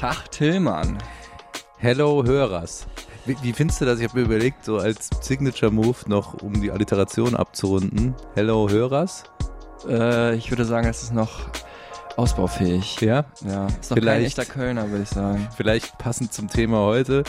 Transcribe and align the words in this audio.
Tag 0.00 0.30
Tillmann. 0.30 0.96
Hello 1.78 2.24
Hörers. 2.24 2.86
Wie, 3.26 3.36
wie 3.42 3.52
findest 3.52 3.80
du 3.80 3.84
das? 3.84 4.00
Ich 4.00 4.08
habe 4.08 4.18
mir 4.20 4.24
überlegt, 4.24 4.64
so 4.64 4.78
als 4.78 5.10
Signature 5.20 5.70
Move 5.70 5.96
noch, 6.06 6.34
um 6.42 6.58
die 6.60 6.70
Alliteration 6.70 7.34
abzurunden. 7.36 8.14
Hello 8.34 8.68
Hörers. 8.68 9.24
Äh, 9.86 10.36
ich 10.36 10.50
würde 10.50 10.64
sagen, 10.64 10.86
es 10.88 11.02
ist 11.02 11.12
noch 11.12 11.48
ausbaufähig. 12.16 13.00
Ja, 13.00 13.24
Ja, 13.46 13.66
ist 13.66 13.90
noch 13.90 13.96
kein 13.96 14.02
Vielleicht- 14.02 14.38
echter 14.38 14.44
Kölner, 14.46 14.88
würde 14.90 15.02
ich 15.02 15.10
sagen. 15.10 15.48
vielleicht 15.56 15.98
passend 15.98 16.32
zum 16.32 16.48
Thema 16.48 16.78
heute. 16.78 17.24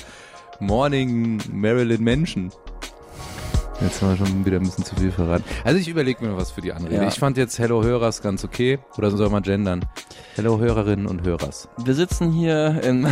Morning 0.60 1.42
Marilyn 1.52 2.04
Mansion. 2.04 2.52
Jetzt 3.82 4.00
haben 4.02 4.10
wir 4.10 4.26
schon 4.28 4.46
wieder 4.46 4.58
ein 4.58 4.64
bisschen 4.64 4.86
zu 4.86 4.96
viel 4.96 5.12
verraten. 5.12 5.44
Also 5.64 5.80
ich 5.80 5.88
überlege 5.88 6.24
mir 6.24 6.32
noch 6.32 6.38
was 6.38 6.52
für 6.52 6.62
die 6.62 6.72
Anrede. 6.72 6.98
Ja. 6.98 7.08
Ich 7.08 7.16
fand 7.16 7.36
jetzt 7.38 7.58
Hello 7.58 7.84
Hörers 7.84 8.22
ganz 8.22 8.44
okay. 8.44 8.78
Oder 8.96 9.10
soll 9.10 9.30
man 9.30 9.42
gendern? 9.42 9.86
Hello 10.36 10.60
Hörerinnen 10.60 11.08
und 11.08 11.24
Hörers. 11.26 11.68
Wir 11.84 11.96
sitzen 11.96 12.32
hier 12.32 12.80
in, 12.84 13.08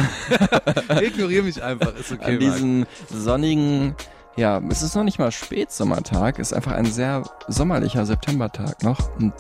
Ignoriere 1.01 1.43
mich 1.43 1.63
einfach, 1.63 1.95
ist 1.95 2.11
okay. 2.11 2.33
an 2.33 2.39
diesem 2.39 2.85
sonnigen, 3.09 3.95
ja, 4.35 4.61
es 4.69 4.83
ist 4.83 4.95
noch 4.95 5.03
nicht 5.03 5.17
mal 5.17 5.31
Spätsommertag, 5.31 6.37
es 6.37 6.51
ist 6.51 6.53
einfach 6.53 6.73
ein 6.73 6.85
sehr 6.85 7.23
sommerlicher 7.47 8.05
Septembertag 8.05 8.83
noch 8.83 9.17
und 9.17 9.33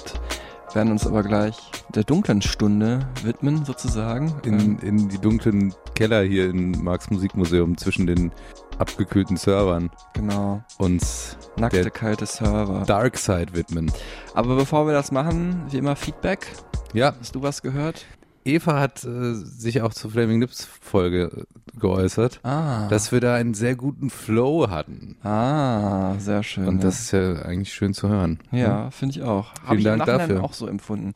werden 0.75 0.91
uns 0.91 1.05
aber 1.07 1.23
gleich 1.23 1.57
der 1.95 2.03
dunklen 2.03 2.41
Stunde 2.41 3.07
widmen, 3.23 3.65
sozusagen. 3.65 4.33
in, 4.43 4.77
in 4.79 5.09
die 5.09 5.17
dunklen 5.17 5.73
Keller 5.95 6.23
hier 6.23 6.49
in 6.49 6.71
Marx 6.83 7.09
Musikmuseum 7.09 7.77
zwischen 7.77 8.05
den 8.07 8.31
abgekühlten 8.77 9.35
Servern 9.37 9.89
genau. 10.13 10.63
uns 10.77 11.37
Nackte, 11.57 11.81
Der- 11.81 11.91
kalte 11.91 12.25
Server. 12.25 12.83
Dark 12.85 13.17
Side 13.17 13.53
widmen. 13.53 13.91
Aber 14.33 14.55
bevor 14.55 14.85
wir 14.87 14.93
das 14.93 15.11
machen, 15.11 15.63
wie 15.69 15.77
immer 15.77 15.95
Feedback. 15.95 16.47
Ja, 16.93 17.13
Hast 17.19 17.35
du 17.35 17.41
was 17.41 17.61
gehört? 17.61 18.05
Eva 18.53 18.79
hat 18.79 19.03
äh, 19.03 19.33
sich 19.33 19.81
auch 19.81 19.93
zur 19.93 20.11
Flaming 20.11 20.39
Lips 20.41 20.67
Folge 20.81 21.45
äh, 21.45 21.79
geäußert, 21.79 22.39
Ah. 22.43 22.87
dass 22.89 23.11
wir 23.11 23.19
da 23.21 23.35
einen 23.35 23.53
sehr 23.53 23.75
guten 23.75 24.09
Flow 24.09 24.69
hatten. 24.69 25.15
ah, 25.23 26.15
sehr 26.19 26.43
schön. 26.43 26.67
Und 26.67 26.77
ja. 26.77 26.81
das 26.83 26.99
ist 26.99 27.11
ja 27.11 27.41
eigentlich 27.43 27.73
schön 27.73 27.93
zu 27.93 28.09
hören. 28.09 28.39
Ja, 28.51 28.91
finde 28.91 29.15
ich 29.17 29.23
auch. 29.23 29.53
Vielen 29.67 29.77
ich 29.79 29.83
Dank 29.85 30.05
dafür. 30.05 30.43
auch 30.43 30.53
so 30.53 30.67
empfunden. 30.67 31.13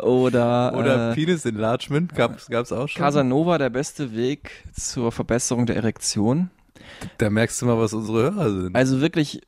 Oder, 0.01 0.75
Oder 0.77 1.11
äh, 1.11 1.15
Penis 1.15 1.45
Enlargement 1.45 2.15
gab's 2.15 2.47
gab's 2.47 2.71
auch 2.71 2.89
schon. 2.89 3.03
Casanova 3.03 3.59
der 3.59 3.71
beste 3.71 4.15
Weg 4.15 4.65
zur 4.73 5.11
Verbesserung 5.11 5.67
der 5.67 5.77
Erektion. 5.77 6.51
Da 7.19 7.31
merkst 7.31 7.61
du 7.61 7.67
mal, 7.67 7.79
was 7.79 7.93
unsere 7.93 8.23
Hörer 8.23 8.51
sind. 8.51 8.77
Also 8.77 9.01
wirklich, 9.01 9.41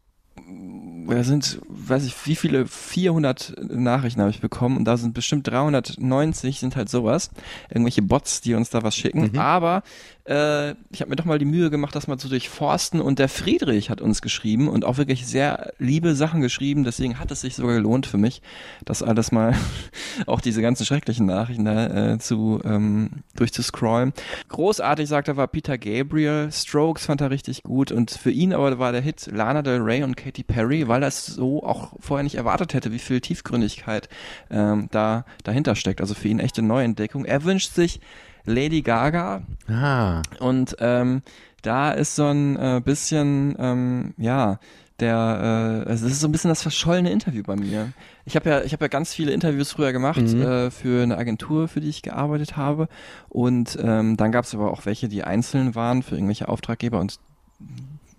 da 1.06 1.22
sind, 1.22 1.60
weiß 1.68 2.04
ich, 2.06 2.26
wie 2.26 2.34
viele, 2.34 2.66
400 2.66 3.54
Nachrichten 3.70 4.20
habe 4.20 4.30
ich 4.30 4.40
bekommen 4.40 4.76
und 4.76 4.84
da 4.84 4.96
sind 4.96 5.14
bestimmt 5.14 5.46
390 5.46 6.58
sind 6.60 6.76
halt 6.76 6.88
sowas. 6.88 7.30
Irgendwelche 7.68 8.02
Bots, 8.02 8.40
die 8.40 8.54
uns 8.54 8.70
da 8.70 8.82
was 8.82 8.96
schicken. 8.96 9.30
Mhm. 9.32 9.38
Aber 9.38 9.82
äh, 10.26 10.70
ich 10.90 11.00
habe 11.00 11.10
mir 11.10 11.16
doch 11.16 11.26
mal 11.26 11.38
die 11.38 11.44
Mühe 11.44 11.70
gemacht, 11.70 11.94
das 11.94 12.06
mal 12.06 12.18
zu 12.18 12.28
durchforsten 12.28 13.00
und 13.00 13.18
der 13.18 13.28
Friedrich 13.28 13.90
hat 13.90 14.00
uns 14.00 14.22
geschrieben 14.22 14.68
und 14.68 14.84
auch 14.84 14.96
wirklich 14.96 15.26
sehr 15.26 15.72
liebe 15.78 16.14
Sachen 16.14 16.40
geschrieben. 16.40 16.84
Deswegen 16.84 17.18
hat 17.18 17.30
es 17.30 17.42
sich 17.42 17.56
sogar 17.56 17.74
gelohnt 17.74 18.06
für 18.06 18.16
mich, 18.16 18.40
das 18.84 19.02
alles 19.02 19.32
mal, 19.32 19.54
auch 20.26 20.40
diese 20.40 20.62
ganzen 20.62 20.86
schrecklichen 20.86 21.26
Nachrichten 21.26 21.66
da 21.66 22.12
äh, 22.12 22.18
zu 22.18 22.60
ähm, 22.64 23.22
durchzuscrollen. 23.36 24.12
Großartig, 24.48 25.08
sagt 25.08 25.28
er, 25.28 25.36
war 25.36 25.48
Peter 25.48 25.76
Gabriel. 25.76 26.50
Strokes 26.50 27.04
fand 27.06 27.20
er 27.20 27.30
richtig 27.30 27.62
gut 27.62 27.92
und 27.92 28.10
für 28.10 28.30
ihn 28.30 28.54
aber 28.54 28.78
war 28.78 28.92
der 28.92 29.02
Hit 29.02 29.28
Lana 29.30 29.62
Del 29.62 29.80
Rey 29.80 30.02
und 30.02 30.16
Katy 30.16 30.42
Perry, 30.42 30.88
weil 30.88 31.02
er 31.02 31.08
es 31.08 31.26
so 31.26 31.62
auch 31.62 31.92
vorher 32.00 32.24
nicht 32.24 32.36
erwartet 32.36 32.72
hätte, 32.72 32.92
wie 32.92 32.98
viel 32.98 33.20
Tiefgründigkeit 33.20 34.08
ähm, 34.50 34.88
da 34.90 35.26
dahinter 35.42 35.76
steckt. 35.76 36.00
Also 36.00 36.14
für 36.14 36.28
ihn 36.28 36.38
echte 36.38 36.62
Neuentdeckung. 36.62 37.24
Er 37.26 37.44
wünscht 37.44 37.74
sich 37.74 38.00
Lady 38.44 38.82
Gaga 38.82 39.42
ah. 39.68 40.22
und 40.40 40.76
ähm, 40.80 41.22
da 41.62 41.92
ist 41.92 42.14
so 42.14 42.26
ein 42.26 42.56
äh, 42.56 42.82
bisschen, 42.84 43.56
ähm, 43.58 44.14
ja, 44.18 44.58
der, 45.00 45.84
äh, 45.86 45.90
es 45.90 46.02
ist 46.02 46.20
so 46.20 46.28
ein 46.28 46.32
bisschen 46.32 46.50
das 46.50 46.62
verschollene 46.62 47.10
Interview 47.10 47.42
bei 47.42 47.56
mir. 47.56 47.92
Ich 48.26 48.36
habe 48.36 48.48
ja, 48.48 48.62
ich 48.62 48.72
habe 48.72 48.84
ja 48.84 48.88
ganz 48.88 49.12
viele 49.12 49.32
Interviews 49.32 49.72
früher 49.72 49.92
gemacht 49.92 50.20
Mhm. 50.20 50.42
äh, 50.42 50.70
für 50.70 51.02
eine 51.02 51.16
Agentur, 51.18 51.66
für 51.68 51.80
die 51.80 51.88
ich 51.88 52.02
gearbeitet 52.02 52.56
habe. 52.56 52.88
Und 53.28 53.76
ähm, 53.82 54.16
dann 54.16 54.30
gab 54.30 54.44
es 54.44 54.54
aber 54.54 54.70
auch 54.70 54.86
welche, 54.86 55.08
die 55.08 55.24
einzeln 55.24 55.74
waren 55.74 56.02
für 56.02 56.14
irgendwelche 56.14 56.48
Auftraggeber 56.48 57.00
und 57.00 57.18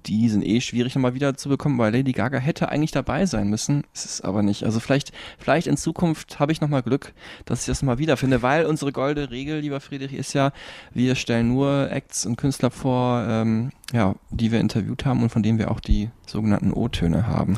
die 0.08 0.30
sind 0.30 0.46
eh 0.46 0.62
schwierig 0.62 0.96
nochmal 0.96 1.14
wieder 1.14 1.36
zu 1.36 1.50
bekommen, 1.50 1.78
weil 1.78 1.94
Lady 1.94 2.12
Gaga 2.12 2.38
hätte 2.38 2.70
eigentlich 2.70 2.92
dabei 2.92 3.26
sein 3.26 3.50
müssen. 3.50 3.84
Es 3.94 4.06
ist 4.06 4.22
aber 4.22 4.44
nicht. 4.44 4.64
Also 4.64 4.80
vielleicht, 4.80 5.12
vielleicht 5.38 5.68
in 5.68 5.78
Zukunft 5.78 6.40
habe 6.40 6.52
ich 6.52 6.62
nochmal 6.62 6.84
Glück, 6.84 7.14
dass 7.46 7.62
ich 7.62 7.66
das 7.66 7.84
mal 7.84 7.98
wiederfinde, 7.98 8.42
weil 8.42 8.66
unsere 8.66 8.92
goldene 8.92 9.32
Regel, 9.32 9.60
lieber 9.60 9.80
Friedrich, 9.80 10.14
ist 10.14 10.34
ja, 10.34 10.52
wir 10.94 11.16
stellen 11.16 11.50
nur 11.50 11.92
Acts 11.92 12.26
und 12.26 12.36
Künstler 12.38 12.72
vor, 12.72 13.26
ähm, 13.28 13.72
ja, 13.94 14.16
die 14.30 14.52
wir 14.52 14.60
interviewt 14.60 15.06
haben 15.06 15.24
und 15.24 15.30
von 15.30 15.44
denen 15.44 15.60
wir 15.60 15.72
auch 15.72 15.80
die 15.80 16.10
sogenannten 16.26 16.72
O-Töne 16.74 17.28
haben. 17.28 17.58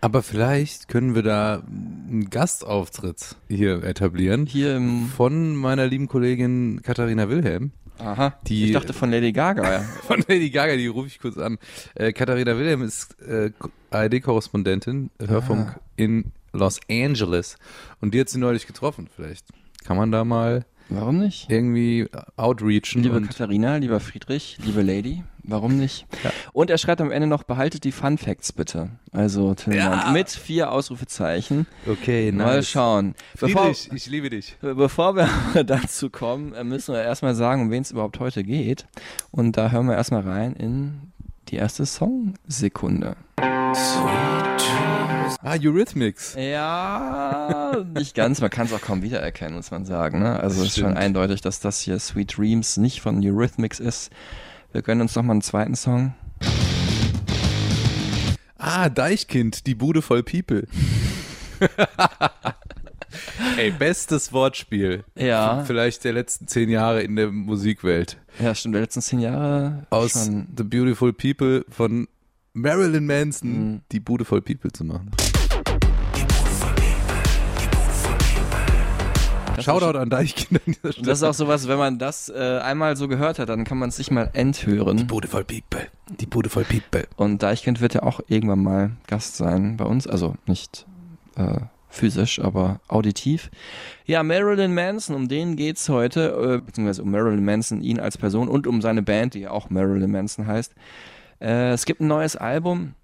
Aber 0.00 0.22
vielleicht 0.22 0.88
können 0.88 1.14
wir 1.14 1.22
da 1.22 1.62
einen 1.66 2.28
Gastauftritt 2.30 3.36
hier 3.48 3.82
etablieren. 3.82 4.46
Hier 4.46 4.80
Von 5.16 5.56
meiner 5.56 5.86
lieben 5.86 6.06
Kollegin 6.06 6.80
Katharina 6.82 7.28
Wilhelm. 7.28 7.72
Aha, 7.98 8.34
Die- 8.46 8.66
ich 8.66 8.72
dachte 8.72 8.92
von 8.92 9.10
Lady 9.10 9.32
Gaga. 9.32 9.80
Von 10.06 10.22
Lady 10.28 10.50
Gaga, 10.50 10.76
die 10.76 10.86
rufe 10.86 11.08
ich 11.08 11.18
kurz 11.18 11.36
an. 11.38 11.58
Äh, 11.94 12.12
Katharina 12.12 12.56
Wilhelm 12.56 12.82
ist 12.82 13.20
äh, 13.22 13.50
ARD-Korrespondentin, 13.90 15.10
Hörfunk 15.26 15.74
Ah. 15.76 15.80
in 15.96 16.32
Los 16.52 16.80
Angeles. 16.90 17.56
Und 18.00 18.14
die 18.14 18.20
hat 18.20 18.28
sie 18.28 18.38
neulich 18.38 18.66
getroffen. 18.66 19.08
Vielleicht 19.14 19.46
kann 19.84 19.96
man 19.96 20.10
da 20.10 20.24
mal 20.24 20.64
Warum 20.88 21.18
nicht? 21.18 21.50
irgendwie 21.50 22.08
outreachen. 22.36 23.02
Liebe 23.02 23.20
Katharina, 23.20 23.76
lieber 23.76 23.98
Friedrich, 23.98 24.56
liebe 24.64 24.82
Lady, 24.82 25.24
warum 25.42 25.76
nicht? 25.78 26.06
Ja. 26.22 26.30
Und 26.52 26.70
er 26.70 26.78
schreibt 26.78 27.00
am 27.00 27.10
Ende 27.10 27.26
noch, 27.26 27.42
behaltet 27.42 27.82
die 27.84 27.90
Fun 27.90 28.18
Facts 28.18 28.52
bitte. 28.52 28.90
Also 29.10 29.54
Tillmann, 29.54 29.78
Ja. 30.06 30.10
mit 30.12 30.30
vier 30.30 30.70
Ausrufezeichen. 30.70 31.66
okay, 31.90 32.30
Mal 32.30 32.56
nice. 32.56 32.68
schauen. 32.68 33.14
Bevor, 33.40 33.74
Friedrich, 33.74 33.90
ich 33.92 34.06
liebe 34.06 34.30
dich. 34.30 34.56
bevor 34.60 35.16
wir 35.16 35.28
dazu 35.64 36.08
kommen, 36.08 36.52
äh, 36.54 36.62
müssen 36.62 36.94
wir 36.94 37.02
erstmal 37.02 37.34
sagen, 37.34 37.62
um 37.62 37.70
wen 37.72 37.82
es 37.82 37.90
überhaupt 37.90 38.20
heute 38.20 38.44
geht. 38.44 38.86
Und 39.32 39.56
da 39.56 39.70
hören 39.72 39.86
wir 39.86 39.94
erstmal 39.96 40.22
rein 40.22 40.54
in 40.54 41.12
die 41.48 41.56
erste 41.56 41.86
Songsekunde. 41.86 43.16
Ah, 45.42 45.56
Eurythmics. 45.60 46.34
Ja, 46.34 47.84
nicht 47.94 48.14
ganz. 48.14 48.40
Man 48.40 48.50
kann 48.50 48.66
es 48.66 48.72
auch 48.72 48.80
kaum 48.80 49.02
wiedererkennen, 49.02 49.54
muss 49.54 49.70
man 49.70 49.84
sagen. 49.84 50.18
Ne? 50.20 50.40
Also 50.40 50.62
es 50.62 50.68
ist 50.68 50.78
schon 50.78 50.96
eindeutig, 50.96 51.40
dass 51.40 51.60
das 51.60 51.80
hier 51.80 51.98
Sweet 51.98 52.36
Dreams 52.36 52.76
nicht 52.76 53.00
von 53.00 53.24
Eurythmics 53.24 53.78
ist. 53.78 54.10
Wir 54.72 54.82
gönnen 54.82 55.02
uns 55.02 55.14
nochmal 55.14 55.34
einen 55.34 55.42
zweiten 55.42 55.74
Song. 55.74 56.14
Ah, 58.58 58.88
Deichkind, 58.88 59.66
die 59.66 59.74
Bude 59.74 60.02
voll 60.02 60.22
People. 60.22 60.66
Ey, 63.56 63.70
bestes 63.70 64.32
Wortspiel. 64.32 65.04
Ja. 65.16 65.64
Vielleicht 65.66 66.04
der 66.04 66.12
letzten 66.12 66.46
zehn 66.48 66.68
Jahre 66.70 67.02
in 67.02 67.16
der 67.16 67.30
Musikwelt. 67.30 68.18
Ja, 68.40 68.54
stimmt. 68.54 68.74
Der 68.74 68.82
letzten 68.82 69.00
zehn 69.02 69.20
Jahre 69.20 69.86
Aus 69.90 70.12
schon. 70.12 70.46
The 70.56 70.64
Beautiful 70.64 71.12
People 71.12 71.64
von 71.68 72.08
Marilyn 72.52 73.06
Manson 73.06 73.50
Mhm. 73.72 73.80
die 73.92 74.00
Bude 74.00 74.24
voll 74.24 74.40
People 74.42 74.70
zu 74.72 74.84
machen. 74.84 75.10
Das 79.56 79.64
Shoutout 79.64 79.96
an 79.98 80.10
Deichkind 80.10 80.60
an 80.66 80.74
dieser 80.74 80.98
Und 80.98 81.06
das 81.06 81.18
ist 81.18 81.22
auch 81.24 81.32
sowas, 81.32 81.66
wenn 81.66 81.78
man 81.78 81.98
das 81.98 82.28
äh, 82.28 82.58
einmal 82.62 82.94
so 82.96 83.08
gehört 83.08 83.38
hat, 83.38 83.48
dann 83.48 83.64
kann 83.64 83.78
man 83.78 83.88
es 83.88 83.96
sich 83.96 84.10
mal 84.10 84.28
enthören. 84.34 85.06
Bude 85.06 85.28
voll 85.28 85.44
People. 85.44 85.86
Die 86.20 86.26
Bude 86.26 86.50
voll 86.50 86.64
People. 86.64 87.06
Und 87.16 87.42
Deichkind 87.42 87.80
wird 87.80 87.94
ja 87.94 88.02
auch 88.02 88.20
irgendwann 88.28 88.62
mal 88.62 88.90
Gast 89.06 89.36
sein 89.36 89.78
bei 89.78 89.86
uns, 89.86 90.06
also 90.06 90.34
nicht 90.46 90.84
äh, 91.36 91.60
physisch, 91.96 92.38
aber 92.38 92.80
auditiv. 92.88 93.50
Ja, 94.04 94.22
Marilyn 94.22 94.74
Manson, 94.74 95.16
um 95.16 95.28
den 95.28 95.56
geht's 95.56 95.88
heute, 95.88 96.58
äh, 96.60 96.64
beziehungsweise 96.64 97.02
um 97.02 97.10
Marilyn 97.10 97.44
Manson, 97.44 97.80
ihn 97.80 98.00
als 98.00 98.18
Person 98.18 98.48
und 98.48 98.66
um 98.66 98.82
seine 98.82 99.02
Band, 99.02 99.34
die 99.34 99.40
ja 99.40 99.50
auch 99.50 99.70
Marilyn 99.70 100.10
Manson 100.10 100.46
heißt. 100.46 100.74
Äh, 101.40 101.70
es 101.70 101.84
gibt 101.84 102.00
ein 102.00 102.06
neues 102.06 102.36
Album. 102.36 102.94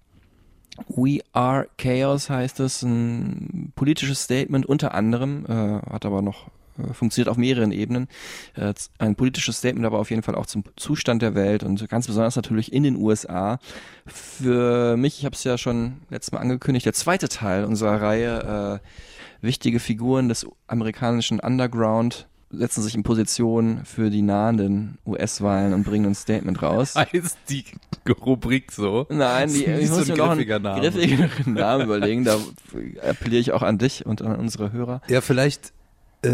We 0.87 1.19
Are 1.33 1.67
Chaos 1.77 2.29
heißt 2.29 2.59
es, 2.59 2.81
ein 2.81 3.71
politisches 3.75 4.23
Statement 4.23 4.65
unter 4.65 4.93
anderem, 4.93 5.45
äh, 5.47 5.91
hat 5.91 6.05
aber 6.05 6.21
noch 6.21 6.49
funktioniert 6.93 7.29
auf 7.29 7.37
mehreren 7.37 7.71
Ebenen. 7.71 8.07
Äh, 8.55 8.73
ein 8.97 9.15
politisches 9.15 9.57
Statement, 9.57 9.85
aber 9.85 9.99
auf 9.99 10.09
jeden 10.09 10.23
Fall 10.23 10.35
auch 10.35 10.45
zum 10.45 10.63
Zustand 10.75 11.21
der 11.21 11.35
Welt 11.35 11.63
und 11.63 11.87
ganz 11.89 12.07
besonders 12.07 12.35
natürlich 12.35 12.73
in 12.73 12.83
den 12.83 12.95
USA. 12.95 13.59
Für 14.05 14.97
mich, 14.97 15.19
ich 15.19 15.25
habe 15.25 15.35
es 15.35 15.43
ja 15.43 15.57
schon 15.57 16.01
letztes 16.09 16.31
Mal 16.31 16.39
angekündigt, 16.39 16.85
der 16.85 16.93
zweite 16.93 17.29
Teil 17.29 17.65
unserer 17.65 18.01
Reihe 18.01 18.81
äh, 18.81 19.45
wichtige 19.45 19.79
Figuren 19.79 20.29
des 20.29 20.47
amerikanischen 20.67 21.39
Underground 21.39 22.27
setzen 22.53 22.81
sich 22.83 22.95
in 22.95 23.03
Position 23.03 23.81
für 23.83 24.09
die 24.09 24.21
nahenden 24.21 24.97
US-Wahlen 25.05 25.73
und 25.73 25.83
bringen 25.83 26.07
ein 26.07 26.15
Statement 26.15 26.61
raus. 26.61 26.95
Heißt 26.95 27.37
die 27.49 27.65
Rubrik 28.07 28.71
so? 28.71 29.07
Nein, 29.09 29.49
die, 29.49 29.65
ich 29.65 29.67
nicht 29.67 29.89
muss 29.89 30.05
so 30.05 30.13
mir 30.13 30.17
noch 30.17 30.29
einen 30.31 30.63
Name. 30.63 30.81
griffigeren 30.81 31.53
Namen 31.53 31.85
überlegen. 31.85 32.23
Da 32.23 32.37
appelliere 33.07 33.41
ich 33.41 33.51
auch 33.51 33.63
an 33.63 33.77
dich 33.77 34.05
und 34.05 34.21
an 34.21 34.35
unsere 34.35 34.71
Hörer. 34.71 35.01
Ja, 35.07 35.21
vielleicht 35.21 35.67
äh, 35.67 35.71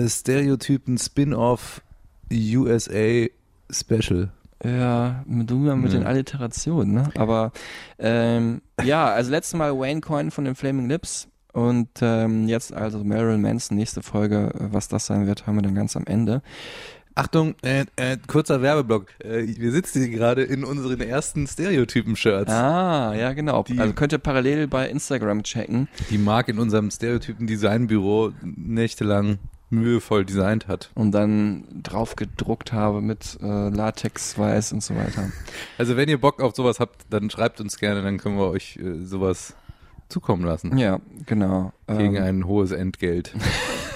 Stereotypen 0.08 0.98
Spin-off 0.98 1.82
USA 2.32 3.28
Special. 3.72 4.30
Ja, 4.64 5.24
du 5.28 5.56
mal 5.58 5.76
mit 5.78 5.94
Ja. 5.94 6.00
den 6.00 6.08
Alliterationen, 6.08 6.94
ne? 6.94 7.10
Aber 7.18 7.52
ähm, 7.98 8.62
ja, 8.84 9.08
also 9.08 9.32
letztes 9.32 9.58
Mal 9.58 9.78
Wayne 9.78 10.02
Coyne 10.02 10.32
von 10.32 10.44
den 10.46 10.56
Flaming 10.56 10.90
Lips 10.90 11.28
und 11.54 11.88
ähm, 12.02 12.48
jetzt 12.48 12.74
also 12.74 13.04
Marilyn 13.04 13.42
Manson, 13.42 13.78
nächste 13.78 14.02
Folge, 14.04 14.52
äh, 14.54 14.68
was 14.74 14.88
das 14.90 15.06
sein 15.06 15.28
wird, 15.28 15.48
haben 15.48 15.56
wir 15.56 15.62
dann 15.62 15.76
ganz 15.76 15.96
am 15.96 16.04
Ende. 16.06 16.42
Achtung, 17.16 17.56
äh, 17.64 17.86
äh, 17.96 18.18
kurzer 18.28 18.62
Werbeblock. 18.62 19.08
Äh, 19.24 19.48
wir 19.58 19.72
sitzen 19.72 20.00
hier 20.04 20.10
gerade 20.12 20.44
in 20.44 20.64
unseren 20.64 21.02
ersten 21.02 21.48
Stereotypen-Shirts, 21.48 22.52
Ah, 22.52 23.14
ja 23.16 23.34
genau. 23.34 23.64
Die- 23.64 23.80
also 23.80 23.94
könnt 23.94 24.12
ihr 24.14 24.20
parallel 24.20 24.68
bei 24.68 24.90
Instagram 24.90 25.44
checken. 25.44 25.88
die 26.10 26.18
Marc 26.18 26.48
in 26.50 26.60
unserem 26.60 26.92
Stereotypen-Designbüro 26.92 28.32
nächtelang 28.44 29.38
mühevoll 29.70 30.26
designt 30.26 30.68
hat. 30.68 30.92
und 30.96 31.12
dann 31.12 31.66
drauf 31.84 32.16
gedruckt 32.16 32.74
habe 32.74 33.02
mit 33.02 33.38
äh, 33.42 33.70
Latexweiß 33.70 34.74
und 34.74 34.84
so 34.84 34.96
weiter. 34.96 35.32
Also 35.78 35.96
wenn 35.96 36.10
ihr 36.10 36.20
Bock 36.20 36.42
auf 36.42 36.56
sowas 36.56 36.80
habt, 36.80 37.06
dann 37.10 37.30
schreibt 37.30 37.62
uns 37.62 37.78
gerne, 37.78 38.02
dann 38.02 38.18
können 38.18 38.38
wir 38.38 38.50
euch 38.50 38.78
äh, 38.78 39.04
sowas 39.06 39.56
zukommen 40.10 40.44
lassen. 40.44 40.78
Ja, 40.78 41.00
genau. 41.26 41.72
Gegen 41.88 42.16
Ähm, 42.16 42.24
ein 42.24 42.48
hohes 42.48 42.72
Entgelt. 42.72 43.34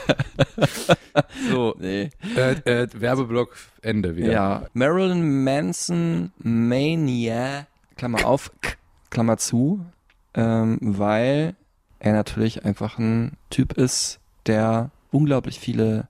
so, 1.50 1.76
nee. 1.80 2.10
äh, 2.36 2.52
äh, 2.66 2.88
Werbeblock 2.94 3.56
Ende 3.82 4.16
wieder. 4.16 4.32
Ja, 4.32 4.66
Marilyn 4.74 5.44
Manson 5.44 6.32
Mania, 6.38 7.68
Klammer 7.98 8.26
auf, 8.26 8.52
Klammer 9.10 9.38
zu, 9.38 9.84
ähm, 10.36 10.78
weil 10.82 11.56
er 12.00 12.14
natürlich 12.14 12.64
einfach 12.66 13.00
ein 13.00 13.38
Typ 13.50 13.74
ist, 13.74 14.20
der 14.46 14.92
unglaublich 15.14 15.60
viele 15.60 16.08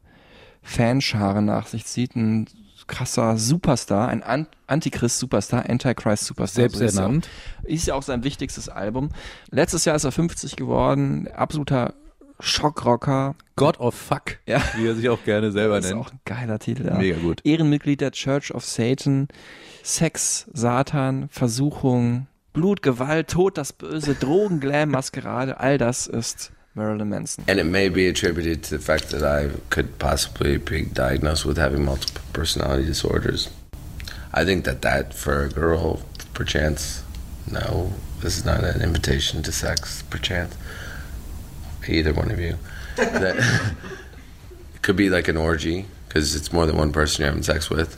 Fanscharen 0.61 1.45
nach 1.45 1.67
sich 1.67 1.85
zieht, 1.85 2.15
ein 2.15 2.47
krasser 2.87 3.37
Superstar, 3.37 4.09
ein 4.09 4.23
An 4.23 4.47
Antichrist-Superstar, 4.67 5.69
Antichrist-Superstar. 5.69 6.61
Selbst 6.69 6.77
so 6.77 6.83
er 6.83 6.89
ernannt. 7.03 7.29
Ist 7.63 7.87
ja 7.87 7.95
auch 7.95 8.03
sein 8.03 8.23
wichtigstes 8.23 8.69
Album. 8.69 9.09
Letztes 9.51 9.85
Jahr 9.85 9.95
ist 9.95 10.03
er 10.03 10.11
50 10.11 10.55
geworden, 10.55 11.27
absoluter 11.33 11.93
Schockrocker. 12.39 13.35
God 13.55 13.79
of 13.79 13.93
Fuck, 13.95 14.39
Ja. 14.47 14.61
wie 14.75 14.87
er 14.87 14.95
sich 14.95 15.07
auch 15.09 15.23
gerne 15.23 15.51
selber 15.51 15.75
Das 15.75 15.85
ist 15.85 15.91
nennt. 15.91 16.05
auch 16.05 16.11
ein 16.11 16.19
geiler 16.25 16.59
Titel. 16.59 16.87
Ja. 16.87 16.95
Mega 16.97 17.17
gut. 17.19 17.41
Ehrenmitglied 17.45 18.01
der 18.01 18.11
Church 18.11 18.53
of 18.53 18.65
Satan, 18.65 19.27
Sex, 19.83 20.49
Satan, 20.53 21.27
Versuchung, 21.29 22.27
Blut, 22.53 22.81
Gewalt, 22.81 23.29
Tod, 23.29 23.57
das 23.57 23.73
Böse, 23.73 24.15
Drogen, 24.15 24.59
Glam, 24.59 24.89
Maskerade, 24.89 25.59
all 25.59 25.77
das 25.77 26.07
ist 26.07 26.51
Marilyn 26.75 27.09
Manson. 27.09 27.45
And 27.47 27.59
it 27.59 27.65
may 27.65 27.89
be 27.89 28.07
attributed 28.07 28.63
to 28.63 28.77
the 28.77 28.83
fact 28.83 29.09
that 29.09 29.23
I 29.23 29.59
could 29.69 29.99
possibly 29.99 30.57
be 30.57 30.83
diagnosed 30.83 31.45
with 31.45 31.57
having 31.57 31.85
multiple 31.85 32.21
personality 32.33 32.85
disorders. 32.85 33.49
I 34.33 34.43
think 34.43 34.65
that 34.65 34.81
that 34.81 35.13
for 35.13 35.43
a 35.43 35.49
girl, 35.49 36.01
perchance, 36.33 37.03
no, 37.51 37.93
this 38.21 38.37
is 38.37 38.45
not 38.45 38.63
an 38.63 38.81
invitation 38.81 39.43
to 39.43 39.51
sex, 39.51 40.01
perchance. 40.09 40.55
Either 41.87 42.13
one 42.13 42.31
of 42.31 42.39
you. 42.39 42.57
That 42.95 43.75
could 44.81 44.95
be 44.95 45.09
like 45.09 45.27
an 45.27 45.37
orgy 45.37 45.85
because 46.07 46.35
it's 46.35 46.51
more 46.51 46.65
than 46.65 46.77
one 46.77 46.91
person 46.91 47.21
you're 47.21 47.29
having 47.29 47.43
sex 47.43 47.69
with. 47.69 47.97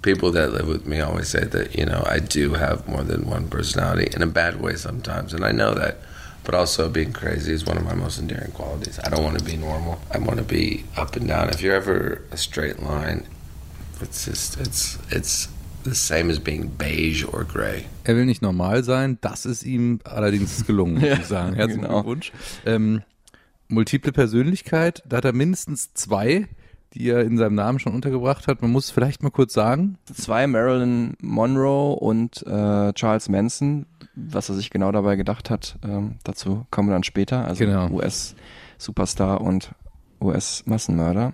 People 0.00 0.32
that 0.32 0.52
live 0.52 0.66
with 0.66 0.86
me 0.86 1.00
always 1.00 1.28
say 1.28 1.44
that, 1.44 1.78
you 1.78 1.84
know, 1.84 2.02
I 2.06 2.18
do 2.18 2.54
have 2.54 2.88
more 2.88 3.04
than 3.04 3.28
one 3.28 3.48
personality 3.48 4.08
in 4.12 4.22
a 4.22 4.26
bad 4.26 4.60
way 4.60 4.74
sometimes, 4.74 5.32
and 5.32 5.44
I 5.44 5.52
know 5.52 5.74
that. 5.74 5.98
But 6.44 6.54
also, 6.54 6.88
being 6.88 7.12
crazy 7.12 7.52
is 7.52 7.64
one 7.64 7.76
of 7.76 7.84
my 7.84 7.94
most 7.94 8.18
endearing 8.18 8.50
qualities. 8.50 8.98
I 8.98 9.08
don't 9.10 9.22
want 9.22 9.38
to 9.38 9.44
be 9.44 9.56
normal. 9.56 10.00
I 10.10 10.18
want 10.18 10.38
to 10.38 10.44
be 10.44 10.84
up 10.96 11.14
and 11.14 11.28
down. 11.28 11.50
If 11.50 11.62
you're 11.62 11.74
ever 11.74 12.22
a 12.32 12.36
straight 12.36 12.82
line, 12.82 13.28
it's 14.00 14.24
just 14.24 14.58
it's 14.60 14.98
it's 15.10 15.48
the 15.84 15.94
same 15.94 16.30
as 16.30 16.38
being 16.38 16.68
beige 16.68 17.24
or 17.24 17.44
gray. 17.44 17.86
Er 18.04 18.16
will 18.16 18.24
nicht 18.24 18.42
normal 18.42 18.82
sein, 18.82 19.18
das 19.20 19.46
ist 19.46 19.64
ihm 19.64 20.00
allerdings 20.04 20.66
gelungen, 20.66 20.94
muss 20.94 21.18
ich 21.20 21.26
sagen. 21.26 21.54
Herzlichen 21.54 21.82
genau. 21.82 22.02
Glückwunsch. 22.02 22.32
Ähm, 22.66 23.02
multiple 23.68 24.12
Persönlichkeit, 24.12 25.02
da 25.06 25.18
hat 25.18 25.24
er 25.24 25.32
mindestens 25.32 25.94
zwei, 25.94 26.48
die 26.94 27.08
er 27.08 27.22
in 27.22 27.36
seinem 27.38 27.54
Namen 27.54 27.78
schon 27.78 27.94
untergebracht 27.94 28.46
hat. 28.48 28.62
Man 28.62 28.70
muss 28.70 28.86
es 28.86 28.90
vielleicht 28.90 29.22
mal 29.22 29.30
kurz 29.30 29.52
sagen. 29.52 29.98
Zwei, 30.12 30.46
Marilyn 30.46 31.14
Monroe 31.20 31.94
und 31.96 32.46
äh, 32.46 32.92
Charles 32.92 33.28
Manson, 33.28 33.86
was 34.14 34.48
er 34.48 34.54
sich 34.54 34.70
genau 34.70 34.92
dabei 34.92 35.16
gedacht 35.16 35.50
hat, 35.50 35.76
ähm, 35.84 36.16
dazu 36.24 36.66
kommen 36.70 36.88
wir 36.88 36.94
dann 36.94 37.04
später. 37.04 37.44
Also 37.46 37.64
Genau. 37.64 37.88
US-Superstar 37.90 39.40
und 39.40 39.72
US-Massenmörder. 40.20 41.32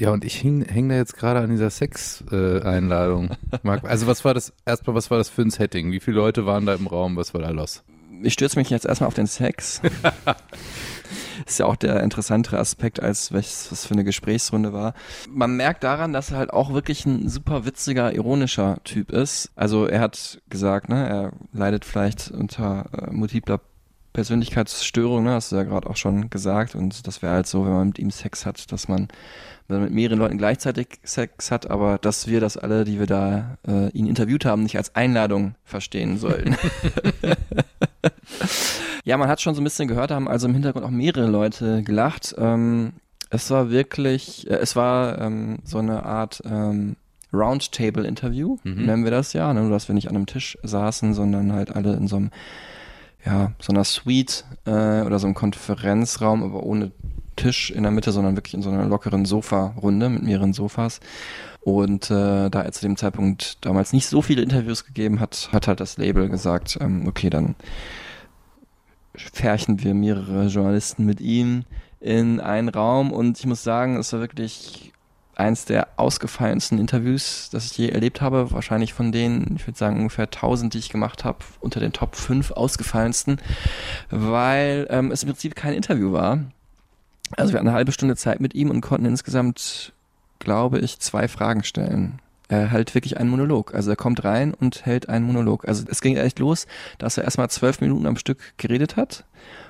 Ja, 0.00 0.10
und 0.10 0.24
ich 0.24 0.42
häng, 0.42 0.64
häng 0.64 0.88
da 0.88 0.96
jetzt 0.96 1.16
gerade 1.16 1.40
an 1.40 1.50
dieser 1.50 1.70
Sex-Einladung. 1.70 3.30
Marc, 3.62 3.84
also 3.84 4.06
was 4.06 4.24
war 4.24 4.34
das, 4.34 4.52
erstmal, 4.66 4.96
was 4.96 5.10
war 5.10 5.18
das 5.18 5.28
für 5.28 5.42
ein 5.42 5.50
Setting? 5.50 5.92
Wie 5.92 6.00
viele 6.00 6.16
Leute 6.16 6.46
waren 6.46 6.66
da 6.66 6.74
im 6.74 6.86
Raum? 6.86 7.16
Was 7.16 7.34
war 7.34 7.40
da 7.40 7.50
los? 7.50 7.82
ich 8.22 8.32
stürze 8.32 8.58
mich 8.58 8.70
jetzt 8.70 8.86
erstmal 8.86 9.08
auf 9.08 9.14
den 9.14 9.26
Sex. 9.26 9.80
ist 11.46 11.58
ja 11.58 11.66
auch 11.66 11.76
der 11.76 12.02
interessantere 12.02 12.58
Aspekt, 12.58 13.02
als 13.02 13.32
was, 13.32 13.70
was 13.70 13.86
für 13.86 13.94
eine 13.94 14.04
Gesprächsrunde 14.04 14.72
war. 14.72 14.94
Man 15.28 15.56
merkt 15.56 15.84
daran, 15.84 16.12
dass 16.12 16.30
er 16.30 16.38
halt 16.38 16.52
auch 16.52 16.72
wirklich 16.72 17.06
ein 17.06 17.28
super 17.28 17.64
witziger, 17.64 18.14
ironischer 18.14 18.78
Typ 18.84 19.10
ist. 19.10 19.50
Also 19.56 19.86
er 19.86 20.00
hat 20.00 20.40
gesagt, 20.48 20.88
ne, 20.88 21.08
er 21.08 21.32
leidet 21.52 21.84
vielleicht 21.84 22.30
unter 22.30 22.86
äh, 22.92 23.10
multipler 23.12 23.60
Persönlichkeitsstörung, 24.12 25.24
ne, 25.24 25.32
hast 25.32 25.52
du 25.52 25.56
ja 25.56 25.62
gerade 25.62 25.88
auch 25.88 25.96
schon 25.96 26.30
gesagt. 26.30 26.74
Und 26.74 27.06
das 27.06 27.22
wäre 27.22 27.34
halt 27.34 27.46
so, 27.46 27.64
wenn 27.64 27.72
man 27.72 27.88
mit 27.88 27.98
ihm 27.98 28.10
Sex 28.10 28.46
hat, 28.46 28.70
dass 28.72 28.88
man 28.88 29.08
wenn 29.70 29.76
man 29.78 29.84
mit 29.84 29.94
mehreren 29.94 30.18
Leuten 30.18 30.36
gleichzeitig 30.36 30.98
Sex 31.04 31.50
hat, 31.50 31.70
aber 31.70 31.98
dass 31.98 32.26
wir 32.26 32.40
das 32.40 32.56
alle, 32.56 32.84
die 32.84 32.98
wir 32.98 33.06
da 33.06 33.56
äh, 33.66 33.88
ihn 33.90 34.06
interviewt 34.06 34.44
haben, 34.44 34.64
nicht 34.64 34.76
als 34.76 34.96
Einladung 34.96 35.54
verstehen 35.64 36.18
sollten. 36.18 36.56
ja, 39.04 39.16
man 39.16 39.28
hat 39.28 39.40
schon 39.40 39.54
so 39.54 39.60
ein 39.60 39.64
bisschen 39.64 39.88
gehört, 39.88 40.10
da 40.10 40.16
haben 40.16 40.28
also 40.28 40.48
im 40.48 40.54
Hintergrund 40.54 40.84
auch 40.84 40.90
mehrere 40.90 41.28
Leute 41.28 41.82
gelacht. 41.82 42.34
Ähm, 42.36 42.94
es 43.30 43.48
war 43.50 43.70
wirklich, 43.70 44.50
äh, 44.50 44.56
es 44.56 44.74
war 44.76 45.20
ähm, 45.20 45.58
so 45.64 45.78
eine 45.78 46.04
Art 46.04 46.42
ähm, 46.44 46.96
Roundtable-Interview, 47.32 48.58
Mhm. 48.64 48.86
nennen 48.86 49.04
wir 49.04 49.12
das 49.12 49.32
ja, 49.32 49.52
ne? 49.54 49.60
nur 49.62 49.70
dass 49.70 49.86
wir 49.88 49.94
nicht 49.94 50.08
an 50.08 50.16
einem 50.16 50.26
Tisch 50.26 50.58
saßen, 50.64 51.14
sondern 51.14 51.52
halt 51.52 51.74
alle 51.74 51.94
in 51.94 52.08
so 52.08 52.16
einem, 52.16 52.30
ja, 53.24 53.52
so 53.60 53.72
einer 53.72 53.84
Suite 53.84 54.44
äh, 54.64 55.02
oder 55.02 55.18
so 55.18 55.26
einem 55.26 55.34
Konferenzraum, 55.34 56.42
aber 56.42 56.62
ohne 56.62 56.92
Tisch 57.36 57.70
in 57.70 57.82
der 57.82 57.92
Mitte, 57.92 58.12
sondern 58.12 58.36
wirklich 58.36 58.54
in 58.54 58.62
so 58.62 58.70
einer 58.70 58.84
lockeren 58.84 59.24
Sofa-Runde 59.24 60.08
mit 60.08 60.22
mehreren 60.22 60.52
Sofas. 60.52 61.00
Und 61.62 62.10
äh, 62.10 62.48
da 62.50 62.62
er 62.62 62.72
zu 62.72 62.82
dem 62.82 62.96
Zeitpunkt 62.96 63.64
damals 63.64 63.92
nicht 63.92 64.06
so 64.06 64.22
viele 64.22 64.42
Interviews 64.42 64.84
gegeben 64.84 65.20
hat, 65.20 65.50
hat 65.52 65.68
halt 65.68 65.80
das 65.80 65.98
Label 65.98 66.28
gesagt, 66.28 66.78
ähm, 66.80 67.06
okay, 67.06 67.30
dann 67.30 67.54
färchen 69.14 69.82
wir 69.82 69.94
mehrere 69.94 70.46
Journalisten 70.46 71.04
mit 71.04 71.20
ihm 71.20 71.64
in 72.00 72.40
einen 72.40 72.70
Raum 72.70 73.12
und 73.12 73.38
ich 73.38 73.46
muss 73.46 73.62
sagen, 73.62 73.96
es 73.96 74.12
war 74.12 74.20
wirklich 74.20 74.92
eins 75.40 75.64
der 75.64 75.88
ausgefallensten 75.96 76.78
Interviews, 76.78 77.48
das 77.50 77.66
ich 77.66 77.78
je 77.78 77.88
erlebt 77.88 78.20
habe. 78.20 78.52
Wahrscheinlich 78.52 78.92
von 78.92 79.12
denen, 79.12 79.56
ich 79.56 79.66
würde 79.66 79.78
sagen, 79.78 79.98
ungefähr 79.98 80.26
1000, 80.26 80.74
die 80.74 80.78
ich 80.78 80.90
gemacht 80.90 81.24
habe, 81.24 81.38
unter 81.60 81.80
den 81.80 81.92
Top 81.92 82.14
5 82.14 82.52
ausgefallensten, 82.52 83.40
weil 84.10 84.86
ähm, 84.90 85.10
es 85.10 85.22
im 85.22 85.30
Prinzip 85.30 85.54
kein 85.54 85.74
Interview 85.74 86.12
war. 86.12 86.38
Also 87.36 87.52
wir 87.52 87.58
hatten 87.58 87.68
eine 87.68 87.76
halbe 87.76 87.92
Stunde 87.92 88.16
Zeit 88.16 88.40
mit 88.40 88.54
ihm 88.54 88.70
und 88.70 88.80
konnten 88.80 89.06
insgesamt, 89.06 89.92
glaube 90.38 90.78
ich, 90.80 90.98
zwei 90.98 91.28
Fragen 91.28 91.64
stellen. 91.64 92.20
Er 92.48 92.66
hält 92.66 92.94
wirklich 92.94 93.16
einen 93.18 93.30
Monolog. 93.30 93.74
Also 93.74 93.90
er 93.90 93.96
kommt 93.96 94.24
rein 94.24 94.52
und 94.54 94.84
hält 94.84 95.08
einen 95.08 95.24
Monolog. 95.24 95.68
Also 95.68 95.84
es 95.88 96.00
ging 96.00 96.16
echt 96.16 96.40
los, 96.40 96.66
dass 96.98 97.16
er 97.16 97.24
erstmal 97.24 97.48
zwölf 97.48 97.80
Minuten 97.80 98.06
am 98.06 98.16
Stück 98.16 98.38
geredet 98.56 98.96
hat. 98.96 99.24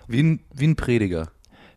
Wie 0.08 0.22
ein, 0.22 0.40
wie 0.54 0.66
ein 0.66 0.76
Prediger. 0.76 1.28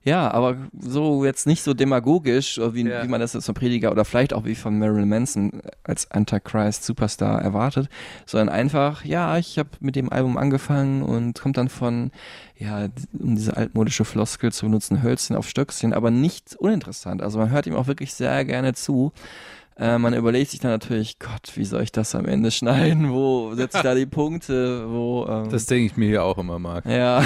Ja, 0.06 0.30
aber 0.32 0.58
so 0.78 1.24
jetzt 1.24 1.48
nicht 1.48 1.64
so 1.64 1.74
demagogisch, 1.74 2.60
wie, 2.74 2.86
Ja. 2.86 3.04
wie 3.04 3.08
man 3.08 3.22
das 3.22 3.34
jetzt 3.34 3.46
vom 3.46 3.56
Prediger 3.56 3.90
oder 3.92 4.04
vielleicht 4.04 4.34
auch 4.34 4.44
wie 4.44 4.56
von 4.56 4.78
Marilyn 4.78 5.08
Manson 5.08 5.62
als 5.84 6.12
Antichrist 6.12 6.84
Superstar 6.84 7.42
erwartet, 7.42 7.88
sondern 8.26 8.50
einfach, 8.50 9.06
ja, 9.06 9.38
ich 9.38 9.58
habe 9.58 9.70
mit 9.80 9.96
dem 9.96 10.12
Album 10.12 10.36
angefangen 10.38 11.04
und 11.04 11.40
kommt 11.40 11.56
dann 11.56 11.70
von, 11.70 12.12
ja, 12.58 12.88
um 13.18 13.36
diese 13.36 13.56
altmodische 13.56 14.04
Floskel 14.04 14.52
zu 14.52 14.66
benutzen, 14.66 15.02
Hölzchen 15.04 15.38
auf 15.38 15.48
Stöckchen, 15.48 15.94
aber 15.94 16.12
nicht 16.12 16.56
uninteressant. 16.58 17.22
Also 17.22 17.40
man 17.40 17.50
hört 17.50 17.66
ihm 17.66 17.76
auch 17.76 17.88
wirklich 17.88 18.14
sehr 18.14 18.44
gerne 18.44 18.74
zu. 18.74 19.14
Äh, 19.78 19.98
man 19.98 20.14
überlegt 20.14 20.52
sich 20.52 20.60
dann 20.60 20.72
natürlich, 20.72 21.18
Gott, 21.20 21.52
wie 21.56 21.66
soll 21.66 21.82
ich 21.84 21.92
das 21.92 22.14
am 22.16 22.26
Ende 22.26 22.52
schneiden? 22.52 23.12
Wo 23.12 23.54
setze 23.56 23.78
ich 23.78 23.84
da 23.84 23.96
die 23.96 24.06
Punkte? 24.06 24.90
Wo, 24.90 25.26
ähm, 25.28 25.50
Das 25.50 25.66
denke 25.66 25.86
ich 25.86 25.98
mir 25.98 26.08
hier 26.08 26.24
auch 26.24 26.38
immer, 26.38 26.60
Marc. 26.60 26.86
ja. 26.86 27.26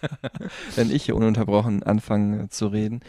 Wenn 0.76 0.90
ich 0.90 1.04
hier 1.04 1.16
ununterbrochen 1.16 1.82
anfange 1.82 2.48
zu 2.48 2.66
reden. 2.68 3.00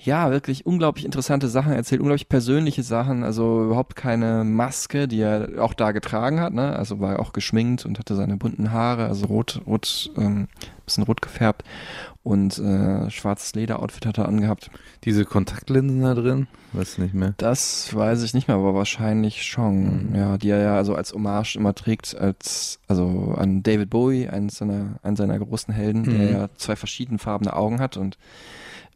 Ja, 0.00 0.30
wirklich 0.30 0.64
unglaublich 0.64 1.04
interessante 1.04 1.48
Sachen 1.48 1.72
erzählt, 1.72 2.00
unglaublich 2.00 2.28
persönliche 2.28 2.84
Sachen, 2.84 3.24
also 3.24 3.64
überhaupt 3.64 3.96
keine 3.96 4.44
Maske, 4.44 5.08
die 5.08 5.20
er 5.20 5.48
auch 5.58 5.74
da 5.74 5.90
getragen 5.90 6.40
hat, 6.40 6.54
ne? 6.54 6.76
Also 6.76 7.00
war 7.00 7.18
auch 7.18 7.32
geschminkt 7.32 7.84
und 7.84 7.98
hatte 7.98 8.14
seine 8.14 8.36
bunten 8.36 8.70
Haare, 8.70 9.06
also 9.06 9.26
rot, 9.26 9.60
rot, 9.66 10.10
ähm, 10.16 10.46
bisschen 10.86 11.02
rot 11.02 11.20
gefärbt 11.20 11.64
und 12.22 12.58
äh, 12.58 13.10
schwarzes 13.10 13.54
Lederoutfit 13.54 14.06
hat 14.06 14.18
er 14.18 14.28
angehabt. 14.28 14.70
Diese 15.04 15.24
Kontaktlinsen 15.24 16.00
da 16.02 16.14
drin? 16.14 16.46
Weiß 16.72 16.98
nicht 16.98 17.14
mehr. 17.14 17.34
Das 17.38 17.92
weiß 17.94 18.22
ich 18.22 18.34
nicht 18.34 18.46
mehr, 18.46 18.56
aber 18.56 18.74
wahrscheinlich 18.74 19.42
schon. 19.42 20.10
Mhm. 20.10 20.14
Ja, 20.14 20.38
die 20.38 20.50
er 20.50 20.60
ja 20.62 20.76
also 20.76 20.94
als 20.94 21.12
Hommage 21.12 21.56
immer 21.56 21.74
trägt, 21.74 22.16
als 22.16 22.78
also 22.86 23.34
an 23.36 23.64
David 23.64 23.90
Bowie, 23.90 24.28
einen 24.28 24.48
seiner, 24.48 25.00
einen 25.02 25.16
seiner 25.16 25.38
großen 25.38 25.74
Helden, 25.74 26.04
der 26.04 26.12
Mhm. 26.26 26.32
ja 26.32 26.48
zwei 26.56 26.76
verschiedenfarbene 26.76 27.54
Augen 27.54 27.80
hat 27.80 27.96
und 27.96 28.16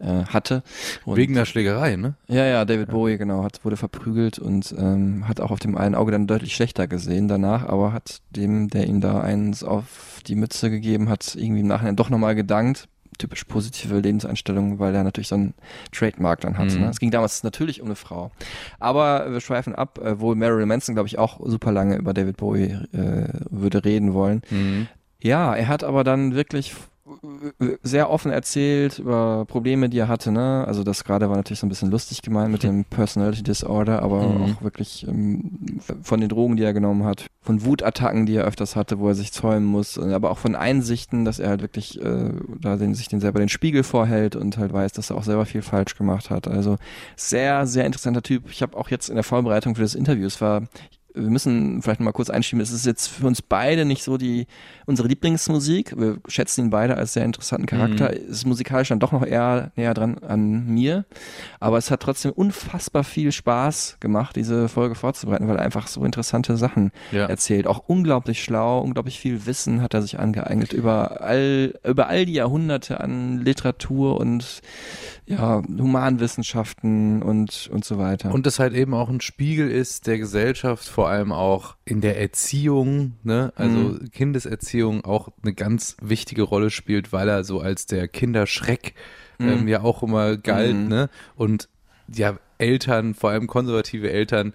äh, 0.03 0.25
hatte. 0.27 0.63
Und, 1.05 1.17
Wegen 1.17 1.35
der 1.35 1.45
Schlägerei, 1.45 1.97
ne? 1.97 2.15
ja, 2.29 2.45
ja, 2.45 2.65
David 2.65 2.91
Bowie, 2.91 3.19
genau, 3.19 3.45
hat, 3.45 3.65
wurde 3.65 3.77
verprügelt 3.77 4.39
und 4.39 4.75
ähm, 4.77 5.29
hat 5.29 5.41
auch 5.41 5.51
auf 5.51 5.61
dem 5.61 5.77
einen 5.77 5.95
Auge 5.95 6.13
dann 6.13 6.27
deutlich 6.27 6.55
schlechter 6.55 6.87
gesehen 6.87 7.29
danach, 7.29 7.67
aber 7.67 7.93
hat 7.93 8.21
dem, 8.31 8.69
der 8.69 8.87
ihm 8.87 9.01
da 9.01 9.21
eins 9.21 9.63
auf 9.65 10.21
die 10.27 10.35
Mütze 10.35 10.71
gegeben 10.71 11.09
hat, 11.09 11.35
irgendwie 11.37 11.61
im 11.61 11.69
Nachhinein 11.69 11.97
doch 11.97 12.11
nochmal 12.11 12.35
gedankt. 12.35 12.89
Typisch 13.19 13.45
positive 13.45 14.01
Lebenseinstellung, 14.01 14.79
weil 14.79 14.95
er 14.95 15.05
natürlich 15.05 15.29
so 15.29 15.35
einen 15.35 15.55
Trademark 15.93 16.41
dann 16.41 16.57
hatte. 16.57 16.77
Mhm. 16.77 16.81
Ne? 16.81 16.89
Es 16.89 16.99
ging 16.99 17.11
damals 17.11 17.45
natürlich 17.45 17.83
um 17.83 17.89
eine 17.89 17.95
Frau. 17.95 18.33
Aber 18.81 19.31
wir 19.31 19.41
schweifen 19.41 19.75
ab, 19.75 19.99
äh, 20.03 20.19
wo 20.19 20.35
Marilyn 20.35 20.67
Manson, 20.67 20.95
glaube 20.95 21.09
ich, 21.09 21.19
auch 21.19 21.39
super 21.45 21.73
lange 21.73 21.97
über 21.97 22.15
David 22.15 22.39
Bowie 22.39 22.79
äh, 22.93 23.29
würde 23.51 23.85
reden 23.85 24.15
wollen. 24.15 24.41
Mhm. 24.51 24.89
Ja, 25.21 25.55
er 25.55 25.69
hat 25.69 25.85
aber 25.85 26.05
dann 26.05 26.35
wirklich 26.35 26.75
sehr 27.83 28.11
offen 28.11 28.31
erzählt 28.31 29.01
über 29.01 29.45
Probleme, 29.47 29.89
die 29.89 29.99
er 29.99 30.09
hatte, 30.09 30.31
ne? 30.31 30.65
Also 30.67 30.85
das 30.85 31.03
gerade 31.03 31.29
war 31.29 31.37
natürlich 31.37 31.59
so 31.59 31.67
ein 31.67 31.69
bisschen 31.69 31.91
lustig 31.91 32.23
gemeint 32.23 32.53
mit 32.53 32.63
dem 32.63 32.85
Personality 32.85 33.43
Disorder, 33.43 34.03
aber 34.03 34.23
Mhm. 34.23 34.43
auch 34.43 34.63
wirklich 34.63 35.07
ähm, 35.09 35.81
von 36.03 36.21
den 36.21 36.29
Drogen, 36.29 36.57
die 36.57 36.63
er 36.63 36.73
genommen 36.73 37.05
hat, 37.05 37.27
von 37.41 37.65
Wutattacken, 37.65 38.25
die 38.27 38.37
er 38.37 38.45
öfters 38.45 38.77
hatte, 38.77 39.01
wo 39.01 39.09
er 39.09 39.15
sich 39.15 39.33
zäumen 39.33 39.67
muss, 39.67 39.97
äh, 39.97 40.13
aber 40.15 40.31
auch 40.31 40.39
von 40.39 40.55
Einsichten, 40.55 41.25
dass 41.25 41.41
er 41.41 41.49
halt 41.49 41.63
wirklich 41.63 42.01
äh, 42.01 42.31
da 42.61 42.77
den, 42.77 42.95
sich 42.95 43.09
den 43.09 43.21
selber 43.21 43.41
den 43.41 43.49
Spiegel 43.49 43.83
vorhält 43.83 44.37
und 44.37 44.57
halt 44.59 44.73
weiß, 44.73 44.93
dass 44.93 45.11
er 45.11 45.17
auch 45.17 45.25
selber 45.25 45.45
viel 45.45 45.63
falsch 45.63 45.97
gemacht 45.97 46.31
hat. 46.31 46.47
Also 46.47 46.77
sehr, 47.17 47.67
sehr 47.67 47.85
interessanter 47.85 48.23
Typ. 48.23 48.45
Ich 48.51 48.63
habe 48.63 48.77
auch 48.77 48.91
jetzt 48.91 49.09
in 49.09 49.17
der 49.17 49.25
Vorbereitung 49.25 49.75
für 49.75 49.83
das 49.83 49.97
Interview, 49.97 50.27
es 50.27 50.41
war 50.41 50.63
wir 51.15 51.29
müssen 51.29 51.83
vielleicht 51.83 52.01
noch 52.01 52.07
mal 52.07 52.13
kurz 52.13 52.31
einschieben, 52.31 52.63
es 52.63 52.71
ist 52.71 52.87
jetzt 52.87 53.09
für 53.09 53.27
uns 53.27 53.43
beide 53.43 53.85
nicht 53.85 54.03
so 54.03 54.17
die 54.17 54.47
unsere 54.93 55.09
Lieblingsmusik. 55.09 55.99
Wir 55.99 56.19
schätzen 56.29 56.67
ihn 56.67 56.71
beide 56.71 56.97
als 56.97 57.15
sehr 57.15 57.25
interessanten 57.25 57.67
Charakter. 57.67 58.11
Mhm. 58.13 58.31
Ist 58.31 58.47
musikalisch 58.47 58.89
dann 58.91 59.01
doch 59.01 59.11
noch 59.13 59.25
eher 59.27 59.73
näher 59.77 59.95
dran 59.95 60.19
an 60.19 60.67
mir. 60.67 61.05
Aber 61.61 61.79
es 61.79 61.91
hat 61.91 62.01
trotzdem 62.01 62.33
unfassbar 62.33 63.03
viel 63.05 63.33
Spaß 63.33 63.97
gemacht, 64.01 64.37
diese 64.37 64.69
Folge 64.69 64.95
vorzubereiten, 64.95 65.49
weil 65.49 65.57
er 65.57 65.63
einfach 65.63 65.87
so 65.89 66.05
interessante 66.05 66.57
Sachen 66.57 66.93
Ja. 67.11 67.27
erzählt. 67.27 67.67
Auch 67.67 67.85
unglaublich 67.87 68.45
schlau, 68.45 68.81
unglaublich 68.81 69.19
viel 69.19 69.47
Wissen 69.47 69.81
hat 69.83 69.95
er 69.95 70.03
sich 70.03 70.19
angeeignet 70.19 70.73
über 70.73 71.21
all, 71.23 71.75
über 71.85 72.09
all 72.09 72.27
die 72.27 72.35
Jahrhunderte 72.35 73.01
an 73.01 73.39
Literatur 73.41 74.21
und 74.21 74.61
ja, 75.27 75.63
Humanwissenschaften 75.79 77.23
und, 77.23 77.71
und 77.73 77.85
so 77.85 77.99
weiter. 77.99 78.33
Und 78.33 78.47
das 78.47 78.59
halt 78.59 78.75
eben 78.75 78.95
auch 78.95 79.09
ein 79.09 79.21
Spiegel 79.21 79.71
ist 79.71 80.07
der 80.07 80.19
Gesellschaft, 80.19 80.87
vor 80.89 81.09
allem 81.09 81.33
auch 81.33 81.77
in 81.85 82.01
der 82.01 82.21
Erziehung, 82.21 83.13
ne? 83.23 83.53
Also 83.57 83.73
Mhm. 83.79 84.11
Kindeserziehung 84.13 84.82
auch 84.85 85.29
eine 85.43 85.55
ganz 85.55 85.97
wichtige 86.03 86.43
Rolle 86.43 86.71
spielt, 86.71 87.13
weil 87.13 87.29
er 87.29 87.45
so 87.45 87.61
als 87.61 87.87
der 87.87 88.09
Kinderschreck 88.09 88.95
ähm, 89.41 89.63
Mhm. 89.63 89.69
ja 89.69 89.83
auch 89.83 90.03
immer 90.03 90.37
galt, 90.37 90.77
Mhm. 90.77 90.89
ne? 90.89 91.11
Und 91.35 91.69
ja, 92.13 92.39
Eltern, 92.59 93.15
vor 93.15 93.31
allem 93.31 93.47
konservative 93.47 94.11
Eltern, 94.11 94.53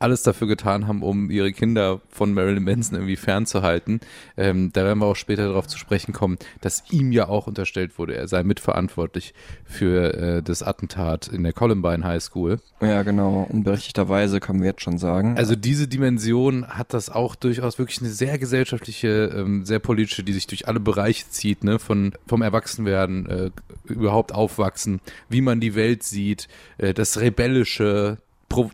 alles 0.00 0.22
dafür 0.22 0.48
getan 0.48 0.88
haben, 0.88 1.02
um 1.02 1.30
ihre 1.30 1.52
Kinder 1.52 2.00
von 2.08 2.32
Marilyn 2.32 2.64
Manson 2.64 2.96
irgendwie 2.96 3.16
fernzuhalten. 3.16 4.00
Ähm, 4.36 4.72
da 4.72 4.84
werden 4.84 4.98
wir 4.98 5.06
auch 5.06 5.16
später 5.16 5.48
darauf 5.48 5.66
zu 5.66 5.78
sprechen 5.78 6.12
kommen, 6.12 6.38
dass 6.62 6.84
ihm 6.90 7.12
ja 7.12 7.28
auch 7.28 7.46
unterstellt 7.46 7.98
wurde, 7.98 8.16
er 8.16 8.26
sei 8.26 8.42
mitverantwortlich 8.42 9.34
für 9.64 10.14
äh, 10.14 10.42
das 10.42 10.62
Attentat 10.62 11.28
in 11.28 11.42
der 11.42 11.52
Columbine 11.52 12.02
High 12.04 12.22
School. 12.22 12.60
ja, 12.80 13.02
genau. 13.02 13.46
Unberechtigterweise 13.50 14.40
können 14.40 14.60
wir 14.60 14.70
jetzt 14.70 14.82
schon 14.82 14.98
sagen. 14.98 15.36
Also 15.36 15.54
diese 15.54 15.86
Dimension 15.86 16.66
hat 16.66 16.94
das 16.94 17.10
auch 17.10 17.34
durchaus 17.34 17.78
wirklich 17.78 18.00
eine 18.00 18.10
sehr 18.10 18.38
gesellschaftliche, 18.38 19.30
ähm, 19.36 19.66
sehr 19.66 19.80
politische, 19.80 20.24
die 20.24 20.32
sich 20.32 20.46
durch 20.46 20.66
alle 20.66 20.80
Bereiche 20.80 21.28
zieht, 21.28 21.62
ne? 21.62 21.78
Von 21.78 22.12
vom 22.26 22.40
Erwachsenwerden, 22.40 23.26
äh, 23.26 23.50
überhaupt 23.84 24.32
aufwachsen, 24.32 25.00
wie 25.28 25.42
man 25.42 25.60
die 25.60 25.74
Welt 25.74 26.02
sieht, 26.02 26.48
äh, 26.78 26.94
das 26.94 27.20
Rebellische, 27.20 28.18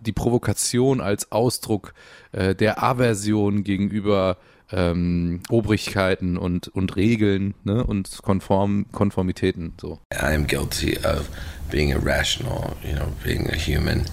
die 0.01 0.13
Provokation 0.13 1.01
als 1.01 1.31
Ausdruck 1.33 1.95
äh, 2.33 2.55
der 2.55 2.83
Aversion 2.83 3.65
gegenüber 3.65 4.39
ähm, 4.73 5.41
Obrigkeiten 5.49 6.37
und, 6.37 6.69
und 6.69 6.97
Regeln 6.97 7.55
ne? 7.65 7.85
und 7.85 8.19
Konform 8.23 8.87
Konformitäten. 8.93 9.75
So. 9.81 10.01
I 10.13 10.35
am 10.35 10.47
guilty 10.47 10.97
of 10.99 11.29
being 11.71 11.91
irrational, 11.91 12.77
you 12.83 12.95
know, 12.95 13.07
being 13.23 13.49
a 13.51 13.57
human, 13.57 14.05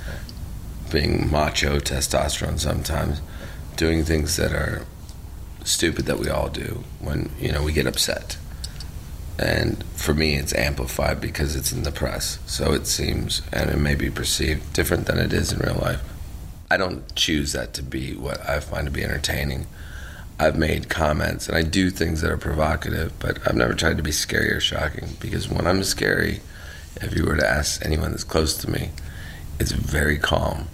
being 0.91 1.29
macho, 1.31 1.79
testosterone 1.79 2.59
sometimes, 2.59 3.21
doing 3.77 4.05
things 4.05 4.35
that 4.35 4.51
are 4.51 4.81
stupid 5.63 6.05
that 6.05 6.19
we 6.19 6.29
all 6.29 6.49
do 6.49 6.83
when, 6.99 7.29
you 7.39 7.51
know, 7.51 7.63
we 7.63 7.71
get 7.71 7.87
upset. 7.87 8.37
And 9.39 9.83
for 9.95 10.13
me, 10.13 10.35
it's 10.35 10.53
amplified 10.53 11.19
because 11.19 11.55
it's 11.55 11.71
in 11.71 11.83
the 11.83 11.91
press. 11.91 12.39
So 12.45 12.73
it 12.73 12.85
seems, 12.85 13.41
and 13.51 13.69
it 13.69 13.77
may 13.77 13.95
be 13.95 14.09
perceived 14.09 14.73
different 14.73 15.07
than 15.07 15.17
it 15.17 15.33
is 15.33 15.51
in 15.51 15.59
real 15.59 15.79
life. 15.81 16.01
I 16.69 16.77
don't 16.77 17.15
choose 17.15 17.53
that 17.53 17.73
to 17.75 17.83
be 17.83 18.15
what 18.15 18.47
I 18.47 18.59
find 18.59 18.85
to 18.85 18.91
be 18.91 19.03
entertaining. 19.03 19.67
I've 20.39 20.57
made 20.57 20.89
comments 20.89 21.47
and 21.47 21.55
I 21.55 21.61
do 21.61 21.89
things 21.89 22.21
that 22.21 22.31
are 22.31 22.37
provocative, 22.37 23.17
but 23.19 23.37
I've 23.47 23.55
never 23.55 23.73
tried 23.73 23.97
to 23.97 24.03
be 24.03 24.11
scary 24.11 24.51
or 24.51 24.59
shocking 24.59 25.09
because 25.19 25.47
when 25.47 25.67
I'm 25.67 25.83
scary, 25.83 26.41
if 26.95 27.15
you 27.15 27.25
were 27.25 27.37
to 27.37 27.47
ask 27.47 27.83
anyone 27.85 28.11
that's 28.11 28.23
close 28.23 28.57
to 28.57 28.69
me, 28.69 28.89
it's 29.59 29.71
very 29.71 30.17
calm. 30.17 30.67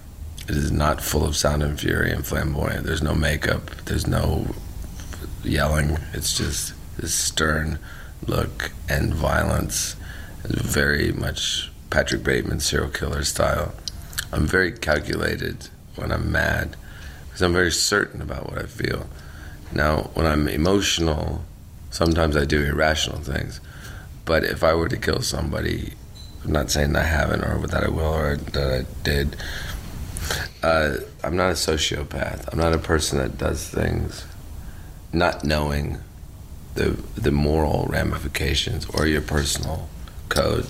It 0.47 0.55
is 0.55 0.71
not 0.71 1.01
full 1.01 1.25
of 1.25 1.35
sound 1.35 1.61
and 1.61 1.79
fury 1.79 2.11
and 2.11 2.25
flamboyant. 2.25 2.85
There's 2.85 3.03
no 3.03 3.13
makeup, 3.13 3.69
there's 3.85 4.07
no 4.07 4.47
yelling. 5.43 5.97
It's 6.13 6.35
just 6.37 6.73
this 6.97 7.13
stern 7.13 7.77
look 8.27 8.71
and 8.87 9.13
violence. 9.13 9.95
Very 10.43 11.11
much 11.11 11.71
Patrick 11.89 12.23
Bateman 12.23 12.59
serial 12.59 12.89
killer 12.89 13.23
style. 13.23 13.73
I'm 14.31 14.45
very 14.45 14.71
calculated 14.71 15.69
when 15.95 16.11
I'm 16.11 16.31
mad 16.31 16.75
because 17.27 17.41
I'm 17.41 17.53
very 17.53 17.71
certain 17.71 18.21
about 18.21 18.49
what 18.49 18.59
I 18.59 18.65
feel. 18.65 19.07
Now, 19.71 20.09
when 20.13 20.25
I'm 20.25 20.47
emotional, 20.47 21.43
sometimes 21.91 22.35
I 22.35 22.45
do 22.45 22.63
irrational 22.63 23.19
things. 23.19 23.59
But 24.25 24.43
if 24.43 24.63
I 24.63 24.73
were 24.73 24.89
to 24.89 24.97
kill 24.97 25.21
somebody, 25.21 25.93
I'm 26.43 26.51
not 26.51 26.71
saying 26.71 26.95
I 26.95 27.03
haven't 27.03 27.43
or 27.43 27.65
that 27.67 27.83
I 27.83 27.89
will 27.89 28.13
or 28.13 28.37
that 28.37 28.71
I 28.71 29.03
did. 29.03 29.35
Uh, 30.61 30.97
I'm 31.23 31.35
not 31.35 31.51
a 31.51 31.53
sociopath. 31.53 32.51
I'm 32.51 32.59
not 32.59 32.73
a 32.73 32.77
person 32.77 33.17
that 33.19 33.37
does 33.37 33.67
things 33.67 34.25
not 35.11 35.43
knowing 35.43 35.97
the 36.79 36.95
the 37.21 37.31
moral 37.31 37.87
ramifications 37.89 38.87
or 38.93 39.05
your 39.05 39.21
personal 39.21 39.87
code. 40.29 40.65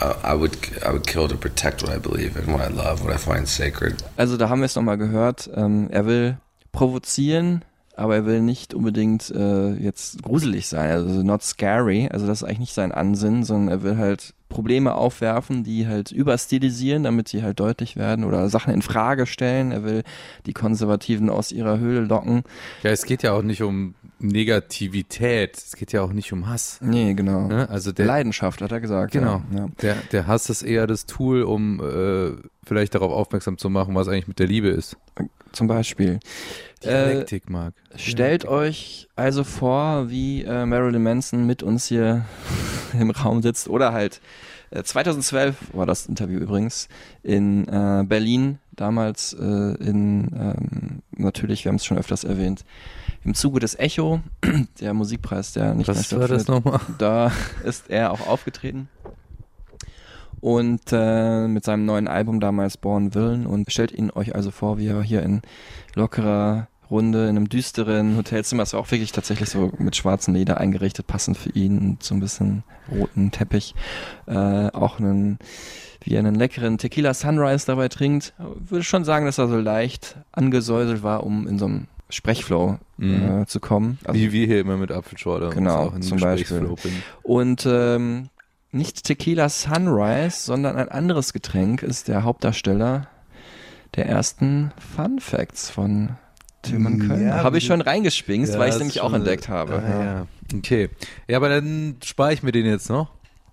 Uh, 0.00 0.14
I 0.22 0.34
would 0.34 0.56
I 0.84 0.92
would 0.92 1.06
kill 1.06 1.28
to 1.28 1.36
protect 1.36 1.82
what 1.82 1.90
I 1.90 1.98
believe 1.98 2.36
in, 2.36 2.52
what 2.52 2.60
I 2.60 2.68
love, 2.68 3.02
what 3.02 3.14
I 3.14 3.18
find 3.18 3.48
sacred. 3.48 4.02
Also 4.16 4.36
da 4.36 4.48
haben 4.48 4.60
wir 4.60 4.66
es 4.66 4.76
nochmal 4.76 4.98
gehört. 4.98 5.48
Ähm, 5.54 5.88
er 5.90 6.06
will 6.06 6.36
provozieren, 6.72 7.64
aber 7.96 8.16
er 8.16 8.26
will 8.26 8.42
nicht 8.42 8.74
unbedingt 8.74 9.30
äh, 9.30 9.72
jetzt 9.72 10.22
gruselig 10.22 10.68
sein, 10.68 10.90
also 10.90 11.22
not 11.22 11.42
scary, 11.42 12.08
also 12.12 12.26
das 12.26 12.42
ist 12.42 12.44
eigentlich 12.44 12.58
nicht 12.58 12.74
sein 12.74 12.92
Ansinnen, 12.92 13.44
sondern 13.44 13.68
er 13.68 13.82
will 13.82 13.96
halt 13.96 14.34
Probleme 14.50 14.94
aufwerfen, 14.94 15.64
die 15.64 15.88
halt 15.88 16.12
überstilisieren, 16.12 17.02
damit 17.02 17.28
sie 17.28 17.42
halt 17.42 17.58
deutlich 17.58 17.96
werden 17.96 18.24
oder 18.24 18.48
Sachen 18.48 18.74
in 18.74 18.82
Frage 18.82 19.26
stellen. 19.26 19.72
Er 19.72 19.82
will 19.82 20.02
die 20.44 20.52
Konservativen 20.52 21.30
aus 21.30 21.50
ihrer 21.50 21.78
Höhle 21.78 22.00
locken. 22.00 22.42
Ja, 22.82 22.90
es 22.90 23.06
geht 23.06 23.22
ja 23.22 23.32
auch 23.32 23.42
nicht 23.42 23.62
um 23.62 23.94
Negativität, 24.18 25.56
es 25.56 25.76
geht 25.76 25.92
ja 25.92 26.02
auch 26.02 26.12
nicht 26.12 26.32
um 26.32 26.48
Hass. 26.48 26.78
Nee, 26.80 27.14
genau. 27.14 27.48
Ne? 27.48 27.68
Also 27.68 27.92
der, 27.92 28.06
Leidenschaft, 28.06 28.62
hat 28.62 28.72
er 28.72 28.80
gesagt. 28.80 29.12
Genau. 29.12 29.42
Ja. 29.54 29.68
Der, 29.82 29.96
der 30.12 30.26
Hass 30.26 30.48
ist 30.48 30.62
eher 30.62 30.86
das 30.86 31.06
Tool, 31.06 31.42
um 31.42 31.80
äh, 31.80 32.32
vielleicht 32.64 32.94
darauf 32.94 33.12
aufmerksam 33.12 33.58
zu 33.58 33.68
machen, 33.68 33.94
was 33.94 34.08
eigentlich 34.08 34.28
mit 34.28 34.38
der 34.38 34.46
Liebe 34.46 34.68
ist. 34.68 34.96
Zum 35.52 35.66
Beispiel. 35.66 36.20
Dialektik, 36.84 37.48
Marc. 37.48 37.74
Stellt 37.96 38.44
euch 38.46 39.08
also 39.16 39.44
vor, 39.44 40.10
wie 40.10 40.42
äh, 40.42 40.66
Marilyn 40.66 41.02
Manson 41.02 41.46
mit 41.46 41.62
uns 41.62 41.86
hier 41.86 42.24
im 42.98 43.10
Raum 43.10 43.42
sitzt 43.42 43.68
oder 43.68 43.92
halt 43.92 44.20
äh, 44.70 44.82
2012 44.82 45.74
war 45.74 45.86
das 45.86 46.06
Interview 46.06 46.38
übrigens 46.38 46.88
in 47.22 47.68
äh, 47.68 48.04
Berlin, 48.06 48.58
damals 48.72 49.32
äh, 49.32 49.44
in 49.44 50.30
ähm, 50.34 51.02
natürlich, 51.16 51.64
wir 51.64 51.70
haben 51.70 51.76
es 51.76 51.84
schon 51.84 51.98
öfters 51.98 52.24
erwähnt, 52.24 52.64
im 53.24 53.34
Zuge 53.34 53.60
des 53.60 53.78
Echo, 53.78 54.20
der 54.80 54.94
Musikpreis, 54.94 55.52
der 55.52 55.74
nicht 55.74 55.88
mehr 55.88 55.96
Was 55.96 56.12
war 56.18 56.28
das 56.28 56.46
nochmal? 56.48 56.80
Da 56.98 57.32
ist 57.64 57.90
er 57.90 58.12
auch 58.12 58.26
aufgetreten. 58.26 58.88
Und 60.46 60.92
äh, 60.92 61.48
mit 61.48 61.64
seinem 61.64 61.86
neuen 61.86 62.06
Album 62.06 62.38
damals 62.38 62.76
Born 62.76 63.16
Villain 63.16 63.46
und 63.46 63.72
stellt 63.72 63.90
ihn 63.90 64.12
euch 64.12 64.36
also 64.36 64.52
vor, 64.52 64.78
wie 64.78 64.86
er 64.86 65.02
hier 65.02 65.24
in 65.24 65.42
lockerer 65.96 66.68
Runde 66.88 67.24
in 67.24 67.30
einem 67.30 67.48
düsteren 67.48 68.16
Hotelzimmer, 68.16 68.62
es 68.62 68.72
war 68.72 68.78
auch 68.78 68.88
wirklich 68.92 69.10
tatsächlich 69.10 69.48
so 69.50 69.72
mit 69.78 69.96
schwarzem 69.96 70.34
Leder 70.34 70.58
eingerichtet, 70.58 71.08
passend 71.08 71.36
für 71.36 71.50
ihn, 71.50 71.78
und 71.80 72.02
so 72.04 72.14
ein 72.14 72.20
bisschen 72.20 72.62
roten 72.92 73.32
Teppich, 73.32 73.74
äh, 74.28 74.68
auch 74.70 75.00
einen, 75.00 75.40
wie 76.04 76.14
er 76.14 76.20
einen 76.20 76.36
leckeren 76.36 76.78
Tequila 76.78 77.12
Sunrise 77.12 77.66
dabei 77.66 77.88
trinkt. 77.88 78.32
Würde 78.38 78.84
schon 78.84 79.04
sagen, 79.04 79.26
dass 79.26 79.38
er 79.38 79.48
so 79.48 79.58
leicht 79.58 80.16
angesäuselt 80.30 81.02
war, 81.02 81.24
um 81.24 81.48
in 81.48 81.58
so 81.58 81.64
einem 81.64 81.88
Sprechflow 82.08 82.78
Mhm. 82.98 83.42
äh, 83.42 83.46
zu 83.46 83.58
kommen. 83.58 83.98
Also 84.04 84.20
Wie 84.20 84.30
wir 84.30 84.46
hier 84.46 84.60
immer 84.60 84.76
mit 84.76 84.92
Apfelschorle 84.92 85.50
Genau, 85.50 85.86
auch 85.88 85.94
in 85.96 86.02
zum 86.02 86.18
Gesprächsflow 86.18 86.76
bringen. 86.76 87.02
Und 87.24 87.66
ähm, 87.68 88.28
nicht 88.72 89.04
Tequila 89.04 89.48
Sunrise, 89.48 90.38
sondern 90.44 90.76
ein 90.76 90.88
anderes 90.88 91.32
Getränk 91.32 91.82
ist 91.82 92.08
der 92.08 92.24
Hauptdarsteller 92.24 93.08
der 93.94 94.06
ersten 94.06 94.72
Fun 94.94 95.20
Facts 95.20 95.70
von 95.70 96.16
Tilman 96.62 96.98
Mm, 96.98 97.08
Köln. 97.08 97.26
ja, 97.28 97.42
habe 97.42 97.58
ich 97.58 97.64
schon 97.66 97.80
reingespingst, 97.80 98.54
Ja, 98.54 98.58
weil 98.58 98.68
ich 98.68 98.74
es 98.74 98.78
nämlich 98.80 99.00
auch 99.00 99.12
entdeckt 99.12 99.48
habe. 99.48 99.82
Ah, 99.82 100.04
ja. 100.04 100.26
Okay. 100.54 100.90
Ja, 101.28 101.36
aber 101.38 101.48
dann 101.48 101.96
spare 102.04 102.32
ich 102.34 102.42
mir 102.42 102.52
den 102.52 102.66
jetzt 102.66 102.90
noch. 102.90 103.10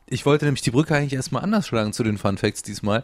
Ich 0.08 0.26
wollte 0.26 0.46
nämlich 0.46 0.62
die 0.64 0.72
Brücke 0.72 0.96
eigentlich 0.96 1.14
erstmal 1.14 1.44
anders 1.44 1.68
schlagen 1.68 1.94
zu 1.94 2.04
den 2.04 2.18
Fun 2.18 2.38
Facts 2.38 2.62
diesmal. 2.64 3.04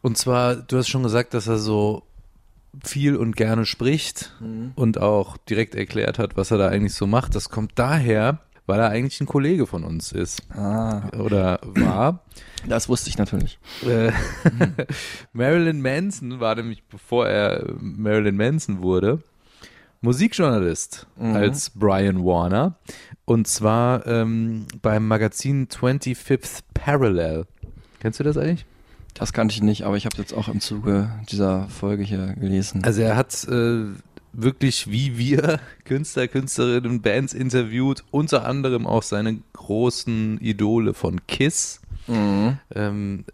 Und 0.00 0.16
zwar, 0.16 0.54
du 0.56 0.76
hast 0.78 0.88
schon 0.88 1.02
gesagt, 1.02 1.34
dass 1.34 1.48
er 1.48 1.58
so 1.58 2.02
viel 2.84 3.16
und 3.16 3.34
gerne 3.34 3.66
spricht 3.66 4.32
Mhm. 4.40 4.72
und 4.76 5.00
auch 5.00 5.36
direkt 5.38 5.74
erklärt 5.74 6.18
hat, 6.18 6.36
was 6.36 6.50
er 6.50 6.58
da 6.58 6.68
eigentlich 6.68 6.94
so 6.94 7.06
macht. 7.06 7.34
Das 7.34 7.48
kommt 7.48 7.72
daher, 7.76 8.38
weil 8.68 8.78
er 8.78 8.90
eigentlich 8.90 9.20
ein 9.20 9.26
Kollege 9.26 9.66
von 9.66 9.82
uns 9.82 10.12
ist 10.12 10.42
Ah, 10.54 11.08
oder 11.18 11.58
war. 11.62 12.22
das 12.66 12.88
wusste 12.88 13.10
ich 13.10 13.18
natürlich. 13.18 13.58
Äh, 13.84 14.12
Marilyn 15.32 15.80
Manson 15.82 16.38
war 16.40 16.54
nämlich, 16.54 16.84
bevor 16.84 17.26
er 17.28 17.66
äh, 17.68 17.72
Marilyn 17.80 18.36
Manson 18.36 18.82
wurde, 18.82 19.20
Musikjournalist 20.00 21.06
Mhm. 21.18 21.34
als 21.34 21.70
Brian 21.70 22.24
Warner. 22.24 22.76
Und 23.24 23.48
zwar 23.48 24.06
ähm, 24.06 24.66
beim 24.80 25.06
Magazin 25.08 25.66
25th 25.68 26.60
Parallel. 26.72 27.46
Kennst 28.00 28.20
du 28.20 28.24
das 28.24 28.36
eigentlich? 28.36 28.64
Das 29.14 29.32
kannte 29.32 29.52
ich 29.52 29.62
nicht, 29.62 29.82
aber 29.82 29.96
ich 29.96 30.06
habe 30.06 30.16
jetzt 30.18 30.32
auch 30.32 30.46
im 30.46 30.60
Zuge 30.60 31.10
dieser 31.28 31.68
Folge 31.68 32.04
hier 32.04 32.34
gelesen. 32.34 32.84
Also 32.84 33.02
er 33.02 33.16
hat 33.16 33.44
äh, 33.48 33.86
wirklich 34.32 34.90
wie 34.90 35.18
wir 35.18 35.60
Künstler, 35.84 36.28
Künstlerinnen 36.28 36.90
und 36.90 37.02
Bands 37.02 37.34
interviewt, 37.34 38.04
unter 38.10 38.44
anderem 38.44 38.86
auch 38.86 39.02
seine 39.02 39.38
großen 39.52 40.38
Idole 40.38 40.94
von 40.94 41.26
Kiss. 41.26 41.80
Mhm. 42.06 42.58
ähm, 42.74 43.24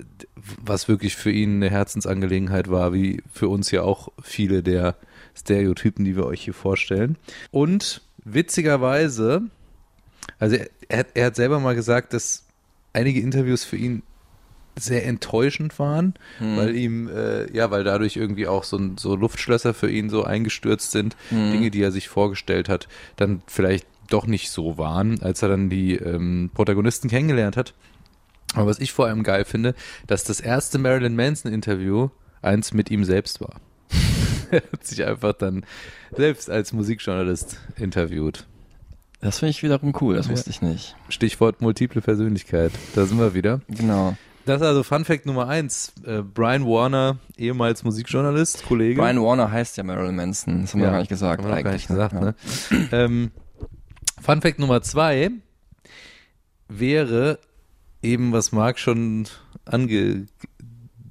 was 0.61 0.89
wirklich 0.89 1.15
für 1.15 1.31
ihn 1.31 1.57
eine 1.57 1.71
Herzensangelegenheit 1.71 2.69
war, 2.69 2.93
wie 2.93 3.23
für 3.33 3.49
uns 3.49 3.71
ja 3.71 3.83
auch 3.83 4.09
viele 4.21 4.65
der 4.65 4.97
Stereotypen, 5.37 6.05
die 6.05 6.17
wir 6.17 6.27
euch 6.27 6.43
hier 6.43 6.55
vorstellen. 6.55 7.17
Und 7.53 8.03
witzigerweise, 8.25 9.43
also 10.39 10.57
er, 10.89 11.07
er 11.15 11.27
hat 11.27 11.37
selber 11.37 11.61
mal 11.61 11.75
gesagt, 11.75 12.13
dass 12.13 12.45
einige 12.93 13.21
Interviews 13.21 13.65
für 13.65 13.77
ihn 13.77 14.03
sehr 14.77 15.07
enttäuschend 15.07 15.79
waren, 15.79 16.15
weil 16.41 16.75
ihm, 16.75 17.09
äh, 17.09 17.51
ja, 17.57 17.71
weil 17.71 17.85
dadurch 17.85 18.17
irgendwie 18.17 18.47
auch 18.49 18.65
so, 18.65 18.81
so 18.97 19.15
Luftschlösser 19.15 19.73
für 19.75 19.91
ihn 19.91 20.11
so 20.11 20.25
eingestürzt 20.25 20.91
sind, 20.91 21.17
Dinge, 21.31 21.71
die 21.71 21.83
er 21.83 21.93
sich 21.93 22.09
vorgestellt 22.09 22.69
hat, 22.69 22.89
dann 23.17 23.43
vielleicht 23.47 23.87
doch 24.11 24.27
nicht 24.27 24.51
so 24.51 24.77
waren, 24.77 25.23
als 25.23 25.43
er 25.43 25.49
dann 25.49 25.71
die 25.71 25.95
ähm, 25.95 26.51
Protagonisten 26.55 27.09
kennengelernt 27.09 27.57
hat. 27.57 27.75
Aber 28.55 28.67
was 28.67 28.79
ich 28.81 28.93
vor 28.93 29.07
allem 29.07 29.23
geil 29.23 29.45
finde, 29.45 29.75
dass 30.07 30.25
das 30.25 30.41
erste 30.41 30.79
Marilyn 30.79 31.17
Manson 31.17 31.53
Interview 31.53 32.09
eins 32.43 32.73
mit 32.75 32.91
ihm 32.91 33.05
selbst 33.05 33.41
war. 33.41 33.61
er 34.51 34.63
hat 34.73 34.87
sich 34.87 35.05
einfach 35.05 35.33
dann 35.33 35.65
selbst 36.17 36.51
als 36.51 36.73
Musikjournalist 36.73 37.59
interviewt. 37.77 38.47
Das 39.21 39.39
finde 39.39 39.51
ich 39.53 39.63
wiederum 39.63 39.95
cool, 40.01 40.17
das 40.17 40.27
Ja. 40.27 40.33
wusste 40.33 40.51
ich 40.51 40.61
nicht. 40.61 40.97
Stichwort 41.09 41.63
multiple 41.63 42.03
Persönlichkeit. 42.03 42.73
Da 42.95 43.07
sind 43.07 43.19
wir 43.19 43.33
wieder. 43.35 43.63
Genau. 43.69 44.17
Das 44.47 44.61
ist 44.61 44.67
also 44.67 44.83
Fun 44.83 45.05
Fact 45.05 45.25
Nummer 45.27 45.49
eins. 45.49 45.93
Äh, 46.05 46.21
Brian 46.23 46.67
Warner, 46.67 47.19
ehemals 47.37 47.83
Musikjournalist, 47.83 48.65
Kollege. 48.67 49.01
Brian 49.01 49.23
Warner 49.23 49.51
heißt 49.51 49.77
ja 49.79 49.85
Marilyn 49.85 50.17
Manson, 50.17 50.63
das 50.63 50.73
haben 50.75 50.81
wir 50.81 50.87
Ja, 50.87 50.93
gar 50.93 50.99
nicht 51.01 51.09
gesagt. 51.09 51.43
Haben 51.43 51.55
wir 51.57 51.63
gar 51.63 51.73
nicht 51.73 51.89
gesagt, 51.89 52.13
Ja. 52.13 52.21
ne? 52.21 52.35
ähm, 52.93 53.31
Fun 54.21 54.43
Fact 54.43 54.59
Nummer 54.59 54.83
zwei 54.83 55.31
wäre 56.69 57.39
eben, 58.03 58.33
was 58.33 58.53
Marc 58.53 58.79
schon 58.79 59.27
angedeutet 59.65 60.29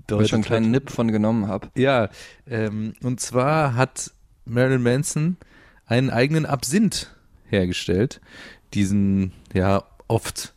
Wo 0.10 0.20
ich 0.22 0.30
schon 0.30 0.38
einen 0.38 0.44
kleinen 0.44 0.66
hat. 0.66 0.72
Nip 0.72 0.90
von 0.92 1.12
genommen 1.12 1.48
habe. 1.48 1.70
Ja, 1.76 2.10
ähm, 2.48 2.94
und 3.02 3.20
zwar 3.20 3.76
hat 3.76 4.12
Marilyn 4.46 4.84
Manson 4.84 5.38
einen 5.88 6.10
eigenen 6.12 6.46
Absinth 6.46 7.16
hergestellt. 7.50 8.22
Diesen, 8.76 9.32
ja, 9.54 9.84
oft 10.08 10.54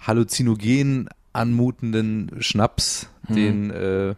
halluzinogen 0.00 1.08
anmutenden 1.34 2.30
Schnaps, 2.40 3.08
Mhm. 3.28 3.34
den 3.34 3.70
äh, 3.70 4.14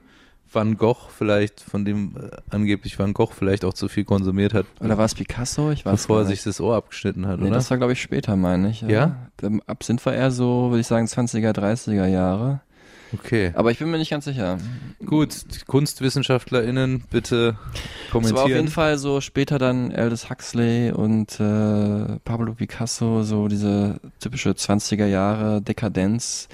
Van 0.53 0.77
Gogh 0.79 1.09
vielleicht, 1.17 1.61
von 1.61 1.85
dem 1.85 2.15
äh, 2.17 2.37
angeblich 2.51 2.99
Van 2.99 3.13
Gogh 3.15 3.33
vielleicht 3.35 3.65
auch 3.65 3.75
zu 3.75 3.89
viel 3.89 4.05
konsumiert 4.05 4.55
hat, 4.55 4.67
Oder 4.81 4.97
war 4.97 5.05
es 5.05 5.15
Picasso? 5.15 5.71
Ich 5.71 5.85
weiß 5.85 6.03
bevor 6.03 6.21
er 6.21 6.25
sich 6.27 6.43
das 6.45 6.61
Ohr 6.61 6.77
abgeschnitten 6.77 7.27
hat, 7.27 7.41
Nee, 7.41 7.47
oder? 7.47 7.57
das 7.57 7.71
war, 7.71 7.77
glaube 7.79 7.93
ich, 7.93 8.01
später, 8.03 8.37
meine 8.37 8.71
ich. 8.71 8.81
Ja? 8.83 9.17
Der 9.41 9.51
Absinth 9.67 10.05
war 10.07 10.15
eher 10.15 10.31
so, 10.31 10.71
würde 10.71 10.81
ich 10.81 10.87
sagen, 10.87 11.07
20er, 11.07 11.51
30er 11.53 12.07
Jahre. 12.07 12.61
Okay. 13.13 13.53
Aber 13.55 13.71
ich 13.71 13.79
bin 13.79 13.89
mir 13.91 13.99
nicht 13.99 14.11
ganz 14.11 14.25
sicher. 14.25 14.59
Gut, 15.05 15.31
KunstwissenschaftlerInnen, 15.69 17.05
bitte 17.11 17.57
Es 17.57 18.13
war 18.15 18.21
auf 18.21 18.23
jeden 18.25 18.33
kommentieren. 18.33 18.69
Fall 18.69 18.99
so 18.99 19.21
später 19.21 19.59
dann 19.59 19.93
Aldous 19.93 20.29
Huxley 20.31 20.91
und 20.93 21.39
äh, 21.41 22.19
Pablo 22.25 22.55
Picasso, 22.55 23.23
so 23.23 23.49
diese 23.49 24.01
typische 24.21 24.51
20er 24.51 25.07
Jahre 25.07 25.63
Dekadenz 25.63 26.49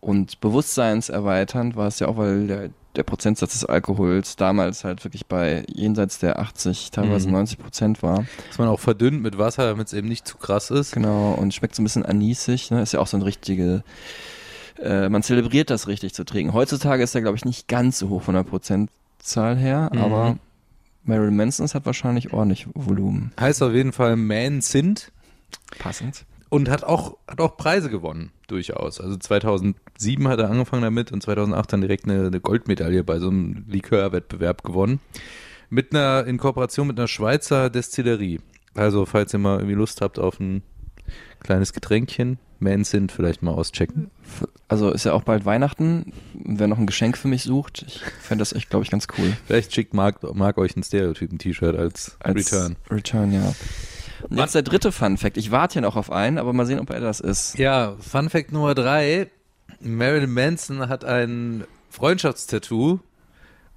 und 0.00 0.40
bewusstseinserweiternd 0.40 1.76
war 1.76 1.88
es 1.88 1.98
ja 1.98 2.08
auch, 2.08 2.16
weil 2.16 2.46
der, 2.46 2.70
der 2.96 3.02
Prozentsatz 3.02 3.52
des 3.52 3.64
Alkohols 3.64 4.36
damals 4.36 4.84
halt 4.84 5.04
wirklich 5.04 5.26
bei 5.26 5.64
jenseits 5.68 6.18
der 6.18 6.38
80, 6.38 6.90
teilweise 6.90 7.26
Mhm. 7.28 7.34
90 7.34 7.58
Prozent 7.58 8.02
war. 8.02 8.24
Dass 8.48 8.58
man 8.58 8.68
auch 8.68 8.80
verdünnt 8.80 9.22
mit 9.22 9.38
Wasser, 9.38 9.66
damit 9.66 9.88
es 9.88 9.92
eben 9.92 10.08
nicht 10.08 10.26
zu 10.26 10.36
krass 10.38 10.70
ist. 10.70 10.92
Genau, 10.92 11.32
und 11.34 11.52
schmeckt 11.54 11.74
so 11.74 11.82
ein 11.82 11.84
bisschen 11.84 12.06
anisig, 12.06 12.70
ne? 12.70 12.80
Ist 12.82 12.92
ja 12.92 13.00
auch 13.00 13.06
so 13.06 13.16
ein 13.16 13.22
richtige, 13.22 13.82
äh, 14.80 15.08
man 15.08 15.22
zelebriert 15.22 15.70
das 15.70 15.88
richtig 15.88 16.14
zu 16.14 16.24
trinken. 16.24 16.52
Heutzutage 16.52 17.02
ist 17.02 17.14
er, 17.14 17.20
glaube 17.22 17.36
ich, 17.36 17.44
nicht 17.44 17.68
ganz 17.68 17.98
so 17.98 18.08
hoch 18.08 18.22
von 18.22 18.34
der 18.34 18.44
Prozentzahl 18.44 19.56
her, 19.56 19.90
Mhm. 19.92 19.98
aber 20.00 20.38
Marilyn 21.04 21.36
Manson 21.36 21.66
hat 21.68 21.86
wahrscheinlich 21.86 22.32
ordentlich 22.32 22.66
Volumen. 22.74 23.32
Heißt 23.40 23.62
auf 23.62 23.72
jeden 23.72 23.92
Fall 23.92 24.16
Man 24.16 24.60
Sind 24.60 25.10
Passend. 25.78 26.24
und 26.50 26.68
hat 26.68 26.84
auch, 26.84 27.16
hat 27.26 27.40
auch 27.40 27.56
Preise 27.56 27.88
gewonnen, 27.90 28.30
durchaus. 28.50 29.00
Also 29.00 29.16
2007 29.16 30.28
hat 30.28 30.40
er 30.40 30.50
angefangen 30.50 30.82
damit 30.82 31.12
und 31.12 31.22
2008 31.22 31.72
dann 31.72 31.80
direkt 31.80 32.04
eine, 32.04 32.26
eine 32.26 32.40
Goldmedaille 32.40 33.04
bei 33.04 33.18
so 33.18 33.28
einem 33.28 33.64
Likörwettbewerb 33.68 34.64
gewonnen. 34.64 35.00
Mit 35.70 35.94
einer, 35.94 36.26
in 36.26 36.38
Kooperation 36.38 36.86
mit 36.86 36.98
einer 36.98 37.08
Schweizer 37.08 37.70
Destillerie. 37.70 38.40
Also, 38.74 39.06
falls 39.06 39.34
ihr 39.34 39.38
mal 39.38 39.58
irgendwie 39.58 39.74
Lust 39.74 40.00
habt 40.00 40.18
auf 40.18 40.40
ein 40.40 40.62
kleines 41.40 41.72
Getränkchen, 41.72 42.38
Man 42.58 42.84
sind, 42.84 43.12
vielleicht 43.12 43.42
mal 43.42 43.52
auschecken. 43.52 44.10
Also 44.66 44.90
ist 44.90 45.04
ja 45.04 45.12
auch 45.12 45.22
bald 45.22 45.44
Weihnachten. 45.44 46.12
Wer 46.34 46.66
noch 46.66 46.78
ein 46.78 46.86
Geschenk 46.86 47.16
für 47.16 47.28
mich 47.28 47.44
sucht, 47.44 47.84
ich 47.86 48.00
fände 48.20 48.42
das 48.42 48.52
echt, 48.52 48.70
glaube 48.70 48.84
ich, 48.84 48.90
ganz 48.90 49.06
cool. 49.16 49.36
Vielleicht 49.46 49.74
schickt 49.74 49.94
Marc, 49.94 50.22
Marc 50.34 50.58
euch 50.58 50.76
ein 50.76 50.82
Stereotypen-T-Shirt 50.82 51.76
als, 51.76 52.16
Als 52.20 52.52
Return. 52.52 52.76
Return, 52.90 53.32
ja. 53.32 53.54
Und 54.28 54.38
jetzt 54.38 54.54
der 54.54 54.62
dritte 54.62 54.92
Fun 54.92 55.16
Fact. 55.16 55.36
Ich 55.36 55.50
warte 55.50 55.74
hier 55.74 55.82
noch 55.82 55.96
auf 55.96 56.10
einen, 56.10 56.38
aber 56.38 56.52
mal 56.52 56.66
sehen, 56.66 56.80
ob 56.80 56.90
er 56.90 57.00
das 57.00 57.20
ist. 57.20 57.56
Ja, 57.58 57.96
Fun 58.00 58.30
Fact 58.30 58.52
Nummer 58.52 58.74
drei. 58.74 59.30
Marilyn 59.80 60.32
Manson 60.32 60.88
hat 60.88 61.04
ein 61.04 61.64
Freundschaftstattoo 61.90 62.98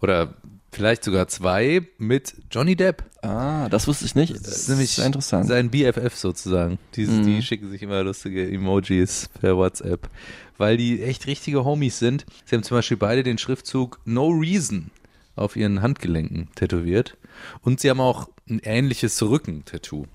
oder 0.02 0.34
vielleicht 0.72 1.04
sogar 1.04 1.28
zwei 1.28 1.84
mit 1.98 2.34
Johnny 2.50 2.76
Depp. 2.76 3.04
Ah, 3.22 3.70
das 3.70 3.88
wusste 3.88 4.06
ich 4.06 4.16
nicht. 4.16 4.34
Das 4.36 4.48
ist 4.48 4.70
nämlich 4.70 4.92
sehr 4.92 5.06
interessant. 5.06 5.48
sein 5.48 5.70
BFF 5.70 6.16
sozusagen. 6.16 6.80
Die, 6.96 7.06
Mhm. 7.06 7.26
die 7.26 7.42
schicken 7.44 7.70
sich 7.70 7.84
immer 7.84 8.02
lustige 8.04 8.50
Emojis 8.50 9.30
per 9.40 9.58
WhatsApp, 9.58 10.10
weil 10.58 10.78
die 10.78 11.04
echt 11.04 11.28
richtige 11.28 11.64
Homies 11.66 12.00
sind. 12.00 12.26
Sie 12.46 12.56
haben 12.56 12.64
zum 12.64 12.78
Beispiel 12.78 12.98
beide 12.98 13.22
den 13.22 13.38
Schriftzug 13.38 14.00
No 14.06 14.30
Reason 14.30 14.90
auf 15.36 15.56
ihren 15.56 15.82
Handgelenken 15.84 16.50
tätowiert 16.56 17.16
und 17.62 17.80
sie 17.80 17.90
haben 17.90 18.00
auch 18.02 18.30
ein 18.50 18.60
ähnliches 18.64 19.22
Rücken-Tattoo. 19.22 20.06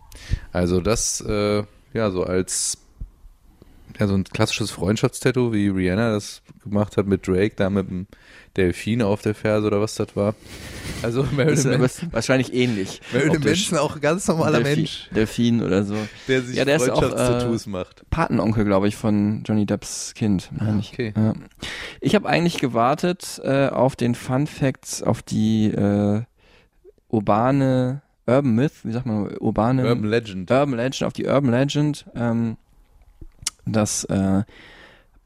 Also 0.52 0.81
das, 0.81 1.20
äh, 1.20 1.62
ja, 1.94 2.11
so 2.11 2.24
als 2.24 2.79
ja, 3.98 4.07
so 4.07 4.14
ein 4.14 4.24
klassisches 4.24 4.70
Freundschaftstattoo, 4.70 5.52
wie 5.55 5.68
Rihanna 5.68 6.12
das 6.12 6.42
gemacht 6.62 6.98
hat 6.98 7.07
mit 7.07 7.26
Drake, 7.26 7.55
da 7.57 7.70
mit 7.70 7.88
dem 7.88 8.07
Delfin 8.55 9.00
auf 9.00 9.22
der 9.22 9.35
Ferse 9.35 9.66
oder 9.66 9.81
was 9.81 9.94
das 9.94 10.14
war. 10.14 10.35
Also 11.02 11.22
Marilyn, 11.35 11.81
Manson, 11.81 12.12
wahrscheinlich 12.12 12.52
ähnlich. 12.52 13.00
Marilyn. 13.14 13.42
Manson 13.42 13.79
auch 13.79 13.94
ein 13.94 14.00
ganz 14.02 14.29
normaler 14.29 14.59
Delphi- 14.59 14.76
Mensch, 14.76 15.09
Delfin 15.14 15.62
oder 15.62 15.85
so. 15.85 15.94
der 16.29 16.42
sich 16.42 16.57
Ja, 16.57 16.66
der 16.66 16.76
ist 16.76 16.90
auch, 16.90 16.98
Freundschaftstattoos 17.00 17.66
äh, 17.66 17.70
macht. 17.70 18.11
Patenonkel, 18.11 18.64
glaube 18.66 18.88
ich, 18.88 18.96
von 18.96 19.42
Johnny 19.46 19.64
Depps 19.64 20.12
Kind. 20.14 20.50
Ah, 20.59 20.76
okay. 20.79 21.14
Ja. 21.16 21.33
Ich 22.02 22.14
habe 22.14 22.29
eigentlich 22.29 22.59
gewartet 22.59 23.40
äh, 23.44 23.68
auf 23.68 23.96
den 23.96 24.14
Fun 24.14 24.46
Facts, 24.46 25.02
auf 25.02 25.22
die 25.22 25.66
äh, 25.68 26.22
urbane 27.09 28.02
Urban 28.26 28.54
Myth, 28.54 28.84
wie 28.84 28.92
sagt 28.92 29.06
man, 29.06 29.36
urbane 29.38 29.86
Urban 29.86 30.10
Legend. 30.10 30.50
Urban 30.50 30.76
Legend, 30.76 31.04
auf 31.04 31.12
die 31.12 31.26
Urban 31.26 31.50
Legend, 31.50 32.06
ähm, 32.14 32.56
dass 33.64 34.04
äh, 34.04 34.42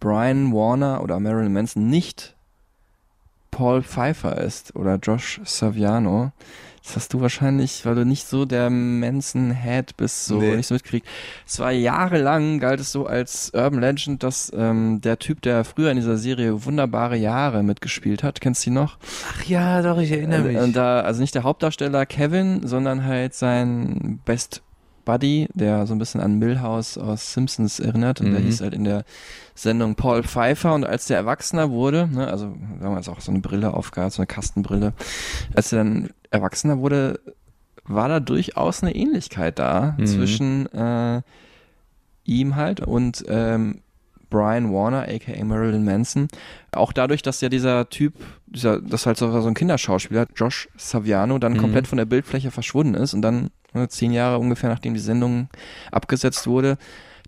Brian 0.01 0.53
Warner 0.53 1.03
oder 1.03 1.21
Marilyn 1.21 1.53
Manson 1.53 1.89
nicht 1.89 2.35
Paul 3.51 3.83
Pfeiffer 3.83 4.39
ist 4.39 4.75
oder 4.77 4.97
Josh 4.97 5.41
Saviano. 5.45 6.33
Das 6.83 6.97
hast 6.97 7.13
du 7.13 7.21
wahrscheinlich, 7.21 7.85
weil 7.85 7.95
du 7.95 8.05
nicht 8.07 8.27
so 8.27 8.45
der 8.47 8.71
Manson-Head 8.71 9.97
bist, 9.97 10.25
so 10.27 10.41
Nee. 10.41 10.57
nicht 10.57 10.67
so 10.67 10.75
mitkriegt. 10.75 11.07
Es 11.47 11.59
war 11.59 11.71
jahrelang, 11.73 12.59
galt 12.59 12.81
es 12.81 12.91
so 12.91 13.07
als 13.07 13.53
Urban 13.55 13.81
Legend, 13.81 14.23
dass 14.23 14.51
ähm, 14.57 15.01
der 15.03 15.19
Typ, 15.19 15.43
der 15.43 15.65
früher 15.65 15.91
in 15.91 15.97
dieser 15.97 16.17
Serie 16.17 16.65
Wunderbare 16.65 17.17
Jahre 17.17 17.63
mitgespielt 17.63 18.23
hat, 18.23 18.41
kennst 18.41 18.65
du 18.65 18.71
ihn 18.71 18.75
noch? 18.75 18.99
Ach 19.33 19.45
ja, 19.45 19.83
doch, 19.83 19.99
ich 19.99 20.11
erinnere 20.11 20.41
mich. 20.43 20.57
Äh, 20.57 20.61
Und 20.61 20.75
da, 20.75 21.01
also 21.01 21.21
nicht 21.21 21.35
der 21.35 21.43
Hauptdarsteller 21.43 22.07
Kevin, 22.07 22.67
sondern 22.67 23.05
halt 23.05 23.35
sein 23.35 24.21
Best 24.25 24.63
Buddy, 25.11 25.49
der 25.55 25.87
so 25.87 25.95
ein 25.95 25.99
bisschen 25.99 26.21
an 26.21 26.39
Milhouse 26.39 26.97
aus 26.99 27.33
Simpsons 27.33 27.81
erinnert. 27.81 28.21
Und 28.21 28.31
der 28.31 28.41
Mhm. 28.41 28.45
hieß 28.45 28.61
halt 28.61 28.75
in 28.75 28.85
der 28.85 29.05
Sendung 29.57 29.97
Paul 29.97 30.23
Pfeiffer. 30.23 30.73
Und 30.75 30.85
als 30.85 31.07
der 31.07 31.17
Erwachsener 31.17 31.71
wurde, 31.71 32.09
ne, 32.13 32.29
also 32.29 32.55
damals 32.81 33.09
auch 33.09 33.21
so 33.21 33.33
eine 33.33 33.41
Brille 33.41 33.75
aufgehabt, 33.75 34.13
so 34.13 34.23
eine 34.23 34.27
Kastenbrille, 34.29 34.93
als 35.55 35.73
er 35.73 35.79
dann 35.79 36.11
Erwachsener 36.31 36.79
wurde, 36.79 37.19
war 37.85 38.09
da 38.09 38.21
durchaus 38.21 38.83
eine 38.83 38.95
Ähnlichkeit 38.95 39.59
da 39.59 39.97
Mhm. 39.99 40.07
zwischen 40.07 40.67
äh, 40.73 41.23
ihm 42.25 42.55
halt 42.55 42.81
und 42.81 43.25
ähm, 43.29 43.81
Brian 44.29 44.73
Warner, 44.73 45.09
aka 45.09 45.45
Marilyn 45.45 45.85
Manson. 45.85 46.29
Auch 46.71 46.93
dadurch, 46.93 47.23
dass 47.23 47.41
ja 47.41 47.49
dieser 47.49 47.89
Typ, 47.91 48.15
dieser, 48.47 48.81
das 48.81 49.07
halt 49.07 49.17
so, 49.17 49.41
so 49.41 49.49
ein 49.49 49.55
Kinderschauspieler, 49.55 50.27
Josh 50.37 50.69
Saviano, 50.77 51.39
dann 51.41 51.55
Mhm. 51.55 51.59
komplett 51.59 51.89
von 51.89 51.99
der 51.99 52.05
Bildfläche 52.05 52.53
verschwunden 52.53 52.95
ist 52.95 53.13
und 53.13 53.23
dann 53.23 53.51
zehn 53.89 54.13
Jahre 54.13 54.39
ungefähr 54.39 54.71
nachdem 54.71 54.95
die 54.95 55.01
Sendung 55.01 55.49
abgesetzt 55.91 56.47
wurde, 56.47 56.79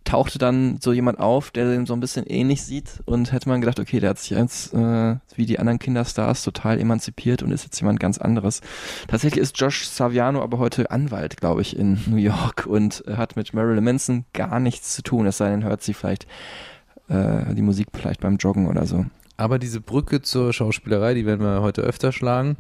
tauchte 0.05 0.38
dann 0.38 0.78
so 0.81 0.92
jemand 0.92 1.20
auf, 1.20 1.50
der 1.50 1.70
dem 1.70 1.87
so 1.87 1.94
ein 1.94 2.00
bisschen 2.00 2.26
ähnlich 2.26 2.62
sieht 2.62 3.00
und 3.05 3.33
hätte 3.33 3.48
man 3.48 3.61
gedacht, 3.61 3.78
okay, 3.78 4.00
der 4.00 4.11
hat 4.11 4.18
sich 4.18 4.31
jetzt 4.31 4.74
äh, 4.74 5.16
wie 5.37 5.46
die 5.46 5.59
anderen 5.59 5.78
Kinderstars 5.78 6.42
total 6.42 6.81
emanzipiert 6.81 7.42
und 7.42 7.52
ist 7.52 7.64
jetzt 7.64 7.81
jemand 7.81 8.00
ganz 8.00 8.18
anderes. 8.18 8.61
Tatsächlich 9.09 9.40
ist 9.40 9.61
Josh 9.61 9.87
Saviano 9.87 10.42
aber 10.42 10.59
heute 10.59 10.90
Anwalt, 10.90 11.37
glaube 11.37 11.62
ich, 11.62 11.76
in 11.76 12.00
New 12.07 12.16
York 12.16 12.66
und 12.66 13.05
hat 13.09 13.37
mit 13.37 13.55
Marilyn 13.55 13.85
Manson 13.85 14.24
gar 14.33 14.61
nichts 14.61 14.94
zu 14.94 15.02
tun, 15.02 15.26
es 15.26 15.38
sei 15.38 15.50
denn, 15.50 15.64
hört 15.64 15.83
sie 15.83 15.94
vielleicht 15.94 16.26
äh, 17.09 17.55
die 17.55 17.62
Musik 17.62 17.88
vielleicht 17.94 18.20
beim 18.20 18.37
Joggen 18.37 18.68
oder 18.68 18.87
so. 18.87 19.07
Aber 19.37 19.59
diese 19.59 19.81
Brücke 19.81 20.22
zur 20.22 20.52
Schauspielerei, 20.52 21.14
die 21.14 21.26
werden 21.26 21.44
wir 21.44 21.62
heute 21.62 21.83
öfter 21.83 22.12
schlagen. 22.12 22.57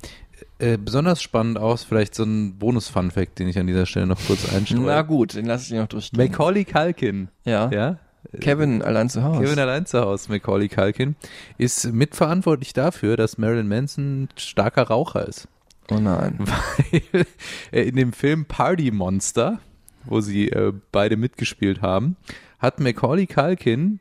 Äh, 0.58 0.78
besonders 0.78 1.22
spannend 1.22 1.58
aus, 1.58 1.84
vielleicht 1.84 2.14
so 2.14 2.24
ein 2.24 2.58
Bonus-Fun-Fact, 2.58 3.38
den 3.38 3.48
ich 3.48 3.58
an 3.58 3.66
dieser 3.66 3.86
Stelle 3.86 4.06
noch 4.06 4.20
kurz 4.26 4.46
Na 4.50 4.58
einstreue. 4.58 5.04
gut, 5.04 5.34
den 5.34 5.46
lasse 5.46 5.74
ich 5.74 5.80
noch 5.80 5.88
durchgehen. 5.88 6.18
Macaulay 6.18 6.64
Culkin, 6.64 7.28
ja. 7.44 7.70
ja? 7.70 7.98
Kevin 8.40 8.82
allein 8.82 9.08
zu 9.08 9.22
Hause. 9.22 9.42
Kevin 9.42 9.58
allein 9.58 9.86
zu 9.86 10.00
Hause, 10.00 10.30
Macaulay 10.30 10.68
Culkin, 10.68 11.16
ist 11.58 11.92
mitverantwortlich 11.92 12.72
dafür, 12.72 13.16
dass 13.16 13.36
Marilyn 13.38 13.68
Manson 13.68 14.28
starker 14.36 14.84
Raucher 14.84 15.26
ist. 15.26 15.48
oh 15.90 15.98
nein. 15.98 16.38
Weil 17.12 17.26
äh, 17.72 17.82
in 17.82 17.96
dem 17.96 18.12
Film 18.12 18.44
Party 18.46 18.90
Monster, 18.90 19.60
wo 20.04 20.20
sie 20.20 20.48
äh, 20.48 20.72
beide 20.92 21.16
mitgespielt 21.16 21.82
haben, 21.82 22.16
hat 22.58 22.78
Macaulay 22.80 23.26
Culkin, 23.26 23.98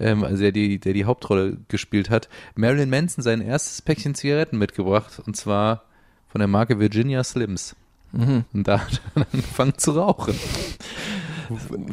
ähm, 0.00 0.24
also 0.24 0.42
der 0.42 0.52
die, 0.52 0.78
der 0.78 0.92
die 0.92 1.04
Hauptrolle 1.04 1.58
gespielt 1.68 2.10
hat, 2.10 2.28
Marilyn 2.54 2.90
Manson 2.90 3.22
sein 3.22 3.40
erstes 3.40 3.82
Päckchen 3.82 4.14
Zigaretten 4.14 4.58
mitgebracht 4.58 5.20
und 5.24 5.36
zwar 5.36 5.84
von 6.28 6.40
der 6.40 6.48
Marke 6.48 6.78
Virginia 6.78 7.24
Slims. 7.24 7.74
Mhm. 8.12 8.44
Und 8.52 8.68
da 8.68 8.80
hat 8.80 9.00
er 9.14 9.26
angefangen 9.32 9.76
zu 9.76 9.92
rauchen. 9.92 10.34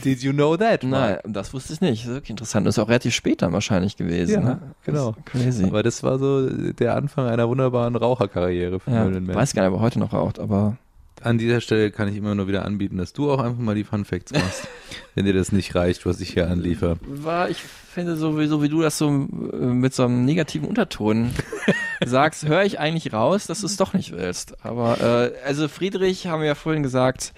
Did 0.04 0.22
you 0.22 0.34
know 0.34 0.58
that? 0.58 0.84
Nein, 0.84 1.18
das 1.26 1.54
wusste 1.54 1.74
ich 1.74 1.82
nicht. 1.82 2.04
Das 2.04 2.10
ist 2.10 2.14
wirklich 2.14 2.30
interessant. 2.32 2.68
Das 2.68 2.76
ist 2.76 2.84
auch 2.84 2.90
relativ 2.90 3.14
spät 3.14 3.42
dann 3.42 3.54
wahrscheinlich 3.54 3.96
gewesen. 3.96 4.34
Ja, 4.34 4.40
ne? 4.42 4.60
genau. 4.84 5.16
Crazy. 5.26 5.64
Aber 5.64 5.82
das 5.82 6.04
war 6.04 6.20
so 6.20 6.50
der 6.50 6.96
Anfang 6.96 7.28
einer 7.28 7.48
wunderbaren 7.48 7.96
Raucherkarriere 7.96 8.80
für 8.80 8.92
ja, 8.92 8.98
Marilyn 9.00 9.24
Manson. 9.24 9.42
weiß 9.42 9.54
gar 9.54 9.64
nicht, 9.64 9.72
ob 9.72 9.80
er 9.80 9.82
heute 9.82 10.00
noch 10.00 10.14
raucht, 10.14 10.40
aber 10.40 10.78
An 11.22 11.38
dieser 11.38 11.62
Stelle 11.62 11.92
kann 11.92 12.08
ich 12.08 12.18
immer 12.18 12.36
nur 12.36 12.48
wieder 12.48 12.66
anbieten, 12.66 12.98
dass 12.98 13.14
du 13.14 13.32
auch 13.32 13.40
einfach 13.40 13.60
mal 13.60 13.74
die 13.76 13.84
Fun 13.84 14.06
Facts 14.06 14.32
machst, 14.34 14.68
wenn 15.16 15.26
dir 15.26 15.34
das 15.34 15.52
nicht 15.52 15.74
reicht, 15.76 16.06
was 16.06 16.20
ich 16.22 16.32
hier 16.34 16.50
anliefer. 16.50 16.98
war, 17.06 17.50
ich 17.50 17.58
finde, 17.62 18.16
so 18.18 18.38
wie, 18.38 18.70
du 18.70 18.82
das 18.82 18.98
so 18.98 19.08
äh, 19.08 19.12
mit 19.12 19.94
so 19.94 20.04
einem 20.04 20.26
negativen 20.26 20.68
Unterton 20.68 21.32
sagst, 22.06 22.46
höre 22.48 22.64
ich 22.64 22.80
eigentlich 22.80 23.14
raus, 23.14 23.48
dass 23.48 23.62
du 23.62 23.66
es 23.68 23.78
doch 23.78 23.94
nicht 23.94 24.12
willst. 24.12 24.64
Aber 24.66 25.00
äh, 25.02 25.32
also 25.46 25.68
Friedrich, 25.68 26.28
haben 26.28 26.42
wir 26.42 26.48
ja 26.48 26.56
vorhin 26.56 26.84
gesagt, 26.84 27.34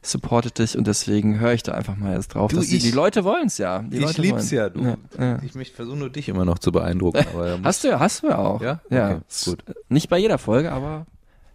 supportet 0.00 0.58
dich 0.58 0.78
und 0.78 0.86
deswegen 0.86 1.38
höre 1.40 1.52
ich 1.52 1.62
da 1.62 1.72
einfach 1.72 1.96
mal 1.96 2.14
jetzt 2.14 2.28
drauf. 2.34 2.50
Du, 2.50 2.56
dass 2.56 2.68
die, 2.68 2.76
ich- 2.76 2.82
die 2.84 2.90
Leute 2.92 3.24
wollen 3.24 3.48
es 3.48 3.58
ja. 3.58 3.80
Die 3.80 3.96
ich 3.98 4.02
Leute 4.02 4.22
lieb's 4.22 4.32
wollen's. 4.32 4.50
ja, 4.52 4.68
du. 4.70 4.82
Ja, 4.84 4.96
ja. 5.18 5.38
Ich 5.44 5.54
möchte 5.54 5.76
versuchen, 5.76 5.98
nur 5.98 6.08
dich 6.10 6.28
immer 6.28 6.44
noch 6.46 6.58
zu 6.58 6.72
beeindrucken. 6.72 7.24
Hast 7.62 7.84
du 7.84 7.88
ja, 7.88 8.00
hast 8.00 8.22
du 8.22 8.28
ja 8.28 8.38
auch. 8.38 8.62
Ja? 8.62 8.80
ja. 8.90 9.10
Okay, 9.10 9.20
ist 9.28 9.44
gut. 9.44 9.62
Nicht 9.90 10.08
bei 10.08 10.16
jeder 10.18 10.38
Folge, 10.38 10.72
aber 10.72 11.06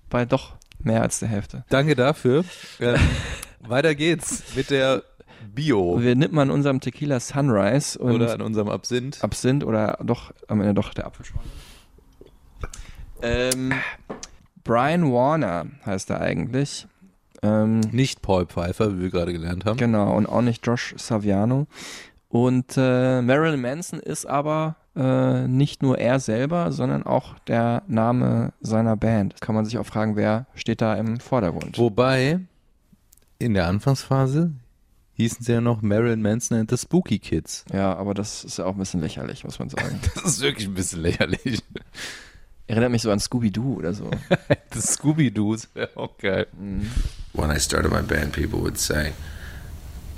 bei 0.09 0.25
doch 0.25 0.53
mehr 0.85 1.01
als 1.01 1.19
der 1.19 1.29
Hälfte. 1.29 1.63
Danke 1.69 1.95
dafür. 1.95 2.43
Ähm, 2.79 2.95
weiter 3.61 3.95
geht's 3.95 4.43
mit 4.55 4.69
der 4.69 5.03
Bio 5.53 5.99
Wir 6.01 6.15
nimmt 6.15 6.33
man 6.33 6.49
unserem 6.49 6.79
Tequila 6.79 7.19
Sunrise 7.19 7.99
und 7.99 8.15
oder 8.15 8.33
an 8.33 8.41
unserem 8.41 8.69
Absinth. 8.69 9.23
Absinth 9.23 9.63
oder 9.63 9.97
doch 10.03 10.31
am 10.47 10.61
Ende 10.61 10.73
doch 10.73 10.93
der 10.93 11.05
Apfelschorle. 11.05 11.43
Ähm, 13.21 13.73
Brian 14.63 15.11
Warner 15.11 15.67
heißt 15.85 16.09
er 16.09 16.21
eigentlich. 16.21 16.87
Ähm, 17.41 17.81
Nicht 17.91 18.21
Paul 18.21 18.45
Pfeiffer, 18.45 18.97
wie 18.97 19.01
wir 19.03 19.09
gerade 19.09 19.33
gelernt 19.33 19.65
haben. 19.65 19.77
genau, 19.77 20.15
und 20.15 20.27
auch 20.27 20.41
nicht 20.41 20.65
Josh 20.65 20.93
Saviano. 20.97 21.67
Und 22.33 22.77
äh, 22.77 23.21
Marilyn 23.21 23.61
Manson 23.61 23.99
ist 23.99 24.25
aber 24.25 24.75
äh, 24.95 25.47
nicht 25.47 25.83
nur 25.83 25.99
er 25.99 26.19
selber, 26.19 26.71
sondern 26.71 27.03
auch 27.03 27.37
der 27.45 27.83
Name 27.87 28.53
seiner 28.59 28.97
Band. 28.97 29.39
Kann 29.39 29.53
man 29.53 29.65
sich 29.65 29.77
auch 29.77 29.85
fragen, 29.85 30.15
wer 30.15 30.47
steht 30.55 30.81
da 30.81 30.95
im 30.95 31.19
Vordergrund? 31.19 31.77
Wobei, 31.77 32.39
in 33.37 33.53
der 33.53 33.67
Anfangsphase 33.67 34.51
hießen 35.13 35.45
sie 35.45 35.51
ja 35.51 35.61
noch 35.61 35.83
Marilyn 35.83 36.23
Manson 36.23 36.57
and 36.57 36.71
the 36.71 36.77
Spooky 36.77 37.19
Kids. 37.19 37.65
Ja, 37.71 37.95
aber 37.95 38.15
das 38.15 38.43
ist 38.43 38.57
ja 38.57 38.65
auch 38.65 38.73
ein 38.73 38.79
bisschen 38.79 39.01
lächerlich, 39.01 39.43
muss 39.43 39.59
man 39.59 39.69
sagen. 39.69 39.99
Das 40.15 40.25
ist 40.25 40.41
wirklich 40.41 40.67
ein 40.67 40.73
bisschen 40.73 41.03
lächerlich. 41.03 41.61
Erinnert 42.65 42.89
mich 42.89 43.03
so 43.03 43.11
an 43.11 43.19
Scooby-Doo 43.19 43.75
oder 43.75 43.93
so. 43.93 44.09
The 44.73 44.81
Scooby-Doos 44.81 45.69
wäre 45.75 45.95
auch 45.95 46.17
geil. 46.17 46.47
When 47.33 47.51
I 47.51 47.59
started 47.59 47.91
my 47.91 48.01
band, 48.01 48.31
people 48.31 48.59
would 48.59 48.79
say, 48.79 49.11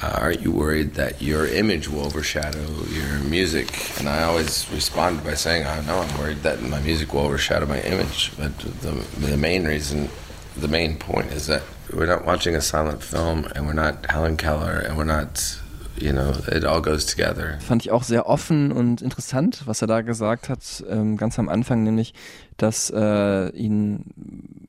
uh, 0.01 0.19
Aren't 0.21 0.41
you 0.41 0.51
worried 0.51 0.95
that 0.95 1.21
your 1.21 1.47
image 1.47 1.87
will 1.89 2.05
overshadow 2.05 2.65
your 2.89 3.19
music? 3.19 3.99
And 3.99 4.09
I 4.09 4.23
always 4.23 4.69
responded 4.71 5.23
by 5.23 5.35
saying, 5.35 5.65
I 5.65 5.81
know 5.85 5.99
I'm 5.99 6.17
worried 6.19 6.43
that 6.43 6.61
my 6.61 6.79
music 6.81 7.13
will 7.13 7.21
overshadow 7.21 7.65
my 7.65 7.81
image. 7.81 8.31
But 8.37 8.57
the, 8.59 8.91
the 9.19 9.37
main 9.37 9.65
reason, 9.65 10.09
the 10.57 10.67
main 10.67 10.97
point 10.97 11.31
is 11.31 11.47
that 11.47 11.63
we're 11.93 12.07
not 12.07 12.25
watching 12.25 12.55
a 12.55 12.61
silent 12.61 13.03
film 13.03 13.45
and 13.55 13.67
we're 13.67 13.73
not 13.73 14.09
Helen 14.09 14.37
Keller 14.37 14.79
and 14.79 14.97
we're 14.97 15.03
not 15.03 15.61
you 15.97 16.11
know, 16.11 16.33
it 16.47 16.65
all 16.65 16.81
goes 16.81 17.05
together. 17.05 17.57
Fand 17.61 17.81
ich 17.81 17.91
auch 17.91 18.03
sehr 18.03 18.27
offen 18.27 18.71
und 18.71 19.01
interessant, 19.01 19.61
was 19.65 19.81
er 19.81 19.87
da 19.87 20.01
gesagt 20.01 20.49
hat, 20.49 20.83
ähm, 20.89 21.17
ganz 21.17 21.39
am 21.39 21.49
Anfang, 21.49 21.83
nämlich, 21.83 22.13
dass 22.57 22.89
äh, 22.89 23.49
ihn 23.51 24.67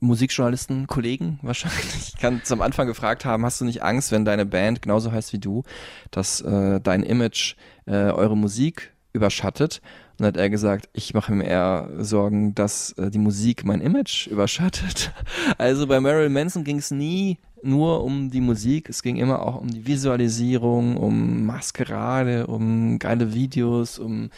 Musikjournalisten, 0.00 0.86
Kollegen 0.86 1.38
wahrscheinlich 1.42 2.14
ganz 2.20 2.50
am 2.52 2.62
Anfang 2.62 2.86
gefragt 2.86 3.24
haben, 3.24 3.44
hast 3.44 3.60
du 3.60 3.64
nicht 3.64 3.82
Angst, 3.82 4.12
wenn 4.12 4.24
deine 4.24 4.46
Band 4.46 4.82
genauso 4.82 5.12
heißt 5.12 5.32
wie 5.32 5.38
du, 5.38 5.64
dass 6.10 6.40
äh, 6.40 6.80
dein 6.80 7.02
Image 7.02 7.56
äh, 7.86 7.92
eure 7.92 8.36
Musik 8.36 8.92
überschattet? 9.12 9.80
Und 10.18 10.26
hat 10.26 10.36
er 10.36 10.50
gesagt, 10.50 10.88
ich 10.92 11.14
mache 11.14 11.32
mir 11.32 11.44
eher 11.44 11.90
Sorgen, 11.98 12.52
dass 12.54 12.90
äh, 12.92 13.08
die 13.10 13.18
Musik 13.18 13.64
mein 13.64 13.80
Image 13.80 14.26
überschattet. 14.26 15.12
Also 15.58 15.86
bei 15.86 16.00
Marilyn 16.00 16.32
Manson 16.32 16.64
ging 16.64 16.78
es 16.78 16.90
nie 16.90 17.38
nur 17.62 18.04
um 18.04 18.30
die 18.30 18.40
Musik, 18.40 18.88
es 18.88 19.02
ging 19.02 19.16
immer 19.16 19.42
auch 19.42 19.60
um 19.60 19.68
die 19.68 19.86
Visualisierung, 19.86 20.96
um 20.96 21.46
Maskerade, 21.46 22.46
um 22.46 22.98
geile 22.98 23.32
Videos, 23.34 23.98
um 23.98 24.30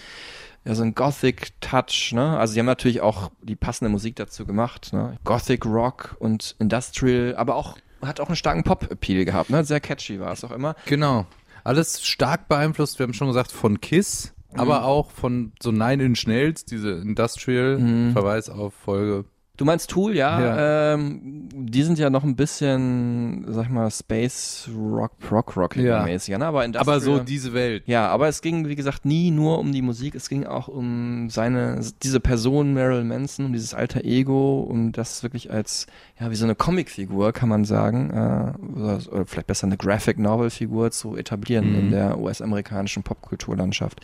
ja, 0.65 0.75
so 0.75 0.83
ein 0.83 0.95
Gothic-Touch, 0.95 2.13
ne? 2.13 2.39
Also 2.39 2.55
sie 2.55 2.59
haben 2.61 2.67
natürlich 2.67 3.01
auch 3.01 3.31
die 3.43 3.57
passende 3.57 3.91
Musik 3.91 4.17
dazu 4.17 4.45
gemacht, 4.45 4.93
ne? 4.93 5.17
Gothic 5.25 5.65
Rock 5.65 6.17
und 6.19 6.55
Industrial, 6.59 7.35
aber 7.37 7.55
auch, 7.57 7.77
hat 8.03 8.21
auch 8.21 8.29
einen 8.29 8.37
starken 8.37 8.63
Pop-Appeal 8.63 9.25
gehabt, 9.25 9.51
ne? 9.51 9.65
Sehr 9.65 9.81
catchy 9.81 10.21
war 10.21 10.33
es 10.33 10.45
auch 10.45 10.53
immer. 10.53 10.77
Genau. 10.87 11.27
Alles 11.65 12.07
stark 12.07 12.49
beeinflusst, 12.49 12.99
wir 12.99 13.05
haben 13.05 13.15
schon 13.15 13.29
gesagt, 13.29 13.53
von 13.53 13.81
Kiss, 13.81 14.35
aber 14.55 14.85
auch 14.85 15.11
von 15.11 15.53
so 15.63 15.71
Nine 15.73 16.03
Inch 16.05 16.27
Nails, 16.27 16.65
diese 16.65 16.91
Industrial, 16.93 17.79
Verweis 18.13 18.49
auf 18.51 18.75
Folge. 18.75 19.25
Du 19.61 19.67
meinst 19.67 19.91
Tool, 19.91 20.17
ja. 20.17 20.41
Ja. 20.41 20.95
Ähm, 20.95 21.51
die 21.53 21.83
sind 21.83 21.99
ja 21.99 22.09
noch 22.09 22.25
ein 22.25 22.35
bisschen, 22.35 23.45
sag 23.47 23.65
ich 23.65 23.69
mal, 23.71 23.91
Space 23.91 24.71
Rock, 24.75 25.19
Prog 25.19 25.55
Rock 25.55 25.77
Ja. 25.77 26.03
mäßiger, 26.03 26.39
ne? 26.39 26.47
Aber 26.47 26.65
Industrial. 26.65 26.97
Aber 26.97 27.05
so 27.05 27.19
diese 27.19 27.53
Welt. 27.53 27.83
Ja, 27.85 28.09
aber 28.09 28.29
es 28.29 28.41
ging, 28.41 28.69
wie 28.69 28.75
gesagt, 28.75 29.05
nie 29.05 29.31
nur 29.31 29.59
um 29.59 29.73
die 29.73 29.83
Musik, 29.83 30.15
es 30.15 30.31
ging 30.31 30.47
auch 30.47 30.69
um 30.69 31.29
seine, 31.29 31.79
diese 32.03 32.21
Person 32.21 32.73
Marilyn 32.73 33.09
Manson, 33.09 33.45
um 33.45 33.53
dieses 33.53 33.75
alter 33.75 34.03
Ego, 34.03 34.61
um 34.61 34.93
das 34.93 35.23
wirklich 35.23 35.53
als, 35.53 35.87
ja, 36.19 36.31
wie 36.31 36.37
so 36.37 36.45
eine 36.45 36.55
Comicfigur, 36.55 37.33
kann 37.33 37.51
man 37.51 37.67
sagen, 37.67 38.09
äh, 38.09 38.79
oder, 38.81 38.99
oder 39.13 39.27
vielleicht 39.27 39.47
besser 39.49 39.67
eine 39.67 39.77
Graphic 39.77 40.19
Novel 40.19 40.49
Figur 40.49 40.91
zu 40.91 41.19
etablieren 41.19 41.71
Mhm. 41.73 41.79
in 41.79 41.91
der 41.91 42.19
US-amerikanischen 42.19 43.03
Popkulturlandschaft. 43.03 44.01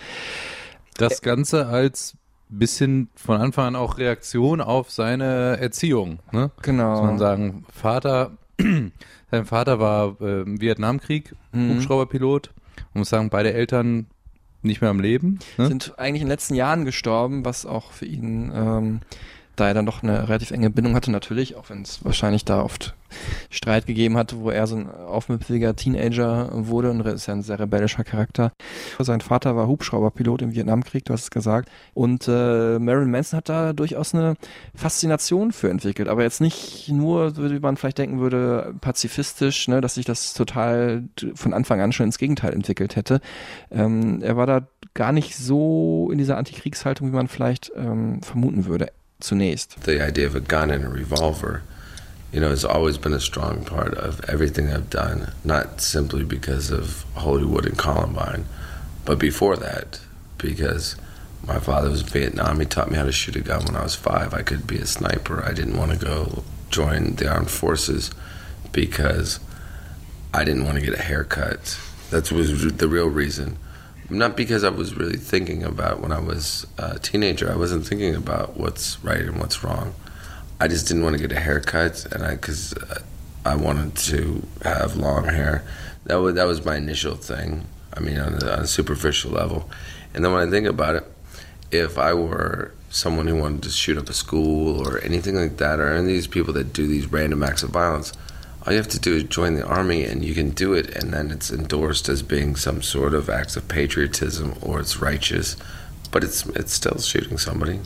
Das 0.99 1.23
Ganze 1.23 1.67
als 1.67 2.15
bisschen 2.49 3.09
von 3.17 3.41
Anfang 3.41 3.67
an 3.69 3.77
auch 3.77 3.99
Reaktion 3.99 4.61
auf 4.61 4.91
seine 4.91 5.59
Erziehung. 5.61 6.21
Ne? 6.33 6.51
Genau. 6.63 6.93
Muss 6.93 7.01
man 7.03 7.19
sagen, 7.19 7.65
Vater, 7.73 8.33
sein 9.31 9.45
Vater 9.45 9.79
war 9.81 10.17
äh, 10.21 10.43
im 10.43 10.61
Vietnamkrieg, 10.61 11.35
Mhm. 11.53 11.75
Hubschrauberpilot. 11.77 12.51
Man 12.93 13.01
muss 13.01 13.09
sagen, 13.09 13.31
beide 13.31 13.53
Eltern 13.53 14.07
nicht 14.63 14.81
mehr 14.81 14.91
am 14.91 15.01
Leben. 15.01 15.39
Ne? 15.59 15.69
sind 15.69 15.95
eigentlich 15.99 16.23
in 16.23 16.27
den 16.27 16.33
letzten 16.33 16.55
Jahren 16.55 16.85
gestorben, 16.85 17.45
was 17.45 17.67
auch 17.67 17.93
für 17.93 18.05
ihn, 18.07 18.51
ähm, 18.55 19.01
da 19.57 19.69
er 19.69 19.75
dann 19.75 19.87
doch 19.87 20.03
eine 20.03 20.29
relativ 20.29 20.51
enge 20.51 20.71
Bindung 20.71 20.95
hatte, 20.95 21.11
natürlich, 21.11 21.57
auch 21.57 21.71
wenn 21.71 21.83
es 21.83 22.05
wahrscheinlich 22.05 22.45
da 22.45 22.63
oft 22.63 22.95
Streit 23.51 23.87
gegeben 23.87 24.17
hat, 24.17 24.37
wo 24.37 24.51
er 24.51 24.67
so 24.67 24.77
ein 24.77 24.91
aufmüpfiger 24.91 25.77
Teenager 25.77 26.51
wurde 26.53 26.91
und 26.91 27.01
ist 27.07 27.27
ja 27.27 27.35
ein 27.35 27.43
sehr 27.43 27.59
rebellischer 27.59 28.05
Charakter. 28.05 28.53
Sein 28.99 29.21
Vater 29.21 29.57
war 29.57 29.69
Hubschrauberpilot 29.69 30.43
im 30.43 30.55
Vietnamkrieg, 30.55 31.05
du 31.05 31.13
hast 31.13 31.25
es 31.25 31.31
gesagt. 31.31 31.71
Und 31.95 32.29
äh, 32.29 32.79
Marilyn 32.79 33.11
Manson 33.11 33.39
hat 33.39 33.49
da 33.49 33.73
durchaus 33.73 34.15
eine 34.15 34.35
Faszination 34.75 35.53
für 35.53 35.71
entwickelt, 35.71 36.09
aber 36.09 36.23
jetzt 36.23 36.41
nicht 36.41 36.89
nur, 36.89 37.37
wie 37.37 37.61
man 37.61 37.77
vielleicht 37.77 37.99
denken 37.99 38.21
würde, 38.21 38.75
pazifistisch, 38.81 39.69
ne, 39.69 39.81
dass 39.81 39.95
sich 39.95 40.05
das 40.05 40.35
total 40.35 41.05
von 41.35 41.55
Anfang 41.55 41.81
an 41.81 41.93
schon 41.93 42.07
ins 42.07 42.19
Gegenteil 42.19 42.53
entwickelt 42.53 42.97
hätte. 42.97 43.21
Ähm, 43.71 44.23
er 44.23 44.37
war 44.37 44.47
da 44.47 44.67
gar 44.95 45.13
nicht 45.13 45.37
so 45.37 46.11
in 46.11 46.19
dieser 46.19 46.39
Antikriegshaltung, 46.39 47.09
wie 47.09 47.17
man 47.17 47.29
vielleicht 47.29 47.71
ähm, 47.77 48.23
vermuten 48.23 48.67
würde, 48.67 48.91
zunächst. 49.21 49.81
The 49.83 50.01
idea 50.01 50.27
of 50.27 50.35
a 50.35 50.41
gun 50.41 50.71
and 50.71 50.85
a 50.85 50.89
revolver, 50.89 51.63
you 52.33 52.41
know, 52.41 52.51
has 52.51 52.65
always 52.65 52.99
been 52.99 53.15
a 53.15 53.21
strong 53.21 53.65
part 53.65 53.95
of 53.95 54.21
everything 54.29 54.71
I've 54.71 54.91
done, 54.91 55.33
not 55.45 55.81
simply 55.81 56.25
because 56.25 56.71
of 56.71 57.05
Hollywood 57.15 57.67
and 57.67 57.79
Columbine, 57.79 58.45
but 59.05 59.19
before 59.19 59.57
that, 59.57 60.01
because 60.39 60.97
my 61.47 61.59
father 61.59 61.91
was 61.91 62.03
Vietnam. 62.03 62.61
He 62.61 62.67
taught 62.67 62.91
me 62.91 62.97
how 62.97 63.05
to 63.05 63.13
shoot 63.13 63.37
a 63.37 63.41
gun 63.41 63.65
when 63.65 63.77
I 63.77 63.83
was 63.83 63.95
five. 63.95 64.35
I 64.35 64.43
could 64.43 64.67
be 64.67 64.79
a 64.79 64.87
sniper. 64.87 65.45
I 65.45 65.53
didn't 65.53 65.77
want 65.77 65.93
to 65.93 65.99
go 65.99 66.43
join 66.71 67.15
the 67.15 67.29
armed 67.29 67.51
forces 67.51 68.11
because 68.73 69.39
I 70.35 70.45
didn't 70.45 70.65
want 70.65 70.79
to 70.79 70.85
get 70.85 70.99
a 70.99 71.03
haircut. 71.03 71.79
That 72.11 72.31
was 72.33 72.77
the 72.77 72.89
real 72.89 73.07
reason. 73.07 73.59
Not 74.09 74.37
because 74.37 74.63
I 74.63 74.69
was 74.69 74.95
really 74.95 75.17
thinking 75.17 75.65
about 75.65 76.01
when 76.01 76.13
I 76.13 76.21
was 76.21 76.67
a 76.79 76.99
teenager. 76.99 77.51
I 77.51 77.57
wasn't 77.57 77.87
thinking 77.87 78.15
about 78.15 78.57
what's 78.57 79.03
right 79.03 79.23
and 79.23 79.39
what's 79.41 79.65
wrong. 79.65 79.95
I 80.61 80.69
just 80.69 80.87
didn't 80.87 81.03
want 81.03 81.17
to 81.17 81.21
get 81.21 81.37
a 81.37 81.41
haircut, 81.41 82.07
and 82.13 82.23
I 82.23 82.37
because 82.37 82.73
uh, 82.75 83.01
I 83.45 83.57
wanted 83.57 83.97
to 83.97 84.47
have 84.63 84.97
long 84.97 85.25
hair. 85.25 85.65
That 86.05 86.17
was 86.17 86.35
that 86.35 86.45
was 86.45 86.65
my 86.65 86.77
initial 86.77 87.17
thing. 87.17 87.67
I 87.95 88.01
mean, 88.01 88.19
on 88.19 88.35
a, 88.35 88.53
on 88.53 88.61
a 88.61 88.67
superficial 88.67 89.33
level, 89.33 89.69
and 90.15 90.25
then 90.25 90.33
when 90.33 90.47
I 90.47 90.51
think 90.51 90.67
about 90.69 90.95
it, 90.95 91.05
if 91.73 91.99
I 91.99 92.15
were 92.15 92.73
someone 92.91 93.27
who 93.27 93.37
wanted 93.37 93.65
to 93.65 93.71
shoot 93.71 93.99
up 93.99 94.09
a 94.09 94.15
school 94.15 94.87
or 94.87 95.01
anything 95.01 95.35
like 95.35 95.57
that, 95.57 95.81
or 95.81 95.91
any 95.91 96.01
of 96.01 96.07
these 96.07 96.29
people 96.29 96.55
that 96.55 96.73
do 96.73 96.87
these 96.87 97.07
random 97.07 97.43
acts 97.43 97.65
of 97.65 97.71
violence, 97.71 98.13
all 98.67 98.73
you 98.73 98.79
have 98.79 98.89
to 98.89 98.99
do 98.99 99.15
is 99.15 99.23
join 99.25 99.55
the 99.55 99.65
army 99.65 100.05
and 100.05 100.25
you 100.25 100.35
can 100.35 100.51
do 100.51 100.73
it, 100.75 100.91
and 100.97 101.13
then 101.13 101.31
it's 101.31 101.53
endorsed 101.53 102.09
as 102.09 102.23
being 102.23 102.57
some 102.57 102.83
sort 102.83 103.15
of 103.15 103.31
acts 103.31 103.57
of 103.57 103.69
patriotism 103.69 104.57
or 104.61 104.81
it's 104.81 105.01
righteous, 105.01 105.57
but 106.11 106.25
it's 106.25 106.45
it's 106.47 106.73
still 106.73 106.99
shooting 106.99 107.39
somebody. 107.39 107.79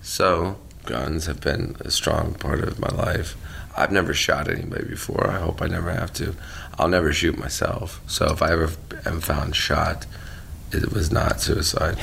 So 0.00 0.56
guns 0.86 1.26
have 1.26 1.42
been 1.42 1.76
a 1.80 1.90
strong 1.90 2.32
part 2.32 2.60
of 2.60 2.80
my 2.80 2.88
life. 2.88 3.36
I've 3.76 3.92
never 3.92 4.14
shot 4.14 4.48
anybody 4.48 4.86
before. 4.86 5.28
I 5.28 5.38
hope 5.38 5.60
I 5.60 5.66
never 5.66 5.90
have 5.90 6.12
to. 6.14 6.34
I'll 6.78 6.88
never 6.88 7.12
shoot 7.12 7.38
myself. 7.38 8.00
So 8.06 8.26
if 8.32 8.40
I 8.40 8.52
ever 8.52 8.70
am 9.04 9.20
found 9.20 9.54
shot, 9.54 10.06
it 10.74 10.94
was 10.94 11.10
not 11.10 11.40
suicide. 11.40 11.96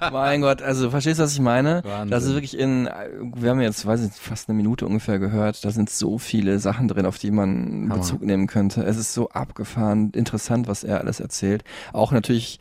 Mein 0.12 0.40
Gott, 0.40 0.62
also 0.62 0.90
verstehst 0.90 1.18
du, 1.18 1.24
was 1.24 1.32
ich 1.32 1.40
meine? 1.40 1.82
Wahnsinn. 1.84 2.10
Das 2.10 2.24
ist 2.24 2.34
wirklich 2.34 2.58
in, 2.58 2.88
wir 3.34 3.50
haben 3.50 3.60
jetzt, 3.60 3.84
weiß 3.86 4.04
ich, 4.04 4.12
fast 4.12 4.48
eine 4.48 4.56
Minute 4.56 4.86
ungefähr 4.86 5.18
gehört, 5.18 5.64
da 5.64 5.70
sind 5.70 5.90
so 5.90 6.18
viele 6.18 6.58
Sachen 6.58 6.88
drin, 6.88 7.06
auf 7.06 7.18
die 7.18 7.30
man 7.30 7.88
Hammer. 7.90 7.96
Bezug 7.96 8.22
nehmen 8.22 8.46
könnte. 8.46 8.82
Es 8.82 8.96
ist 8.96 9.14
so 9.14 9.30
abgefahren, 9.30 10.10
interessant, 10.12 10.68
was 10.68 10.84
er 10.84 11.00
alles 11.00 11.20
erzählt. 11.20 11.64
Auch 11.92 12.12
natürlich 12.12 12.60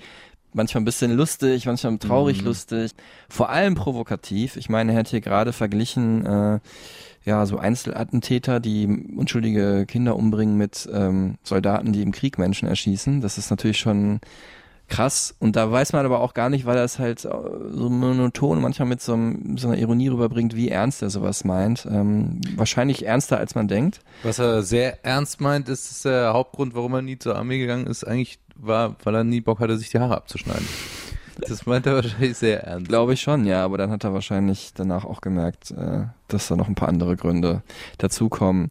manchmal 0.53 0.81
ein 0.81 0.85
bisschen 0.85 1.15
lustig, 1.15 1.65
manchmal 1.65 1.97
traurig 1.97 2.41
lustig, 2.41 2.91
vor 3.29 3.49
allem 3.49 3.75
provokativ. 3.75 4.57
Ich 4.57 4.69
meine, 4.69 4.93
er 4.93 4.99
hat 4.99 5.07
hier 5.07 5.21
gerade 5.21 5.53
verglichen, 5.53 6.25
äh, 6.25 6.59
ja, 7.25 7.45
so 7.45 7.57
Einzelattentäter, 7.57 8.59
die 8.59 8.87
unschuldige 9.15 9.85
Kinder 9.85 10.15
umbringen 10.15 10.57
mit 10.57 10.89
ähm, 10.91 11.37
Soldaten, 11.43 11.91
die 11.91 12.01
im 12.01 12.11
Krieg 12.11 12.37
Menschen 12.37 12.67
erschießen. 12.67 13.21
Das 13.21 13.37
ist 13.37 13.49
natürlich 13.49 13.79
schon 13.79 14.19
krass. 14.89 15.35
Und 15.39 15.55
da 15.55 15.71
weiß 15.71 15.93
man 15.93 16.05
aber 16.05 16.19
auch 16.19 16.33
gar 16.33 16.49
nicht, 16.49 16.65
weil 16.65 16.77
er 16.77 16.83
es 16.83 16.99
halt 16.99 17.23
äh, 17.25 17.29
so 17.71 17.89
monoton 17.89 18.61
manchmal 18.61 18.87
mit 18.87 19.01
so, 19.01 19.13
einem, 19.13 19.57
so 19.57 19.67
einer 19.67 19.77
Ironie 19.77 20.09
rüberbringt, 20.09 20.55
wie 20.55 20.69
ernst 20.69 21.01
er 21.01 21.09
sowas 21.09 21.43
meint. 21.45 21.87
Ähm, 21.89 22.41
wahrscheinlich 22.55 23.05
ernster, 23.05 23.37
als 23.37 23.55
man 23.55 23.67
denkt. 23.67 24.01
Was 24.23 24.39
er 24.39 24.63
sehr 24.63 25.05
ernst 25.05 25.39
meint, 25.41 25.69
ist, 25.69 25.89
dass 25.89 26.01
der 26.01 26.33
Hauptgrund, 26.33 26.75
warum 26.75 26.93
er 26.93 27.01
nie 27.01 27.17
zur 27.17 27.35
Armee 27.35 27.59
gegangen 27.59 27.87
ist, 27.87 28.03
eigentlich 28.03 28.39
war, 28.55 28.95
weil 29.03 29.15
er 29.15 29.23
nie 29.23 29.41
Bock 29.41 29.59
hatte, 29.59 29.77
sich 29.77 29.89
die 29.89 29.99
Haare 29.99 30.17
abzuschneiden. 30.17 30.67
Das 31.47 31.65
meint 31.65 31.85
er 31.85 31.95
wahrscheinlich 31.95 32.37
sehr 32.37 32.63
ernst. 32.63 32.89
Glaube 32.89 33.13
ich 33.13 33.21
schon, 33.21 33.45
ja. 33.45 33.63
Aber 33.63 33.77
dann 33.77 33.91
hat 33.91 34.03
er 34.03 34.13
wahrscheinlich 34.13 34.73
danach 34.73 35.05
auch 35.05 35.21
gemerkt, 35.21 35.71
äh, 35.71 36.05
dass 36.27 36.47
da 36.47 36.55
noch 36.55 36.67
ein 36.67 36.75
paar 36.75 36.89
andere 36.89 37.15
Gründe 37.15 37.63
dazukommen. 37.97 38.69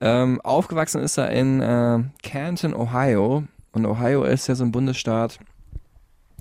Ähm, 0.00 0.40
aufgewachsen 0.40 1.00
ist 1.00 1.16
er 1.16 1.30
in 1.30 1.60
äh, 1.60 2.00
Canton, 2.22 2.74
Ohio. 2.74 3.44
Und 3.72 3.86
Ohio 3.86 4.24
ist 4.24 4.48
ja 4.48 4.54
so 4.54 4.64
ein 4.64 4.72
Bundesstaat, 4.72 5.38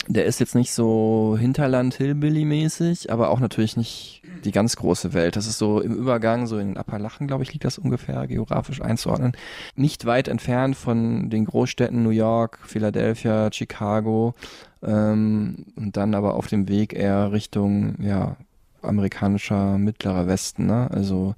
der 0.07 0.25
ist 0.25 0.39
jetzt 0.39 0.55
nicht 0.55 0.73
so 0.73 1.37
Hinterland 1.39 1.93
Hillbilly-mäßig, 1.95 3.11
aber 3.11 3.29
auch 3.29 3.39
natürlich 3.39 3.77
nicht 3.77 4.23
die 4.43 4.51
ganz 4.51 4.75
große 4.75 5.13
Welt. 5.13 5.35
Das 5.35 5.45
ist 5.45 5.59
so 5.59 5.79
im 5.79 5.93
Übergang, 5.93 6.47
so 6.47 6.57
in 6.57 6.69
den 6.69 6.77
Appalachen, 6.77 7.27
glaube 7.27 7.43
ich, 7.43 7.53
liegt 7.53 7.65
das 7.65 7.77
ungefähr 7.77 8.25
geografisch 8.25 8.81
einzuordnen. 8.81 9.33
Nicht 9.75 10.05
weit 10.05 10.27
entfernt 10.27 10.75
von 10.75 11.29
den 11.29 11.45
Großstädten 11.45 12.01
New 12.01 12.09
York, 12.09 12.59
Philadelphia, 12.63 13.51
Chicago 13.51 14.33
ähm, 14.81 15.67
und 15.75 15.95
dann 15.97 16.15
aber 16.15 16.33
auf 16.33 16.47
dem 16.47 16.67
Weg 16.67 16.93
eher 16.93 17.31
Richtung 17.31 17.95
ja 18.01 18.37
amerikanischer 18.81 19.77
mittlerer 19.77 20.25
Westen, 20.25 20.65
ne? 20.65 20.89
Also 20.89 21.35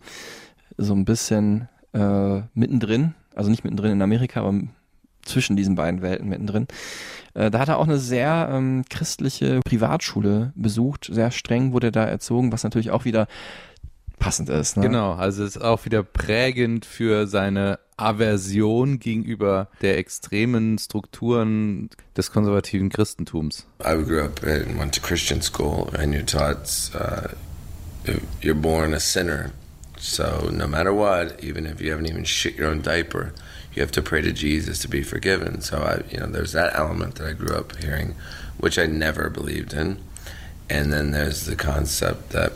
so 0.77 0.93
ein 0.93 1.03
bisschen 1.03 1.67
äh, 1.93 2.41
mittendrin, 2.53 3.13
also 3.35 3.49
nicht 3.49 3.65
mittendrin 3.65 3.91
in 3.91 4.01
Amerika, 4.01 4.39
aber 4.39 4.61
zwischen 5.25 5.55
diesen 5.55 5.75
beiden 5.75 6.01
Welten 6.01 6.29
mittendrin. 6.29 6.67
Äh, 7.33 7.51
da 7.51 7.59
hat 7.59 7.69
er 7.69 7.77
auch 7.77 7.87
eine 7.87 7.97
sehr 7.99 8.49
ähm, 8.51 8.85
christliche 8.89 9.61
Privatschule 9.65 10.53
besucht. 10.55 11.09
Sehr 11.11 11.31
streng 11.31 11.73
wurde 11.73 11.87
er 11.87 11.91
da 11.91 12.05
erzogen, 12.05 12.51
was 12.51 12.63
natürlich 12.63 12.91
auch 12.91 13.05
wieder 13.05 13.27
passend 14.19 14.49
ist. 14.49 14.77
Ne? 14.77 14.83
Genau, 14.83 15.13
also 15.13 15.43
es 15.43 15.57
ist 15.57 15.61
auch 15.61 15.85
wieder 15.85 16.03
prägend 16.03 16.85
für 16.85 17.27
seine 17.27 17.79
Aversion 17.97 18.99
gegenüber 18.99 19.67
der 19.81 19.97
extremen 19.97 20.77
Strukturen 20.77 21.89
des 22.15 22.31
konservativen 22.31 22.89
Christentums. 22.89 23.65
I 23.81 23.95
grew 23.95 24.23
up 24.23 24.41
and 24.43 24.79
went 24.79 24.95
to 24.95 25.01
Christian 25.01 25.41
school, 25.41 25.89
and 25.97 26.13
you're 26.13 26.25
taught 26.25 26.91
uh, 26.95 27.27
you're 28.41 28.59
born 28.59 28.93
a 28.93 28.99
sinner. 28.99 29.51
So 29.99 30.49
no 30.51 30.67
matter 30.67 30.93
what, 30.93 31.43
even 31.43 31.65
if 31.65 31.81
you 31.81 31.91
haven't 31.91 32.09
even 32.09 32.25
shit 32.25 32.57
your 32.57 32.69
own 32.69 32.81
diaper, 32.81 33.33
you 33.73 33.81
have 33.81 33.91
to 33.93 34.01
pray 34.01 34.21
to 34.21 34.31
Jesus 34.31 34.79
to 34.79 34.87
be 34.87 35.03
forgiven. 35.03 35.61
So 35.61 35.79
I, 35.79 36.11
you 36.11 36.19
know, 36.19 36.27
there's 36.27 36.51
that 36.53 36.75
element 36.75 37.15
that 37.15 37.27
I 37.27 37.33
grew 37.33 37.55
up 37.55 37.75
hearing, 37.77 38.15
which 38.57 38.77
I 38.77 38.85
never 38.85 39.29
believed 39.29 39.73
in. 39.73 39.97
And 40.69 40.93
then 40.93 41.11
there's 41.11 41.45
the 41.45 41.55
concept 41.55 42.29
that, 42.29 42.53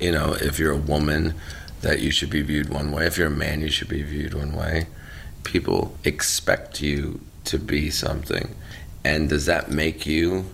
you 0.00 0.12
know, 0.12 0.34
if 0.34 0.58
you're 0.58 0.72
a 0.72 0.76
woman, 0.76 1.34
that 1.82 2.00
you 2.00 2.10
should 2.10 2.30
be 2.30 2.42
viewed 2.42 2.70
one 2.70 2.92
way. 2.92 3.06
If 3.06 3.18
you're 3.18 3.26
a 3.26 3.30
man, 3.30 3.60
you 3.60 3.70
should 3.70 3.88
be 3.88 4.02
viewed 4.02 4.34
one 4.34 4.54
way. 4.54 4.86
People 5.42 5.96
expect 6.04 6.80
you 6.80 7.20
to 7.44 7.58
be 7.58 7.90
something. 7.90 8.54
And 9.04 9.28
does 9.28 9.46
that 9.46 9.70
make 9.70 10.06
you 10.06 10.46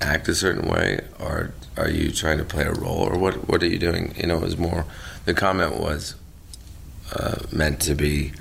act 0.00 0.28
a 0.28 0.34
certain 0.34 0.68
way 0.68 1.00
or 1.18 1.52
are 1.76 1.88
you 1.88 2.10
trying 2.10 2.38
to 2.38 2.44
play 2.44 2.64
a 2.64 2.72
role 2.72 2.98
or 2.98 3.18
what 3.18 3.48
what 3.48 3.62
are 3.62 3.66
you 3.66 3.78
doing 3.78 4.14
you 4.16 4.26
know 4.26 4.36
it 4.36 4.42
was 4.42 4.58
more 4.58 4.84
the 5.24 5.32
comment 5.32 5.74
was 5.74 6.14
uh, 7.14 7.36
meant 7.50 7.86
to 7.86 7.94
be 7.94 8.32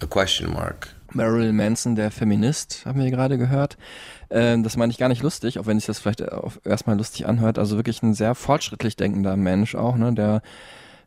a 0.00 0.06
question 0.06 0.52
mark 0.52 0.88
Marilyn 1.14 1.56
Manson, 1.56 1.94
der 1.94 2.10
Feminist, 2.10 2.86
haben 2.86 2.98
wir 2.98 3.10
gerade 3.10 3.36
gehört. 3.36 3.76
Ähm, 4.30 4.62
das 4.62 4.78
meine 4.78 4.90
ich 4.90 4.98
gar 4.98 5.10
nicht 5.10 5.22
lustig, 5.22 5.58
auch 5.58 5.66
wenn 5.66 5.78
sich 5.78 5.86
das 5.86 5.98
vielleicht 5.98 6.24
erstmal 6.64 6.96
lustig 6.96 7.26
anhört. 7.26 7.58
Also 7.58 7.76
wirklich 7.76 8.02
ein 8.02 8.14
sehr 8.14 8.34
fortschrittlich 8.34 8.96
denkender 8.96 9.36
Mensch 9.36 9.74
auch, 9.74 9.96
ne, 9.96 10.14
der 10.14 10.40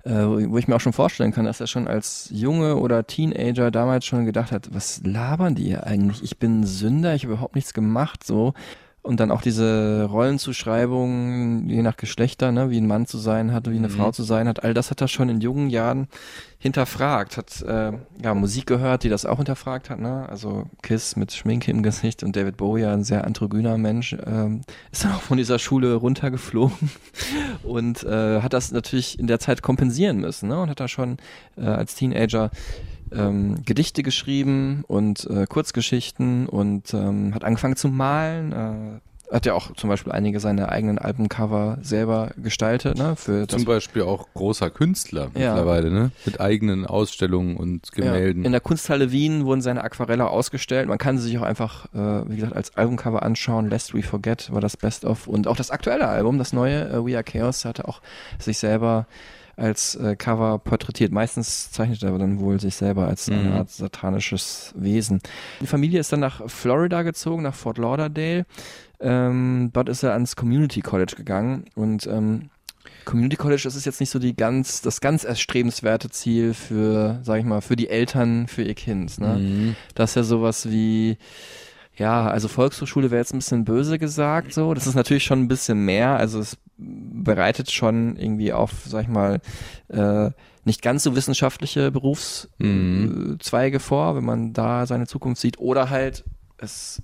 äh, 0.04 0.12
wo 0.12 0.58
ich 0.58 0.68
mir 0.68 0.76
auch 0.76 0.82
schon 0.82 0.94
vorstellen 0.94 1.32
kann, 1.32 1.46
dass 1.46 1.60
er 1.60 1.68
schon 1.68 1.88
als 1.88 2.30
Junge 2.32 2.76
oder 2.76 3.08
Teenager 3.08 3.72
damals 3.72 4.06
schon 4.06 4.26
gedacht 4.26 4.52
hat, 4.52 4.70
was 4.72 5.02
labern 5.04 5.56
die 5.56 5.64
hier 5.64 5.88
eigentlich? 5.88 6.24
Ich 6.24 6.38
bin 6.38 6.60
ein 6.60 6.66
Sünder, 6.66 7.16
ich 7.16 7.24
habe 7.24 7.34
überhaupt 7.34 7.56
nichts 7.56 7.74
gemacht, 7.74 8.24
so. 8.24 8.54
Und 9.06 9.20
dann 9.20 9.30
auch 9.30 9.44
diese 9.44 10.06
Rollenzuschreibung, 10.10 11.70
je 11.70 11.84
nach 11.84 11.96
Geschlechter, 11.96 12.52
ne, 12.52 12.72
wie 12.72 12.78
ein 12.78 12.88
Mann 12.88 13.06
zu 13.06 13.20
sein 13.20 13.54
hat, 13.54 13.70
wie 13.70 13.78
eine 13.78 13.88
Mhm. 13.88 13.92
Frau 13.92 14.12
zu 14.12 14.24
sein 14.24 14.48
hat, 14.48 14.64
all 14.64 14.74
das 14.74 14.90
hat 14.90 15.00
er 15.00 15.08
schon 15.08 15.30
in 15.30 15.42
jungen 15.42 15.70
Jahren 15.70 16.08
hinterfragt, 16.58 17.38
hat 17.38 17.62
äh, 17.62 17.92
ja 18.24 18.34
Musik 18.34 18.66
gehört, 18.66 19.04
die 19.04 19.10
das 19.10 19.28
auch 19.28 19.38
hinterfragt 19.38 19.92
hat, 19.92 20.00
ne? 20.00 20.28
Also 20.28 20.66
Kiss 20.82 21.16
mit 21.16 21.32
Schminke 21.34 21.70
im 21.70 21.84
Gesicht 21.84 22.24
und 22.24 22.36
David 22.36 22.58
Bowie, 22.58 22.86
ein 22.86 23.04
sehr 23.04 23.26
androgyner 23.26 23.78
Mensch, 23.78 24.18
ähm, 24.26 24.62
ist 24.92 25.04
dann 25.04 25.12
auch 25.14 25.22
von 25.22 25.38
dieser 25.38 25.60
Schule 25.60 25.94
runtergeflogen 25.94 26.90
und 27.64 28.04
äh, 28.04 28.42
hat 28.42 28.54
das 28.54 28.72
natürlich 28.72 29.20
in 29.20 29.28
der 29.28 29.40
Zeit 29.40 29.62
kompensieren 29.62 30.18
müssen, 30.18 30.50
ne? 30.50 30.60
Und 30.60 30.70
hat 30.72 30.80
da 30.80 30.88
schon 30.88 31.18
äh, 31.58 31.62
als 31.66 31.94
Teenager 31.94 32.50
ähm, 33.18 33.64
Gedichte 33.66 34.04
geschrieben 34.04 34.84
und 34.88 35.26
äh, 35.30 35.46
Kurzgeschichten 35.48 36.48
und 36.48 36.94
ähm, 36.94 37.34
hat 37.34 37.44
angefangen 37.44 37.76
zu 37.76 37.88
malen. 37.90 38.52
Äh, 38.52 39.00
hat 39.32 39.48
ja 39.48 39.54
auch 39.56 39.74
zum 39.74 39.90
Beispiel 39.90 40.12
einige 40.12 40.40
seiner 40.40 40.70
eigenen 40.70 41.00
Albencover 41.00 41.80
selber 41.82 42.30
gestaltet, 42.38 42.96
ne? 42.98 43.16
Für 43.16 43.48
Zum 43.48 43.66
Beispiel 43.66 44.04
auch 44.04 44.28
großer 44.36 44.70
Künstler 44.70 45.32
Ja. 45.34 45.50
mittlerweile, 45.56 45.90
ne? 45.90 46.12
Mit 46.26 46.40
eigenen 46.40 46.86
Ausstellungen 46.86 47.58
und 47.58 47.92
Gemälden. 47.92 48.44
Ja, 48.44 48.46
in 48.46 48.52
der 48.52 48.62
Kunsthalle 48.62 49.12
Wien 49.12 49.46
wurden 49.46 49.62
seine 49.62 49.84
Aquarelle 49.84 50.30
ausgestellt. 50.30 50.88
Man 50.88 51.00
kann 51.00 51.18
sie 51.18 51.24
sich 51.24 51.40
auch 51.40 51.44
einfach, 51.44 51.88
äh, 51.96 52.30
wie 52.30 52.36
gesagt, 52.36 52.56
als 52.56 52.78
Albumcover 52.78 53.24
anschauen. 53.24 53.68
Lest 53.68 53.96
We 53.96 54.04
Forget 54.04 54.54
war 54.54 54.62
das 54.62 54.78
Best 54.78 55.06
of. 55.06 55.28
Und 55.28 55.48
auch 55.48 55.58
das 55.58 55.72
aktuelle 55.72 56.08
Album, 56.08 56.38
das 56.38 56.54
neue 56.54 56.88
äh, 56.88 57.04
We 57.06 57.16
Are 57.16 57.24
Chaos, 57.24 57.66
hatte 57.66 57.88
auch 57.88 58.02
sich 58.38 58.60
selber 58.60 59.08
als 59.58 59.96
äh, 59.96 60.16
Cover 60.16 60.60
porträtiert. 60.60 61.12
Meistens 61.12 61.72
zeichnet 61.72 62.04
er 62.04 62.10
aber 62.10 62.20
dann 62.20 62.40
wohl 62.40 62.60
sich 62.60 62.76
selber 62.76 63.08
als 63.08 63.30
eine 63.30 63.38
Mhm. 63.50 63.52
Art 63.54 63.70
satanisches 63.70 64.74
Wesen. 64.78 65.22
Die 65.62 65.68
Familie 65.68 66.00
ist 66.00 66.12
dann 66.12 66.20
nach 66.20 66.50
Florida 66.50 67.04
gezogen, 67.04 67.44
nach 67.44 67.56
Fort 67.56 67.78
Lauderdale. 67.78 68.46
Ähm, 69.00 69.70
dort 69.74 69.90
ist 69.90 70.04
er 70.04 70.14
ans 70.14 70.36
Community 70.36 70.82
College 70.82 71.16
gegangen 71.18 71.66
und 71.76 72.08
ähm, 72.08 72.50
Community 73.04 73.36
College, 73.36 73.62
das 73.64 73.76
ist 73.76 73.86
jetzt 73.86 74.00
nicht 74.00 74.10
so 74.10 74.20
die 74.20 74.36
ganz, 74.36 74.82
das 74.82 75.00
ganz 75.00 75.24
erstrebenswerte 75.24 76.10
Ziel 76.10 76.54
für, 76.54 77.20
sag 77.24 77.40
ich 77.40 77.46
mal, 77.46 77.62
für 77.62 77.76
die 77.76 77.90
Eltern, 77.90 78.48
für 78.48 78.64
ihr 78.64 78.74
Kind. 78.74 79.20
Ne? 79.20 79.36
Mhm. 79.38 79.76
Das 79.94 80.12
ist 80.12 80.16
ja 80.16 80.24
sowas 80.24 80.70
wie, 80.70 81.18
ja, 81.98 82.28
also 82.28 82.48
Volkshochschule 82.48 83.12
wäre 83.12 83.22
jetzt 83.22 83.34
ein 83.34 83.40
bisschen 83.40 83.64
böse 83.64 84.00
gesagt, 84.00 84.54
so. 84.54 84.74
Das 84.74 84.88
ist 84.88 84.96
natürlich 84.96 85.24
schon 85.24 85.42
ein 85.42 85.48
bisschen 85.48 85.86
mehr. 85.86 86.18
Also 86.18 86.40
es 86.40 86.58
bereitet 86.78 87.72
schon 87.72 88.18
irgendwie 88.18 88.54
auf, 88.54 88.72
sag 88.86 89.04
ich 89.04 89.08
mal, 89.08 89.40
äh, 89.88 90.32
nicht 90.66 90.82
ganz 90.82 91.04
so 91.04 91.16
wissenschaftliche 91.16 91.92
Berufszweige 91.92 93.80
vor, 93.80 94.16
wenn 94.16 94.26
man 94.26 94.54
da 94.54 94.86
seine 94.86 95.08
Zukunft 95.08 95.42
sieht. 95.42 95.60
Oder 95.60 95.90
halt, 95.90 96.24
es 96.58 97.02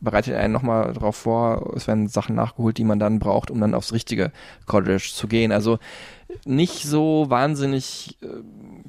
bereitet 0.00 0.34
einen 0.34 0.52
nochmal 0.52 0.92
darauf 0.92 1.16
vor, 1.16 1.72
es 1.76 1.86
werden 1.86 2.08
Sachen 2.08 2.34
nachgeholt, 2.34 2.78
die 2.78 2.84
man 2.84 2.98
dann 2.98 3.18
braucht, 3.18 3.50
um 3.50 3.60
dann 3.60 3.74
aufs 3.74 3.92
richtige 3.92 4.32
College 4.66 5.10
zu 5.12 5.28
gehen. 5.28 5.52
Also 5.52 5.78
nicht 6.44 6.84
so 6.84 7.26
wahnsinnig 7.28 8.18
äh, 8.22 8.26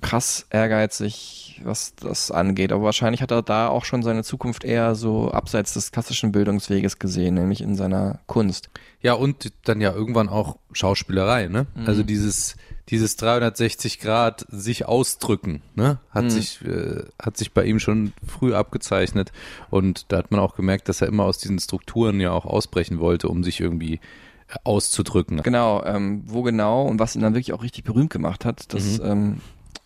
krass 0.02 0.46
ehrgeizig, 0.50 1.62
was 1.64 1.96
das 1.96 2.32
angeht. 2.32 2.72
Aber 2.72 2.84
wahrscheinlich 2.84 3.22
hat 3.22 3.32
er 3.32 3.42
da 3.42 3.68
auch 3.68 3.86
schon 3.86 4.04
seine 4.04 4.24
Zukunft 4.24 4.64
eher 4.64 4.96
so 4.96 5.32
abseits 5.32 5.74
des 5.74 5.92
klassischen 5.92 6.32
Bildungsweges 6.32 7.00
gesehen, 7.00 7.36
nämlich 7.36 7.62
in 7.62 7.76
seiner 7.76 8.20
Kunst. 8.28 8.70
Ja, 9.02 9.14
und 9.14 9.52
dann 9.64 9.82
ja 9.82 9.94
irgendwann 9.94 10.30
auch 10.30 10.58
Schauspielerei, 10.72 11.48
ne? 11.48 11.68
Mhm. 11.76 11.88
Also 11.88 12.04
dieses, 12.04 12.56
dieses 12.92 13.16
360 13.16 14.00
Grad 14.00 14.46
sich 14.50 14.86
ausdrücken, 14.86 15.62
ne? 15.76 16.00
Hat 16.12 16.26
Mhm. 16.26 16.30
sich, 16.30 16.62
äh, 16.66 17.04
hat 17.22 17.38
sich 17.38 17.54
bei 17.54 17.64
ihm 17.66 17.80
schon 17.80 18.14
früh 18.28 18.54
abgezeichnet. 18.54 19.32
Und 19.70 20.12
da 20.12 20.18
hat 20.18 20.30
man 20.32 20.40
auch 20.40 20.56
gemerkt, 20.56 20.90
dass 20.90 21.02
er 21.02 21.08
immer 21.08 21.24
aus 21.24 21.38
diesen 21.40 21.58
Strukturen 21.60 22.20
ja 22.20 22.32
auch 22.32 22.46
ausbrechen 22.46 23.00
wollte, 23.00 23.30
um 23.30 23.44
sich 23.44 23.60
irgendwie 23.60 23.96
äh, 23.96 24.56
auszudrücken. 24.66 25.42
Genau, 25.44 25.84
ähm, 25.86 26.24
wo 26.28 26.42
genau 26.44 26.84
und 26.84 27.00
was 27.00 27.16
ihn 27.16 27.22
dann 27.22 27.34
wirklich 27.34 27.54
auch 27.54 27.64
richtig 27.64 27.84
berühmt 27.86 28.12
gemacht 28.12 28.46
hat, 28.46 28.74
das 28.74 29.00
Mhm. 29.00 29.06
ähm, 29.06 29.42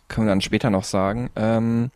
können 0.07 0.27
wir 0.27 0.31
dann 0.31 0.41
später 0.41 0.69
noch 0.69 0.83
sagen. 0.83 1.29
Ähm, 1.35 1.91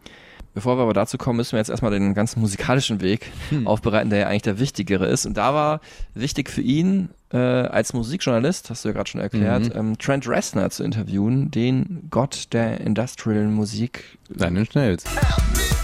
bevor 0.53 0.77
wir 0.77 0.83
aber 0.83 0.93
dazu 0.93 1.17
kommen, 1.17 1.37
müssen 1.37 1.53
wir 1.53 1.59
jetzt 1.59 1.69
erstmal 1.69 1.91
den 1.91 2.13
ganzen 2.13 2.39
musikalischen 2.41 3.01
Weg 3.01 3.31
Hm. 3.49 3.67
aufbereiten, 3.67 4.09
der 4.09 4.19
ja 4.19 4.27
eigentlich 4.27 4.41
der 4.43 4.59
wichtigere 4.59 5.05
ist. 5.07 5.25
Und 5.25 5.37
da 5.37 5.53
war 5.53 5.81
wichtig 6.13 6.49
für 6.49 6.61
ihn, 6.61 7.09
äh, 7.31 7.37
als 7.37 7.93
Musikjournalist, 7.93 8.69
hast 8.69 8.83
du 8.85 8.89
ja 8.89 8.93
gerade 8.93 9.09
schon 9.09 9.21
erklärt, 9.21 9.65
Mhm. 9.73 9.79
ähm, 9.79 9.97
Trent 9.97 10.27
Reznor 10.27 10.69
zu 10.71 10.83
interviewen, 10.83 11.51
den 11.51 12.07
Gott 12.09 12.47
der 12.53 12.81
Industrial 12.81 13.45
Musik. 13.45 14.03
Deinen 14.29 14.65
Schnells. 14.65 15.03
die 15.03 15.78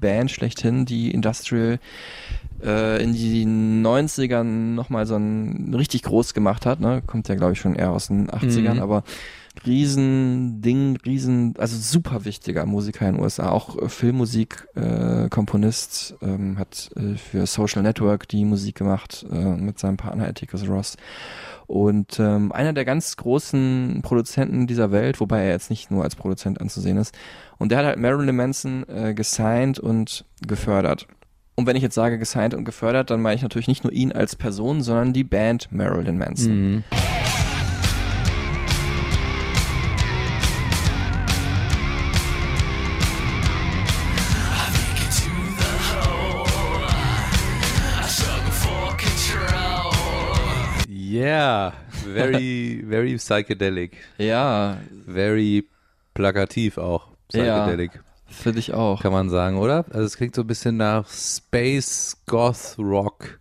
Band 0.00 0.30
schlechthin, 0.30 0.84
die 0.86 1.10
Industrial 1.10 1.78
äh, 2.64 3.02
in 3.02 3.12
die 3.12 3.44
90ern 3.46 4.74
nochmal 4.74 5.06
so 5.06 5.16
ein 5.16 5.74
richtig 5.74 6.02
groß 6.02 6.34
gemacht 6.34 6.66
hat, 6.66 6.80
ne? 6.80 7.02
Kommt 7.06 7.28
ja, 7.28 7.34
glaube 7.34 7.52
ich, 7.52 7.60
schon 7.60 7.74
eher 7.74 7.90
aus 7.90 8.08
den 8.08 8.30
80ern, 8.30 8.74
Mhm. 8.74 8.80
aber 8.80 9.04
riesen 9.66 10.60
Ding, 10.60 10.96
riesen, 11.04 11.54
also 11.58 11.76
super 11.76 12.24
wichtiger 12.24 12.66
Musiker 12.66 13.08
in 13.08 13.14
den 13.14 13.22
USA, 13.22 13.50
auch 13.50 13.80
äh, 13.80 13.88
Filmmusik, 13.88 14.66
äh, 14.74 15.28
Komponist, 15.28 16.16
ähm, 16.22 16.58
hat 16.58 16.90
äh, 16.96 17.16
für 17.16 17.46
Social 17.46 17.82
Network 17.82 18.28
die 18.28 18.44
Musik 18.44 18.76
gemacht 18.76 19.26
äh, 19.30 19.34
mit 19.34 19.78
seinem 19.78 19.96
Partner 19.96 20.26
Atticus 20.26 20.68
Ross. 20.68 20.96
Und 21.66 22.18
ähm, 22.18 22.50
einer 22.52 22.72
der 22.72 22.84
ganz 22.84 23.16
großen 23.16 24.00
Produzenten 24.02 24.66
dieser 24.66 24.90
Welt, 24.90 25.20
wobei 25.20 25.42
er 25.42 25.50
jetzt 25.50 25.70
nicht 25.70 25.90
nur 25.90 26.02
als 26.02 26.16
Produzent 26.16 26.60
anzusehen 26.60 26.96
ist. 26.96 27.16
Und 27.58 27.70
der 27.70 27.78
hat 27.78 27.86
halt 27.86 27.98
Marilyn 27.98 28.36
Manson 28.36 28.88
äh, 28.88 29.12
gesigned 29.12 29.78
und 29.78 30.24
gefördert. 30.46 31.06
Und 31.56 31.66
wenn 31.66 31.76
ich 31.76 31.82
jetzt 31.82 31.96
sage 31.96 32.18
gesigned 32.18 32.54
und 32.54 32.64
gefördert, 32.64 33.10
dann 33.10 33.20
meine 33.20 33.34
ich 33.34 33.42
natürlich 33.42 33.68
nicht 33.68 33.82
nur 33.82 33.92
ihn 33.92 34.12
als 34.12 34.36
Person, 34.36 34.80
sondern 34.80 35.12
die 35.12 35.24
Band 35.24 35.72
Marilyn 35.72 36.16
Manson. 36.16 36.52
Mhm. 36.52 36.84
Yeah, 51.18 51.72
very, 52.04 52.84
very 52.88 53.16
psychedelic. 53.16 53.96
Ja, 54.18 54.78
Very 55.06 55.64
plakativ 56.14 56.78
auch. 56.78 57.08
Psychedelic, 57.28 58.00
finde 58.28 58.58
ich 58.60 58.72
auch. 58.74 59.02
kann 59.02 59.12
man 59.12 59.28
sagen, 59.30 59.58
oder? 59.58 59.84
Also 59.90 60.04
es 60.04 60.16
klingt 60.16 60.34
so 60.34 60.42
ein 60.42 60.46
bisschen 60.46 60.76
nach 60.76 61.08
Space 61.10 62.16
Goth 62.26 62.76
Rock 62.78 63.38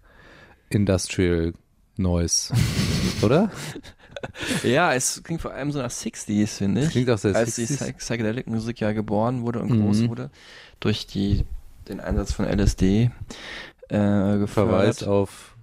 Industrial 0.69 1.53
Noise, 1.97 2.53
oder? 3.21 3.49
Ja, 4.63 4.93
es 4.93 5.21
klingt 5.23 5.41
vor 5.41 5.51
allem 5.53 5.71
so 5.71 5.79
nach 5.81 5.91
60s, 5.91 6.57
finde 6.57 6.81
ich. 6.83 6.89
Klingt 6.89 7.09
auch 7.09 7.17
sehr 7.17 7.35
Als 7.35 7.55
die 7.55 7.65
60s. 7.65 7.77
Psy- 7.77 7.93
Psychedelic 7.93 8.47
Musik 8.47 8.79
ja 8.79 8.91
geboren 8.91 9.43
wurde 9.43 9.59
und 9.61 9.69
Mhm. 9.71 9.81
groß 9.85 10.07
wurde 10.09 10.29
durch 10.79 11.05
die, 11.07 11.45
den 11.87 11.99
Einsatz 11.99 12.33
von 12.33 12.45
LSD 12.45 13.11
äh, 13.89 13.89
gefördert. 13.89 14.49
Verweis 14.49 15.03
auf 15.03 15.55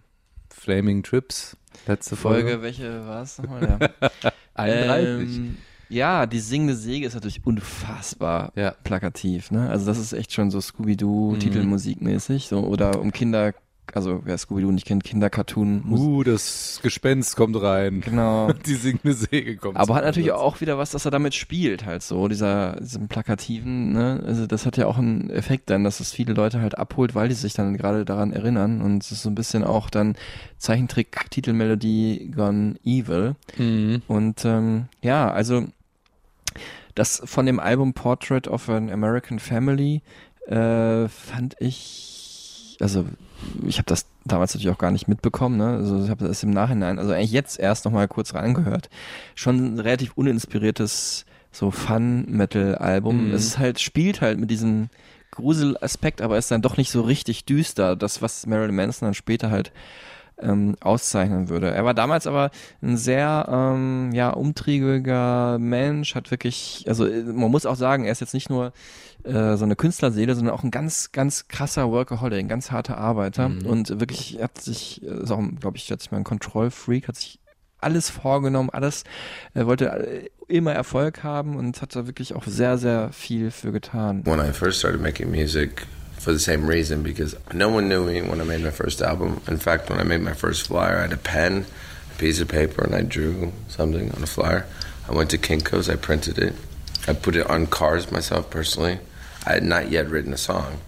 Flaming 0.50 1.02
Trips, 1.02 1.56
letzte 1.86 2.16
Folge. 2.16 2.48
Folge, 2.48 2.62
welche 2.62 3.06
war 3.06 3.22
es 3.22 3.38
nochmal? 3.38 3.78
Ja. 3.80 4.10
31. 4.54 5.36
Ähm, 5.36 5.56
ja, 5.90 6.26
die 6.26 6.38
singende 6.40 6.74
Säge 6.74 7.06
ist 7.06 7.14
natürlich 7.14 7.44
unfassbar 7.44 8.52
Ja. 8.56 8.72
plakativ. 8.84 9.50
Ne? 9.50 9.68
Also 9.68 9.86
das 9.86 9.98
ist 9.98 10.12
echt 10.12 10.32
schon 10.32 10.50
so 10.50 10.58
Mhm. 10.58 10.62
Scooby-Doo-Titelmusikmäßig. 10.62 12.46
So, 12.48 12.60
oder 12.60 13.00
um 13.00 13.12
Kinder, 13.12 13.52
also 13.92 14.22
wer 14.24 14.36
Scooby-Doo 14.38 14.72
nicht 14.72 14.86
kennt, 14.86 15.04
Kindercartoon. 15.04 15.84
uh, 15.90 16.22
das 16.24 16.80
Gespenst 16.82 17.36
kommt 17.36 17.60
rein. 17.60 18.00
Genau. 18.00 18.52
Die 18.66 18.74
singende 18.74 19.12
Säge 19.12 19.56
kommt. 19.56 19.76
Aber 19.76 19.94
hat 19.94 20.04
natürlich 20.04 20.32
auch 20.32 20.60
wieder 20.60 20.78
was, 20.78 20.90
dass 20.90 21.04
er 21.04 21.10
damit 21.10 21.34
spielt, 21.34 21.84
halt 21.84 22.02
so, 22.02 22.26
dieser, 22.28 22.76
diesem 22.80 23.08
plakativen, 23.08 23.92
ne, 23.92 24.22
also 24.26 24.46
das 24.46 24.66
hat 24.66 24.76
ja 24.76 24.86
auch 24.86 24.98
einen 24.98 25.30
Effekt 25.30 25.70
dann, 25.70 25.84
dass 25.84 26.00
es 26.00 26.12
viele 26.12 26.32
Leute 26.34 26.60
halt 26.60 26.78
abholt, 26.78 27.14
weil 27.14 27.28
die 27.28 27.34
sich 27.34 27.52
dann 27.52 27.76
gerade 27.76 28.04
daran 28.04 28.32
erinnern 28.32 28.80
und 28.80 29.02
es 29.04 29.12
ist 29.12 29.22
so 29.22 29.28
ein 29.30 29.34
bisschen 29.34 29.64
auch 29.64 29.90
dann 29.90 30.16
Zeichentrick-Titelmelodie 30.58 32.30
Gone 32.34 32.76
Evil 32.84 33.36
Mhm. 33.58 34.02
und 34.08 34.44
ähm, 34.44 34.86
ja, 35.02 35.30
also 35.30 35.64
das 36.94 37.22
von 37.24 37.46
dem 37.46 37.58
Album 37.60 37.92
Portrait 37.92 38.48
of 38.48 38.68
an 38.68 38.90
American 38.90 39.38
Family 39.38 40.02
äh, 40.46 41.08
fand 41.08 41.56
ich, 41.58 42.13
also 42.80 43.04
ich 43.66 43.78
habe 43.78 43.86
das 43.86 44.06
damals 44.24 44.54
natürlich 44.54 44.74
auch 44.74 44.78
gar 44.78 44.90
nicht 44.90 45.08
mitbekommen, 45.08 45.56
ne? 45.56 45.68
Also 45.76 46.04
ich 46.04 46.10
habe 46.10 46.26
das 46.26 46.42
im 46.42 46.50
Nachhinein, 46.50 46.98
also 46.98 47.12
eigentlich 47.12 47.32
jetzt 47.32 47.58
erst 47.58 47.84
nochmal 47.84 48.08
kurz 48.08 48.34
reingehört. 48.34 48.88
Schon 49.34 49.74
ein 49.74 49.80
relativ 49.80 50.12
uninspiriertes 50.14 51.24
so 51.52 51.70
Fun-Metal-Album. 51.70 53.28
Mhm. 53.28 53.34
Es 53.34 53.44
ist 53.46 53.58
halt, 53.58 53.80
spielt 53.80 54.20
halt 54.20 54.38
mit 54.38 54.50
diesem 54.50 54.88
Gruselaspekt, 55.30 56.20
aber 56.20 56.38
ist 56.38 56.50
dann 56.50 56.62
doch 56.62 56.76
nicht 56.76 56.90
so 56.90 57.02
richtig 57.02 57.44
düster, 57.44 57.96
das, 57.96 58.22
was 58.22 58.46
Marilyn 58.46 58.74
Manson 58.74 59.06
dann 59.06 59.14
später 59.14 59.50
halt 59.50 59.72
ähm, 60.40 60.76
auszeichnen 60.80 61.48
würde. 61.48 61.70
Er 61.70 61.84
war 61.84 61.94
damals 61.94 62.26
aber 62.26 62.50
ein 62.82 62.96
sehr 62.96 63.46
ähm, 63.50 64.10
ja 64.12 64.30
umtriebiger 64.30 65.58
Mensch, 65.58 66.14
hat 66.14 66.30
wirklich, 66.30 66.84
also 66.88 67.06
äh, 67.06 67.22
man 67.22 67.50
muss 67.50 67.66
auch 67.66 67.76
sagen, 67.76 68.04
er 68.04 68.12
ist 68.12 68.20
jetzt 68.20 68.34
nicht 68.34 68.50
nur 68.50 68.72
äh, 69.24 69.56
so 69.56 69.64
eine 69.64 69.76
Künstlerseele, 69.76 70.34
sondern 70.34 70.54
auch 70.54 70.64
ein 70.64 70.70
ganz, 70.70 71.12
ganz 71.12 71.48
krasser 71.48 71.90
Workaholic, 71.90 72.38
ein 72.40 72.48
ganz 72.48 72.70
harter 72.70 72.98
Arbeiter 72.98 73.48
Mhm. 73.48 73.66
und 73.66 74.00
wirklich 74.00 74.38
hat 74.42 74.60
sich, 74.60 75.02
äh, 75.02 75.22
ist 75.22 75.30
auch, 75.30 75.40
glaube 75.60 75.76
ich, 75.76 75.88
jetzt 75.88 76.10
mal 76.12 76.18
ein 76.18 76.24
Control-Freak, 76.24 77.08
hat 77.08 77.16
sich 77.16 77.38
alles 77.80 78.08
vorgenommen, 78.10 78.70
alles, 78.70 79.04
er 79.52 79.66
wollte 79.66 80.28
immer 80.48 80.72
Erfolg 80.72 81.22
haben 81.22 81.54
und 81.56 81.82
hat 81.82 81.94
da 81.94 82.06
wirklich 82.06 82.34
auch 82.34 82.44
sehr, 82.46 82.78
sehr 82.78 83.12
viel 83.12 83.50
für 83.50 83.72
getan. 83.72 84.24
when 84.26 84.40
I 84.40 84.52
first 84.52 84.78
started 84.78 85.00
making 85.02 85.30
music 85.30 85.86
for 86.24 86.32
the 86.32 86.38
same 86.38 86.66
reason 86.66 87.02
because 87.02 87.36
no 87.52 87.68
one 87.68 87.86
knew 87.86 88.06
me 88.06 88.22
when 88.22 88.40
I 88.40 88.44
made 88.44 88.62
my 88.62 88.70
first 88.70 89.02
album. 89.02 89.42
In 89.46 89.58
fact, 89.58 89.90
when 89.90 90.00
I 90.00 90.04
made 90.04 90.22
my 90.22 90.32
first 90.32 90.68
flyer, 90.68 90.96
I 90.96 91.02
had 91.02 91.12
a 91.12 91.18
pen, 91.18 91.66
a 92.10 92.18
piece 92.18 92.40
of 92.40 92.48
paper, 92.48 92.82
and 92.82 92.94
I 92.94 93.02
drew 93.02 93.52
something 93.68 94.10
on 94.10 94.22
a 94.22 94.26
flyer. 94.26 94.66
I 95.06 95.12
went 95.12 95.28
to 95.32 95.38
Kinko's, 95.38 95.90
I 95.90 95.96
printed 95.96 96.38
it. 96.38 96.54
I 97.06 97.12
put 97.12 97.36
it 97.36 97.46
on 97.50 97.66
cars 97.66 98.10
myself 98.10 98.48
personally. 98.48 99.00
I 99.44 99.52
had 99.52 99.64
not 99.64 99.90
yet 99.90 100.08
written 100.08 100.32
a 100.32 100.38
song. 100.38 100.78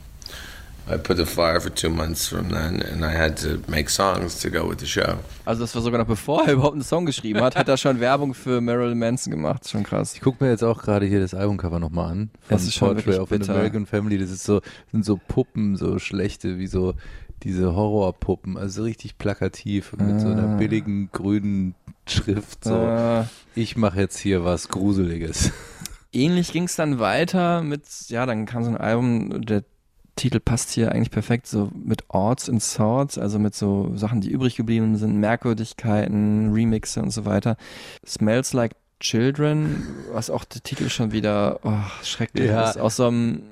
Also 5.44 5.62
das 5.62 5.74
war 5.74 5.82
sogar 5.82 5.98
noch 5.98 6.06
bevor 6.06 6.46
er 6.46 6.52
überhaupt 6.52 6.74
einen 6.74 6.84
Song 6.84 7.06
geschrieben 7.06 7.40
hat, 7.40 7.56
hat 7.56 7.68
er 7.68 7.76
schon 7.76 7.98
Werbung 7.98 8.34
für 8.34 8.60
Marilyn 8.60 8.98
Manson 8.98 9.32
gemacht. 9.32 9.64
Ist 9.64 9.72
Schon 9.72 9.82
krass. 9.82 10.14
Ich 10.14 10.20
gucke 10.20 10.44
mir 10.44 10.50
jetzt 10.50 10.62
auch 10.62 10.80
gerade 10.82 11.06
hier 11.06 11.18
das 11.18 11.34
Albumcover 11.34 11.80
nochmal 11.80 12.12
an. 12.12 12.30
Von 12.40 12.56
Das 12.56 12.62
ist 12.62 12.74
schon 12.74 12.94
Portrait 12.94 13.18
of 13.18 13.32
an 13.32 13.38
bitter. 13.40 13.54
American 13.54 13.86
Family. 13.86 14.16
Das 14.18 14.30
ist 14.30 14.44
so, 14.44 14.60
sind 14.92 15.04
so 15.04 15.18
Puppen, 15.28 15.76
so 15.76 15.98
schlechte, 15.98 16.58
wie 16.58 16.68
so 16.68 16.94
diese 17.42 17.74
Horrorpuppen. 17.74 18.56
Also 18.56 18.84
richtig 18.84 19.18
plakativ 19.18 19.92
mit 19.94 20.20
so 20.20 20.28
einer 20.28 20.50
Ah. 20.50 20.56
billigen 20.56 21.10
grünen 21.12 21.74
Schrift. 22.06 22.62
So, 22.64 22.76
Äh, 22.76 23.24
ich 23.56 23.76
mache 23.76 23.98
jetzt 24.00 24.18
hier 24.18 24.44
was 24.44 24.68
Gruseliges. 24.68 25.50
ähnlich 26.12 26.52
ging 26.52 26.64
es 26.64 26.76
dann 26.76 26.98
weiter 27.00 27.62
mit, 27.62 27.82
ja, 28.08 28.24
dann 28.24 28.46
kam 28.46 28.62
so 28.62 28.70
ein 28.70 28.76
Album, 28.76 29.44
der 29.44 29.64
Titel 30.16 30.40
passt 30.40 30.70
hier 30.70 30.92
eigentlich 30.92 31.10
perfekt, 31.10 31.46
so 31.46 31.70
mit 31.74 32.04
Orts 32.08 32.48
and 32.48 32.62
Swords, 32.62 33.18
also 33.18 33.38
mit 33.38 33.54
so 33.54 33.92
Sachen, 33.94 34.20
die 34.22 34.30
übrig 34.30 34.56
geblieben 34.56 34.96
sind, 34.96 35.18
Merkwürdigkeiten, 35.20 36.52
Remixe 36.52 37.02
und 37.02 37.10
so 37.10 37.24
weiter. 37.26 37.56
Smells 38.06 38.52
Like 38.54 38.72
Children, 38.98 39.86
was 40.12 40.30
auch 40.30 40.44
der 40.44 40.62
Titel 40.62 40.88
schon 40.88 41.12
wieder 41.12 41.60
oh, 41.64 41.72
schrecklich 42.02 42.48
Ja. 42.48 42.70
ist, 42.70 42.78
aus 42.78 42.96
so 42.96 43.08
einem 43.08 43.42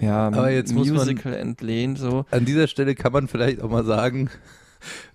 ja, 0.00 0.26
Aber 0.26 0.50
jetzt 0.50 0.72
muss 0.74 0.88
man- 0.88 0.96
Musical 0.96 1.32
entlehnt, 1.34 1.98
so. 1.98 2.24
An 2.30 2.44
dieser 2.44 2.66
Stelle 2.66 2.94
kann 2.94 3.12
man 3.12 3.28
vielleicht 3.28 3.62
auch 3.62 3.70
mal 3.70 3.84
sagen, 3.84 4.30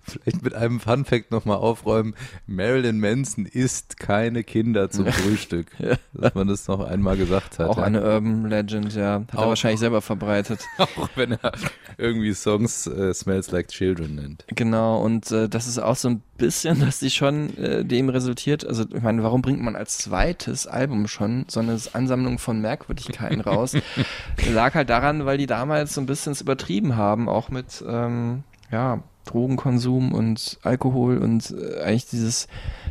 vielleicht 0.02 0.42
mit 0.42 0.54
einem 0.54 0.80
Fun 0.80 1.04
Fact 1.04 1.30
nochmal 1.30 1.58
aufräumen, 1.58 2.14
Marilyn 2.46 3.00
Manson 3.00 3.46
isst 3.46 3.98
keine 3.98 4.44
Kinder 4.44 4.90
zum 4.90 5.06
Frühstück. 5.06 5.66
Ja. 5.78 5.96
Dass 6.12 6.34
man 6.34 6.48
das 6.48 6.66
noch 6.68 6.80
einmal 6.80 7.16
gesagt 7.16 7.58
hat. 7.58 7.68
Auch 7.68 7.78
ja. 7.78 7.84
eine 7.84 8.02
Urban 8.02 8.46
Legend, 8.48 8.94
ja. 8.94 9.14
Hat 9.14 9.24
er 9.32 9.38
Auch- 9.38 9.48
wahrscheinlich 9.48 9.80
selber 9.80 10.00
verbreitet. 10.00 10.60
Auch 10.78 11.10
wenn 11.14 11.32
er 11.32 11.52
irgendwie 11.96 12.32
Songs 12.32 12.86
äh, 12.86 13.12
Smells 13.14 13.50
Like 13.50 13.68
Children 13.68 14.14
nennt. 14.16 14.44
Genau, 14.54 15.00
und 15.02 15.30
äh, 15.30 15.48
das 15.48 15.66
ist 15.66 15.78
auch 15.78 15.96
so 15.96 16.08
ein 16.08 16.22
bisschen, 16.36 16.80
dass 16.80 17.00
die 17.00 17.10
schon 17.10 17.56
äh, 17.58 17.84
dem 17.84 18.08
resultiert. 18.08 18.66
Also, 18.66 18.84
ich 18.92 19.02
meine, 19.02 19.22
warum 19.22 19.42
bringt 19.42 19.60
man 19.60 19.76
als 19.76 19.98
zweites 19.98 20.66
Album 20.66 21.08
schon 21.08 21.44
so 21.48 21.60
eine 21.60 21.78
Ansammlung 21.92 22.38
von 22.38 22.60
Merkwürdigkeiten 22.60 23.40
raus? 23.40 23.76
Lag 24.52 24.74
halt 24.74 24.90
daran, 24.90 25.26
weil 25.26 25.38
die 25.38 25.46
damals 25.46 25.94
so 25.94 26.00
ein 26.00 26.06
bisschen 26.06 26.32
es 26.32 26.40
übertrieben 26.40 26.96
haben, 26.96 27.28
auch 27.28 27.50
mit, 27.50 27.84
ähm, 27.86 28.44
ja, 28.70 29.02
Drogenkonsum 29.28 30.12
und 30.12 30.58
Alkohol 30.62 31.18
und 31.18 31.50
äh, 31.50 31.82
eigentlich 31.82 32.06
dieses, 32.06 32.48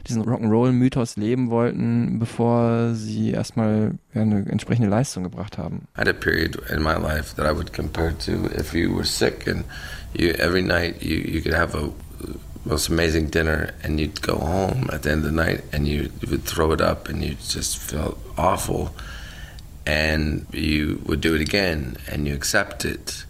diesen 0.08 0.24
Rock'n'Roll-Mythos 0.24 1.18
leben 1.18 1.50
wollten, 1.50 2.20
bevor 2.20 2.94
sie 2.96 3.32
erstmal 3.32 3.94
ja, 4.14 4.22
eine 4.22 4.46
entsprechende 4.50 4.90
Leistung 4.90 5.24
gebracht 5.24 5.58
haben. 5.58 5.88
I 5.96 6.02
had 6.02 6.08
a 6.08 6.14
period 6.14 6.58
in 6.70 6.82
my 6.82 6.96
life 6.96 7.36
that 7.36 7.46
I 7.46 7.56
would 7.56 7.74
compare 7.74 8.14
to 8.26 8.50
if 8.58 8.74
you 8.74 8.94
were 8.94 9.06
sick 9.06 9.48
and 9.48 9.64
you 10.14 10.30
every 10.34 10.62
night 10.62 11.02
you, 11.02 11.18
you 11.18 11.42
could 11.42 11.56
have 11.56 11.76
a 11.76 11.90
most 12.66 12.90
amazing 12.90 13.30
dinner 13.30 13.74
and 13.84 14.00
you'd 14.00 14.22
go 14.22 14.36
home 14.36 14.90
at 14.92 15.04
the 15.04 15.12
end 15.12 15.26
of 15.26 15.32
the 15.32 15.36
night 15.36 15.64
and 15.72 15.88
you 15.88 16.12
would 16.30 16.44
throw 16.44 16.72
it 16.74 16.82
up 16.82 17.08
and 17.08 17.24
you 17.24 17.36
just 17.36 17.78
felt 17.78 18.18
awful 18.38 18.94
and 19.86 20.46
you 20.52 21.02
would 21.06 21.22
do 21.22 21.34
it 21.34 21.42
again 21.42 21.98
and 22.12 22.28
you 22.28 22.34
accept 22.34 22.84
it 22.84 23.26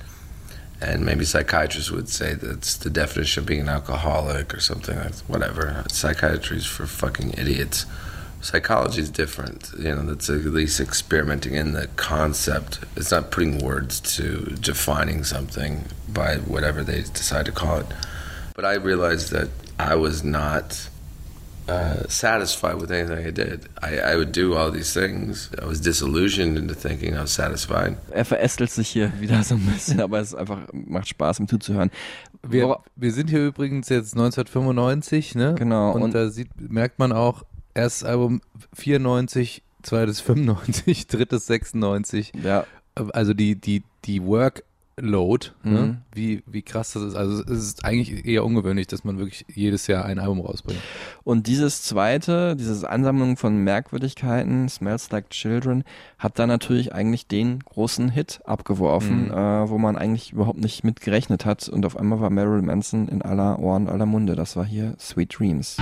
and 0.81 1.05
maybe 1.05 1.25
psychiatrists 1.25 1.91
would 1.91 2.09
say 2.09 2.33
that's 2.33 2.77
the 2.77 2.89
definition 2.89 3.41
of 3.41 3.47
being 3.47 3.61
an 3.61 3.69
alcoholic 3.69 4.53
or 4.53 4.59
something 4.59 4.97
like 4.97 5.13
whatever 5.27 5.83
psychiatry 5.89 6.57
is 6.57 6.65
for 6.65 6.85
fucking 6.85 7.33
idiots 7.37 7.85
psychology 8.41 9.01
is 9.01 9.09
different. 9.09 9.71
You 9.77 9.95
know, 9.95 10.03
that's 10.03 10.29
at 10.29 10.43
least 10.45 10.79
experimenting 10.79 11.55
in 11.55 11.73
the 11.73 11.87
concept. 11.95 12.79
It's 12.95 13.11
not 13.11 13.31
putting 13.31 13.59
words 13.59 13.99
to 14.17 14.55
defining 14.61 15.23
something 15.23 15.85
by 16.09 16.35
whatever 16.35 16.83
they 16.83 17.01
decide 17.01 17.45
to 17.47 17.51
call 17.51 17.79
it. 17.79 17.87
But 18.55 18.65
I 18.65 18.75
realized 18.75 19.31
that 19.31 19.49
I 19.79 19.95
was 19.95 20.23
not 20.23 20.89
uh, 21.69 22.07
satisfied 22.07 22.81
with 22.81 22.91
anything 22.91 23.17
I 23.25 23.31
did. 23.31 23.61
I, 23.81 24.13
I 24.13 24.15
would 24.17 24.31
do 24.31 24.55
all 24.55 24.71
these 24.71 24.93
things. 24.93 25.49
I 25.61 25.65
was 25.65 25.81
disillusioned 25.81 26.57
into 26.57 26.73
thinking 26.75 27.13
I 27.15 27.21
was 27.21 27.33
satisfied. 27.33 27.97
Er 28.11 28.25
verästelt 28.25 28.71
sich 28.71 28.87
hier 28.89 29.11
wieder 29.19 29.41
so 29.43 29.55
ein 29.55 29.65
bisschen, 29.65 29.99
aber 30.01 30.19
es 30.19 30.33
einfach, 30.35 30.59
macht 30.71 31.07
Spaß, 31.09 31.39
ihm 31.39 31.47
zuzuhören. 31.47 31.91
Wir, 32.47 32.65
Wora- 32.65 32.83
wir 32.95 33.11
sind 33.11 33.29
hier 33.29 33.45
übrigens 33.45 33.89
jetzt 33.89 34.13
1995, 34.13 35.35
ne? 35.35 35.55
Genau, 35.57 35.91
Und, 35.91 36.03
und- 36.03 36.13
da 36.13 36.29
sieht, 36.29 36.49
merkt 36.59 36.99
man 36.99 37.11
auch, 37.11 37.43
erstes 37.73 38.03
Album 38.03 38.41
94, 38.73 39.61
zweites 39.83 40.21
95, 40.21 41.07
drittes 41.07 41.47
96. 41.47 42.31
ja, 42.43 42.65
Also 42.95 43.33
die, 43.33 43.55
die, 43.55 43.83
die 44.05 44.23
Workload, 45.07 45.51
Mhm. 45.63 45.73
ne? 45.73 45.97
wie, 46.13 46.43
wie 46.47 46.63
krass 46.63 46.93
das 46.93 47.03
ist. 47.03 47.15
Also 47.15 47.43
es 47.43 47.49
ist 47.67 47.85
eigentlich 47.85 48.25
eher 48.25 48.43
ungewöhnlich, 48.43 48.87
dass 48.87 49.03
man 49.03 49.19
wirklich 49.19 49.45
jedes 49.53 49.85
Jahr 49.87 50.05
ein 50.05 50.17
Album 50.19 50.41
rausbringt. 50.41 50.79
Und 51.23 51.45
dieses 51.47 51.83
zweite, 51.83 52.55
diese 52.55 52.89
Ansammlung 52.89 53.37
von 53.37 53.57
Merkwürdigkeiten, 53.63 54.67
Smells 54.69 55.11
Like 55.11 55.29
Children, 55.29 55.83
hat 56.17 56.39
dann 56.39 56.49
natürlich 56.49 56.93
eigentlich 56.93 57.27
den 57.27 57.59
großen 57.59 58.09
Hit 58.09 58.39
abgeworfen, 58.45 59.25
Mhm. 59.25 59.31
äh, 59.31 59.69
wo 59.69 59.77
man 59.77 59.97
eigentlich 59.97 60.33
überhaupt 60.33 60.59
nicht 60.59 60.83
mit 60.83 60.99
gerechnet 61.01 61.45
hat. 61.45 61.69
Und 61.69 61.85
auf 61.85 61.95
einmal 61.95 62.19
war 62.19 62.29
Marilyn 62.31 62.65
Manson 62.65 63.07
in 63.07 63.21
aller 63.21 63.59
Ohren, 63.59 63.87
aller 63.87 64.05
Munde. 64.07 64.35
Das 64.35 64.55
war 64.55 64.65
hier 64.65 64.95
Sweet 64.99 65.37
Dreams. 65.39 65.77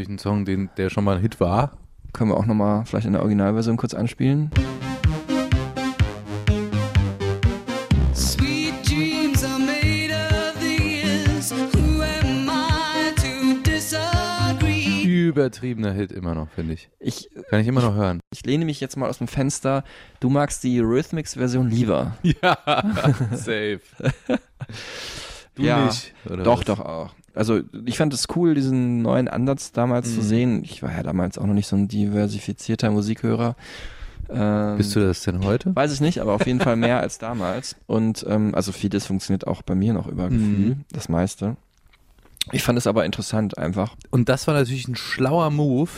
Natürlich 0.00 0.08
ein 0.08 0.18
Song, 0.18 0.44
den, 0.44 0.70
der 0.76 0.88
schon 0.88 1.04
mal 1.04 1.16
ein 1.16 1.22
Hit 1.22 1.40
war. 1.40 1.72
Können 2.12 2.30
wir 2.30 2.36
auch 2.36 2.46
nochmal 2.46 2.84
vielleicht 2.86 3.06
in 3.06 3.12
der 3.12 3.22
Originalversion 3.22 3.76
kurz 3.76 3.94
anspielen. 3.94 4.50
Übertriebener 15.04 15.92
Hit 15.92 16.10
immer 16.12 16.34
noch, 16.34 16.48
finde 16.50 16.74
ich. 16.74 16.88
Ich, 16.98 17.30
Kann 17.50 17.60
ich 17.60 17.66
immer 17.68 17.82
noch 17.82 17.94
hören. 17.94 18.20
ich 18.32 18.44
lehne 18.44 18.64
mich 18.64 18.80
jetzt 18.80 18.96
mal 18.96 19.08
aus 19.08 19.18
dem 19.18 19.28
Fenster. 19.28 19.84
Du 20.18 20.28
magst 20.28 20.64
die 20.64 20.80
Eurythmics-Version 20.80 21.68
lieber. 21.70 22.16
Ja, 22.22 22.56
safe. 23.32 23.80
Du 25.56 25.62
Ja, 25.62 25.86
nicht. 25.86 26.14
Oder 26.26 26.44
Doch, 26.44 26.58
was? 26.60 26.64
doch 26.66 26.80
auch. 26.80 27.14
Also 27.34 27.60
ich 27.84 27.96
fand 27.96 28.12
es 28.14 28.26
cool, 28.34 28.54
diesen 28.54 29.02
neuen 29.02 29.28
Ansatz 29.28 29.72
damals 29.72 30.14
zu 30.14 30.20
Mhm. 30.20 30.24
sehen. 30.24 30.64
Ich 30.64 30.82
war 30.82 30.92
ja 30.92 31.02
damals 31.02 31.38
auch 31.38 31.46
noch 31.46 31.54
nicht 31.54 31.66
so 31.68 31.76
ein 31.76 31.88
diversifizierter 31.88 32.90
Musikhörer. 32.90 33.56
Ähm, 34.28 34.76
Bist 34.76 34.94
du 34.94 35.00
das 35.00 35.22
denn 35.22 35.42
heute? 35.44 35.74
Weiß 35.74 35.92
ich 35.92 36.00
nicht, 36.00 36.20
aber 36.20 36.34
auf 36.34 36.46
jeden 36.46 36.60
Fall 36.60 36.76
mehr 36.76 37.00
als 37.00 37.18
damals. 37.18 37.76
Und 37.86 38.24
ähm, 38.28 38.54
also 38.54 38.72
vieles 38.72 39.06
funktioniert 39.06 39.46
auch 39.46 39.62
bei 39.62 39.74
mir 39.74 39.92
noch 39.92 40.06
über 40.06 40.28
Mhm. 40.30 40.34
Gefühl, 40.38 40.76
das 40.92 41.08
meiste. 41.08 41.56
Ich 42.52 42.62
fand 42.62 42.78
es 42.78 42.86
aber 42.86 43.04
interessant 43.04 43.58
einfach. 43.58 43.96
Und 44.10 44.28
das 44.28 44.46
war 44.46 44.54
natürlich 44.54 44.88
ein 44.88 44.96
schlauer 44.96 45.50
Move 45.50 45.90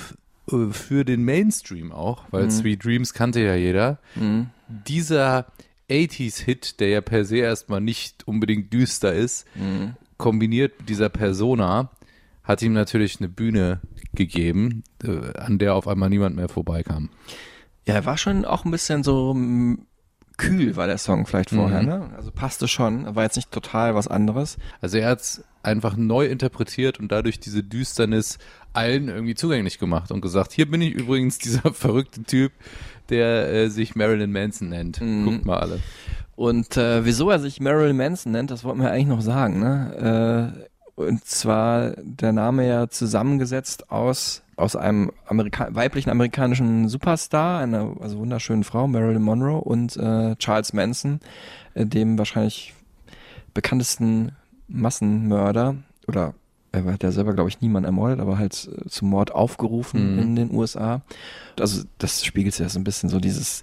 äh, 0.50 0.70
für 0.72 1.04
den 1.04 1.24
Mainstream 1.24 1.92
auch, 1.92 2.24
weil 2.30 2.44
Mhm. 2.46 2.50
Sweet 2.50 2.84
Dreams 2.84 3.12
kannte 3.14 3.40
ja 3.40 3.54
jeder. 3.54 3.98
Mhm. 4.16 4.48
Dieser 4.68 5.46
80s-Hit, 5.90 6.80
der 6.80 6.88
ja 6.88 7.00
per 7.00 7.24
se 7.24 7.36
erstmal 7.38 7.80
nicht 7.80 8.26
unbedingt 8.26 8.72
düster 8.72 9.12
ist, 9.12 9.46
Mhm. 9.54 9.94
Kombiniert 10.18 10.78
mit 10.80 10.88
dieser 10.88 11.08
Persona, 11.08 11.90
hat 12.44 12.62
ihm 12.62 12.72
natürlich 12.72 13.18
eine 13.20 13.28
Bühne 13.28 13.80
gegeben, 14.14 14.82
äh, 15.04 15.36
an 15.38 15.58
der 15.58 15.74
auf 15.74 15.86
einmal 15.88 16.10
niemand 16.10 16.36
mehr 16.36 16.48
vorbeikam. 16.48 17.08
Ja, 17.86 17.94
er 17.94 18.04
war 18.06 18.18
schon 18.18 18.44
auch 18.44 18.64
ein 18.64 18.70
bisschen 18.70 19.02
so 19.04 19.32
mm, 19.34 19.86
kühl, 20.38 20.76
war 20.76 20.86
der 20.86 20.98
Song 20.98 21.26
vielleicht 21.26 21.50
vorher, 21.50 21.82
Mhm. 21.82 21.88
ne? 21.88 22.10
Also 22.16 22.30
passte 22.30 22.66
schon, 22.68 23.14
war 23.14 23.22
jetzt 23.24 23.36
nicht 23.36 23.50
total 23.52 23.94
was 23.94 24.08
anderes. 24.08 24.56
Also 24.80 24.98
er 24.98 25.08
hat 25.10 25.20
es 25.20 25.44
einfach 25.62 25.96
neu 25.96 26.26
interpretiert 26.26 26.98
und 26.98 27.12
dadurch 27.12 27.38
diese 27.38 27.62
Düsternis 27.62 28.38
allen 28.72 29.08
irgendwie 29.08 29.34
zugänglich 29.34 29.78
gemacht 29.78 30.10
und 30.10 30.20
gesagt, 30.20 30.52
hier 30.52 30.68
bin 30.70 30.80
ich 30.80 30.92
übrigens 30.94 31.38
dieser 31.38 31.72
verrückte 31.74 32.22
Typ, 32.24 32.52
der 33.08 33.52
äh, 33.52 33.68
sich 33.70 33.94
Marilyn 33.94 34.32
Manson 34.32 34.68
nennt. 34.70 35.00
Mhm. 35.00 35.24
Guckt 35.24 35.44
mal 35.46 35.58
alle. 35.58 35.78
Und 36.42 36.76
äh, 36.76 37.04
wieso 37.04 37.30
er 37.30 37.38
sich 37.38 37.60
Marilyn 37.60 37.96
Manson 37.96 38.32
nennt, 38.32 38.50
das 38.50 38.64
wollten 38.64 38.80
wir 38.80 38.90
eigentlich 38.90 39.06
noch 39.06 39.20
sagen, 39.20 39.60
ne? 39.60 40.52
Äh, 40.58 41.00
und 41.00 41.24
zwar 41.24 41.92
der 42.02 42.32
Name 42.32 42.66
ja 42.66 42.88
zusammengesetzt 42.88 43.90
aus 43.92 44.42
aus 44.56 44.74
einem 44.74 45.12
Amerika 45.26 45.68
weiblichen 45.70 46.10
amerikanischen 46.10 46.88
Superstar, 46.88 47.60
einer 47.60 47.94
also 48.00 48.18
wunderschönen 48.18 48.64
Frau, 48.64 48.88
Marilyn 48.88 49.22
Monroe 49.22 49.60
und 49.60 49.96
äh, 49.96 50.34
Charles 50.36 50.72
Manson, 50.72 51.20
äh, 51.74 51.86
dem 51.86 52.18
wahrscheinlich 52.18 52.74
bekanntesten 53.54 54.32
Massenmörder 54.66 55.76
oder 56.08 56.34
er 56.72 56.84
hat 56.86 57.02
ja 57.02 57.12
selber, 57.12 57.34
glaube 57.34 57.50
ich, 57.50 57.60
niemanden 57.60 57.86
ermordet, 57.86 58.18
aber 58.18 58.38
halt 58.38 58.68
äh, 58.84 58.88
zum 58.88 59.10
Mord 59.10 59.32
aufgerufen 59.32 60.14
Mhm. 60.14 60.18
in 60.22 60.36
den 60.36 60.50
USA. 60.54 61.02
Also 61.60 61.84
das 61.98 62.24
spiegelt 62.24 62.58
ja 62.58 62.68
so 62.68 62.80
ein 62.80 62.84
bisschen 62.84 63.10
so 63.10 63.20
dieses 63.20 63.62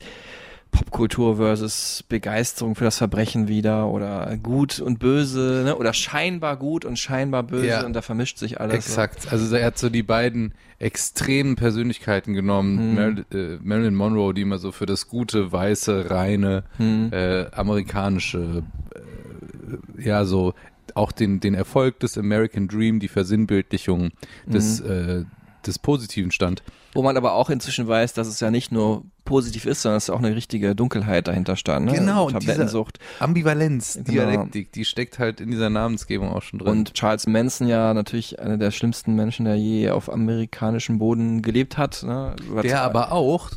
Popkultur 0.71 1.37
versus 1.37 2.03
Begeisterung 2.07 2.75
für 2.75 2.83
das 2.83 2.97
Verbrechen 2.97 3.47
wieder 3.47 3.87
oder 3.87 4.37
gut 4.37 4.79
und 4.79 4.99
böse, 4.99 5.63
ne? 5.65 5.75
oder 5.75 5.93
scheinbar 5.93 6.57
gut 6.57 6.85
und 6.85 6.97
scheinbar 6.99 7.43
böse 7.43 7.65
Ja. 7.67 7.85
und 7.85 7.93
da 7.93 8.01
vermischt 8.01 8.37
sich 8.37 8.59
alles. 8.61 8.75
Exakt. 8.75 9.31
Also 9.31 9.55
er 9.55 9.65
hat 9.65 9.77
so 9.77 9.89
die 9.89 10.03
beiden 10.03 10.53
extremen 10.77 11.55
Persönlichkeiten 11.55 12.33
genommen. 12.33 12.89
Mhm. 12.91 12.95
Mar 12.95 13.11
äh, 13.33 13.57
Marilyn 13.61 13.95
Monroe, 13.95 14.33
die 14.33 14.41
immer 14.43 14.59
so 14.59 14.71
für 14.71 14.85
das 14.85 15.07
gute, 15.07 15.51
weiße, 15.51 16.09
reine, 16.09 16.63
Hm. 16.77 17.09
äh, 17.11 17.45
amerikanische, 17.51 18.63
äh, 18.95 20.03
ja, 20.07 20.23
so 20.25 20.53
auch 20.95 21.11
den, 21.11 21.39
den 21.39 21.53
Erfolg 21.53 21.99
des 21.99 22.17
American 22.17 22.67
Dream, 22.67 22.99
die 22.99 23.07
Versinnbildlichung 23.07 24.11
des, 24.45 24.81
Mhm. 24.81 24.89
äh, 24.89 25.25
des 25.65 25.77
Positiven 25.79 26.31
stand. 26.31 26.63
Wo 26.93 27.03
man 27.03 27.15
aber 27.17 27.33
auch 27.33 27.49
inzwischen 27.49 27.87
weiß, 27.87 28.13
dass 28.13 28.27
es 28.27 28.39
ja 28.39 28.49
nicht 28.49 28.71
nur 28.71 29.03
positiv 29.29 29.65
ist, 29.65 29.83
sondern 29.83 29.97
dass 29.97 30.09
auch 30.09 30.17
eine 30.19 30.35
richtige 30.35 30.75
Dunkelheit 30.75 31.27
dahinter 31.27 31.55
stand. 31.55 31.85
Ne? 31.85 31.93
Genau, 31.93 32.25
und 32.25 32.33
Tablettensucht. 32.33 32.99
Ambivalenz, 33.19 33.93
Genau. 34.03 34.09
Dialektik, 34.11 34.71
die 34.71 34.83
steckt 34.85 35.19
halt 35.19 35.39
in 35.39 35.51
dieser 35.51 35.69
Namensgebung 35.69 36.29
auch 36.29 36.41
schon 36.41 36.59
drin. 36.59 36.69
Und 36.71 36.93
Charles 36.95 37.27
Manson 37.27 37.67
ja 37.67 37.93
natürlich 37.93 38.39
einer 38.39 38.57
der 38.57 38.71
schlimmsten 38.71 39.15
Menschen, 39.15 39.45
der 39.45 39.55
je 39.55 39.91
auf 39.91 40.11
amerikanischem 40.11 40.97
Boden 40.99 41.41
gelebt 41.41 41.77
hat. 41.77 42.03
Ne? 42.03 42.35
Der 42.63 42.81
aber 42.81 43.11
auch 43.11 43.51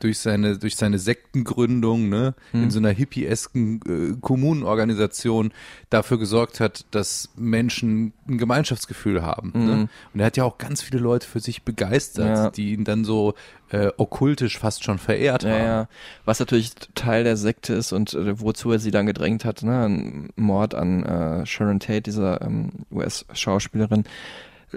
durch 0.00 0.18
seine 0.18 0.58
durch 0.58 0.76
seine 0.76 0.98
Sektengründung 0.98 2.08
ne, 2.08 2.34
Hm. 2.50 2.64
in 2.64 2.70
so 2.70 2.78
einer 2.80 2.90
hippie-esken 2.90 3.80
äh, 3.86 4.16
Kommunenorganisation 4.20 5.52
dafür 5.90 6.18
gesorgt 6.18 6.60
hat, 6.60 6.84
dass 6.90 7.30
Menschen 7.36 8.12
ein 8.28 8.36
Gemeinschaftsgefühl 8.38 9.22
haben. 9.22 9.52
Ne? 9.54 9.74
Mhm. 9.74 9.88
Und 10.12 10.20
er 10.20 10.26
hat 10.26 10.36
ja 10.36 10.44
auch 10.44 10.58
ganz 10.58 10.82
viele 10.82 10.98
Leute 10.98 11.26
für 11.26 11.40
sich 11.40 11.62
begeistert, 11.62 12.26
Ja. 12.36 12.50
die 12.50 12.72
ihn 12.74 12.84
dann 12.84 13.04
so 13.04 13.34
äh, 13.70 13.90
okkultisch 13.96 14.58
fast 14.58 14.84
schon 14.84 14.98
verehrt 14.98 15.44
Ja, 15.44 15.50
haben. 15.50 15.64
ja. 15.64 15.88
Was 16.26 16.40
natürlich 16.40 16.72
Teil 16.94 17.24
der 17.24 17.36
Sekte 17.38 17.72
ist 17.74 17.92
und 17.92 18.12
äh, 18.14 18.38
wozu 18.40 18.70
er 18.72 18.78
sie 18.78 18.90
dann 18.90 19.06
gedrängt 19.06 19.44
hat, 19.46 19.62
ne? 19.62 19.84
Ein 19.86 20.28
Mord 20.36 20.74
an 20.74 21.04
äh, 21.04 21.46
Sharon 21.46 21.80
Tate, 21.80 22.02
dieser 22.02 22.42
ähm, 22.42 22.70
US-Schauspielerin. 22.90 24.04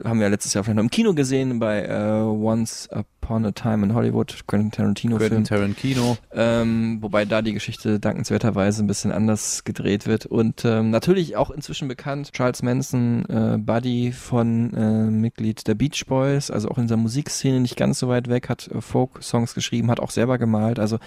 Haben 0.03 0.19
wir 0.19 0.29
letztes 0.29 0.53
Jahr 0.53 0.63
vielleicht 0.63 0.77
noch 0.77 0.83
im 0.83 0.89
Kino 0.89 1.13
gesehen 1.13 1.59
bei 1.59 1.83
äh, 1.83 2.21
Once 2.21 2.89
Upon 2.91 3.45
a 3.45 3.51
Time 3.51 3.85
in 3.85 3.93
Hollywood, 3.93 4.47
Quentin 4.47 4.71
Tarantino-Film. 4.71 5.29
Quentin 5.29 5.43
Tarantino. 5.43 6.17
Ähm, 6.33 6.99
wobei 7.01 7.25
da 7.25 7.41
die 7.41 7.53
Geschichte 7.53 7.99
dankenswerterweise 7.99 8.83
ein 8.83 8.87
bisschen 8.87 9.11
anders 9.11 9.63
gedreht 9.63 10.07
wird. 10.07 10.25
Und 10.25 10.63
ähm, 10.65 10.91
natürlich 10.91 11.35
auch 11.35 11.51
inzwischen 11.51 11.87
bekannt, 11.87 12.31
Charles 12.33 12.63
Manson, 12.63 13.25
äh, 13.25 13.57
Buddy 13.57 14.11
von 14.11 14.73
äh, 14.73 15.11
Mitglied 15.11 15.67
der 15.67 15.75
Beach 15.75 16.05
Boys, 16.07 16.49
also 16.49 16.69
auch 16.69 16.77
in 16.77 16.87
der 16.87 16.97
Musikszene 16.97 17.59
nicht 17.59 17.75
ganz 17.75 17.99
so 17.99 18.07
weit 18.07 18.29
weg, 18.29 18.49
hat 18.49 18.67
äh, 18.67 18.81
Folk-Songs 18.81 19.53
geschrieben, 19.53 19.91
hat 19.91 19.99
auch 19.99 20.11
selber 20.11 20.37
gemalt. 20.37 20.79
Also 20.79 20.99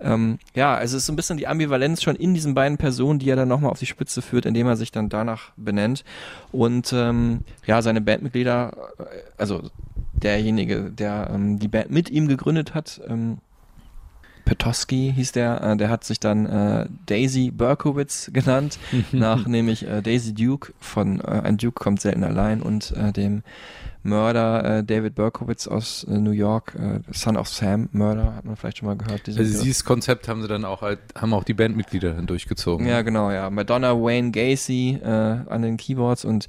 ähm, 0.00 0.38
ja, 0.54 0.74
also 0.74 0.96
es 0.96 1.02
ist 1.02 1.06
so 1.06 1.12
ein 1.12 1.16
bisschen 1.16 1.38
die 1.38 1.46
Ambivalenz 1.46 2.02
schon 2.02 2.16
in 2.16 2.34
diesen 2.34 2.54
beiden 2.54 2.78
Personen, 2.78 3.18
die 3.18 3.30
er 3.30 3.36
dann 3.36 3.48
nochmal 3.48 3.70
auf 3.70 3.78
die 3.78 3.86
Spitze 3.86 4.22
führt, 4.22 4.46
indem 4.46 4.66
er 4.66 4.76
sich 4.76 4.92
dann 4.92 5.08
danach 5.08 5.52
benennt. 5.56 6.04
Und 6.52 6.92
ähm, 6.92 7.40
ja, 7.66 7.80
seine 7.80 8.00
Bandmitglieder, 8.00 8.72
äh, 8.98 9.02
also 9.38 9.70
derjenige, 10.12 10.90
der 10.90 11.30
ähm, 11.32 11.58
die 11.58 11.68
Band 11.68 11.90
mit 11.90 12.10
ihm 12.10 12.28
gegründet 12.28 12.74
hat, 12.74 13.00
ähm, 13.08 13.38
Petosky 14.44 15.12
hieß 15.14 15.32
der, 15.32 15.62
äh, 15.62 15.76
der 15.76 15.88
hat 15.88 16.04
sich 16.04 16.20
dann 16.20 16.46
äh, 16.46 16.86
Daisy 17.06 17.50
Berkowitz 17.50 18.30
genannt, 18.32 18.78
nach 19.12 19.46
nämlich 19.46 19.86
äh, 19.86 20.02
Daisy 20.02 20.34
Duke 20.34 20.72
von 20.80 21.20
äh, 21.20 21.40
Ein 21.44 21.56
Duke 21.56 21.82
kommt 21.82 22.00
selten 22.00 22.24
allein 22.24 22.60
und 22.60 22.92
äh, 22.92 23.12
dem 23.12 23.42
Mörder 24.04 24.78
äh, 24.78 24.84
David 24.84 25.14
Berkowitz 25.14 25.66
aus 25.66 26.04
äh, 26.04 26.18
New 26.18 26.30
York, 26.30 26.74
äh, 26.78 27.00
Son 27.12 27.36
of 27.36 27.48
Sam, 27.48 27.88
Mörder, 27.92 28.36
hat 28.36 28.44
man 28.44 28.54
vielleicht 28.54 28.78
schon 28.78 28.86
mal 28.88 28.96
gehört. 28.96 29.22
Also 29.26 29.42
dieses 29.42 29.84
Konzept 29.84 30.28
haben 30.28 30.42
sie 30.42 30.48
dann 30.48 30.64
auch 30.64 30.82
halt, 30.82 31.00
haben 31.16 31.32
auch 31.32 31.42
die 31.44 31.54
Bandmitglieder 31.54 32.12
dann 32.12 32.26
durchgezogen. 32.26 32.86
Ja, 32.86 33.00
genau, 33.02 33.30
ja. 33.30 33.48
Madonna 33.50 33.92
Wayne 33.94 34.30
Gacy 34.30 35.00
äh, 35.02 35.08
an 35.08 35.62
den 35.62 35.78
Keyboards 35.78 36.24
und 36.26 36.46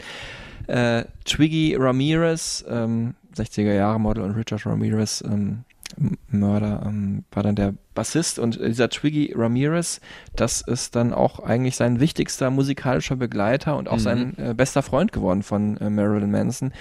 äh, 0.68 1.06
Twiggy 1.24 1.76
Ramirez, 1.80 2.66
ähm, 2.68 3.16
60er 3.36 3.74
Jahre 3.74 3.99
Model 3.99 4.24
und 4.24 4.32
Richard 4.32 4.66
Ramirez, 4.66 5.24
ähm, 5.26 5.64
Mörder, 6.28 6.84
ähm, 6.86 7.24
war 7.32 7.43
dann 7.43 7.56
der 7.56 7.74
Bassist 7.93 8.38
und 8.39 8.60
dieser 8.60 8.89
Twiggy 8.89 9.34
Ramirez, 9.34 10.01
das 10.36 10.60
ist 10.62 10.95
dann 10.97 11.14
auch 11.14 11.39
eigentlich 11.39 11.78
sein 11.78 12.01
wichtigster 12.01 12.49
musikalischer 12.49 13.16
Begleiter 13.16 13.78
und 13.78 13.88
auch 13.88 13.95
Mhm. 13.97 13.99
sein 13.99 14.38
äh, 14.38 14.53
bester 14.53 14.82
Freund 14.82 15.14
geworden 15.14 15.41
von 15.43 15.78
äh, 15.78 15.89
Marilyn 15.89 16.32
Manson. 16.32 16.74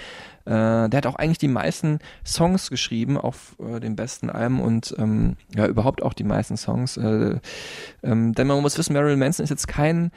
Äh, 0.45 0.89
der 0.89 0.97
hat 0.97 1.07
auch 1.07 1.15
eigentlich 1.15 1.39
die 1.39 1.47
meisten 1.47 1.99
Songs 2.25 2.69
geschrieben 2.69 3.17
auf 3.17 3.55
äh, 3.59 3.79
den 3.79 3.95
besten 3.95 4.29
Alben 4.29 4.61
und 4.61 4.95
ähm, 4.97 5.37
ja, 5.55 5.65
überhaupt 5.67 6.03
auch 6.03 6.13
die 6.13 6.23
meisten 6.23 6.57
Songs. 6.57 6.97
Äh, 6.97 7.39
ähm, 8.03 8.33
denn 8.33 8.47
man 8.47 8.61
muss 8.61 8.77
wissen, 8.77 8.93
Marilyn 8.93 9.19
Manson 9.19 9.43
ist 9.43 9.49
jetzt 9.49 9.67
kein 9.67 10.11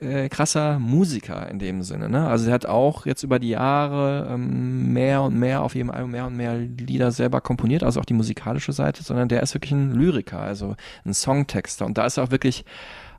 äh, 0.00 0.28
krasser 0.28 0.78
Musiker 0.78 1.48
in 1.48 1.58
dem 1.58 1.82
Sinne. 1.82 2.08
Ne? 2.08 2.26
Also 2.28 2.48
er 2.48 2.54
hat 2.54 2.66
auch 2.66 3.06
jetzt 3.06 3.22
über 3.22 3.38
die 3.38 3.50
Jahre 3.50 4.28
ähm, 4.30 4.92
mehr 4.92 5.22
und 5.22 5.38
mehr 5.38 5.62
auf 5.62 5.74
jedem 5.74 5.90
Album 5.90 6.10
mehr 6.10 6.26
und 6.26 6.36
mehr 6.36 6.58
Lieder 6.58 7.10
selber 7.10 7.40
komponiert, 7.40 7.82
also 7.82 8.00
auch 8.00 8.04
die 8.04 8.14
musikalische 8.14 8.72
Seite, 8.72 9.02
sondern 9.02 9.28
der 9.28 9.42
ist 9.42 9.54
wirklich 9.54 9.72
ein 9.72 9.92
Lyriker, 9.92 10.40
also 10.40 10.76
ein 11.04 11.14
Songtexter. 11.14 11.86
Und 11.86 11.96
da 11.96 12.06
ist 12.06 12.18
er 12.18 12.24
auch 12.24 12.30
wirklich 12.30 12.64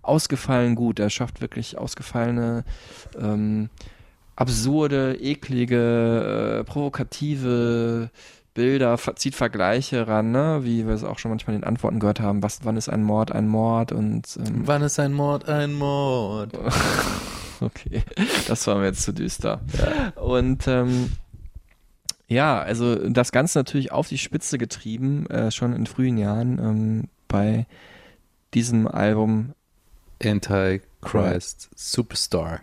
ausgefallen 0.01 0.75
gut. 0.75 0.99
Er 0.99 1.09
schafft 1.09 1.41
wirklich 1.41 1.77
ausgefallene 1.77 2.63
ähm, 3.19 3.69
absurde, 4.39 5.17
eklige, 5.21 6.59
äh, 6.59 6.63
provokative 6.63 8.09
Bilder, 8.53 8.97
ver- 8.97 9.15
zieht 9.15 9.35
Vergleiche 9.35 10.07
ran, 10.07 10.31
ne? 10.31 10.61
wie 10.63 10.87
wir 10.87 10.93
es 10.93 11.03
auch 11.03 11.19
schon 11.19 11.29
manchmal 11.29 11.55
in 11.55 11.61
den 11.61 11.67
Antworten 11.67 11.99
gehört 11.99 12.19
haben. 12.19 12.41
Was, 12.41 12.59
wann 12.63 12.77
ist 12.77 12.89
ein 12.89 13.03
Mord 13.03 13.31
ein 13.31 13.47
Mord? 13.47 13.91
Und 13.91 14.37
ähm, 14.37 14.61
Wann 14.65 14.81
ist 14.81 14.99
ein 14.99 15.13
Mord 15.13 15.47
ein 15.47 15.73
Mord? 15.73 16.57
okay, 17.61 18.03
das 18.47 18.65
war 18.67 18.77
mir 18.79 18.85
jetzt 18.85 19.03
zu 19.03 19.13
düster. 19.13 19.61
Und 20.15 20.67
ähm, 20.67 21.11
Ja, 22.27 22.59
also 22.59 22.95
das 23.09 23.31
Ganze 23.31 23.59
natürlich 23.59 23.91
auf 23.91 24.07
die 24.07 24.17
Spitze 24.17 24.57
getrieben, 24.57 25.25
äh, 25.27 25.51
schon 25.51 25.73
in 25.73 25.85
frühen 25.85 26.17
Jahren 26.17 26.59
ähm, 26.59 27.03
bei 27.27 27.65
diesem 28.53 28.87
Album. 28.87 29.53
Antichrist 30.21 31.69
Superstar. 31.75 32.59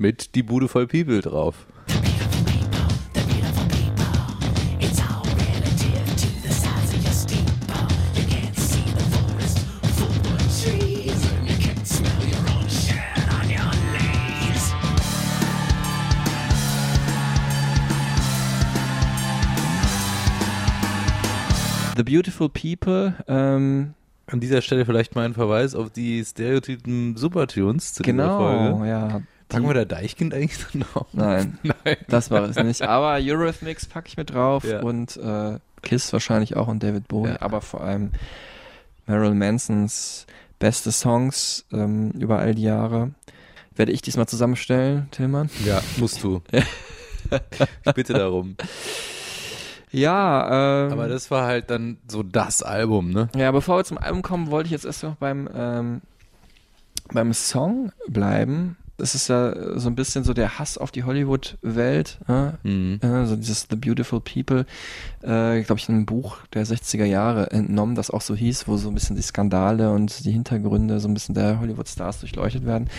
Mit 0.00 0.36
die 0.36 0.44
Bude 0.44 0.68
voll 0.68 0.86
People 0.86 1.20
drauf. 1.20 1.66
The 21.96 22.04
Beautiful 22.04 22.48
People, 22.48 23.14
ähm, 23.26 23.94
An 24.26 24.38
dieser 24.38 24.62
Stelle 24.62 24.86
vielleicht 24.86 25.16
mal 25.16 25.24
ein 25.24 25.34
Verweis 25.34 25.74
auf 25.74 25.90
die 25.90 26.24
Stereotypen 26.24 27.16
Supertunes 27.16 27.94
zu 27.94 28.04
dieser 28.04 28.12
genau, 28.16 28.38
Folge. 28.38 28.88
ja. 28.88 29.22
Packen 29.48 29.66
wir 29.66 29.74
da 29.74 29.84
Deichkind 29.84 30.34
eigentlich 30.34 30.58
drauf? 30.92 31.06
Nein, 31.12 31.58
Nein. 31.62 31.96
das 32.08 32.30
war 32.30 32.42
es 32.42 32.56
nicht. 32.56 32.82
Aber 32.82 33.14
Eurythmics 33.20 33.86
packe 33.86 34.08
ich 34.08 34.16
mit 34.16 34.30
drauf 34.34 34.64
Ja. 34.64 34.80
und 34.80 35.16
äh, 35.16 35.58
Kiss 35.82 36.12
wahrscheinlich 36.12 36.56
auch 36.56 36.68
und 36.68 36.82
David 36.82 37.08
Bowie, 37.08 37.30
Ja. 37.30 37.40
aber 37.40 37.60
vor 37.60 37.82
allem 37.82 38.10
Marilyn 39.06 39.38
Mansons 39.38 40.26
beste 40.58 40.92
Songs 40.92 41.64
ähm, 41.72 42.10
über 42.12 42.38
all 42.40 42.54
die 42.54 42.62
Jahre. 42.62 43.12
Werde 43.76 43.92
ich 43.92 44.02
diesmal 44.02 44.26
zusammenstellen, 44.26 45.08
Tillmann? 45.12 45.48
Ja, 45.64 45.80
musst 45.98 46.22
du. 46.24 46.42
ich 46.52 47.92
bitte 47.94 48.12
darum. 48.12 48.56
Ja, 49.90 50.84
ähm, 50.86 50.92
Aber 50.92 51.08
das 51.08 51.30
war 51.30 51.46
halt 51.46 51.70
dann 51.70 51.96
so 52.08 52.22
das 52.22 52.62
Album, 52.62 53.10
ne? 53.10 53.30
Ja, 53.34 53.50
bevor 53.52 53.78
wir 53.78 53.84
zum 53.84 53.96
Album 53.98 54.22
kommen, 54.22 54.50
wollte 54.50 54.66
ich 54.66 54.72
jetzt 54.72 54.84
erst 54.84 55.02
noch 55.02 55.14
beim, 55.14 55.48
ähm, 55.54 56.00
beim 57.12 57.32
Song 57.32 57.92
bleiben. 58.08 58.76
Das 58.98 59.14
ist 59.14 59.28
ja 59.28 59.78
so 59.78 59.88
ein 59.88 59.94
bisschen 59.94 60.24
so 60.24 60.34
der 60.34 60.58
Hass 60.58 60.76
auf 60.76 60.90
die 60.90 61.04
Hollywood-Welt. 61.04 62.18
Ne? 62.26 62.58
Mhm. 62.64 63.00
Äh, 63.00 63.26
so 63.26 63.36
dieses 63.36 63.66
The 63.70 63.76
Beautiful 63.76 64.20
People, 64.20 64.66
äh, 65.22 65.62
glaube 65.62 65.78
ich, 65.78 65.88
in 65.88 65.94
einem 65.94 66.06
Buch 66.06 66.38
der 66.52 66.66
60er 66.66 67.04
Jahre 67.04 67.50
entnommen, 67.50 67.94
das 67.94 68.10
auch 68.10 68.22
so 68.22 68.34
hieß, 68.34 68.68
wo 68.68 68.76
so 68.76 68.88
ein 68.88 68.94
bisschen 68.94 69.16
die 69.16 69.22
Skandale 69.22 69.92
und 69.92 70.24
die 70.24 70.32
Hintergründe 70.32 71.00
so 71.00 71.08
ein 71.08 71.14
bisschen 71.14 71.34
der 71.34 71.60
Hollywood-Stars 71.60 72.20
durchleuchtet 72.20 72.66
werden. 72.66 72.90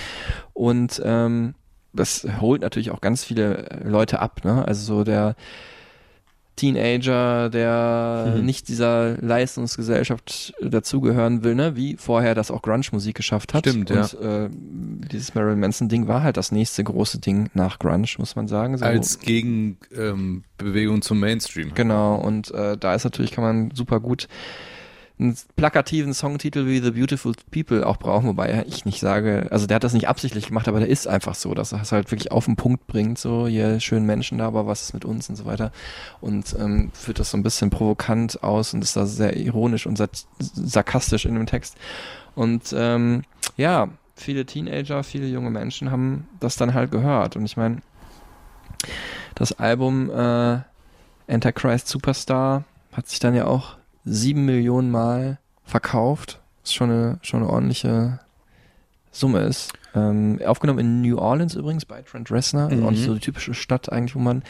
Und 0.53 1.01
ähm, 1.03 1.53
das 1.93 2.25
holt 2.39 2.61
natürlich 2.61 2.91
auch 2.91 3.01
ganz 3.01 3.23
viele 3.23 3.81
Leute 3.83 4.19
ab. 4.19 4.43
Ne? 4.43 4.65
Also 4.65 4.97
so 4.97 5.03
der 5.03 5.35
Teenager, 6.59 7.49
der 7.49 8.33
Mhm. 8.37 8.45
nicht 8.45 8.67
dieser 8.67 9.15
Leistungsgesellschaft 9.21 10.53
dazugehören 10.61 11.43
will, 11.43 11.55
ne? 11.55 11.75
wie 11.75 11.95
vorher 11.97 12.35
das 12.35 12.51
auch 12.51 12.61
Grunge-Musik 12.61 13.15
geschafft 13.15 13.53
hat. 13.53 13.67
Stimmt, 13.67 13.91
Und 13.91 14.13
äh, 14.21 14.49
dieses 15.11 15.33
Marilyn 15.35 15.59
Manson-Ding 15.59 16.07
war 16.07 16.21
halt 16.21 16.37
das 16.37 16.51
nächste 16.51 16.83
große 16.83 17.19
Ding 17.19 17.49
nach 17.53 17.79
Grunge, 17.79 18.07
muss 18.17 18.35
man 18.35 18.47
sagen. 18.47 18.77
So, 18.77 18.85
Als 18.85 19.19
Gegenbewegung 19.19 20.95
ähm, 20.95 21.01
zum 21.01 21.19
Mainstream. 21.19 21.73
Genau, 21.73 22.15
und 22.15 22.51
äh, 22.51 22.77
da 22.77 22.93
ist 22.95 23.03
natürlich, 23.03 23.31
kann 23.31 23.43
man 23.43 23.71
super 23.73 23.99
gut 23.99 24.27
einen 25.19 25.35
plakativen 25.57 26.13
Songtitel 26.13 26.65
wie 26.65 26.79
The 26.79 26.91
Beautiful 26.91 27.33
People 27.51 27.85
auch 27.85 27.97
brauchen, 27.97 28.27
wobei 28.27 28.63
ich 28.67 28.85
nicht 28.85 29.01
sage, 29.01 29.47
also 29.51 29.67
der 29.67 29.75
hat 29.75 29.83
das 29.83 29.93
nicht 29.93 30.07
absichtlich 30.07 30.47
gemacht, 30.47 30.69
aber 30.69 30.79
der 30.79 30.87
ist 30.87 31.07
einfach 31.07 31.35
so, 31.35 31.53
dass 31.53 31.73
er 31.73 31.81
es 31.81 31.91
halt 31.91 32.09
wirklich 32.11 32.31
auf 32.31 32.45
den 32.45 32.55
Punkt 32.55 32.87
bringt, 32.87 33.19
so, 33.19 33.45
ihr 33.45 33.81
schönen 33.81 34.05
Menschen 34.05 34.37
da, 34.37 34.47
aber 34.47 34.65
was 34.65 34.83
ist 34.83 34.93
mit 34.93 35.03
uns 35.03 35.27
und 35.29 35.35
so 35.35 35.45
weiter. 35.45 35.73
Und 36.21 36.55
ähm, 36.57 36.91
führt 36.93 37.19
das 37.19 37.31
so 37.31 37.37
ein 37.37 37.43
bisschen 37.43 37.69
provokant 37.69 38.43
aus 38.43 38.73
und 38.73 38.81
ist 38.81 38.95
da 38.95 39.05
sehr 39.05 39.35
ironisch 39.35 39.85
und 39.85 40.01
sarkastisch 40.39 41.25
in 41.25 41.35
dem 41.35 41.45
Text. 41.45 41.75
Und 42.35 42.73
ähm, 42.73 43.23
ja, 43.57 43.89
viele 44.15 44.45
Teenager, 44.45 45.03
viele 45.03 45.27
junge 45.27 45.49
Menschen 45.49 45.91
haben 45.91 46.27
das 46.39 46.55
dann 46.55 46.73
halt 46.73 46.91
gehört. 46.91 47.35
Und 47.35 47.43
ich 47.43 47.57
meine, 47.57 47.81
das 49.35 49.59
Album 49.59 50.09
äh, 50.09 50.59
Antichrist 51.27 51.89
Superstar 51.89 52.63
hat 52.93 53.09
sich 53.09 53.19
dann 53.19 53.35
ja 53.35 53.45
auch 53.45 53.78
sieben 54.05 54.45
Millionen 54.45 54.91
Mal 54.91 55.39
verkauft. 55.63 56.39
Was 56.63 56.73
schon 56.73 56.89
eine, 56.91 57.19
schon 57.21 57.41
eine 57.41 57.49
ordentliche 57.51 58.19
Summe 59.11 59.39
ist. 59.39 59.73
Ähm, 59.95 60.39
aufgenommen 60.45 60.79
in 60.79 61.01
New 61.01 61.17
Orleans 61.17 61.55
übrigens 61.55 61.83
bei 61.83 62.01
Trent 62.03 62.29
Reznor, 62.29 62.69
also 62.69 62.85
auch 62.85 62.91
nicht 62.91 63.01
Mhm. 63.01 63.05
so 63.07 63.13
die 63.15 63.19
typische 63.21 63.55
Stadt 63.55 63.91
eigentlich, 63.91 64.13
wo 64.15 64.19
man 64.19 64.43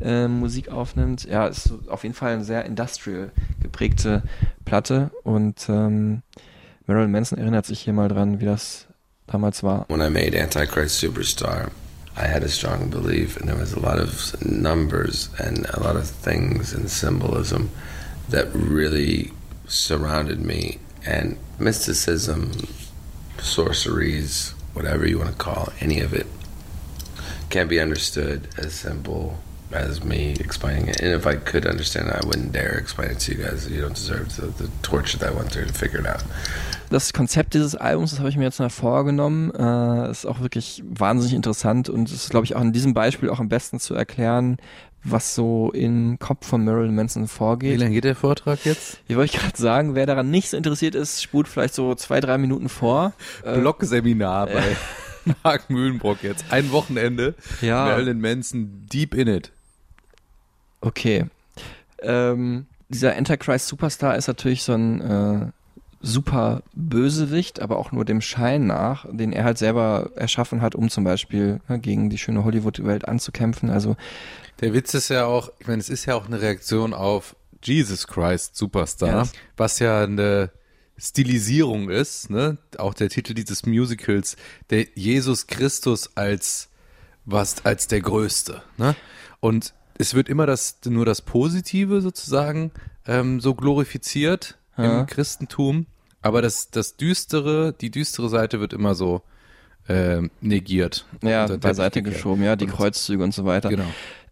äh, 0.00 0.26
Musik 0.26 0.68
aufnimmt. 0.68 1.24
Ja, 1.30 1.46
ist 1.46 1.64
so 1.64 1.78
auf 1.88 2.02
jeden 2.02 2.14
Fall 2.16 2.32
eine 2.34 2.42
sehr 2.44 2.64
industrial 2.64 3.30
geprägte 3.62 4.22
Platte 4.64 5.10
und 5.22 5.68
ähm, 5.68 6.22
Marilyn 6.86 7.12
Manson 7.12 7.38
erinnert 7.38 7.66
sich 7.66 7.80
hier 7.80 7.92
mal 7.92 8.08
dran, 8.08 8.40
wie 8.40 8.46
das 8.46 8.88
damals 9.28 9.62
war. 9.62 9.86
When 9.88 10.00
I 10.00 10.10
made 10.10 10.36
Antichrist 10.40 10.98
Superstar, 10.98 11.68
I 12.16 12.26
had 12.26 12.42
a 12.42 12.48
strong 12.48 12.90
belief, 12.90 13.36
and 13.36 13.46
there 13.46 13.60
was 13.60 13.74
a 13.74 13.78
lot 13.80 14.00
of 14.02 14.36
numbers 14.44 15.30
and 15.38 15.72
a 15.72 15.78
lot 15.80 15.94
of 15.94 16.10
things 16.24 16.74
and 16.74 16.90
symbolism 16.90 17.68
that 18.30 18.48
really 18.54 19.32
surrounded 19.66 20.40
me, 20.40 20.78
and 21.06 21.36
mysticism, 21.58 22.52
sorceries, 23.38 24.54
whatever 24.72 25.06
you 25.06 25.18
want 25.18 25.30
to 25.30 25.36
call 25.36 25.68
it, 25.68 25.82
any 25.82 26.00
of 26.00 26.12
it, 26.12 26.26
can't 27.48 27.68
be 27.68 27.80
understood 27.80 28.48
as 28.58 28.74
simple 28.74 29.38
as 29.72 30.02
me 30.02 30.36
explaining 30.40 30.88
it. 30.88 31.00
And 31.00 31.12
if 31.12 31.26
I 31.26 31.36
could 31.36 31.66
understand 31.66 32.08
it, 32.08 32.14
I 32.14 32.26
wouldn't 32.26 32.52
dare 32.52 32.76
explain 32.76 33.10
it 33.10 33.20
to 33.20 33.34
you 33.34 33.44
guys. 33.44 33.70
You 33.70 33.80
don't 33.80 33.94
deserve 33.94 34.36
the, 34.36 34.46
the 34.46 34.70
torture 34.82 35.18
that 35.18 35.32
I 35.32 35.34
went 35.34 35.52
through 35.52 35.66
to 35.66 35.72
figure 35.72 36.00
it 36.00 36.06
out. 36.06 36.24
das 36.90 37.12
Konzept 37.12 37.54
dieses 37.54 37.76
Albums, 37.76 38.10
das 38.10 38.18
habe 38.18 38.28
ich 38.28 38.36
mir 38.36 38.44
jetzt 38.44 38.58
mal 38.58 38.68
vorgenommen, 38.68 39.52
äh, 39.54 40.10
ist 40.10 40.26
auch 40.26 40.40
wirklich 40.40 40.82
wahnsinnig 40.84 41.34
interessant 41.34 41.88
und 41.88 42.10
ist, 42.10 42.30
glaube 42.30 42.44
ich, 42.44 42.56
auch 42.56 42.60
in 42.60 42.72
diesem 42.72 42.94
Beispiel 42.94 43.30
auch 43.30 43.38
am 43.38 43.48
besten 43.48 43.78
zu 43.78 43.94
erklären, 43.94 44.56
was 45.02 45.34
so 45.34 45.70
im 45.72 46.18
Kopf 46.18 46.46
von 46.46 46.64
Marilyn 46.64 46.94
Manson 46.94 47.24
Wie 47.24 47.28
vorgeht. 47.28 47.78
lange 47.80 47.94
geht 47.94 48.04
der 48.04 48.14
Vortrag 48.14 48.64
jetzt? 48.64 49.00
Ich 49.08 49.16
wollte 49.16 49.38
gerade 49.38 49.56
sagen, 49.56 49.94
wer 49.94 50.06
daran 50.06 50.30
nicht 50.30 50.50
so 50.50 50.56
interessiert 50.56 50.94
ist, 50.94 51.22
spult 51.22 51.48
vielleicht 51.48 51.74
so 51.74 51.94
zwei, 51.94 52.20
drei 52.20 52.38
Minuten 52.38 52.68
vor. 52.68 53.12
Äh, 53.44 53.58
Blogseminar 53.58 54.46
bei 54.46 54.76
Mark 55.42 55.70
Mühlenbrock 55.70 56.22
jetzt. 56.22 56.44
Ein 56.50 56.70
Wochenende. 56.72 57.34
Ja. 57.60 57.84
Marilyn 57.86 58.20
Manson 58.20 58.86
deep 58.92 59.14
in 59.14 59.28
it. 59.28 59.52
Okay. 60.80 61.26
Ähm, 62.02 62.66
dieser 62.88 63.16
Antichrist 63.16 63.68
Superstar 63.68 64.16
ist 64.16 64.26
natürlich 64.28 64.62
so 64.62 64.72
ein 64.72 65.00
äh, 65.00 65.46
super 66.00 66.62
Bösewicht, 66.74 67.60
aber 67.60 67.78
auch 67.78 67.92
nur 67.92 68.04
dem 68.04 68.20
Schein 68.20 68.66
nach, 68.66 69.06
den 69.10 69.32
er 69.32 69.44
halt 69.44 69.58
selber 69.58 70.10
erschaffen 70.16 70.62
hat, 70.62 70.74
um 70.74 70.88
zum 70.88 71.04
Beispiel 71.04 71.60
ne, 71.68 71.78
gegen 71.78 72.08
die 72.10 72.18
schöne 72.18 72.44
Hollywood-Welt 72.44 73.06
anzukämpfen. 73.06 73.70
Also 73.70 73.96
Der 74.60 74.72
Witz 74.72 74.94
ist 74.94 75.08
ja 75.10 75.26
auch, 75.26 75.50
ich 75.58 75.66
meine, 75.66 75.80
es 75.80 75.88
ist 75.90 76.06
ja 76.06 76.14
auch 76.14 76.26
eine 76.26 76.40
Reaktion 76.40 76.94
auf 76.94 77.36
Jesus 77.62 78.06
Christ 78.06 78.56
Superstar, 78.56 79.20
Yes. 79.20 79.32
was 79.56 79.78
ja 79.78 80.04
eine 80.04 80.50
Stilisierung 80.96 81.88
ist, 81.90 82.30
ne? 82.30 82.58
Auch 82.78 82.94
der 82.94 83.08
Titel 83.08 83.34
dieses 83.34 83.64
Musicals, 83.66 84.36
der 84.70 84.86
Jesus 84.94 85.46
Christus 85.46 86.14
als 86.16 86.68
was 87.24 87.64
als 87.64 87.86
der 87.86 88.00
Größte, 88.00 88.62
ne? 88.76 88.94
Und 89.40 89.74
es 89.98 90.14
wird 90.14 90.28
immer 90.28 90.46
das 90.46 90.78
nur 90.86 91.04
das 91.06 91.20
Positive 91.22 92.00
sozusagen 92.00 92.70
ähm, 93.06 93.40
so 93.40 93.54
glorifiziert 93.54 94.58
Ja. 94.84 95.00
im 95.00 95.06
Christentum, 95.06 95.86
aber 96.22 96.42
das 96.42 96.70
das 96.70 96.96
düstere, 96.96 97.72
die 97.80 97.90
düstere 97.90 98.28
Seite 98.28 98.60
wird 98.60 98.72
immer 98.72 98.94
so 98.94 99.22
ähm, 99.88 100.30
negiert. 100.40 101.04
ja, 101.22 101.46
beiseite 101.56 102.02
geschoben, 102.02 102.42
ja, 102.44 102.54
die 102.56 102.66
Und- 102.66 102.72
Kreuzzüge 102.72 103.24
und 103.24 103.32
so 103.34 103.44
weiter. 103.44 103.68
Genau. 103.70 103.86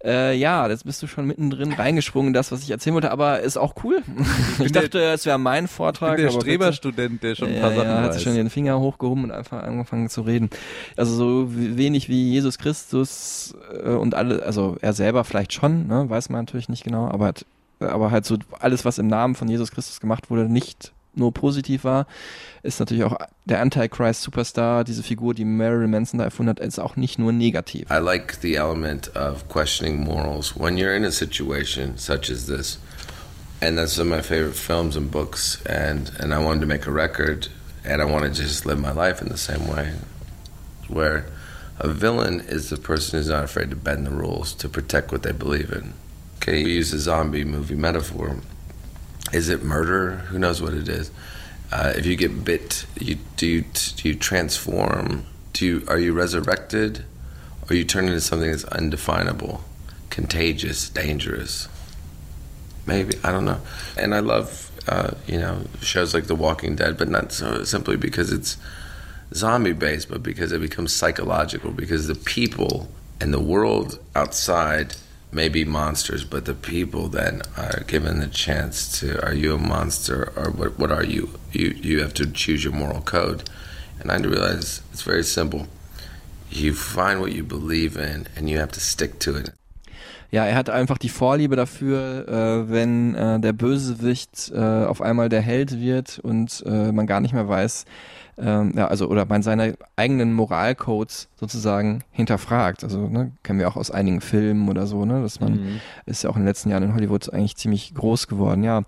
Äh, 0.05 0.36
ja, 0.36 0.68
jetzt 0.68 0.84
bist 0.84 1.03
du 1.03 1.09
schon 1.09 1.26
mittendrin 1.26 1.72
reingesprungen 1.72 2.28
in 2.28 2.32
das, 2.32 2.53
was 2.53 2.62
ich 2.62 2.70
erzählen 2.70 2.94
wollte, 2.94 3.11
aber 3.11 3.40
ist 3.40 3.57
auch 3.57 3.74
cool. 3.82 4.01
Ich, 4.64 4.70
dachte, 4.70 5.01
es 5.03 5.26
wäre 5.26 5.38
mein 5.38 5.64
Ich 5.64 5.70
Vortrag. 5.72 6.16
bin 6.18 6.26
der. 6.26 6.30
Streberstudent, 6.32 7.20
der 7.24 7.34
schon 7.34 7.49
ein 7.49 7.55
ja, 7.57 7.61
paar 7.62 7.72
Sachen 7.74 7.88
ja, 7.88 7.96
hat 8.03 8.05
weiß. 8.11 8.14
sich 8.14 8.22
schon 8.22 8.34
den 8.36 8.49
Finger 8.49 8.78
hochgehoben 8.78 9.24
und 9.24 9.32
einfach 9.32 9.61
angefangen 9.64 10.09
zu 10.09 10.20
reden. 10.22 10.51
Also 10.96 11.16
so 11.16 11.46
wenig 11.53 12.09
wie 12.09 12.30
Jesus 12.30 12.59
Christus 12.59 13.57
äh, 13.82 13.88
und 13.90 14.14
alle, 14.14 14.44
also 14.44 14.76
er 14.80 14.92
selber 14.92 15.24
vielleicht 15.24 15.53
schon, 15.53 15.88
ne, 15.88 16.09
weiß 16.09 16.28
man 16.28 16.42
natürlich 16.44 16.68
nicht 16.68 16.84
genau, 16.84 17.09
aber 17.09 17.26
hat, 17.26 17.44
aber 17.81 18.11
halt 18.11 18.24
so 18.24 18.39
alles, 18.61 18.85
was 18.85 18.99
im 18.99 19.07
Namen 19.07 19.35
von 19.35 19.49
Jesus 19.49 19.70
Christus 19.70 20.01
gemacht 20.01 20.31
wurde, 20.31 20.45
nicht 20.45 20.93
nur 21.14 21.33
positiv 21.33 21.85
war, 21.85 22.07
ist 22.62 22.81
natürlich 22.81 23.05
auch 23.05 23.16
der 23.45 23.61
Antichrist 23.61 24.22
Superstar, 24.22 24.85
diese 24.85 25.03
Figur, 25.03 25.35
die 25.35 25.45
Marilyn 25.45 25.91
Manson 25.91 26.18
da 26.18 26.24
erfunden 26.24 26.51
hat, 26.51 26.61
ist 26.61 26.79
auch 26.79 26.97
nicht 26.97 27.18
nur 27.18 27.33
negativ. 27.33 27.91
I 27.91 27.99
like 27.99 28.39
the 28.41 28.55
element 28.55 29.14
of 29.16 29.49
questioning 29.49 30.05
morals 30.05 30.55
when 30.59 30.76
you're 30.76 30.97
in 30.97 31.05
a 31.05 31.11
situation 31.11 31.97
such 31.97 32.31
as 32.31 32.47
this. 32.47 32.79
And 33.61 33.76
that's 33.76 33.99
one 33.99 34.12
of 34.12 34.16
my 34.16 34.22
favorite 34.22 34.55
films 34.55 34.97
and 34.97 35.11
books. 35.11 35.61
And, 35.66 36.12
and 36.20 36.33
I 36.33 36.39
wanted 36.39 36.61
to 36.61 36.66
make 36.66 36.87
a 36.87 36.93
record, 36.93 37.49
and 37.85 38.01
I 38.01 38.05
wanted 38.05 38.35
to 38.37 38.43
just 38.43 38.64
live 38.64 38.79
my 38.79 38.93
life 38.93 39.20
in 39.20 39.29
the 39.29 39.37
same 39.37 39.66
way. 39.66 39.95
Where 40.87 41.26
a 41.79 41.89
villain 41.89 42.41
is 42.41 42.70
the 42.70 42.76
person 42.76 43.18
who's 43.18 43.29
not 43.29 43.45
afraid 43.45 43.70
to 43.70 43.76
bend 43.76 44.07
the 44.07 44.11
rules 44.11 44.55
to 44.55 44.68
protect 44.68 45.11
what 45.11 45.22
they 45.22 45.33
believe 45.33 45.72
in. 45.72 45.95
Okay, 46.41 46.62
we 46.62 46.74
use 46.74 46.93
a 46.93 47.01
zombie 47.01 47.45
movie 47.45 47.74
metaphor. 47.74 48.36
Is 49.32 49.49
it 49.49 49.62
murder? 49.62 50.16
Who 50.30 50.39
knows 50.39 50.62
what 50.62 50.72
it 50.72 50.89
is? 50.89 51.11
Uh, 51.72 51.93
if 51.97 52.07
you 52.07 52.14
get 52.16 52.45
bit, 52.45 52.86
you 52.99 53.18
do 53.36 53.47
you, 53.47 53.64
do 53.97 54.09
you 54.09 54.14
transform? 54.14 55.26
Do 55.53 55.66
you 55.66 55.84
are 55.89 55.99
you 55.99 56.12
resurrected, 56.12 57.05
or 57.68 57.74
you 57.74 57.84
turn 57.84 58.07
into 58.07 58.20
something 58.20 58.51
that's 58.51 58.64
undefinable, 58.64 59.64
contagious, 60.11 60.89
dangerous? 60.89 61.68
Maybe 62.86 63.18
I 63.24 63.32
don't 63.32 63.45
know. 63.45 63.61
And 63.97 64.14
I 64.14 64.20
love 64.20 64.70
uh, 64.86 65.11
you 65.26 65.39
know 65.39 65.64
shows 65.82 66.14
like 66.14 66.28
The 66.28 66.36
Walking 66.36 66.76
Dead, 66.76 66.97
but 66.97 67.09
not 67.09 67.32
so 67.32 67.64
simply 67.64 67.97
because 67.97 68.32
it's 68.32 68.57
zombie 69.34 69.72
based, 69.72 70.09
but 70.09 70.22
because 70.22 70.53
it 70.53 70.61
becomes 70.61 70.95
psychological. 70.95 71.72
Because 71.72 72.07
the 72.07 72.14
people 72.14 72.89
and 73.20 73.34
the 73.34 73.41
world 73.41 73.99
outside 74.14 74.95
may 75.31 75.49
be 75.49 75.64
monsters, 75.64 76.24
but 76.24 76.45
the 76.45 76.55
people 76.55 77.09
then 77.09 77.43
are 77.57 77.85
given 77.87 78.20
the 78.20 78.29
chance 78.29 79.01
to: 79.01 79.22
Are 79.24 79.35
you 79.35 79.55
a 79.55 79.59
monster, 79.59 80.33
or 80.37 80.51
what? 80.51 80.79
What 80.79 80.91
are 80.91 81.05
you? 81.05 81.39
You 81.53 81.74
you 81.83 82.01
have 82.01 82.14
to 82.14 82.26
choose 82.26 82.64
your 82.64 82.72
moral 82.72 83.03
code. 83.03 83.49
And 84.01 84.12
I 84.12 84.16
realize 84.16 84.81
it's 84.93 85.03
very 85.03 85.24
simple. 85.24 85.66
You 86.51 86.72
find 86.72 87.20
what 87.20 87.33
you 87.33 87.43
believe 87.43 87.97
in, 87.97 88.26
and 88.37 88.49
you 88.49 88.59
have 88.59 88.72
to 88.72 88.81
stick 88.81 89.18
to 89.20 89.37
it. 89.37 89.53
Ja, 90.31 90.45
er 90.45 90.57
hat 90.57 90.68
einfach 90.68 90.99
die 90.99 91.09
Vorliebe 91.09 91.57
dafür, 91.57 92.29
äh, 92.29 92.70
wenn 92.70 93.14
äh, 93.14 93.41
der 93.41 93.55
Bösewicht 93.55 94.53
äh, 94.55 94.59
auf 94.59 95.01
einmal 95.01 95.31
der 95.31 95.41
Held 95.41 95.81
wird 95.81 96.18
und 96.18 96.62
äh, 96.66 96.93
man 96.93 97.07
gar 97.07 97.20
nicht 97.20 97.33
mehr 97.33 97.49
weiß, 97.49 97.87
ähm, 98.41 98.72
ja, 98.76 98.89
also 98.89 99.09
oder 99.09 99.24
man 99.26 99.43
seine 99.43 99.76
eigenen 99.97 100.32
Moralcodes 100.32 101.28
sozusagen 101.36 102.05
hinterfragt. 102.11 102.84
Also 102.84 103.09
ne, 103.09 103.32
kennen 103.43 103.59
wir 103.59 103.68
auch 103.68 103.76
aus 103.76 103.91
einigen 103.91 104.20
Filmen 104.20 104.68
oder 104.68 104.86
so, 104.86 105.05
ne, 105.05 105.22
dass 105.22 105.41
man 105.41 105.53
Mhm. 105.55 105.80
ist 106.07 106.22
ja 106.22 106.30
auch 106.30 106.36
in 106.36 106.43
den 106.43 106.47
letzten 106.49 106.70
Jahren 106.70 106.82
in 106.84 106.95
Hollywood 106.95 107.32
eigentlich 107.32 107.57
ziemlich 107.57 107.95
groß 107.95 108.28
geworden. 108.28 108.62
Ja, 108.62 108.82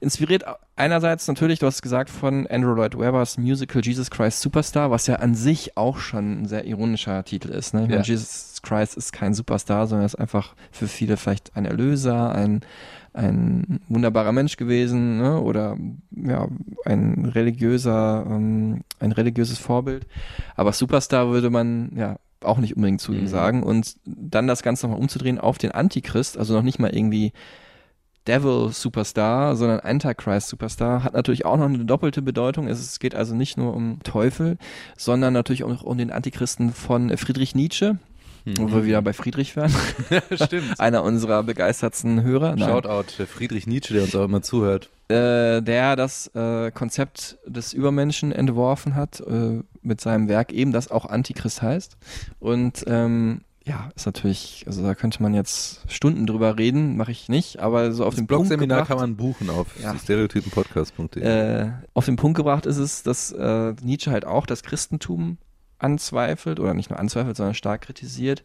inspiriert 0.00 0.44
einerseits 0.76 1.26
natürlich, 1.28 1.58
du 1.58 1.66
hast 1.66 1.82
gesagt, 1.82 2.08
von 2.10 2.46
Andrew 2.46 2.74
Lloyd 2.74 2.98
Webbers 2.98 3.38
Musical 3.38 3.82
Jesus 3.82 4.10
Christ 4.10 4.40
Superstar, 4.40 4.90
was 4.90 5.06
ja 5.06 5.16
an 5.16 5.34
sich 5.34 5.76
auch 5.76 5.98
schon 5.98 6.42
ein 6.42 6.46
sehr 6.46 6.64
ironischer 6.66 7.24
Titel 7.24 7.48
ist. 7.50 7.74
Ne? 7.74 7.82
Ich 7.82 7.88
meine, 7.88 8.00
Ja. 8.00 8.06
Jesus 8.06 8.60
Christ 8.62 8.96
ist 8.96 9.12
kein 9.12 9.34
Superstar, 9.34 9.86
sondern 9.86 10.06
ist 10.06 10.14
einfach 10.16 10.54
für 10.72 10.88
viele 10.88 11.16
vielleicht 11.16 11.56
ein 11.56 11.64
Erlöser, 11.64 12.32
ein 12.34 12.60
ein 13.12 13.80
wunderbarer 13.88 14.32
Mensch 14.32 14.56
gewesen 14.56 15.18
ne? 15.18 15.40
oder 15.40 15.76
ja 16.10 16.48
ein 16.84 17.24
religiöser 17.24 18.24
ähm, 18.28 18.80
ein 19.00 19.12
religiöses 19.12 19.58
Vorbild 19.58 20.06
aber 20.56 20.72
Superstar 20.72 21.28
würde 21.30 21.50
man 21.50 21.92
ja 21.96 22.16
auch 22.40 22.58
nicht 22.58 22.76
unbedingt 22.76 23.00
zu 23.00 23.12
ihm 23.12 23.22
Mhm. 23.22 23.28
sagen 23.28 23.62
und 23.62 23.96
dann 24.04 24.46
das 24.46 24.62
Ganze 24.62 24.86
nochmal 24.86 25.00
umzudrehen 25.00 25.38
auf 25.38 25.58
den 25.58 25.72
Antichrist 25.72 26.38
also 26.38 26.54
noch 26.54 26.62
nicht 26.62 26.78
mal 26.78 26.94
irgendwie 26.94 27.32
Devil 28.26 28.68
Superstar, 28.72 29.56
sondern 29.56 29.80
Antichrist 29.80 30.48
Superstar 30.48 31.02
hat 31.02 31.14
natürlich 31.14 31.46
auch 31.46 31.56
noch 31.56 31.64
eine 31.64 31.84
doppelte 31.86 32.20
Bedeutung. 32.20 32.68
Es 32.68 32.98
geht 32.98 33.14
also 33.14 33.34
nicht 33.34 33.56
nur 33.56 33.74
um 33.74 34.00
Teufel, 34.02 34.58
sondern 34.98 35.32
natürlich 35.32 35.64
auch 35.64 35.82
um 35.82 35.96
den 35.96 36.10
Antichristen 36.10 36.74
von 36.74 37.16
Friedrich 37.16 37.54
Nietzsche, 37.54 37.96
wo 38.44 38.70
wir 38.72 38.84
wieder 38.84 39.02
bei 39.02 39.12
Friedrich 39.12 39.56
wären. 39.56 39.72
Stimmt. 40.34 40.64
Einer 40.80 41.02
unserer 41.02 41.42
begeistertsten 41.42 42.22
Hörer. 42.22 42.56
Nein. 42.56 42.68
Shoutout, 42.68 43.24
Friedrich 43.26 43.66
Nietzsche, 43.66 43.94
der 43.94 44.02
uns 44.04 44.14
auch 44.16 44.24
immer 44.24 44.42
zuhört. 44.42 44.88
äh, 45.08 45.60
der 45.62 45.96
das 45.96 46.28
äh, 46.34 46.70
Konzept 46.70 47.38
des 47.46 47.72
Übermenschen 47.72 48.32
entworfen 48.32 48.94
hat 48.94 49.20
äh, 49.20 49.60
mit 49.82 50.00
seinem 50.00 50.28
Werk 50.28 50.52
eben, 50.52 50.72
das 50.72 50.90
auch 50.90 51.06
Antichrist 51.06 51.62
heißt. 51.62 51.96
Und 52.40 52.84
ähm, 52.86 53.40
ja, 53.64 53.90
ist 53.96 54.06
natürlich, 54.06 54.64
also 54.66 54.82
da 54.82 54.94
könnte 54.94 55.22
man 55.22 55.34
jetzt 55.34 55.82
Stunden 55.92 56.26
drüber 56.26 56.56
reden, 56.58 56.96
mache 56.96 57.10
ich 57.12 57.28
nicht, 57.28 57.60
aber 57.60 57.92
so 57.92 58.04
auf 58.04 58.14
Das 58.14 58.20
den 58.22 58.26
Punkt 58.26 58.48
Blog-Seminar 58.48 58.78
gebracht, 58.78 58.88
kann 58.88 58.98
man 58.98 59.16
buchen 59.16 59.50
auf 59.50 59.66
Ja. 59.82 59.94
stereotypenpodcast.de. 59.98 61.22
äh, 61.22 61.70
auf 61.94 62.04
den 62.06 62.16
Punkt 62.16 62.36
gebracht 62.36 62.64
ist 62.66 62.78
es, 62.78 63.02
dass 63.02 63.30
äh, 63.32 63.74
Nietzsche 63.82 64.10
halt 64.10 64.24
auch 64.26 64.46
das 64.46 64.62
Christentum 64.62 65.36
anzweifelt 65.78 66.60
oder 66.60 66.74
nicht 66.74 66.90
nur 66.90 66.98
anzweifelt, 66.98 67.36
sondern 67.36 67.54
stark 67.54 67.82
kritisiert 67.82 68.42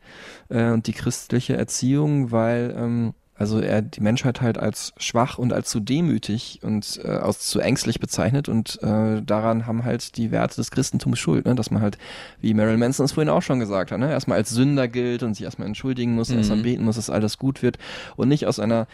äh, 0.49 0.69
und 0.71 0.87
die 0.87 0.93
christliche 0.93 1.55
Erziehung, 1.57 2.31
weil 2.31 2.73
ähm, 2.77 3.13
also 3.35 3.59
er 3.59 3.81
die 3.81 3.99
Menschheit 4.01 4.41
halt 4.41 4.59
als 4.59 4.93
schwach 4.97 5.39
und 5.39 5.53
als 5.53 5.67
zu 5.69 5.79
demütig 5.79 6.59
und 6.61 7.01
äh, 7.03 7.07
als 7.07 7.47
zu 7.47 7.59
ängstlich 7.59 7.99
bezeichnet 7.99 8.47
und 8.47 8.77
äh, 8.83 9.23
daran 9.23 9.65
haben 9.65 9.83
halt 9.83 10.17
die 10.17 10.29
Werte 10.29 10.57
des 10.57 10.69
Christentums 10.69 11.17
Schuld, 11.17 11.45
ne? 11.45 11.55
dass 11.55 11.71
man 11.71 11.81
halt, 11.81 11.97
wie 12.41 12.53
Marilyn 12.53 12.79
Manson 12.79 13.05
es 13.05 13.11
vorhin 13.11 13.29
auch 13.29 13.41
schon 13.41 13.59
gesagt 13.59 13.91
hat, 13.91 13.99
ne? 13.99 14.11
erstmal 14.11 14.37
als 14.37 14.51
Sünder 14.51 14.87
gilt 14.87 15.23
und 15.23 15.33
sich 15.33 15.43
erstmal 15.45 15.67
entschuldigen 15.67 16.13
muss, 16.13 16.29
Mhm. 16.29 16.37
erstmal 16.37 16.59
beten 16.61 16.85
muss, 16.85 16.95
dass 16.97 17.09
alles 17.09 17.39
gut 17.39 17.63
wird 17.63 17.79
und 18.15 18.29
nicht 18.29 18.45
aus 18.45 18.59
einer 18.59 18.87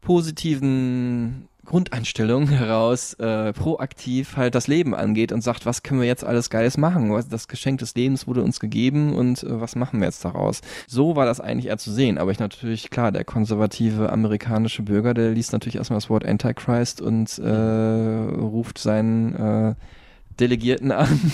positiven 0.00 1.48
Grundeinstellung 1.66 2.48
heraus 2.48 3.14
äh, 3.14 3.52
proaktiv 3.52 4.36
halt 4.36 4.54
das 4.54 4.66
Leben 4.66 4.94
angeht 4.94 5.32
und 5.32 5.42
sagt, 5.42 5.66
was 5.66 5.82
können 5.82 6.00
wir 6.00 6.06
jetzt 6.06 6.24
alles 6.24 6.50
Geiles 6.50 6.78
machen? 6.78 7.12
Das 7.30 7.48
Geschenk 7.48 7.80
des 7.80 7.94
Lebens 7.94 8.26
wurde 8.26 8.42
uns 8.42 8.60
gegeben 8.60 9.14
und 9.14 9.42
äh, 9.42 9.60
was 9.60 9.76
machen 9.76 10.00
wir 10.00 10.06
jetzt 10.06 10.24
daraus? 10.24 10.60
So 10.86 11.16
war 11.16 11.26
das 11.26 11.40
eigentlich 11.40 11.66
eher 11.66 11.78
zu 11.78 11.92
sehen. 11.92 12.18
Aber 12.18 12.30
ich 12.30 12.38
natürlich, 12.38 12.90
klar, 12.90 13.12
der 13.12 13.24
konservative 13.24 14.10
amerikanische 14.10 14.82
Bürger, 14.82 15.14
der 15.14 15.32
liest 15.32 15.52
natürlich 15.52 15.76
erstmal 15.76 15.98
das 15.98 16.10
Wort 16.10 16.24
Antichrist 16.24 17.00
und 17.00 17.38
äh, 17.38 17.50
ruft 17.50 18.78
seinen 18.78 19.34
äh, 19.34 19.74
Delegierten 20.38 20.92
an 20.92 21.32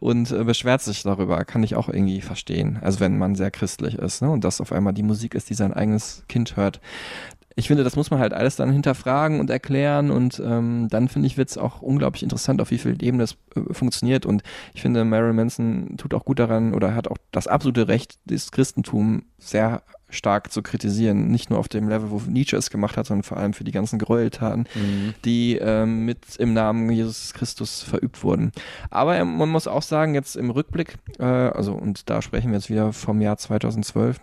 und 0.00 0.30
äh, 0.30 0.44
beschwert 0.44 0.82
sich 0.82 1.02
darüber. 1.02 1.44
Kann 1.44 1.62
ich 1.62 1.74
auch 1.76 1.88
irgendwie 1.88 2.20
verstehen. 2.20 2.78
Also 2.80 3.00
wenn 3.00 3.18
man 3.18 3.34
sehr 3.34 3.50
christlich 3.50 3.96
ist 3.96 4.22
ne? 4.22 4.30
und 4.30 4.44
das 4.44 4.60
auf 4.60 4.72
einmal 4.72 4.92
die 4.92 5.02
Musik 5.02 5.34
ist, 5.34 5.50
die 5.50 5.54
sein 5.54 5.72
eigenes 5.72 6.24
Kind 6.28 6.56
hört. 6.56 6.80
Ich 7.56 7.68
finde, 7.68 7.84
das 7.84 7.96
muss 7.96 8.10
man 8.10 8.20
halt 8.20 8.32
alles 8.32 8.56
dann 8.56 8.72
hinterfragen 8.72 9.40
und 9.40 9.50
erklären 9.50 10.10
und 10.10 10.42
ähm, 10.44 10.88
dann 10.90 11.08
finde 11.08 11.26
ich, 11.26 11.36
wird 11.36 11.50
es 11.50 11.58
auch 11.58 11.82
unglaublich 11.82 12.22
interessant, 12.22 12.60
auf 12.60 12.70
wie 12.70 12.78
vielen 12.78 13.00
Ebenen 13.00 13.20
das 13.20 13.36
äh, 13.54 13.72
funktioniert 13.72 14.26
und 14.26 14.42
ich 14.74 14.82
finde, 14.82 15.04
Marilyn 15.04 15.36
Manson 15.36 15.96
tut 15.96 16.14
auch 16.14 16.24
gut 16.24 16.38
daran 16.38 16.74
oder 16.74 16.94
hat 16.94 17.08
auch 17.08 17.18
das 17.30 17.46
absolute 17.46 17.88
Recht, 17.88 18.18
das 18.26 18.50
Christentum 18.50 19.24
sehr 19.38 19.82
stark 20.14 20.52
zu 20.52 20.62
kritisieren. 20.62 21.28
Nicht 21.28 21.50
nur 21.50 21.58
auf 21.58 21.68
dem 21.68 21.88
Level, 21.88 22.10
wo 22.10 22.20
Nietzsche 22.26 22.56
es 22.56 22.70
gemacht 22.70 22.96
hat, 22.96 23.06
sondern 23.06 23.24
vor 23.24 23.36
allem 23.36 23.52
für 23.52 23.64
die 23.64 23.72
ganzen 23.72 23.98
Gräueltaten, 23.98 24.66
die 25.24 25.56
ähm, 25.56 26.04
mit 26.04 26.36
im 26.38 26.54
Namen 26.54 26.90
Jesus 26.90 27.34
Christus 27.34 27.82
verübt 27.82 28.22
wurden. 28.22 28.52
Aber 28.90 29.16
ähm, 29.16 29.36
man 29.36 29.48
muss 29.48 29.66
auch 29.66 29.82
sagen, 29.82 30.14
jetzt 30.14 30.36
im 30.36 30.50
Rückblick, 30.50 30.96
äh, 31.18 31.24
also 31.24 31.72
und 31.74 32.08
da 32.08 32.22
sprechen 32.22 32.50
wir 32.50 32.58
jetzt 32.58 32.70
wieder 32.70 32.92
vom 32.92 33.20
Jahr 33.20 33.36
2012, 33.36 34.20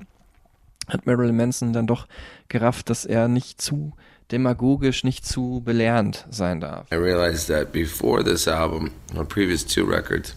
hat 0.91 1.05
Marilyn 1.05 1.35
Manson 1.35 1.73
dann 1.73 1.87
doch 1.87 2.07
gerafft, 2.47 2.89
dass 2.89 3.05
er 3.05 3.27
nicht 3.27 3.61
zu 3.61 3.93
demagogisch, 4.31 5.03
nicht 5.03 5.25
zu 5.25 5.61
belehrend 5.63 6.25
sein 6.29 6.61
darf. 6.61 6.87
I 6.91 6.95
realized 6.95 7.47
that 7.47 7.71
before 7.71 8.23
this 8.23 8.47
album, 8.47 8.91
or 9.15 9.25
previous 9.25 9.65
two 9.65 9.85
records, 9.85 10.35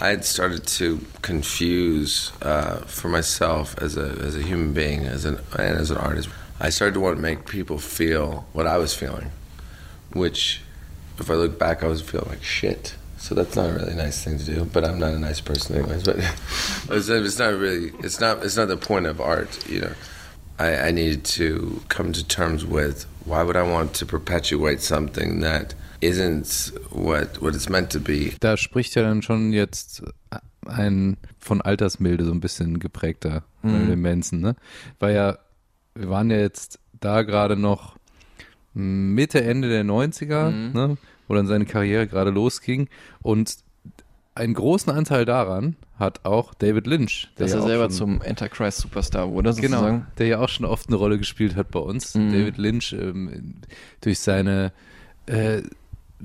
I 0.00 0.10
had 0.10 0.24
started 0.24 0.66
to 0.78 1.00
confuse 1.22 2.32
uh, 2.42 2.86
for 2.86 3.08
myself 3.08 3.76
as 3.82 3.96
a 3.96 4.16
as 4.26 4.34
a 4.34 4.42
human 4.42 4.72
being, 4.72 5.06
as 5.06 5.24
an 5.24 5.38
and 5.58 5.78
as 5.78 5.90
an 5.90 5.98
artist. 5.98 6.28
I 6.60 6.70
started 6.70 6.94
to 6.94 7.00
want 7.00 7.16
to 7.16 7.22
make 7.22 7.46
people 7.46 7.78
feel 7.78 8.44
what 8.52 8.66
I 8.66 8.78
was 8.78 8.94
feeling, 8.94 9.30
which, 10.12 10.60
if 11.18 11.30
I 11.30 11.34
look 11.34 11.58
back, 11.58 11.82
I 11.82 11.86
was 11.86 12.02
feeling 12.02 12.28
like 12.28 12.42
shit. 12.42 12.94
So 13.20 13.34
that's 13.34 13.54
not 13.54 13.68
a 13.70 13.74
really 13.74 13.94
nice 13.94 14.24
thing 14.24 14.38
to 14.38 14.44
do. 14.44 14.64
But 14.64 14.84
I'm 14.84 14.98
not 14.98 15.12
a 15.12 15.18
nice 15.18 15.40
person, 15.40 15.76
anyways. 15.76 16.02
But 16.04 16.16
it's, 16.90 17.38
not 17.38 17.52
really. 17.54 17.92
It's 18.02 18.18
not. 18.18 18.42
It's 18.44 18.56
not 18.56 18.68
the 18.68 18.76
point 18.78 19.06
of 19.06 19.20
art, 19.20 19.68
you 19.68 19.80
know. 19.82 19.92
I, 20.58 20.88
I 20.88 20.90
needed 20.90 21.24
to 21.36 21.82
come 21.88 22.12
to 22.12 22.26
terms 22.26 22.64
with 22.64 23.06
why 23.24 23.42
would 23.42 23.56
I 23.56 23.62
want 23.62 23.94
to 23.94 24.06
perpetuate 24.06 24.80
something 24.82 25.40
that 25.40 25.74
isn't 26.00 26.72
what 26.90 27.40
what 27.42 27.54
it's 27.54 27.68
meant 27.68 27.90
to 27.90 28.00
be. 28.00 28.32
Da 28.40 28.56
spricht 28.56 28.94
ja 28.94 29.02
dann 29.02 29.20
schon 29.22 29.52
jetzt 29.52 30.02
ein 30.66 31.16
von 31.38 31.60
Altersmilde 31.60 32.24
so 32.24 32.32
ein 32.32 32.40
bisschen 32.40 32.78
geprägter 32.78 33.42
Mhm. 33.62 34.00
Manson, 34.00 34.40
ne? 34.40 34.56
Weil 34.98 35.14
ja, 35.14 35.38
wir 35.94 36.08
waren 36.08 36.30
ja 36.30 36.38
jetzt 36.38 36.78
da 37.00 37.22
gerade 37.22 37.56
noch 37.56 37.96
Mitte, 38.72 39.42
Ende 39.42 39.68
der 39.68 39.84
90er, 39.84 40.50
Mhm. 40.50 40.72
ne? 40.72 40.96
Wo 41.30 41.34
dann 41.34 41.46
seine 41.46 41.64
Karriere 41.64 42.08
gerade 42.08 42.30
losging 42.30 42.88
und 43.22 43.58
einen 44.34 44.52
großen 44.54 44.92
Anteil 44.92 45.24
daran 45.24 45.76
hat 45.96 46.24
auch 46.24 46.54
David 46.54 46.88
Lynch, 46.88 47.28
der 47.38 47.46
Dass 47.46 47.52
ja 47.52 47.58
er 47.58 47.62
auch 47.62 47.68
selber 47.68 47.88
zum 47.90 48.20
Antichrist 48.20 48.78
Superstar 48.78 49.30
wurde, 49.30 49.54
Genau, 49.54 49.76
sozusagen. 49.78 50.06
der 50.18 50.26
ja 50.26 50.40
auch 50.40 50.48
schon 50.48 50.66
oft 50.66 50.88
eine 50.88 50.96
Rolle 50.96 51.18
gespielt 51.18 51.54
hat 51.54 51.70
bei 51.70 51.78
uns. 51.78 52.16
Mhm. 52.16 52.32
David 52.32 52.58
Lynch 52.58 52.92
ähm, 52.94 53.54
durch 54.00 54.18
seine 54.18 54.72
äh, 55.26 55.62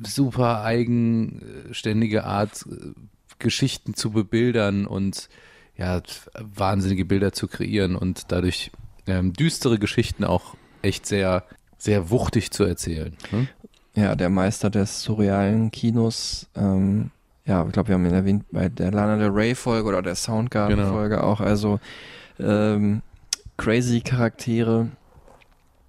super 0.03 0.63
eigenständige 0.63 2.23
Art, 2.23 2.65
äh, 2.67 2.93
Geschichten 3.37 3.93
zu 3.93 4.09
bebildern 4.11 4.87
und 4.87 5.29
ja, 5.77 6.01
wahnsinnige 6.39 7.05
Bilder 7.05 7.31
zu 7.31 7.47
kreieren 7.47 7.95
und 7.95 8.31
dadurch 8.31 8.71
ähm, 9.05 9.33
düstere 9.33 9.77
Geschichten 9.77 10.23
auch 10.23 10.55
echt 10.81 11.05
sehr, 11.05 11.43
sehr 11.77 12.09
wuchtig 12.09 12.51
zu 12.51 12.63
erzählen. 12.63 13.15
Ne? 13.31 13.47
Ja, 13.95 14.15
der 14.15 14.29
Meister 14.29 14.69
des 14.69 15.01
surrealen 15.03 15.71
Kinos. 15.71 16.47
Ähm, 16.55 17.11
ja, 17.45 17.65
ich 17.65 17.71
glaube, 17.71 17.89
wir 17.89 17.95
haben 17.95 18.05
ihn 18.05 18.13
erwähnt 18.13 18.45
bei 18.51 18.69
der 18.69 18.91
Lana 18.91 19.17
Del 19.17 19.29
Rey 19.29 19.55
Folge 19.55 19.87
oder 19.87 20.01
der 20.01 20.15
Soundgarden 20.15 20.77
Genau. 20.77 20.91
Folge 20.91 21.23
auch. 21.23 21.39
Also 21.41 21.79
ähm, 22.39 23.01
crazy 23.57 24.01
Charaktere, 24.01 24.87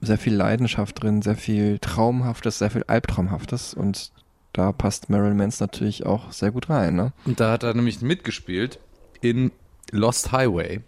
sehr 0.00 0.18
viel 0.18 0.34
Leidenschaft 0.34 1.02
drin, 1.02 1.22
sehr 1.22 1.36
viel 1.36 1.78
Traumhaftes, 1.80 2.58
sehr 2.58 2.70
viel 2.70 2.84
Albtraumhaftes 2.86 3.74
und 3.74 4.12
da 4.52 4.70
passt 4.72 5.10
Marilyn 5.10 5.36
Manson 5.36 5.66
natürlich 5.66 6.06
auch 6.06 6.30
sehr 6.32 6.50
gut 6.50 6.70
rein, 6.70 6.94
ne? 6.94 7.12
Und 7.24 7.40
da 7.40 7.50
hat 7.52 7.62
er 7.62 7.74
nämlich 7.74 8.00
mitgespielt 8.02 8.78
in 9.20 9.50
Lost 9.90 10.32
Highway. 10.32 10.80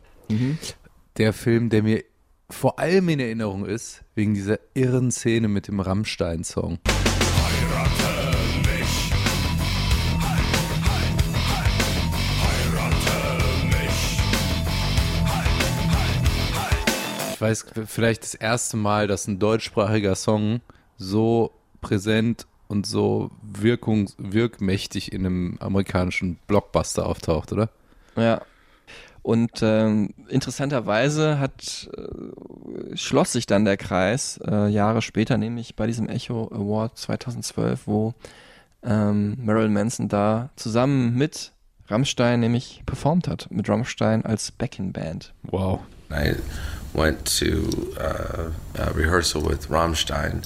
Der 1.16 1.33
Film, 1.33 1.69
der 1.71 1.83
mir 1.83 2.05
vor 2.51 2.78
allem 2.78 3.09
in 3.11 3.20
Erinnerung 3.20 3.66
ist, 3.66 4.03
wegen 4.14 4.34
dieser 4.34 4.59
irren 4.74 5.11
Szene 5.11 5.49
mit 5.49 5.68
dem 5.68 5.80
Rammstein-Song. 5.80 6.78
Ich 17.32 17.40
weiß, 17.40 17.66
vielleicht 17.86 18.24
das 18.24 18.34
erste 18.34 18.76
Mal, 18.76 19.07
dass 19.07 19.28
ein 19.28 19.38
deutschsprachiger 19.38 20.16
Song 20.16 20.61
so 20.96 21.53
präsent 21.80 22.49
und 22.66 22.84
so 22.84 23.30
wirkungs 23.42 24.16
wirkmächtig 24.18 25.12
in 25.12 25.24
einem 25.24 25.57
amerikanischen 25.61 26.36
Blockbuster 26.49 27.07
auftaucht, 27.07 27.53
oder? 27.53 27.70
Ja. 28.16 28.42
Und 29.29 29.61
ähm, 29.61 30.14
interessanterweise 30.31 31.39
hat 31.39 31.91
äh, 31.95 32.97
schloss 32.97 33.33
sich 33.33 33.45
dann 33.45 33.66
der 33.66 33.76
Kreis 33.76 34.41
äh, 34.51 34.68
Jahre 34.68 35.03
später, 35.03 35.37
nämlich 35.37 35.76
bei 35.76 35.87
diesem 35.87 36.09
Echo 36.09 36.49
Award 36.51 36.97
2012, 36.97 37.87
wo 37.87 38.14
ähm, 38.83 39.37
Marilyn 39.39 39.74
Manson 39.74 40.09
da 40.09 40.49
zusammen 40.57 41.14
mit 41.14 41.53
Rammstein 41.89 42.41
nämlich 42.41 42.83
performt 42.87 43.29
hat, 43.29 43.51
mit 43.51 43.68
Rammstein 43.68 44.24
als 44.24 44.51
Backing 44.51 44.95
Band. 44.95 45.35
Wow. 45.43 45.81
I 46.11 46.35
went 46.95 47.26
to 47.39 47.68
uh, 48.01 48.51
a 48.81 48.91
rehearsal 48.95 49.43
with 49.47 49.68
Rammstein 49.68 50.41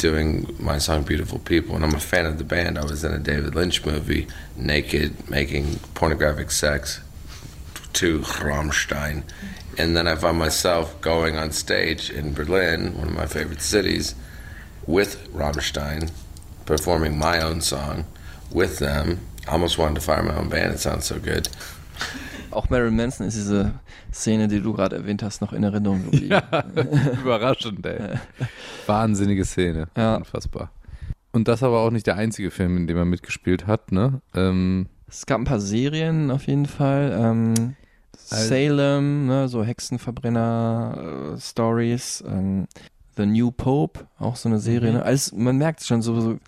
doing 0.00 0.46
my 0.60 0.78
song 0.78 1.02
Beautiful 1.02 1.40
People, 1.40 1.74
and 1.74 1.84
I'm 1.84 1.96
a 1.96 1.98
fan 1.98 2.26
of 2.26 2.38
the 2.38 2.44
band. 2.44 2.78
I 2.78 2.84
was 2.84 3.02
in 3.02 3.12
a 3.12 3.18
David 3.18 3.56
Lynch 3.56 3.84
movie, 3.84 4.28
naked, 4.56 5.28
making 5.28 5.80
pornographic 5.94 6.52
sex 6.52 7.00
to 7.94 8.20
Rammstein. 8.20 9.22
And 9.78 9.96
then 9.96 10.08
I 10.08 10.16
found 10.16 10.38
myself 10.38 11.00
going 11.00 11.36
on 11.36 11.52
stage 11.52 12.10
in 12.10 12.34
Berlin, 12.34 12.96
one 12.98 13.08
of 13.08 13.14
my 13.14 13.26
favorite 13.26 13.62
cities, 13.62 14.14
with 14.86 15.28
Rammstein, 15.32 16.10
performing 16.66 17.18
my 17.18 17.40
own 17.40 17.60
song 17.60 18.04
with 18.52 18.78
them. 18.78 19.20
I 19.46 19.52
almost 19.52 19.78
wanted 19.78 19.96
to 19.96 20.00
fire 20.00 20.22
my 20.22 20.36
own 20.36 20.48
band, 20.48 20.74
it 20.74 20.80
sounds 20.80 21.06
so 21.06 21.18
good. 21.18 21.48
Auch 22.50 22.70
Marilyn 22.70 22.96
Manson 22.96 23.26
ist 23.26 23.36
diese 23.36 23.74
Szene, 24.12 24.48
die 24.48 24.60
du 24.60 24.72
gerade 24.72 24.96
erwähnt 24.96 25.22
hast, 25.22 25.40
noch 25.42 25.52
in 25.52 25.62
Erinnerung 25.62 26.10
geblieben. 26.10 26.40
Überraschend, 27.22 27.84
ey. 27.84 28.18
Wahnsinnige 28.86 29.44
Szene. 29.44 29.88
Ja. 29.96 30.16
Unfassbar. 30.16 30.70
Und 31.32 31.46
das 31.46 31.62
aber 31.62 31.80
auch 31.80 31.90
nicht 31.90 32.06
der 32.06 32.16
einzige 32.16 32.50
Film, 32.50 32.76
in 32.78 32.86
dem 32.86 32.96
er 32.96 33.04
mitgespielt 33.04 33.66
hat, 33.66 33.92
ne? 33.92 34.22
Ähm, 34.34 34.88
Es 35.08 35.26
gab 35.26 35.40
ein 35.40 35.44
paar 35.44 35.60
Serien 35.60 36.30
auf 36.30 36.46
jeden 36.46 36.66
Fall. 36.66 37.16
Ähm, 37.18 37.74
Also- 38.30 38.48
Salem, 38.48 39.26
ne, 39.26 39.48
so 39.48 39.64
Hexenverbrenner-Stories. 39.64 42.24
ähm, 42.26 42.66
The 43.16 43.26
New 43.26 43.50
Pope, 43.50 44.06
auch 44.20 44.36
so 44.36 44.48
eine 44.48 44.60
Serie. 44.60 44.90
Mhm. 44.92 44.96
Ne? 44.98 45.02
Alles, 45.04 45.32
man 45.32 45.56
merkt 45.56 45.82
schon 45.84 46.02
so, 46.02 46.20
so 46.20 46.38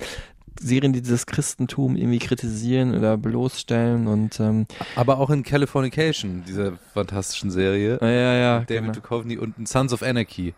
Serien, 0.60 0.92
die 0.92 1.02
das 1.02 1.26
Christentum 1.26 1.96
irgendwie 1.96 2.18
kritisieren 2.20 2.94
oder 2.94 3.16
bloßstellen 3.16 4.06
und 4.06 4.38
ähm, 4.38 4.66
aber 4.94 5.18
auch 5.18 5.30
in 5.30 5.42
Californication, 5.42 6.44
dieser 6.46 6.72
fantastischen 6.94 7.50
Serie. 7.50 7.98
ja, 8.00 8.08
ja, 8.08 8.34
ja, 8.34 8.58
David 8.60 8.82
genau. 8.82 8.92
Duchovny 8.92 9.36
und 9.38 9.58
in 9.58 9.66
Sons 9.66 9.92
of 9.92 10.02
Anarchy 10.02 10.54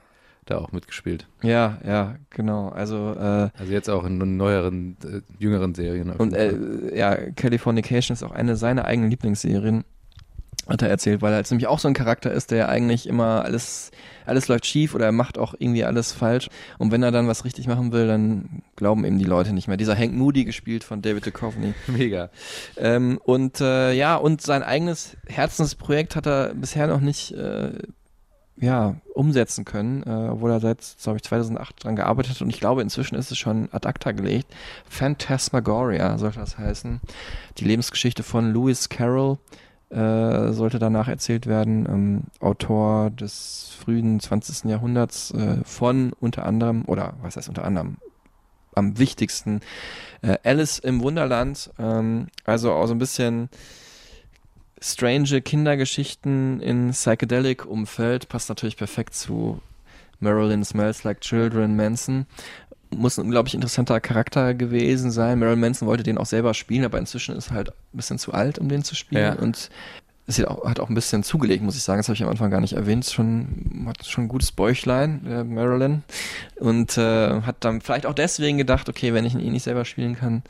da 0.52 0.58
auch 0.58 0.72
mitgespielt. 0.72 1.26
ja, 1.42 1.78
ja, 1.84 2.16
genau. 2.30 2.68
Also 2.68 3.14
äh, 3.18 3.50
Also 3.58 3.72
jetzt 3.72 3.88
auch 3.88 4.04
in 4.04 4.36
neueren, 4.36 4.96
äh, 5.04 5.20
jüngeren 5.38 5.74
Serien. 5.74 6.10
Und 6.10 6.34
äh, 6.34 6.96
ja, 6.96 7.16
Californication 7.32 8.14
ist 8.14 8.22
auch 8.22 8.32
eine 8.32 8.56
seiner 8.56 8.84
eigenen 8.84 9.10
Lieblingsserien, 9.10 9.84
hat 10.68 10.82
er 10.82 10.88
erzählt, 10.88 11.22
weil 11.22 11.32
er 11.32 11.38
jetzt 11.38 11.50
nämlich 11.50 11.66
auch 11.66 11.78
so 11.80 11.88
ein 11.88 11.94
Charakter 11.94 12.30
ist, 12.32 12.52
der 12.52 12.68
eigentlich 12.68 13.08
immer 13.08 13.44
alles, 13.44 13.90
alles 14.26 14.46
läuft 14.46 14.64
schief 14.64 14.94
oder 14.94 15.06
er 15.06 15.12
macht 15.12 15.36
auch 15.36 15.54
irgendwie 15.58 15.84
alles 15.84 16.12
falsch. 16.12 16.48
Und 16.78 16.92
wenn 16.92 17.02
er 17.02 17.10
dann 17.10 17.26
was 17.26 17.44
richtig 17.44 17.66
machen 17.66 17.90
will, 17.92 18.06
dann 18.06 18.62
glauben 18.76 19.04
ihm 19.04 19.18
die 19.18 19.24
Leute 19.24 19.52
nicht 19.52 19.66
mehr. 19.66 19.76
Dieser 19.76 19.96
Hank 19.96 20.12
Moody 20.12 20.44
gespielt 20.44 20.84
von 20.84 21.02
David 21.02 21.26
Duchovny. 21.26 21.74
Mega. 21.88 22.30
Ähm, 22.76 23.18
und 23.24 23.60
äh, 23.60 23.92
ja, 23.92 24.14
und 24.14 24.40
sein 24.40 24.62
eigenes 24.62 25.16
Herzensprojekt 25.26 26.14
hat 26.14 26.26
er 26.26 26.54
bisher 26.54 26.86
noch 26.86 27.00
nicht 27.00 27.32
äh, 27.32 27.72
ja, 28.56 28.96
umsetzen 29.14 29.64
können, 29.64 30.02
äh, 30.04 30.28
obwohl 30.30 30.50
er 30.50 30.60
seit, 30.60 30.78
glaube 31.02 31.16
ich, 31.16 31.22
2008 31.22 31.84
dran 31.84 31.96
gearbeitet 31.96 32.34
hat 32.34 32.42
und 32.42 32.50
ich 32.50 32.60
glaube, 32.60 32.82
inzwischen 32.82 33.14
ist 33.14 33.30
es 33.30 33.38
schon 33.38 33.68
ad 33.72 33.88
acta 33.88 34.12
gelegt. 34.12 34.52
Phantasmagoria 34.88 36.18
sollte 36.18 36.38
das 36.38 36.58
heißen. 36.58 37.00
Die 37.58 37.64
Lebensgeschichte 37.64 38.22
von 38.22 38.52
Lewis 38.52 38.88
Carroll 38.88 39.38
äh, 39.90 40.52
sollte 40.52 40.78
danach 40.78 41.08
erzählt 41.08 41.46
werden, 41.46 41.86
ähm, 41.88 42.22
Autor 42.40 43.10
des 43.10 43.74
frühen 43.78 44.20
20. 44.20 44.70
Jahrhunderts 44.70 45.32
äh, 45.32 45.58
von 45.64 46.12
unter 46.20 46.46
anderem, 46.46 46.84
oder 46.86 47.14
was 47.22 47.36
heißt 47.36 47.48
unter 47.48 47.64
anderem, 47.64 47.96
am 48.74 48.98
wichtigsten 48.98 49.60
äh, 50.22 50.38
Alice 50.44 50.78
im 50.78 51.02
Wunderland, 51.02 51.70
ähm, 51.78 52.28
also 52.44 52.72
auch 52.72 52.86
so 52.86 52.94
ein 52.94 52.98
bisschen 52.98 53.50
strange 54.82 55.40
Kindergeschichten 55.40 56.60
in 56.60 56.90
Psychedelic-Umfeld, 56.90 58.28
passt 58.28 58.48
natürlich 58.48 58.76
perfekt 58.76 59.14
zu 59.14 59.60
Marilyn 60.20 60.64
Smells 60.64 61.04
Like 61.04 61.20
Children 61.20 61.76
Manson. 61.76 62.26
Muss 62.90 63.16
ein 63.16 63.24
unglaublich 63.24 63.54
interessanter 63.54 64.00
Charakter 64.00 64.54
gewesen 64.54 65.10
sein. 65.10 65.38
Marilyn 65.38 65.60
Manson 65.60 65.88
wollte 65.88 66.02
den 66.02 66.18
auch 66.18 66.26
selber 66.26 66.52
spielen, 66.52 66.84
aber 66.84 66.98
inzwischen 66.98 67.36
ist 67.36 67.50
er 67.50 67.54
halt 67.54 67.68
ein 67.70 67.96
bisschen 67.96 68.18
zu 68.18 68.32
alt, 68.32 68.58
um 68.58 68.68
den 68.68 68.84
zu 68.84 68.94
spielen. 68.94 69.22
Ja. 69.22 69.32
Und 69.34 69.70
es 70.26 70.38
hat 70.38 70.78
auch, 70.78 70.88
ein 70.88 70.94
bisschen 70.94 71.22
zugelegt, 71.22 71.62
muss 71.62 71.76
ich 71.76 71.82
sagen. 71.82 71.98
Das 71.98 72.08
habe 72.08 72.14
ich 72.14 72.22
am 72.22 72.28
Anfang 72.28 72.50
gar 72.50 72.60
nicht 72.60 72.74
erwähnt. 72.74 73.04
Schon, 73.06 73.84
hat 73.86 74.04
schon 74.06 74.24
ein 74.24 74.28
gutes 74.28 74.52
Bäuchlein, 74.52 75.26
äh, 75.26 75.44
Marilyn. 75.44 76.02
Und 76.56 76.96
äh, 76.96 77.42
hat 77.42 77.56
dann 77.60 77.80
vielleicht 77.80 78.06
auch 78.06 78.14
deswegen 78.14 78.58
gedacht, 78.58 78.88
okay, 78.88 79.14
wenn 79.14 79.24
ich 79.24 79.34
ihn 79.34 79.40
eh 79.40 79.50
nicht 79.50 79.64
selber 79.64 79.84
spielen 79.84 80.16
kann, 80.16 80.42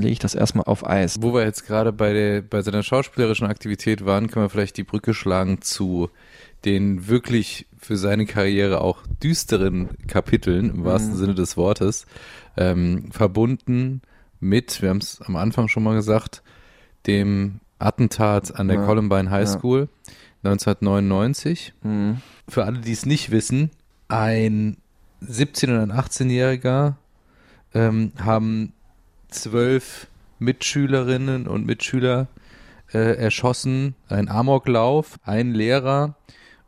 lege 0.00 0.12
ich 0.12 0.18
das 0.18 0.34
erstmal 0.34 0.64
auf 0.66 0.86
Eis. 0.86 1.16
Wo 1.20 1.32
wir 1.34 1.44
jetzt 1.44 1.66
gerade 1.66 1.92
bei, 1.92 2.12
der, 2.12 2.42
bei 2.42 2.62
seiner 2.62 2.82
schauspielerischen 2.82 3.46
Aktivität 3.46 4.04
waren, 4.04 4.28
können 4.28 4.44
wir 4.44 4.50
vielleicht 4.50 4.76
die 4.76 4.84
Brücke 4.84 5.14
schlagen 5.14 5.62
zu 5.62 6.10
den 6.64 7.08
wirklich 7.08 7.66
für 7.78 7.96
seine 7.96 8.26
Karriere 8.26 8.80
auch 8.80 8.98
düsteren 9.22 9.90
Kapiteln, 10.08 10.70
im 10.70 10.84
wahrsten 10.84 11.12
Mhm. 11.12 11.18
Sinne 11.18 11.34
des 11.34 11.56
Wortes, 11.56 12.06
ähm, 12.56 13.10
verbunden 13.12 14.02
mit, 14.40 14.82
wir 14.82 14.90
haben 14.90 14.98
es 14.98 15.20
am 15.22 15.36
Anfang 15.36 15.68
schon 15.68 15.82
mal 15.82 15.94
gesagt, 15.94 16.42
dem 17.06 17.60
Attentat 17.78 18.58
an 18.58 18.68
der 18.68 18.78
Ja, 18.78 18.86
Columbine 18.86 19.30
High 19.30 19.48
ja. 19.48 19.58
School 19.58 19.88
1999. 20.42 21.74
Mhm. 21.82 22.20
Für 22.48 22.64
alle, 22.64 22.78
die 22.78 22.92
es 22.92 23.06
nicht 23.06 23.30
wissen, 23.30 23.70
ein 24.08 24.76
17- 25.22 25.68
und 25.70 25.90
ein 25.90 25.92
18-Jähriger 25.92 26.94
ähm, 27.74 28.12
haben 28.18 28.72
zwölf 29.28 30.06
Mitschülerinnen 30.38 31.46
und 31.46 31.66
Mitschüler 31.66 32.28
äh, 32.92 33.16
erschossen, 33.16 33.94
ein 34.08 34.28
Amoklauf, 34.28 35.18
ein 35.24 35.52
Lehrer 35.52 36.16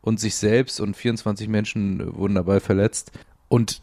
und 0.01 0.19
sich 0.21 0.37
selbst 0.37 0.81
und 0.81 0.97
24 0.97 1.49
Menschen 1.49 2.17
wurden 2.17 2.35
dabei 2.35 2.61
verletzt. 2.61 3.13
Und 3.49 3.83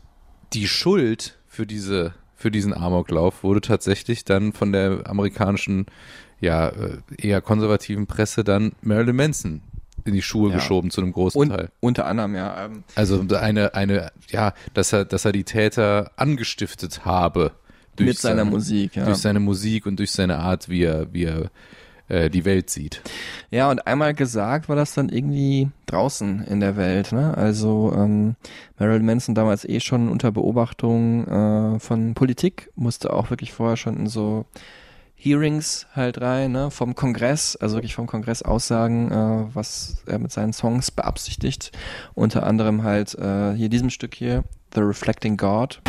die 0.53 0.67
Schuld 0.67 1.37
für 1.47 1.65
diese 1.65 2.13
für 2.37 2.51
diesen 2.51 2.73
Amoklauf 2.73 3.43
wurde 3.43 3.61
tatsächlich 3.61 4.25
dann 4.25 4.51
von 4.51 4.73
der 4.73 5.03
amerikanischen, 5.09 5.85
ja, 6.41 6.67
äh, 6.67 6.97
eher 7.17 7.39
konservativen 7.41 8.07
Presse 8.07 8.43
dann 8.43 8.73
Marilyn 8.81 9.15
Manson 9.15 9.61
in 10.03 10.13
die 10.13 10.21
Schuhe 10.21 10.49
Ja. 10.49 10.55
geschoben 10.57 10.91
zu 10.91 11.01
einem 11.01 11.13
großen 11.13 11.39
Und 11.39 11.49
Teil. 11.49 11.69
unter 11.79 12.05
anderem, 12.05 12.35
ja. 12.35 12.65
Ähm, 12.65 12.83
Also 12.93 13.25
eine, 13.39 13.73
eine, 13.73 14.11
ja, 14.29 14.53
dass 14.73 14.91
er, 14.91 15.05
dass 15.05 15.23
er 15.23 15.31
die 15.31 15.45
Täter 15.45 16.11
angestiftet 16.17 17.05
habe. 17.05 17.51
Durch 17.95 18.07
mit 18.09 18.17
seiner 18.17 18.37
seine- 18.41 18.51
Musik, 18.51 18.95
ja. 18.95 19.05
Durch 19.05 19.17
seine 19.17 19.39
Musik 19.39 19.85
und 19.85 19.97
durch 19.99 20.11
seine 20.11 20.37
Art, 20.39 20.69
wie 20.69 20.83
er, 20.83 21.13
wie 21.13 21.25
er 21.25 21.49
äh, 22.07 22.29
die 22.29 22.45
Welt 22.45 22.69
sieht. 22.69 23.01
Ja, 23.49 23.69
und 23.71 23.87
einmal 23.87 24.13
gesagt 24.13 24.69
war 24.69 24.75
das 24.75 24.93
dann 24.93 25.09
irgendwie 25.09 25.69
draußen 25.87 26.43
in 26.45 26.59
der 26.59 26.77
Welt. 26.77 27.11
Ne? 27.11 27.35
Also 27.35 27.93
ähm, 27.95 28.35
Marilyn 28.77 29.05
Manson 29.05 29.33
damals 29.35 29.65
eh 29.65 29.79
schon 29.79 30.09
unter 30.09 30.31
Beobachtung 30.31 31.27
äh, 31.27 31.79
von 31.79 32.13
Politik, 32.13 32.69
musste 32.75 33.11
auch 33.11 33.29
wirklich 33.31 33.53
vorher 33.53 33.77
schon 33.77 33.97
in 33.97 34.07
so 34.07 34.45
Hearings 35.15 35.87
halt 35.95 36.21
rein, 36.21 36.51
ne? 36.51 36.69
vom 36.69 36.93
Kongress, 36.93 37.55
also 37.55 37.77
wirklich 37.77 37.95
vom 37.95 38.05
Kongress 38.05 38.43
Aussagen, 38.43 39.11
äh, 39.11 39.55
was 39.55 40.03
er 40.05 40.19
mit 40.19 40.31
seinen 40.31 40.53
Songs 40.53 40.91
beabsichtigt. 40.91 41.71
Unter 42.13 42.45
anderem 42.45 42.83
halt 42.83 43.15
äh, 43.15 43.53
hier 43.55 43.69
diesem 43.69 43.89
Stück 43.89 44.13
hier, 44.13 44.43
The 44.75 44.81
Reflecting 44.81 45.37
God. 45.37 45.81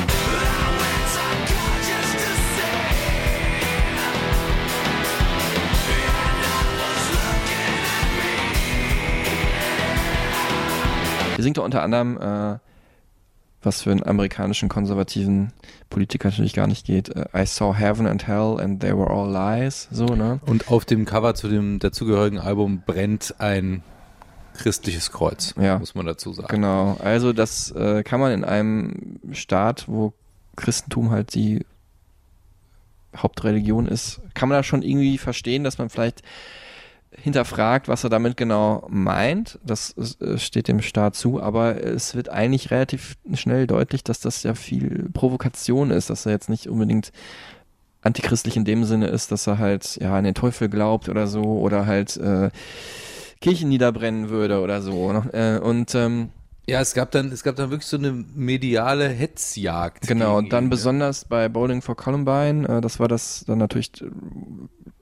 Die 11.36 11.42
singt 11.42 11.58
doch 11.58 11.64
unter 11.64 11.82
anderem, 11.82 12.18
äh, 12.18 12.58
was 13.62 13.82
für 13.82 13.90
einen 13.90 14.04
amerikanischen 14.06 14.68
konservativen 14.68 15.52
Politiker 15.90 16.28
natürlich 16.28 16.54
gar 16.54 16.66
nicht 16.66 16.86
geht, 16.86 17.08
äh, 17.08 17.24
I 17.34 17.46
saw 17.46 17.74
heaven 17.74 18.06
and 18.06 18.26
hell 18.26 18.58
and 18.60 18.80
they 18.80 18.92
were 18.96 19.10
all 19.10 19.30
lies, 19.30 19.88
so, 19.90 20.06
ne? 20.06 20.40
Und 20.46 20.68
auf 20.70 20.84
dem 20.84 21.04
Cover 21.04 21.34
zu 21.34 21.48
dem 21.48 21.78
dazugehörigen 21.78 22.38
Album 22.38 22.82
brennt 22.86 23.34
ein 23.38 23.82
christliches 24.54 25.10
Kreuz, 25.12 25.54
Ja. 25.60 25.78
muss 25.78 25.94
man 25.94 26.06
dazu 26.06 26.32
sagen. 26.32 26.48
Genau, 26.48 26.96
also 27.02 27.32
das 27.32 27.70
äh, 27.72 28.02
kann 28.04 28.20
man 28.20 28.32
in 28.32 28.44
einem 28.44 29.18
Staat, 29.32 29.86
wo 29.88 30.12
Christentum 30.56 31.10
halt 31.10 31.34
die 31.34 31.66
Hauptreligion 33.16 33.86
ist, 33.86 34.20
kann 34.34 34.48
man 34.48 34.58
da 34.58 34.62
schon 34.62 34.82
irgendwie 34.82 35.18
verstehen, 35.18 35.64
dass 35.64 35.78
man 35.78 35.88
vielleicht 35.88 36.22
hinterfragt, 37.22 37.88
was 37.88 38.04
er 38.04 38.10
damit 38.10 38.36
genau 38.36 38.86
meint. 38.88 39.58
Das 39.64 39.94
äh, 40.20 40.38
steht 40.38 40.68
dem 40.68 40.82
Staat 40.82 41.16
zu, 41.16 41.42
aber 41.42 41.82
es 41.82 42.14
wird 42.14 42.28
eigentlich 42.28 42.70
relativ 42.70 43.16
schnell 43.34 43.66
deutlich, 43.66 44.04
dass 44.04 44.20
das 44.20 44.42
ja 44.42 44.54
viel 44.54 45.08
Provokation 45.12 45.90
ist, 45.90 46.10
dass 46.10 46.26
er 46.26 46.32
jetzt 46.32 46.48
nicht 46.48 46.68
unbedingt 46.68 47.12
antichristlich 48.02 48.56
in 48.56 48.64
dem 48.64 48.84
Sinne 48.84 49.08
ist, 49.08 49.32
dass 49.32 49.46
er 49.46 49.58
halt 49.58 49.96
ja 50.00 50.14
an 50.14 50.24
den 50.24 50.34
Teufel 50.34 50.68
glaubt 50.68 51.08
oder 51.08 51.26
so 51.26 51.42
oder 51.42 51.86
halt 51.86 52.16
äh, 52.16 52.50
Kirchen 53.40 53.68
niederbrennen 53.68 54.28
würde 54.28 54.60
oder 54.60 54.80
so. 54.80 55.12
ne? 55.12 55.24
Äh, 55.32 55.58
und 55.58 55.94
ähm, 55.94 56.30
Ja, 56.68 56.80
es 56.80 56.94
gab 56.94 57.10
dann, 57.10 57.32
es 57.32 57.42
gab 57.42 57.56
dann 57.56 57.70
wirklich 57.70 57.88
so 57.88 57.96
eine 57.96 58.12
mediale 58.12 59.08
Hetzjagd. 59.08 60.06
Genau, 60.06 60.38
gegen 60.38 60.50
dann 60.50 60.64
ihn, 60.64 60.70
besonders 60.70 61.24
bei 61.24 61.48
Bowling 61.48 61.82
for 61.82 61.96
Columbine, 61.96 62.68
äh, 62.68 62.80
das 62.80 63.00
war 63.00 63.08
das 63.08 63.44
dann 63.46 63.58
natürlich 63.58 63.90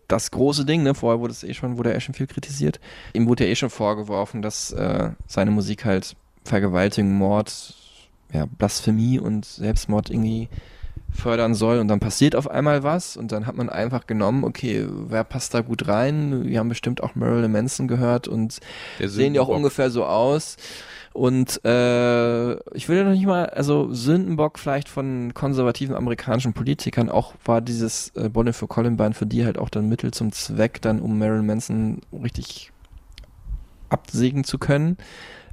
das 0.09 0.31
große 0.31 0.65
Ding, 0.65 0.83
ne? 0.83 0.95
Vorher 0.95 1.21
wurde 1.21 1.33
es 1.33 1.43
eh 1.43 1.55
schon, 1.55 1.79
wurde 1.79 1.91
er 1.91 1.97
eh 1.97 2.01
schon 2.01 2.15
viel 2.15 2.27
kritisiert. 2.27 2.81
Ihm 3.13 3.27
wurde 3.27 3.45
ja 3.45 3.51
eh 3.51 3.57
schon 3.57 3.71
vorgeworfen, 3.71 4.43
dass 4.43 4.73
äh, 4.73 5.11
seine 5.27 5.51
Musik 5.51 5.85
halt 5.85 6.17
Vergewaltigung, 6.45 7.15
Mord, 7.15 7.75
ja, 8.33 8.47
Blasphemie 8.47 9.19
und 9.19 9.45
Selbstmord 9.45 10.11
irgendwie 10.11 10.49
fördern 11.15 11.55
soll 11.55 11.79
und 11.79 11.89
dann 11.89 12.01
passiert 12.01 12.35
auf 12.35 12.51
einmal 12.51 12.83
was 12.83 13.17
und 13.17 13.31
dann 13.31 13.47
hat 13.47 13.57
man 13.57 13.71
einfach 13.71 14.07
genommen, 14.07 14.45
okay, 14.45 14.87
wer 14.89 15.23
passt 15.23 15.55
da 15.55 15.61
gut 15.61 15.87
rein? 15.87 16.45
Wir 16.45 16.59
haben 16.59 16.69
bestimmt 16.69 17.03
auch 17.03 17.15
Marilyn 17.15 17.53
Manson 17.53 17.87
gehört 17.87 18.27
und 18.27 18.59
sehen 18.99 19.33
die 19.33 19.41
auch 19.41 19.49
ungefähr 19.49 19.91
so 19.91 20.05
aus. 20.05 20.57
Und 21.15 21.65
äh, 21.65 22.55
ich 22.77 22.89
will 22.89 22.97
ja 22.99 23.05
noch 23.05 23.13
nicht 23.13 23.25
mal, 23.25 23.47
also 23.47 23.93
Sündenbock 23.95 24.59
vielleicht 24.59 24.89
von 24.89 25.33
konservativen 25.33 25.95
amerikanischen 25.95 26.55
Politikern, 26.55 27.09
auch 27.09 27.35
war 27.45 27.61
dieses 27.61 28.11
äh, 28.17 28.29
Bonnie 28.29 28.53
für 28.53 28.67
Columbine 28.67 29.15
für 29.15 29.25
die 29.25 29.45
halt 29.45 29.57
auch 29.57 29.69
dann 29.69 29.89
Mittel 29.89 30.11
zum 30.11 30.33
Zweck, 30.33 30.83
dann 30.83 31.01
um 31.01 31.17
Marilyn 31.17 31.47
Manson 31.47 32.01
richtig 32.13 32.73
absägen 33.91 34.43
zu 34.43 34.59
können. 34.59 34.97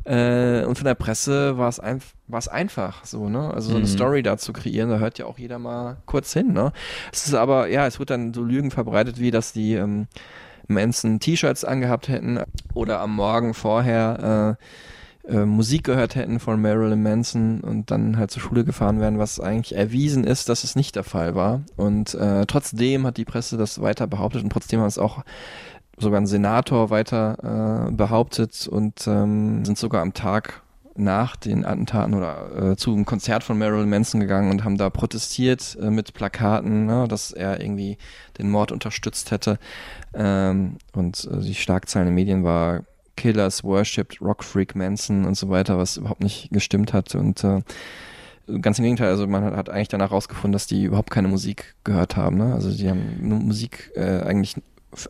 Äh, 0.04 0.66
und 0.66 0.80
von 0.80 0.86
der 0.86 0.96
Presse 0.96 1.60
war 1.60 1.70
es 1.70 1.80
ein, 1.80 2.02
war 2.28 2.40
es 2.40 2.48
einfach 2.48 3.06
so, 3.06 3.30
ne? 3.30 3.54
Also 3.54 3.70
so 3.70 3.78
eine 3.78 3.86
Mhm. 3.86 3.90
Story 3.92 4.24
da 4.24 4.38
zu 4.38 4.54
kreieren, 4.54 4.90
da 4.90 4.98
hört 4.98 5.20
ja 5.20 5.28
auch 5.28 5.38
jeder 5.38 5.60
mal 5.60 5.98
kurz 6.08 6.34
hin, 6.34 6.54
ne? 6.54 6.74
Es 7.14 7.28
ist 7.28 7.36
aber, 7.36 7.68
ja, 7.68 7.86
es 7.86 8.00
wird 8.00 8.10
dann 8.10 8.34
so 8.34 8.42
Lügen 8.42 8.72
verbreitet, 8.72 9.20
wie 9.20 9.30
dass 9.30 9.54
die 9.54 9.76
ähm, 9.76 10.08
Manson 10.68 11.20
T-Shirts 11.20 11.64
angehabt 11.64 12.08
hätten 12.08 12.40
oder 12.74 13.00
am 13.00 13.16
Morgen 13.16 13.54
vorher 13.54 14.58
äh, 14.60 14.64
äh, 15.28 15.46
Musik 15.46 15.84
gehört 15.84 16.16
hätten 16.16 16.40
von 16.40 16.62
Marilyn 16.62 17.04
Manson 17.04 17.62
und 17.62 17.92
dann 17.92 18.18
halt 18.18 18.32
zur 18.32 18.42
Schule 18.42 18.64
gefahren 18.64 19.00
wären, 19.00 19.20
was 19.20 19.40
eigentlich 19.40 19.76
erwiesen 19.76 20.24
ist, 20.24 20.50
dass 20.50 20.64
es 20.64 20.76
nicht 20.76 20.96
der 20.96 21.04
Fall 21.04 21.36
war. 21.36 21.62
Und 21.76 22.14
äh, 22.16 22.46
trotzdem 22.46 23.06
hat 23.06 23.18
die 23.18 23.26
Presse 23.26 23.58
das 23.58 23.82
weiter 23.82 24.08
behauptet 24.08 24.44
und 24.44 24.50
trotzdem 24.50 24.80
haben 24.80 24.88
es 24.88 24.98
auch 24.98 25.24
sogar 25.98 26.20
ein 26.20 26.28
Senator 26.28 26.90
weiter 26.90 27.88
äh, 27.88 27.92
behauptet 27.92 28.68
und 28.68 29.08
ähm, 29.08 29.64
sind 29.66 29.78
sogar 29.78 30.02
am 30.02 30.14
Tag 30.14 30.62
nach 30.96 31.36
den 31.36 31.66
Attentaten 31.66 32.14
oder 32.14 32.72
äh, 32.72 32.76
zu 32.76 32.92
einem 32.92 33.06
Konzert 33.06 33.44
von 33.44 33.58
Marilyn 33.58 33.90
Manson 33.90 34.20
gegangen 34.20 34.52
und 34.52 34.64
haben 34.64 34.78
da 34.78 34.90
protestiert 34.90 35.78
äh, 35.82 35.90
mit 35.90 36.14
Plakaten, 36.14 36.86
ne, 36.86 37.08
dass 37.08 37.32
er 37.32 37.62
irgendwie 37.62 37.98
den 38.38 38.50
Mord 38.50 38.72
unterstützt 38.72 39.32
hätte. 39.32 39.58
Ähm, 40.14 40.78
und 40.94 41.30
äh, 41.32 41.40
die 41.40 41.56
Schlagzeilen 41.56 42.08
in 42.08 42.12
den 42.12 42.16
Medien 42.16 42.44
war 42.44 42.84
Killers 43.16 43.64
worshipped 43.64 44.22
Rock 44.22 44.44
Freak 44.44 44.76
Manson 44.76 45.26
und 45.26 45.36
so 45.36 45.50
weiter, 45.50 45.78
was 45.78 45.98
überhaupt 45.98 46.22
nicht 46.24 46.50
gestimmt 46.52 46.94
hat. 46.94 47.14
Und 47.16 47.44
äh, 47.44 47.62
ganz 48.62 48.80
im 48.80 48.84
Gegenteil, 48.84 49.10
also 49.10 49.28
man 49.28 49.44
hat, 49.56 49.70
eigentlich 49.70 49.88
danach 49.90 50.12
rausgefunden, 50.12 50.54
dass 50.54 50.68
die 50.68 50.84
überhaupt 50.84 51.12
keine 51.12 51.28
Musik 51.28 51.76
gehört 51.84 52.16
haben. 52.18 52.38
Ne? 52.38 52.54
Also 52.54 52.72
die 52.72 52.90
haben 52.90 53.18
nur 53.22 53.40
Musik 53.40 53.92
äh, 53.96 54.22
eigentlich 54.22 54.56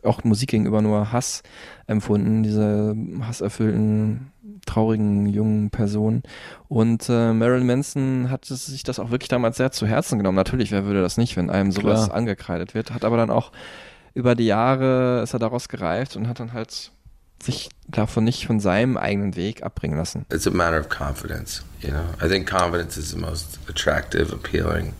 auch 0.04 0.22
Musik 0.22 0.50
gegenüber 0.50 0.80
nur 0.80 1.10
Hass 1.10 1.42
empfunden, 1.88 2.44
diese 2.44 2.94
hasserfüllten, 3.22 4.30
traurigen 4.64 5.26
jungen 5.26 5.70
Personen. 5.70 6.22
Und 6.68 7.08
äh, 7.08 7.32
Marilyn 7.32 7.66
Manson 7.66 8.30
hat 8.30 8.48
es- 8.50 8.66
sich 8.66 8.84
das 8.84 9.00
auch 9.00 9.10
wirklich 9.10 9.28
damals 9.28 9.56
sehr 9.56 9.72
zu 9.72 9.86
Herzen 9.88 10.18
genommen. 10.18 10.36
Natürlich, 10.36 10.70
wer 10.70 10.84
würde 10.84 11.02
das 11.02 11.16
nicht, 11.16 11.36
wenn 11.36 11.50
einem 11.50 11.72
sowas 11.72 12.04
Klar. 12.06 12.16
angekreidet 12.16 12.74
wird, 12.74 12.92
hat 12.94 13.04
aber 13.04 13.16
dann 13.16 13.30
auch 13.30 13.50
über 14.14 14.34
die 14.36 14.46
Jahre 14.46 15.22
ist 15.22 15.32
er 15.32 15.38
daraus 15.40 15.68
gereift 15.68 16.16
und 16.16 16.28
hat 16.28 16.38
dann 16.38 16.52
halt 16.52 16.92
sich 17.44 17.68
davon 17.88 18.24
nicht 18.24 18.46
von 18.46 18.60
seinem 18.60 18.96
eigenen 18.96 19.36
Weg 19.36 19.62
abbringen 19.62 19.98
lassen. 19.98 20.26
It's 20.30 20.46
a 20.46 20.50
matter 20.50 20.78
of 20.78 20.88
confidence, 20.88 21.62
you 21.80 21.90
know. 21.90 22.06
I 22.20 22.28
think 22.28 22.46
confidence 22.48 22.96
is 22.96 23.12
the 23.12 23.18
most 23.18 23.58
attractive, 23.68 24.32
appealing, 24.32 24.94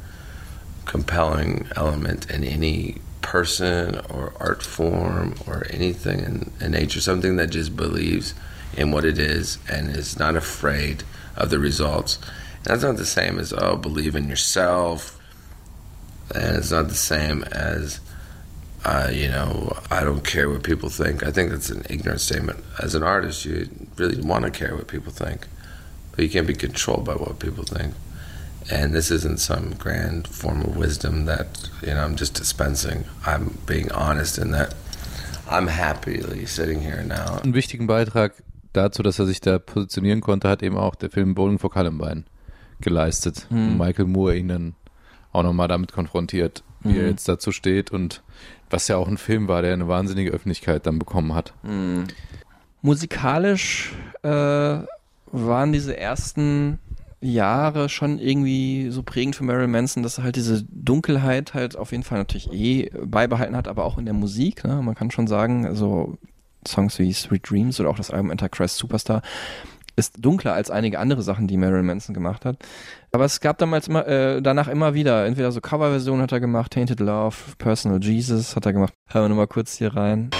compelling 0.84 1.66
element 1.76 2.30
in 2.30 2.45
any 2.45 3.01
person 3.22 4.01
or 4.11 4.32
art 4.40 4.62
form 4.62 5.34
or 5.47 5.64
anything 5.70 6.20
in, 6.20 6.51
in 6.61 6.72
nature. 6.72 7.01
Something 7.01 7.36
that 7.36 7.51
just 7.51 7.76
believes 7.76 8.34
in 8.76 8.90
what 8.90 9.05
it 9.05 9.18
is 9.18 9.59
and 9.70 9.97
is 9.97 10.18
not 10.18 10.36
afraid 10.36 11.05
of 11.36 11.51
the 11.51 11.59
results. 11.59 12.18
And 12.59 12.66
that's 12.66 12.82
not 12.82 12.97
the 12.97 13.07
same 13.07 13.38
as 13.38 13.53
oh, 13.53 13.76
believe 13.76 14.16
in 14.16 14.28
yourself, 14.28 15.18
and 16.34 16.57
it's 16.57 16.70
not 16.70 16.88
the 16.88 16.95
same 16.95 17.45
as 17.45 18.01
uh, 18.85 19.09
you 19.12 19.28
know, 19.28 19.76
I 19.91 20.03
don't 20.05 20.22
care 20.24 20.49
what 20.51 20.62
people 20.62 20.89
think. 20.89 21.22
I 21.22 21.30
think 21.30 21.51
that's 21.51 21.70
an 21.70 21.85
ignorant 21.89 22.20
statement. 22.20 22.59
As 22.83 22.95
an 22.95 23.03
artist, 23.03 23.45
you 23.45 23.68
really 23.97 24.20
want 24.20 24.45
to 24.45 24.51
care 24.51 24.74
what 24.74 24.87
people 24.89 25.12
think, 25.12 25.47
but 26.14 26.24
you 26.24 26.30
can't 26.30 26.47
be 26.47 26.55
controlled 26.55 27.05
by 27.05 27.14
what 27.14 27.39
people 27.39 27.64
think. 27.64 27.95
And 28.70 28.95
this 28.95 29.11
isn't 29.11 29.39
some 29.41 29.74
grand 29.78 30.28
form 30.28 30.62
of 30.62 30.76
wisdom 30.76 31.24
that 31.26 31.68
you 31.83 31.95
know 31.95 32.05
I'm 32.05 32.16
just 32.16 32.35
dispensing. 32.35 33.05
I'm 33.26 33.59
being 33.66 33.91
honest 33.93 34.39
in 34.39 34.53
that 34.53 34.74
I'm 35.51 35.66
happily 35.68 36.47
sitting 36.47 36.80
here 36.80 37.03
now. 37.03 37.41
Einen 37.43 37.55
wichtigen 37.55 37.87
Beitrag 37.89 38.33
dazu, 38.72 39.03
dass 39.03 39.18
er 39.18 39.26
sich 39.26 39.41
da 39.41 39.59
positionieren 39.59 40.20
konnte, 40.20 40.49
hat 40.49 40.62
eben 40.62 40.76
auch 40.76 40.95
der 40.95 41.11
Film 41.11 41.35
Bowling 41.35 41.59
for 41.59 41.70
Columbine 41.70 42.24
geleistet. 42.80 43.47
Hm. 43.51 43.76
Michael 43.78 44.07
Moore 44.07 44.37
ihn 44.37 44.49
dann 44.49 44.74
auch 45.33 45.43
nochmal 45.43 45.68
damit 45.68 45.93
konfrontiert, 45.93 46.62
wie 46.80 46.97
er 46.97 47.03
Mhm. 47.05 47.09
jetzt 47.11 47.28
dazu 47.28 47.53
steht 47.53 47.91
und 47.91 48.22
was 48.73 48.89
ja 48.89 48.97
auch 48.97 49.09
ein 49.09 49.18
Film 49.18 49.49
war, 49.49 49.62
der 49.62 49.73
eine 49.73 49.89
wahnsinnige 49.89 50.31
Öffentlichkeit 50.31 50.87
dann 50.87 50.99
bekommen 50.99 51.35
hat. 51.35 51.53
Mhm. 51.62 52.05
Musikalisch 52.81 53.93
äh, 54.23 54.29
waren 54.29 55.73
diese 55.73 55.97
ersten 55.97 56.79
Jahre 57.20 57.89
schon 57.89 58.18
irgendwie 58.18 58.91
so 58.91 59.05
prägend 59.05 59.37
für 59.37 59.45
Marilyn 59.45 59.70
Manson, 59.70 60.03
dass 60.03 60.18
er 60.18 60.25
halt 60.25 60.37
diese 60.37 60.64
Dunkelheit 60.64 61.55
halt 61.55 61.77
auf 61.77 61.93
jeden 61.93 62.03
Fall 62.03 62.18
natürlich 62.18 62.53
eh 62.53 62.91
beibehalten 63.05 63.57
hat, 63.57 63.68
aber 63.68 63.85
auch 63.85 63.97
in 63.97 64.05
der 64.05 64.14
Musik. 64.14 64.64
Ne? 64.64 64.83
Man 64.83 64.97
kann 64.97 65.12
schon 65.12 65.29
sagen, 65.29 65.64
also 65.64 66.18
Songs 66.66 66.99
wie 66.99 67.12
Sweet 67.12 67.49
Dreams 67.49 67.79
oder 67.79 67.91
auch 67.91 67.97
das 67.97 68.11
Album 68.11 68.31
Antichrist 68.31 68.77
Superstar 68.77 69.23
ist 69.97 70.24
dunkler 70.24 70.55
als 70.55 70.70
einige 70.70 70.99
andere 70.99 71.22
Sachen, 71.22 71.47
die 71.47 71.57
Marilyn 71.57 71.86
Manson 71.86 72.14
gemacht 72.14 72.45
hat. 72.45 72.57
Aber 73.12 73.24
es 73.24 73.40
gab 73.40 73.59
damals 73.59 73.88
immer, 73.88 74.07
äh, 74.07 74.40
danach 74.40 74.68
immer 74.68 74.95
wieder, 74.95 75.26
entweder 75.26 75.53
so 75.53 75.61
Coverversionen 75.61 76.22
hat 76.22 76.32
er 76.32 76.40
gemacht, 76.40 76.72
Tainted 76.72 77.01
Love, 77.01 77.36
Personal 77.59 78.03
Jesus 78.03 78.57
hat 78.57 78.66
er 78.66 78.72
gemacht. 78.72 78.95
Hören 79.09 79.24
wir 79.24 79.28
nochmal 79.28 79.47
kurz 79.49 79.76
hier 79.76 79.95
rein. 79.95 80.30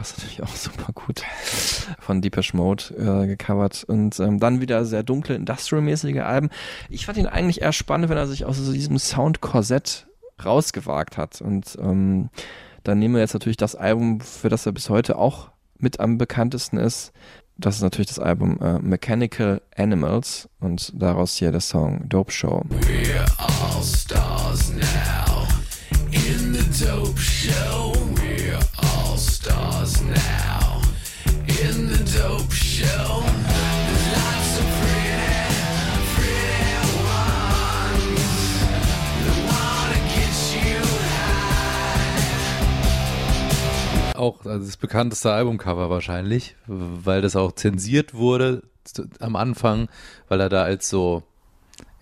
passt 0.00 0.16
natürlich 0.16 0.42
auch 0.42 0.56
super 0.56 0.92
gut 0.94 1.22
von 1.98 2.22
Deepesh 2.22 2.54
Mode 2.54 2.84
äh, 2.96 3.26
gecovert 3.26 3.84
und 3.84 4.18
ähm, 4.18 4.40
dann 4.40 4.60
wieder 4.60 4.84
sehr 4.84 5.02
dunkle 5.02 5.34
Industrial-mäßige 5.34 6.20
Alben. 6.20 6.48
Ich 6.88 7.06
fand 7.06 7.18
ihn 7.18 7.26
eigentlich 7.26 7.60
eher 7.60 7.72
spannend, 7.72 8.08
wenn 8.08 8.16
er 8.16 8.26
sich 8.26 8.46
aus 8.46 8.56
so 8.56 8.72
diesem 8.72 8.98
Sound-Korsett 8.98 10.06
rausgewagt 10.44 11.16
hat. 11.16 11.40
Und 11.40 11.76
ähm, 11.80 12.30
dann 12.84 12.98
nehmen 12.98 13.14
wir 13.14 13.20
jetzt 13.20 13.34
natürlich 13.34 13.56
das 13.56 13.74
Album, 13.74 14.20
für 14.20 14.48
das 14.48 14.66
er 14.66 14.72
bis 14.72 14.90
heute 14.90 15.18
auch 15.18 15.50
mit 15.78 16.00
am 16.00 16.18
bekanntesten 16.18 16.76
ist. 16.76 17.12
Das 17.56 17.76
ist 17.76 17.82
natürlich 17.82 18.08
das 18.08 18.18
Album 18.18 18.58
äh, 18.60 18.78
Mechanical 18.78 19.60
Animals. 19.76 20.48
Und 20.60 20.92
daraus 20.94 21.36
hier 21.36 21.52
der 21.52 21.60
Song 21.60 22.08
Dope 22.08 22.32
Show. 22.32 22.64
Also 44.20 44.64
das 44.64 44.76
bekannteste 44.76 45.32
Albumcover 45.32 45.90
wahrscheinlich, 45.90 46.56
weil 46.66 47.22
das 47.22 47.36
auch 47.36 47.52
zensiert 47.52 48.14
wurde 48.14 48.62
am 49.18 49.36
Anfang, 49.36 49.88
weil 50.28 50.40
er 50.40 50.48
da 50.48 50.62
als 50.62 50.88
so 50.88 51.22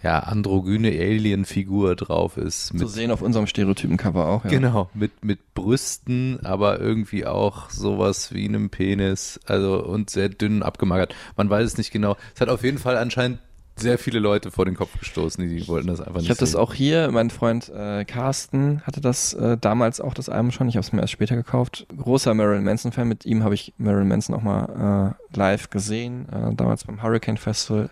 ja 0.02 0.20
androgyne 0.20 0.90
Alien-Figur 0.90 1.96
drauf 1.96 2.36
ist. 2.36 2.78
Zu 2.78 2.86
sehen 2.86 3.10
auf 3.10 3.20
unserem 3.20 3.46
Stereotypen-Cover 3.46 4.26
auch, 4.26 4.44
ja. 4.44 4.50
Genau, 4.50 4.90
mit, 4.94 5.24
mit 5.24 5.54
Brüsten, 5.54 6.38
aber 6.44 6.80
irgendwie 6.80 7.26
auch 7.26 7.70
sowas 7.70 8.32
wie 8.32 8.46
einem 8.46 8.70
Penis, 8.70 9.40
also 9.46 9.84
und 9.84 10.10
sehr 10.10 10.28
dünn 10.28 10.62
abgemagert. 10.62 11.14
Man 11.36 11.50
weiß 11.50 11.66
es 11.66 11.78
nicht 11.78 11.90
genau. 11.90 12.16
Es 12.34 12.40
hat 12.40 12.48
auf 12.48 12.62
jeden 12.62 12.78
Fall 12.78 12.96
anscheinend 12.96 13.40
sehr 13.80 13.98
viele 13.98 14.18
Leute 14.18 14.50
vor 14.50 14.64
den 14.64 14.74
Kopf 14.74 14.98
gestoßen, 14.98 15.48
die, 15.48 15.66
wollten 15.68 15.88
das 15.88 16.00
einfach 16.00 16.14
nicht 16.14 16.24
Ich 16.24 16.30
habe 16.30 16.40
das 16.40 16.54
auch 16.54 16.74
hier, 16.74 17.10
mein 17.10 17.30
Freund 17.30 17.68
äh, 17.68 18.04
Carsten 18.04 18.82
hatte 18.82 19.00
das 19.00 19.34
äh, 19.34 19.56
damals 19.58 20.00
auch 20.00 20.14
das 20.14 20.28
Album 20.28 20.50
schon, 20.50 20.68
ich 20.68 20.76
habe 20.76 20.84
es 20.84 20.92
mir 20.92 21.00
erst 21.00 21.12
später 21.12 21.36
gekauft. 21.36 21.86
Großer 21.96 22.34
Marilyn 22.34 22.64
Manson 22.64 22.92
Fan, 22.92 23.08
mit 23.08 23.24
ihm 23.26 23.44
habe 23.44 23.54
ich 23.54 23.74
Marilyn 23.78 24.08
Manson 24.08 24.34
auch 24.34 24.42
mal 24.42 25.16
äh, 25.32 25.36
live 25.36 25.70
gesehen, 25.70 26.28
äh, 26.28 26.54
damals 26.54 26.84
beim 26.84 27.02
Hurricane 27.02 27.36
Festival 27.36 27.90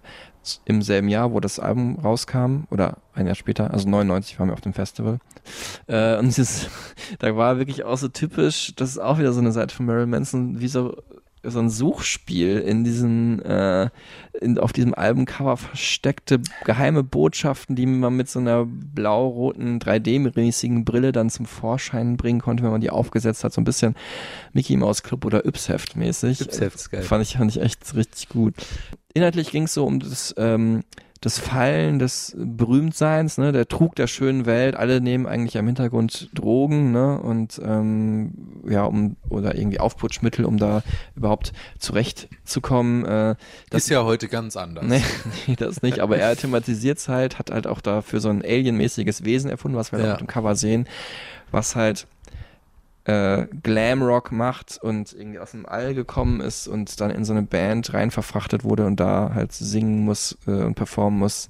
im 0.64 0.82
selben 0.82 1.08
Jahr, 1.08 1.32
wo 1.32 1.40
das 1.40 1.58
Album 1.58 1.98
rauskam 1.98 2.64
oder 2.70 2.98
ein 3.14 3.26
Jahr 3.26 3.34
später, 3.34 3.72
also 3.72 3.88
99 3.88 4.38
waren 4.38 4.48
wir 4.48 4.54
auf 4.54 4.60
dem 4.60 4.74
Festival. 4.74 5.18
Äh, 5.86 6.18
und 6.18 6.26
es 6.28 6.38
ist, 6.38 6.70
da 7.18 7.36
war 7.36 7.58
wirklich 7.58 7.84
auch 7.84 7.98
so 7.98 8.08
typisch, 8.08 8.72
das 8.76 8.90
ist 8.90 8.98
auch 8.98 9.18
wieder 9.18 9.32
so 9.32 9.40
eine 9.40 9.52
Seite 9.52 9.74
von 9.74 9.86
Marilyn 9.86 10.10
Manson, 10.10 10.60
wie 10.60 10.68
so 10.68 10.96
so 11.50 11.58
ein 11.58 11.70
Suchspiel 11.70 12.58
in 12.58 12.84
diesen 12.84 13.40
äh, 13.42 13.90
in, 14.40 14.58
auf 14.58 14.72
diesem 14.72 14.94
Albumcover 14.94 15.56
versteckte 15.56 16.40
geheime 16.64 17.02
Botschaften, 17.02 17.76
die 17.76 17.86
man 17.86 18.16
mit 18.16 18.28
so 18.28 18.38
einer 18.38 18.66
blau-roten 18.66 19.78
3D-mäßigen 19.78 20.84
Brille 20.84 21.12
dann 21.12 21.30
zum 21.30 21.46
Vorschein 21.46 22.16
bringen 22.16 22.40
konnte, 22.40 22.62
wenn 22.62 22.70
man 22.70 22.80
die 22.80 22.90
aufgesetzt 22.90 23.44
hat, 23.44 23.52
so 23.52 23.60
ein 23.60 23.64
bisschen 23.64 23.94
Mickey 24.52 24.76
Mouse 24.76 25.02
Club 25.02 25.24
oder 25.24 25.44
Yps-Heft 25.46 25.96
mäßig. 25.96 26.40
Yps-Heft 26.40 26.76
ist 26.76 26.90
geil. 26.90 27.02
Fand 27.02 27.22
ich, 27.22 27.36
fand 27.36 27.50
ich 27.50 27.60
echt 27.60 27.94
richtig 27.94 28.28
gut. 28.28 28.54
Inhaltlich 29.14 29.50
ging 29.50 29.64
es 29.64 29.74
so 29.74 29.86
um 29.86 30.00
das 30.00 30.34
ähm, 30.36 30.82
das 31.26 31.40
Fallen 31.40 31.98
des 31.98 32.36
Berühmtseins, 32.38 33.36
ne, 33.36 33.50
der 33.50 33.66
Trug 33.66 33.96
der 33.96 34.06
schönen 34.06 34.46
Welt, 34.46 34.76
alle 34.76 35.00
nehmen 35.00 35.26
eigentlich 35.26 35.58
am 35.58 35.66
Hintergrund 35.66 36.30
Drogen, 36.32 36.92
ne, 36.92 37.18
und 37.20 37.60
ähm, 37.64 38.30
ja, 38.68 38.84
um 38.84 39.16
oder 39.28 39.56
irgendwie 39.56 39.80
Aufputschmittel, 39.80 40.44
um 40.44 40.56
da 40.56 40.84
überhaupt 41.16 41.52
zurechtzukommen. 41.80 43.04
Äh, 43.04 43.34
das 43.70 43.82
ist 43.82 43.88
ja 43.90 44.04
heute 44.04 44.28
ganz 44.28 44.56
anders. 44.56 44.84
Nee, 44.86 45.02
nee, 45.48 45.56
das 45.56 45.82
nicht, 45.82 45.98
aber 45.98 46.16
er 46.16 46.36
thematisiert 46.36 46.98
es 46.98 47.08
halt, 47.08 47.40
hat 47.40 47.50
halt 47.50 47.66
auch 47.66 47.80
dafür 47.80 48.20
so 48.20 48.28
ein 48.28 48.42
alienmäßiges 48.42 49.24
Wesen 49.24 49.50
erfunden, 49.50 49.76
was 49.76 49.90
wir 49.90 49.98
Ja. 49.98 50.12
auf 50.12 50.18
dem 50.18 50.28
Cover 50.28 50.54
sehen, 50.54 50.86
was 51.50 51.74
halt 51.74 52.06
äh, 53.06 53.46
Glamrock 53.62 54.32
macht 54.32 54.78
und 54.82 55.12
irgendwie 55.12 55.38
aus 55.38 55.52
dem 55.52 55.64
All 55.64 55.94
gekommen 55.94 56.40
ist 56.40 56.66
und 56.66 57.00
dann 57.00 57.10
in 57.10 57.24
so 57.24 57.32
eine 57.32 57.42
Band 57.42 57.94
rein 57.94 58.10
verfrachtet 58.10 58.64
wurde 58.64 58.84
und 58.84 58.98
da 58.98 59.30
halt 59.32 59.52
singen 59.52 60.04
muss 60.04 60.36
äh, 60.46 60.50
und 60.50 60.74
performen 60.74 61.18
muss, 61.20 61.48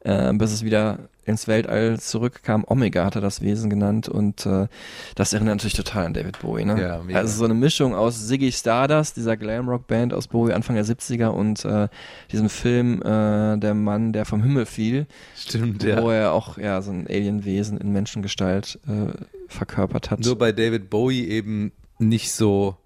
äh, 0.00 0.32
bis 0.34 0.52
es 0.52 0.64
wieder 0.64 1.00
ins 1.28 1.46
Weltall 1.46 2.00
zurückkam. 2.00 2.64
Omega 2.66 3.04
hatte 3.04 3.20
das 3.20 3.40
Wesen 3.40 3.70
genannt 3.70 4.08
und 4.08 4.46
äh, 4.46 4.68
das 5.14 5.32
erinnert 5.32 5.56
natürlich 5.56 5.74
total 5.74 6.06
an 6.06 6.14
David 6.14 6.40
Bowie. 6.40 6.64
Ne? 6.64 6.80
Ja, 6.80 7.02
mega. 7.02 7.18
also 7.18 7.38
so 7.38 7.44
eine 7.44 7.54
Mischung 7.54 7.94
aus 7.94 8.26
Ziggy 8.26 8.50
Stardust, 8.50 9.16
dieser 9.16 9.36
Glamrock-Band 9.36 10.14
aus 10.14 10.28
Bowie 10.28 10.52
Anfang 10.52 10.76
der 10.76 10.84
70er 10.84 11.28
und 11.28 11.64
äh, 11.64 11.88
diesem 12.32 12.48
Film 12.48 13.02
äh, 13.02 13.58
Der 13.58 13.74
Mann, 13.74 14.12
der 14.12 14.24
vom 14.24 14.42
Himmel 14.42 14.66
fiel, 14.66 15.06
Stimmt, 15.36 15.82
ja. 15.84 16.02
wo 16.02 16.10
er 16.10 16.32
auch 16.32 16.58
ja 16.58 16.80
so 16.82 16.90
ein 16.90 17.06
Alienwesen 17.06 17.78
in 17.78 17.92
Menschengestalt 17.92 18.78
äh, 18.88 19.12
verkörpert 19.48 20.10
hat. 20.10 20.20
Nur 20.20 20.36
bei 20.38 20.52
David 20.52 20.90
Bowie 20.90 21.26
eben 21.28 21.72
nicht 21.98 22.32
so 22.32 22.76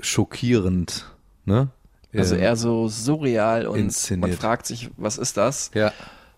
schockierend, 0.00 1.06
ne? 1.44 1.68
also 2.14 2.34
Ähm, 2.34 2.42
eher 2.42 2.56
so 2.56 2.88
surreal 2.88 3.66
und 3.66 4.10
man 4.18 4.32
fragt 4.32 4.66
sich, 4.66 4.90
was 4.96 5.18
ist 5.18 5.36
das? 5.36 5.70
Ja. 5.74 5.92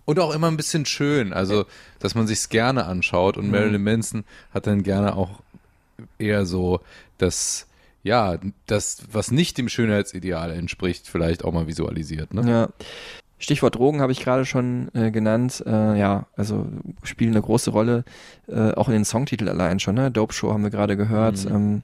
Und 0.08 0.18
auch 0.20 0.34
immer 0.34 0.46
ein 0.46 0.56
bisschen 0.56 0.86
schön, 0.86 1.34
also 1.34 1.66
dass 1.98 2.14
man 2.14 2.26
sich's 2.26 2.48
gerne 2.48 2.86
anschaut 2.86 3.36
und 3.36 3.48
Mhm. 3.48 3.50
Marilyn 3.50 3.82
Manson 3.82 4.24
hat 4.54 4.66
dann 4.66 4.82
gerne 4.82 5.14
auch 5.14 5.42
eher 6.18 6.46
so 6.46 6.80
das 7.18 7.66
ja, 8.02 8.38
das 8.64 9.02
was 9.12 9.30
nicht 9.30 9.58
dem 9.58 9.68
Schönheitsideal 9.68 10.50
entspricht, 10.52 11.06
vielleicht 11.06 11.44
auch 11.44 11.52
mal 11.52 11.66
visualisiert, 11.66 12.32
ne? 12.32 12.50
Ja. 12.50 12.68
Stichwort 13.38 13.74
Drogen 13.74 14.00
habe 14.00 14.12
ich 14.12 14.20
gerade 14.20 14.46
schon 14.46 14.88
äh, 14.94 15.10
genannt. 15.10 15.62
Äh, 15.66 15.98
ja, 15.98 16.24
also 16.38 16.66
spielen 17.02 17.32
eine 17.32 17.42
große 17.42 17.70
Rolle, 17.70 18.06
äh, 18.46 18.72
auch 18.72 18.88
in 18.88 18.94
den 18.94 19.04
Songtitel 19.04 19.46
allein 19.46 19.78
schon. 19.78 19.94
Ne? 19.96 20.10
Dope 20.10 20.32
Show 20.32 20.54
haben 20.54 20.62
wir 20.62 20.70
gerade 20.70 20.96
gehört. 20.96 21.44
Mhm. 21.44 21.54
Ähm, 21.54 21.82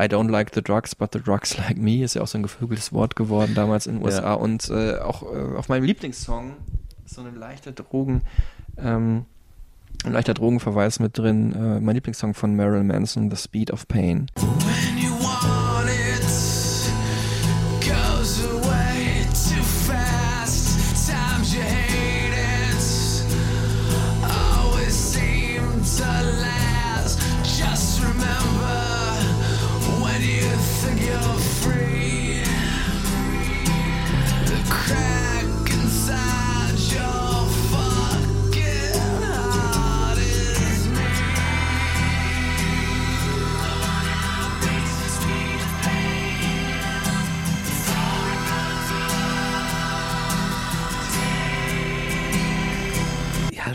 I 0.00 0.04
don't 0.04 0.30
like 0.30 0.54
the 0.54 0.62
drugs, 0.62 0.94
but 0.94 1.10
the 1.12 1.20
drugs 1.20 1.58
like 1.58 1.76
me 1.76 2.02
ist 2.02 2.14
ja 2.14 2.22
auch 2.22 2.26
so 2.26 2.38
ein 2.38 2.42
geflügeltes 2.42 2.94
Wort 2.94 3.14
geworden 3.14 3.52
damals 3.54 3.86
in 3.86 3.96
den 3.96 4.04
USA. 4.04 4.22
Ja. 4.22 4.34
Und 4.34 4.70
äh, 4.70 4.96
auch 5.00 5.22
äh, 5.22 5.56
auf 5.58 5.68
meinem 5.68 5.84
Lieblingssong 5.84 6.54
so 7.12 7.20
eine 7.20 7.30
leichte 7.30 7.72
Drogen, 7.72 8.22
ähm, 8.78 9.26
ein 10.04 10.12
leichter 10.12 10.34
Drogenverweis 10.34 10.98
mit 10.98 11.18
drin. 11.18 11.52
Äh, 11.54 11.80
mein 11.80 11.94
Lieblingssong 11.94 12.34
von 12.34 12.56
Marilyn 12.56 12.86
Manson, 12.86 13.30
The 13.30 13.36
Speed 13.36 13.70
of 13.70 13.86
Pain. 13.86 14.26
When 14.36 15.01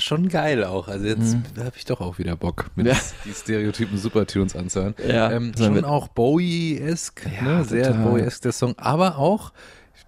schon 0.08 0.30
geil 0.30 0.64
auch. 0.64 0.88
Also 0.88 1.05
jetzt 1.05 1.36
Mhm. 1.36 1.43
habe 1.60 1.74
ich 1.76 1.86
doch 1.86 2.01
auch 2.01 2.18
wieder 2.18 2.36
Bock, 2.36 2.72
mit 2.76 2.88
Ja. 2.88 2.93
die 3.26 3.34
Stereotypen 3.34 3.97
Supertunes 3.97 4.55
anzuhören. 4.55 4.95
Ja, 5.08 5.32
ähm, 5.32 5.51
schon 5.58 5.84
auch 5.86 6.08
Bowie-esque, 6.08 7.29
Ja, 7.42 7.58
ne? 7.59 7.63
sehr. 7.66 7.93
Bowie-esque 7.93 8.42
der 8.43 8.51
Song, 8.54 8.74
aber 8.78 9.17
auch 9.17 9.51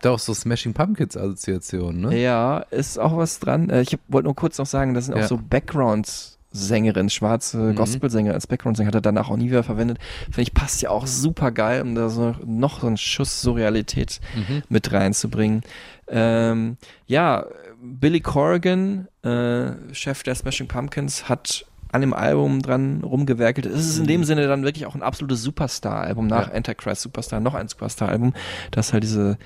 da 0.01 0.11
auch 0.11 0.19
so 0.19 0.33
Smashing 0.33 0.73
Pumpkins 0.73 1.17
Assoziationen, 1.17 2.01
ne? 2.01 2.17
Ja, 2.17 2.59
ist 2.71 2.97
auch 2.97 3.17
was 3.17 3.39
dran. 3.39 3.69
Äh, 3.69 3.81
Ich 3.81 3.97
wollte 4.07 4.27
nur 4.27 4.35
kurz 4.35 4.57
noch 4.57 4.65
sagen, 4.65 4.93
das 4.93 5.05
sind 5.07 5.17
Ja. 5.17 5.23
auch 5.23 5.27
so 5.27 5.37
Background-Sängerinnen, 5.37 7.09
schwarze 7.09 7.57
Mhm. 7.57 7.75
Gospelsänger 7.75 8.33
als 8.33 8.47
Background-Sänger, 8.47 8.87
hat 8.87 8.95
er 8.95 9.01
danach 9.01 9.29
auch 9.29 9.35
nie 9.37 9.49
wieder 9.49 9.63
verwendet. 9.63 9.97
Finde 10.25 10.41
ich, 10.43 10.53
passt 10.53 10.81
ja 10.81 10.89
auch 10.89 11.05
super 11.07 11.51
geil, 11.51 11.81
um 11.81 11.95
da 11.95 12.09
so 12.09 12.35
noch 12.45 12.79
so 12.81 12.87
einen 12.87 12.97
Schuss 12.97 13.41
Surrealität 13.41 14.19
Mhm. 14.35 14.63
mit 14.69 14.91
reinzubringen. 14.91 15.61
Ähm, 16.07 16.77
ja, 17.05 17.45
Billy 17.81 18.19
Corrigan, 18.19 19.07
äh, 19.23 19.71
Chef 19.93 20.23
der 20.23 20.35
Smashing 20.35 20.67
Pumpkins, 20.67 21.29
hat 21.29 21.65
an 21.91 22.01
dem 22.01 22.13
Album 22.13 22.61
dran 22.61 23.01
rumgewerkelt. 23.03 23.65
Es 23.65 23.87
ist 23.87 23.97
in 23.99 24.05
dem 24.05 24.23
Sinne 24.23 24.47
dann 24.47 24.63
wirklich 24.63 24.85
auch 24.85 24.95
ein 24.95 25.01
absolutes 25.01 25.41
Superstar-Album 25.41 26.27
nach 26.27 26.49
Ja. 26.49 26.53
Antichrist 26.53 27.01
Superstar, 27.01 27.39
noch 27.39 27.55
ein 27.55 27.67
Superstar-Album, 27.67 28.33
das 28.71 28.93
halt 28.93 29.03
diese 29.03 29.37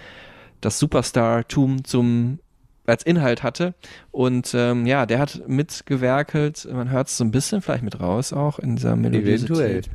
das 0.60 0.80
Superstar-Tum 0.80 1.84
zum 1.84 2.40
als 2.86 3.04
Inhalt 3.04 3.44
hatte. 3.44 3.76
Und 4.12 4.54
ähm, 4.56 4.86
ja, 4.86 5.06
der 5.06 5.20
hat 5.20 5.44
mitgewerkelt, 5.48 6.68
man 6.72 6.90
hört 6.90 7.08
es 7.08 7.18
so 7.18 7.24
ein 7.24 7.32
bisschen 7.32 7.62
vielleicht 7.62 7.84
mit 7.84 8.00
raus 8.02 8.34
auch 8.34 8.60
in 8.60 8.76
dieser 8.76 8.94
Eventuell. 8.94 9.22
Melodiosität. 9.22 9.90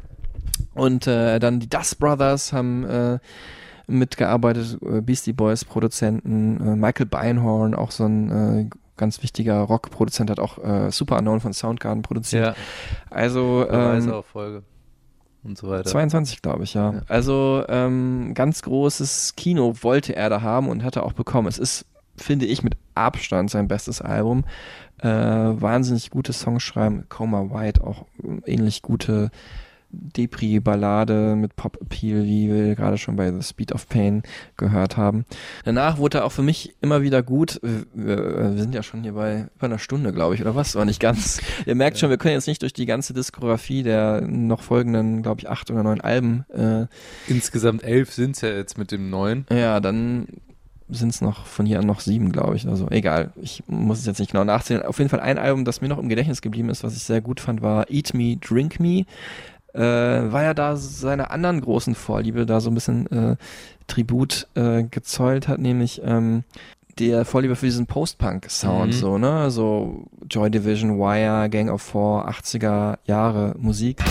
Und 0.75 1.07
äh, 1.07 1.39
dann 1.39 1.61
die 1.61 1.69
Dust 1.69 1.99
Brothers 1.99 2.53
haben 2.53 2.85
äh, 2.85 3.19
mitgearbeitet, 3.89 4.79
äh, 4.83 5.01
Beastie 5.01 5.33
Boys 5.33 5.65
Produzenten, 5.65 6.61
äh, 6.61 6.77
Michael 6.77 7.07
Beinhorn, 7.07 7.75
auch 7.75 7.91
so 7.91 8.05
ein 8.05 8.31
äh, 8.31 8.69
ganz 8.97 9.23
wichtiger 9.23 9.61
Rockproduzent, 9.61 10.29
hat 10.29 10.41
auch 10.41 10.59
Super 10.91 11.19
Unknown 11.19 11.39
von 11.39 11.53
Soundgarden 11.53 12.03
produziert. 12.03 12.47
Ja, 12.47 12.55
Also 13.11 13.65
ähm, 13.71 14.25
Folge 14.25 14.65
und 15.45 15.57
so 15.59 15.69
weiter. 15.69 15.85
22, 15.85 16.43
glaube 16.43 16.65
ich, 16.65 16.75
ja. 16.75 16.93
Ja. 16.95 17.03
Also 17.09 17.65
ähm, 17.69 18.33
ganz 18.35 18.63
großes 18.63 19.35
Kino 19.37 19.75
wollte 19.83 20.17
er 20.17 20.31
da 20.31 20.43
haben 20.43 20.69
und 20.69 20.83
hatte 20.83 21.03
auch 21.03 21.13
bekommen. 21.13 21.49
Es 21.49 21.59
ist, 21.59 21.87
finde 22.17 22.47
ich, 22.47 22.63
mit 22.63 22.77
Abstand 22.95 23.51
sein 23.51 23.69
bestes 23.69 24.01
Album. 24.01 24.45
Äh, 24.99 25.09
wahnsinnig 25.09 26.11
gutes 26.11 26.41
Songschreiben. 26.41 27.09
Coma 27.09 27.51
White 27.51 27.85
auch 27.85 28.07
äh, 28.23 28.53
ähnlich 28.53 28.83
gute 28.83 29.31
Depri-Ballade 29.91 31.35
mit 31.37 31.57
Pop-Appeal, 31.57 32.25
wie 32.25 32.53
wir 32.53 32.75
gerade 32.75 32.99
schon 32.99 33.17
bei 33.17 33.33
The 33.33 33.43
Speed 33.43 33.73
of 33.73 33.89
Pain 33.89 34.23
gehört 34.57 34.97
haben. 34.97 35.25
Danach 35.65 35.99
wurde 35.99 36.19
er 36.19 36.25
auch 36.25 36.33
für 36.33 36.43
mich 36.43 36.75
immer 36.81 37.03
wieder 37.03 37.23
gut. 37.23 37.61
Wir, 37.95 38.53
sind 38.57 38.75
ja 38.75 38.83
schon 38.83 39.03
hier 39.03 39.13
bei 39.13 39.47
über 39.57 39.67
einer 39.67 39.79
Stunde, 39.79 40.13
glaube 40.13 40.35
ich, 40.35 40.41
oder 40.41 40.55
was? 40.55 40.75
War 40.75 40.85
nicht 40.85 41.01
ganz. 41.01 41.41
Ihr 41.67 41.75
merkt 41.75 41.99
schon, 41.99 42.11
wir 42.11 42.19
können 42.19 42.35
jetzt 42.35 42.49
nicht 42.49 42.63
durch 42.63 42.73
die 42.73 42.87
ganze 42.87 43.15
Diskografie 43.15 43.83
der 43.83 44.21
noch 44.21 44.63
folgenden, 44.63 45.23
glaube 45.23 45.41
ich, 45.41 45.49
acht 45.49 45.71
oder 45.71 45.83
neun 45.83 46.01
Alben. 46.01 46.45
Äh, 46.53 46.87
Insgesamt 47.27 47.83
elf 47.83 48.13
sind 48.13 48.37
es 48.37 48.43
ja 48.43 48.51
jetzt 48.51 48.79
mit 48.79 48.93
dem 48.93 49.11
neuen. 49.11 49.47
ja, 49.51 49.81
dann 49.81 50.29
sind 50.91 51.11
es 51.11 51.21
noch 51.21 51.45
von 51.47 51.67
hier 51.67 51.79
an 51.79 51.87
noch 51.87 52.01
sieben, 52.01 52.33
glaube 52.33 52.57
ich. 52.57 52.67
Also 52.67 52.89
egal, 52.91 53.33
ich 53.41 53.63
muss 53.67 53.99
es 53.99 54.07
jetzt 54.07 54.19
nicht 54.19 54.33
genau 54.33 54.45
nachzählen. 54.45 54.83
Auf 54.83 54.99
jeden 54.99 55.11
Fall 55.11 55.21
ein 55.21 55.39
Album, 55.39 55.65
das 55.65 55.81
mir 55.81 55.89
noch 55.89 55.99
im 55.99 56.09
Gedächtnis 56.09 56.41
geblieben 56.41 56.71
ist, 56.71 56.83
was 56.83 56.97
ich 56.97 57.03
sehr 57.03 57.21
gut 57.21 57.41
fand, 57.41 57.63
war 57.63 57.91
Eat 57.91 58.15
Me, 58.15 58.37
Drink 58.37 58.81
Me. 58.81 59.05
Äh, 59.79 60.33
weil 60.33 60.45
er 60.45 60.55
da 60.55 60.75
seine 60.77 61.31
anderen 61.31 61.61
großen 61.61 61.95
Vorliebe 61.95 62.47
da 62.47 62.61
so 62.61 62.69
ein 62.71 62.75
bisschen 62.75 63.07
äh, 63.13 63.37
Tribut 63.87 64.49
äh, 64.55 64.83
gezollt 64.83 65.47
hat, 65.47 65.61
nämlich 65.61 66.03
ähm, 66.05 66.43
der 66.99 67.25
Vorliebe 67.25 67.55
für 67.55 67.67
diesen 67.67 67.87
Post-Punk-Sound, 67.87 68.89
Mhm. 68.89 68.93
so, 68.93 69.19
ne? 69.19 69.51
So 69.53 70.07
Joy 70.29 70.51
Division, 70.51 70.99
Wire, 70.99 71.49
Gang 71.49 71.71
of 71.71 71.81
Four, 71.81 72.29
80er 72.29 72.99
Jahre 73.05 73.55
Musik. 73.59 74.03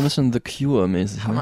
So 0.00 0.22
ein 0.22 0.30
bisschen 0.30 0.32
The 0.32 0.40
Cure-mäßig. 0.40 1.26
Ne? 1.28 1.34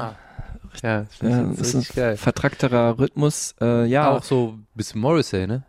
Ja, 0.83 1.05
Ja, 1.21 1.43
das 1.57 1.73
ist 1.73 1.95
geil. 1.95 2.11
ein 2.11 2.17
vertrakterer 2.17 2.99
Rhythmus. 2.99 3.55
Äh, 3.59 3.85
ja, 3.85 4.11
Auch 4.11 4.23
so 4.23 4.49
ein 4.57 4.67
bisschen 4.75 5.01
Morrissey, 5.01 5.47
ne? 5.47 5.63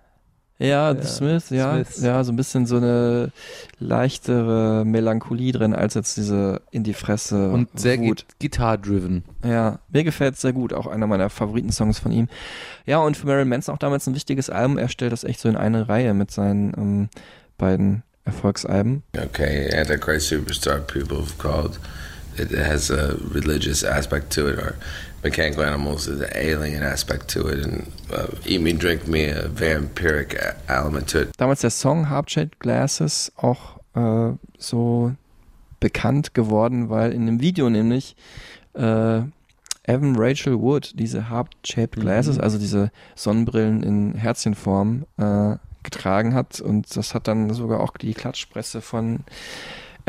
ja, 0.58 0.92
Ja, 0.92 1.00
The 1.00 1.06
Smith, 1.08 1.48
ja, 1.50 1.72
Smiths. 1.72 2.02
ja, 2.02 2.22
so 2.22 2.32
ein 2.32 2.36
bisschen 2.36 2.66
so 2.66 2.76
eine 2.76 3.32
leichtere 3.78 4.84
Melancholie 4.84 5.52
drin, 5.52 5.74
als 5.74 5.94
jetzt 5.94 6.16
diese 6.18 6.60
in 6.70 6.84
die 6.84 6.92
Fresse 6.92 7.50
Und 7.50 7.68
sehr 7.78 7.98
Wut. 7.98 8.26
git 8.38 8.52
Guitar-driven. 8.52 9.24
Ja, 9.44 9.78
mir 9.88 10.04
gefällt 10.04 10.36
sehr 10.36 10.52
gut, 10.52 10.72
auch 10.74 10.86
einer 10.86 11.06
meiner 11.06 11.30
Favoriten-Songs 11.30 11.98
von 11.98 12.12
ihm. 12.12 12.28
Ja, 12.86 12.98
und 12.98 13.16
für 13.16 13.26
Marilyn 13.26 13.48
Manson 13.48 13.74
auch 13.74 13.78
damals 13.78 14.06
ein 14.06 14.14
wichtiges 14.14 14.50
Album. 14.50 14.76
Er 14.78 14.88
stellt 14.88 15.12
das 15.12 15.24
echt 15.24 15.40
so 15.40 15.48
in 15.48 15.56
eine 15.56 15.88
Reihe 15.88 16.12
mit 16.12 16.30
seinen 16.30 16.74
ähm, 16.76 17.08
beiden 17.56 18.02
Erfolgsalben. 18.24 19.02
Okay, 19.16 19.74
Antichrist 19.74 20.28
Superstar, 20.28 20.80
people 20.80 21.18
have 21.18 21.34
called. 21.38 21.80
It 22.36 22.50
has 22.50 22.90
a 22.90 23.16
religious 23.32 23.84
aspect 23.84 24.30
to 24.34 24.46
it, 24.48 24.58
or 24.58 24.76
Mechanical 25.22 25.64
Animals 25.64 26.08
is 26.08 26.20
an 26.20 26.30
alien 26.34 26.82
aspect 26.82 27.28
to 27.28 27.46
it, 27.48 27.64
and 27.64 27.92
uh, 28.12 28.28
Eat 28.46 28.60
Me, 28.60 28.72
Drink 28.72 29.06
Me, 29.06 29.24
a 29.26 29.48
vampiric 29.48 30.34
element 30.68 31.08
to 31.08 31.22
it. 31.22 31.36
Damals 31.36 31.60
der 31.60 31.70
Song 31.70 32.08
Harp-Shaped 32.08 32.58
Glasses 32.60 33.32
auch 33.36 33.80
äh, 33.94 34.32
so 34.58 35.12
bekannt 35.80 36.34
geworden, 36.34 36.88
weil 36.88 37.12
in 37.12 37.26
dem 37.26 37.40
Video 37.40 37.68
nämlich 37.68 38.16
äh, 38.74 39.22
Evan 39.84 40.14
Rachel 40.16 40.60
Wood 40.60 40.92
diese 40.98 41.28
Harp-Shaped 41.28 42.00
Glasses, 42.00 42.38
also 42.38 42.58
diese 42.58 42.90
Sonnenbrillen 43.14 43.82
in 43.82 44.14
Herzchenform 44.14 45.06
äh, 45.18 45.56
getragen 45.82 46.34
hat 46.34 46.60
und 46.60 46.94
das 46.96 47.14
hat 47.14 47.26
dann 47.26 47.52
sogar 47.54 47.80
auch 47.80 47.96
die 47.96 48.14
Klatschpresse 48.14 48.80
von 48.80 49.20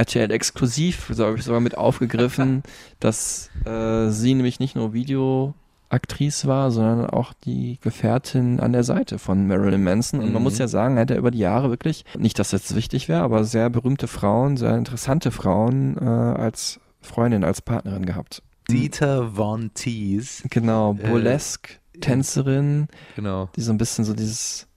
RTL 0.01 0.31
exklusiv, 0.31 1.07
glaube 1.13 1.37
ich, 1.37 1.43
sogar 1.43 1.59
mit 1.61 1.77
aufgegriffen, 1.77 2.63
dass 2.99 3.49
äh, 3.65 4.09
sie 4.09 4.33
nämlich 4.33 4.59
nicht 4.59 4.75
nur 4.75 4.93
Videoaktrice 4.93 6.47
war, 6.47 6.71
sondern 6.71 7.09
auch 7.09 7.33
die 7.45 7.77
Gefährtin 7.81 8.59
an 8.59 8.71
der 8.73 8.83
Seite 8.83 9.19
von 9.19 9.47
Marilyn 9.47 9.83
Manson. 9.83 10.19
Und 10.19 10.31
man 10.33 10.41
Mhm. 10.41 10.43
muss 10.43 10.57
ja 10.57 10.67
sagen, 10.67 10.95
er 10.97 11.01
hat 11.01 11.11
er 11.11 11.17
über 11.17 11.31
die 11.31 11.39
Jahre 11.39 11.69
wirklich, 11.69 12.05
nicht, 12.17 12.39
dass 12.39 12.51
das 12.51 12.75
wichtig 12.75 13.09
wäre, 13.09 13.21
aber 13.21 13.43
sehr 13.43 13.69
berühmte 13.69 14.07
Frauen, 14.07 14.57
sehr 14.57 14.75
interessante 14.77 15.31
Frauen 15.31 15.97
äh, 15.97 16.05
als 16.05 16.79
Freundin, 17.01 17.43
als 17.43 17.61
Partnerin 17.61 18.05
gehabt. 18.05 18.41
Dieter 18.69 19.31
Von 19.35 19.73
Teese. 19.73 20.43
Genau, 20.49 20.93
Äh, 20.93 21.07
Burlesque, 21.09 21.79
Tänzerin, 21.99 22.87
Genau. 23.15 23.49
die 23.55 23.61
so 23.61 23.71
ein 23.71 23.77
bisschen 23.77 24.05
so 24.05 24.13
dieses 24.13 24.67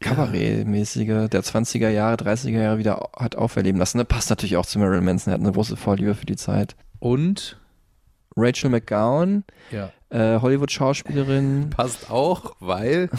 Kabarett-mäßige 0.00 1.28
der 1.28 1.42
20er 1.42 1.88
Jahre, 1.88 2.16
30er 2.16 2.60
Jahre 2.60 2.78
wieder 2.78 3.10
hat 3.16 3.36
auferleben 3.36 3.78
lassen. 3.78 3.98
Ne? 3.98 4.04
Passt 4.04 4.30
natürlich 4.30 4.56
auch 4.56 4.66
zu 4.66 4.78
Marilyn 4.78 5.04
Manson, 5.04 5.32
er 5.32 5.34
hat 5.34 5.40
eine 5.40 5.52
große 5.52 5.76
Vorliebe 5.76 6.14
für 6.14 6.26
die 6.26 6.36
Zeit. 6.36 6.76
Und 6.98 7.58
Rachel 8.36 8.70
McGowan, 8.70 9.44
ja. 9.70 9.90
Äh, 10.10 10.40
Hollywood-Schauspielerin. 10.40 11.70
passt 11.76 12.10
auch, 12.10 12.54
weil 12.60 13.10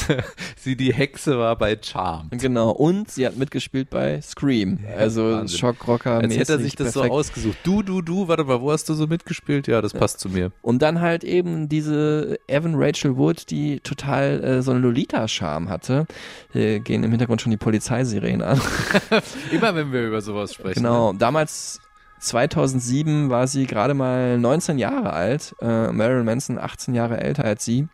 sie 0.56 0.76
die 0.76 0.92
Hexe 0.92 1.38
war 1.38 1.56
bei 1.56 1.78
Charmed. 1.80 2.40
Genau, 2.40 2.70
und 2.70 3.10
sie 3.10 3.26
hat 3.26 3.36
mitgespielt 3.36 3.90
bei 3.90 4.20
Scream. 4.20 4.78
Also 4.96 5.32
Wahnsinn. 5.32 5.58
Schockrocker. 5.58 6.18
Als 6.18 6.36
hätte 6.36 6.52
er 6.54 6.58
sich 6.58 6.76
das 6.76 6.92
so 6.92 7.00
perfekt. 7.00 7.14
ausgesucht. 7.14 7.58
Du, 7.64 7.82
du, 7.82 8.02
du, 8.02 8.28
warte 8.28 8.44
mal, 8.44 8.60
wo 8.60 8.72
hast 8.72 8.88
du 8.88 8.94
so 8.94 9.06
mitgespielt? 9.06 9.66
Ja, 9.66 9.80
das 9.80 9.92
passt 9.92 10.20
zu 10.20 10.28
mir. 10.28 10.52
Und 10.62 10.82
dann 10.82 11.00
halt 11.00 11.24
eben 11.24 11.68
diese 11.68 12.38
Evan 12.46 12.74
Rachel 12.76 13.16
Wood, 13.16 13.50
die 13.50 13.80
total 13.80 14.44
äh, 14.44 14.62
so 14.62 14.72
einen 14.72 14.82
Lolita-Charme 14.82 15.68
hatte. 15.68 16.06
Hier 16.52 16.80
gehen 16.80 17.02
im 17.02 17.10
Hintergrund 17.10 17.40
schon 17.40 17.50
die 17.50 17.56
Polizeisirenen 17.56 18.42
an. 18.42 18.60
Immer 19.50 19.74
wenn 19.74 19.92
wir 19.92 20.06
über 20.06 20.20
sowas 20.20 20.54
sprechen. 20.54 20.82
Genau, 20.82 21.12
damals 21.12 21.80
2007 22.20 23.30
war 23.30 23.46
sie 23.46 23.66
gerade 23.66 23.94
mal 23.94 24.38
19 24.38 24.78
Jahre 24.78 25.12
alt. 25.12 25.54
Äh, 25.60 25.92
Marilyn 25.92 26.24
Manson 26.24 26.58
18 26.58 26.94
Jahre 26.94 27.20
älter 27.20 27.44
als 27.44 27.64
sie. 27.64 27.88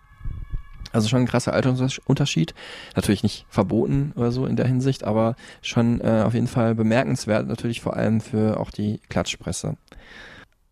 Also 0.92 1.08
schon 1.08 1.20
ein 1.20 1.26
krasser 1.26 1.54
Altersunterschied. 1.54 2.54
Natürlich 2.96 3.22
nicht 3.22 3.46
verboten 3.48 4.12
oder 4.14 4.30
so 4.30 4.46
in 4.46 4.56
der 4.56 4.66
Hinsicht, 4.66 5.04
aber 5.04 5.36
schon 5.62 6.00
äh, 6.02 6.22
auf 6.24 6.34
jeden 6.34 6.48
Fall 6.48 6.74
bemerkenswert, 6.74 7.46
natürlich 7.46 7.80
vor 7.80 7.96
allem 7.96 8.20
für 8.20 8.60
auch 8.60 8.70
die 8.70 9.00
Klatschpresse. 9.08 9.76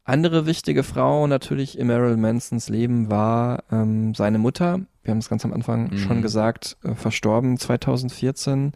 Andere 0.05 0.45
wichtige 0.45 0.83
Frau 0.83 1.27
natürlich 1.27 1.79
in 1.79 1.87
Marilyn 1.87 2.21
Mansons 2.21 2.69
Leben 2.69 3.11
war 3.11 3.63
ähm, 3.71 4.15
seine 4.15 4.39
Mutter. 4.39 4.81
Wir 5.05 5.13
haben 5.13 5.19
es 5.19 5.29
ganz 5.29 5.45
am 5.45 5.53
Anfang 5.53 5.91
Mhm. 5.91 5.99
schon 5.99 6.23
gesagt, 6.23 6.77
äh, 6.85 6.95
verstorben 6.95 7.57
2014, 7.59 8.73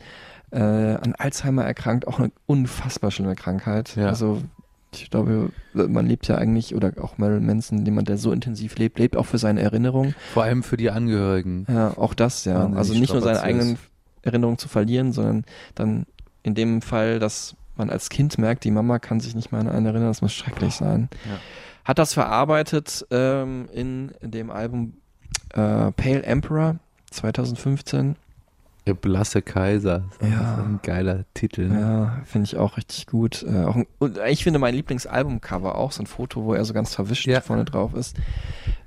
äh, 0.50 0.58
an 0.60 1.14
Alzheimer 1.18 1.64
erkrankt, 1.64 2.06
auch 2.06 2.20
eine 2.20 2.30
unfassbar 2.46 3.10
schlimme 3.10 3.34
Krankheit. 3.34 3.96
Ja. 3.96 4.06
Also 4.06 4.42
ich 5.02 5.10
glaube, 5.10 5.50
man 5.72 6.06
lebt 6.06 6.26
ja 6.28 6.36
eigentlich, 6.36 6.74
oder 6.74 6.92
auch 7.00 7.18
Marilyn 7.18 7.46
Manson, 7.46 7.84
jemand, 7.84 8.08
der 8.08 8.18
so 8.18 8.32
intensiv 8.32 8.76
lebt, 8.76 8.98
lebt 8.98 9.16
auch 9.16 9.26
für 9.26 9.38
seine 9.38 9.62
Erinnerungen. 9.62 10.14
Vor 10.32 10.44
allem 10.44 10.62
für 10.62 10.76
die 10.76 10.90
Angehörigen. 10.90 11.66
Ja, 11.68 11.96
auch 11.96 12.14
das, 12.14 12.44
ja. 12.44 12.66
Also 12.70 12.94
nicht 12.94 13.12
nur 13.12 13.22
seine 13.22 13.42
eigenen 13.42 13.78
Erinnerungen 14.22 14.58
zu 14.58 14.68
verlieren, 14.68 15.12
sondern 15.12 15.44
dann 15.74 16.06
in 16.42 16.54
dem 16.54 16.82
Fall, 16.82 17.18
dass 17.18 17.56
man 17.76 17.90
als 17.90 18.08
Kind 18.08 18.38
merkt, 18.38 18.64
die 18.64 18.70
Mama 18.70 18.98
kann 18.98 19.20
sich 19.20 19.34
nicht 19.34 19.52
mehr 19.52 19.60
an 19.60 19.68
einen 19.68 19.86
erinnern, 19.86 20.08
das 20.08 20.22
muss 20.22 20.32
schrecklich 20.32 20.74
sein. 20.74 21.08
Ja. 21.24 21.38
Hat 21.84 21.98
das 21.98 22.14
verarbeitet 22.14 23.06
ähm, 23.10 23.68
in 23.72 24.12
dem 24.22 24.50
Album 24.50 24.94
äh, 25.50 25.90
Pale 25.92 26.22
Emperor 26.22 26.76
2015. 27.10 28.16
Der 28.86 28.94
blasse 28.94 29.40
Kaiser. 29.40 30.04
Das 30.20 30.28
ist 30.28 30.34
Ja. 30.34 30.56
ein 30.56 30.80
geiler 30.82 31.24
Titel. 31.32 31.68
ne? 31.68 31.80
Ja, 31.80 32.22
finde 32.26 32.44
ich 32.46 32.56
auch 32.58 32.76
richtig 32.76 33.06
gut. 33.06 33.42
Äh, 33.42 33.64
auch 33.64 33.76
ein, 33.76 33.86
und 33.98 34.18
ich 34.28 34.44
finde 34.44 34.58
mein 34.58 34.74
Lieblingsalbumcover 34.74 35.76
auch 35.76 35.90
so 35.92 36.02
ein 36.02 36.06
Foto, 36.06 36.44
wo 36.44 36.52
er 36.54 36.64
so 36.66 36.74
ganz 36.74 36.94
verwischt 36.94 37.26
Ja. 37.26 37.40
vorne 37.40 37.64
drauf 37.64 37.94
ist. 37.94 38.16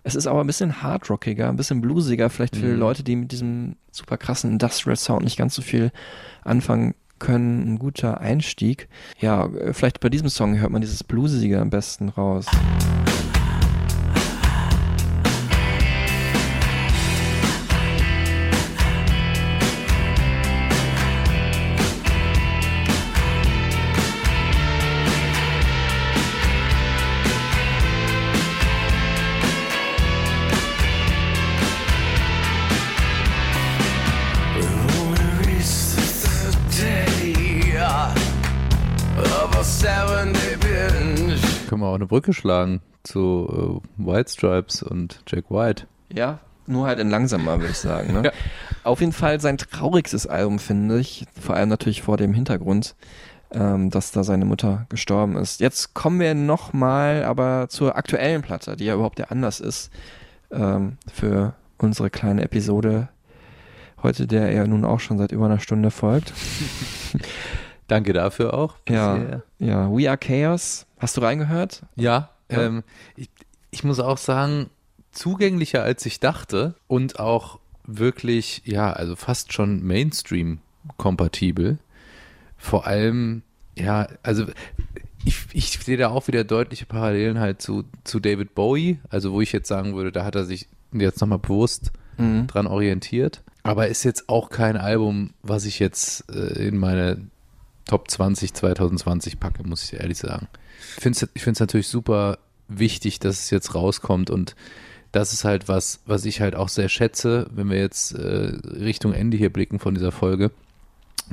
Es 0.03 0.13
ist 0.15 0.27
aber 0.27 0.41
ein 0.41 0.47
bisschen 0.47 0.83
hardrockiger, 0.83 1.49
ein 1.49 1.55
bisschen 1.57 1.81
bluesiger, 1.81 2.29
vielleicht 2.29 2.55
für 2.55 2.67
Mhm. 2.67 2.79
Leute, 2.79 3.03
die 3.03 3.15
mit 3.15 3.31
diesem 3.31 3.75
super 3.91 4.17
krassen 4.17 4.51
Industrial 4.51 4.95
Sound 4.95 5.23
nicht 5.23 5.37
ganz 5.37 5.55
so 5.55 5.61
viel 5.63 5.91
anfangen 6.43 6.93
können. 7.19 7.73
Ein 7.73 7.79
guter 7.79 8.21
Einstieg. 8.21 8.87
Ja, 9.19 9.47
äh, 9.47 9.73
vielleicht 9.73 9.99
bei 9.99 10.09
diesem 10.09 10.29
Song 10.29 10.59
hört 10.59 10.69
man 10.71 10.81
dieses 10.81 11.03
Bluesige 11.03 11.59
am 11.59 11.71
besten 11.71 12.09
raus. 12.09 12.45
Können 41.69 41.81
wir 41.81 41.87
auch 41.87 41.95
eine 41.95 42.07
Brücke 42.07 42.33
schlagen 42.33 42.81
zu 43.03 43.81
äh, 43.97 44.03
White 44.05 44.31
Stripes 44.31 44.81
und 44.83 45.21
Jack 45.27 45.51
White. 45.51 45.85
Ja, 46.11 46.39
nur 46.65 46.87
halt 46.87 46.99
in 46.99 47.09
langsamer, 47.09 47.59
würde 47.59 47.71
ich 47.71 47.77
sagen. 47.77 48.13
Ne? 48.13 48.23
Ja. 48.25 48.31
Auf 48.83 49.01
jeden 49.01 49.11
Fall 49.11 49.39
sein 49.41 49.57
traurigstes 49.57 50.27
Album, 50.27 50.59
finde 50.59 50.99
ich. 50.99 51.25
Vor 51.39 51.55
allem 51.55 51.69
natürlich 51.69 52.01
vor 52.01 52.17
dem 52.17 52.33
Hintergrund. 52.33 52.95
ähm, 53.51 53.89
dass 53.91 54.11
da 54.11 54.23
seine 54.25 54.43
Mutter 54.43 54.85
gestorben 54.89 55.37
ist. 55.37 55.61
Jetzt 55.61 55.93
kommen 55.93 56.19
wir 56.19 56.33
nochmal 56.35 57.23
aber 57.23 57.67
zur 57.69 57.95
aktuellen 57.95 58.41
Platte, 58.41 58.75
die 58.75 58.83
ja 58.85 58.95
überhaupt 58.95 59.19
der 59.19 59.31
Anlass 59.31 59.61
ist 59.61 59.89
ähm, 60.51 60.97
für 61.13 61.53
unsere 61.77 62.09
kleine 62.09 62.41
Episode 62.43 63.07
heute, 64.03 64.27
der 64.27 64.51
ja 64.51 64.67
nun 64.67 64.83
auch 64.83 64.99
schon 64.99 65.17
seit 65.17 65.31
über 65.31 65.45
einer 65.45 65.59
Stunde 65.61 65.91
folgt. 65.91 66.33
Danke 67.87 68.13
dafür 68.13 68.53
auch. 68.53 68.75
Ja, 68.89 69.41
ja, 69.59 69.89
We 69.91 70.09
Are 70.09 70.17
Chaos. 70.17 70.85
Hast 70.99 71.15
du 71.17 71.21
reingehört? 71.21 71.83
Ja, 71.95 72.29
Ja. 72.51 72.61
Ähm, 72.63 72.83
ich, 73.15 73.29
ich 73.71 73.83
muss 73.83 73.99
auch 73.99 74.17
sagen, 74.17 74.69
zugänglicher 75.11 75.83
als 75.83 76.05
ich 76.05 76.19
dachte 76.19 76.75
und 76.87 77.19
auch 77.19 77.59
wirklich, 77.85 78.61
ja, 78.65 78.91
also 78.91 79.15
fast 79.15 79.53
schon 79.53 79.83
Mainstream-kompatibel. 79.83 81.77
Vor 82.57 82.87
allem, 82.87 83.43
ja, 83.77 84.07
also 84.23 84.45
ich, 85.25 85.45
ich 85.53 85.71
sehe 85.79 85.97
da 85.97 86.09
auch 86.09 86.27
wieder 86.27 86.43
deutliche 86.43 86.85
Parallelen 86.85 87.39
halt 87.39 87.61
zu, 87.61 87.83
zu 88.03 88.19
David 88.19 88.55
Bowie, 88.55 88.99
also 89.09 89.31
wo 89.33 89.41
ich 89.41 89.51
jetzt 89.51 89.67
sagen 89.67 89.95
würde, 89.95 90.11
da 90.11 90.25
hat 90.25 90.35
er 90.35 90.45
sich 90.45 90.67
jetzt 90.93 91.21
nochmal 91.21 91.39
bewusst 91.39 91.91
Mhm. 92.19 92.47
dran 92.47 92.65
orientiert. 92.65 93.43
Aber 93.61 93.89
ist 93.89 94.03
jetzt 94.03 94.27
auch 94.27 94.49
kein 94.49 94.75
Album, 94.75 95.35
was 95.43 95.65
ich 95.65 95.77
jetzt 95.77 96.27
äh, 96.33 96.67
in 96.67 96.77
meine 96.79 97.27
Top 97.87 98.09
20 98.09 98.53
2020 98.53 99.39
packe, 99.39 99.63
muss 99.67 99.83
ich 99.83 99.99
ehrlich 99.99 100.17
sagen. 100.17 100.47
Ich 100.97 101.01
finde 101.03 101.29
es 101.53 101.59
natürlich 101.59 101.87
super 101.87 102.37
wichtig, 102.67 103.19
dass 103.19 103.39
es 103.39 103.49
jetzt 103.49 103.73
rauskommt 103.75 104.29
und 104.29 104.55
das 105.13 105.31
ist 105.33 105.45
halt 105.45 105.67
was, 105.69 106.01
was 106.05 106.25
ich 106.25 106.41
halt 106.41 106.55
auch 106.55 106.67
sehr 106.69 106.89
schätze, 106.89 107.47
wenn 107.51 107.69
wir 107.69 107.77
jetzt 107.79 108.13
äh, 108.13 108.51
Richtung 108.65 109.13
Ende 109.13 109.37
hier 109.37 109.51
blicken 109.51 109.79
von 109.79 109.95
dieser 109.95 110.11
Folge, 110.11 110.51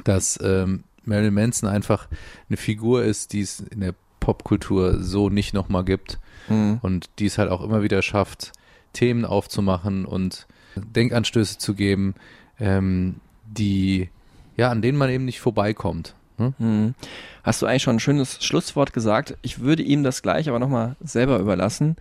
dass 0.05 0.39
ähm, 0.43 0.85
Marilyn 1.05 1.35
Manson 1.35 1.69
einfach 1.69 2.09
eine 2.49 2.57
Figur 2.57 3.03
ist, 3.05 3.33
die 3.33 3.41
es 3.41 3.61
in 3.61 3.81
der 3.81 3.95
Popkultur 4.21 5.03
so 5.03 5.29
nicht 5.29 5.55
nochmal 5.55 5.85
gibt 5.85 6.19
Mhm. 6.49 6.79
und 6.83 7.09
die 7.19 7.27
es 7.27 7.39
halt 7.39 7.51
auch 7.51 7.63
immer 7.63 7.83
wieder 7.83 8.03
schafft, 8.03 8.53
Themen 8.93 9.25
aufzumachen 9.25 10.05
und 10.05 10.47
Denkanstöße 10.77 11.57
zu 11.57 11.73
geben, 11.75 12.15
ähm, 12.61 13.17
die, 13.47 14.11
ja, 14.57 14.71
an 14.71 14.83
denen 14.83 14.99
man 14.99 15.09
eben 15.09 15.25
nicht 15.25 15.41
vorbeikommt. 15.41 16.15
Ne? 16.39 16.53
Mhm. 16.59 16.95
Hast 17.43 17.63
du 17.63 17.67
eigentlich 17.67 17.83
schon 17.83 17.97
ein 17.97 18.01
schönes 18.01 18.43
Schlusswort 18.45 18.93
gesagt? 18.93 19.37
Ich 19.43 19.61
würde 19.61 19.83
ihm 19.83 20.03
das 20.03 20.23
gleich 20.23 20.49
aber 20.49 20.59
nochmal 20.59 20.97
selber 21.03 21.39
überlassen. 21.39 21.97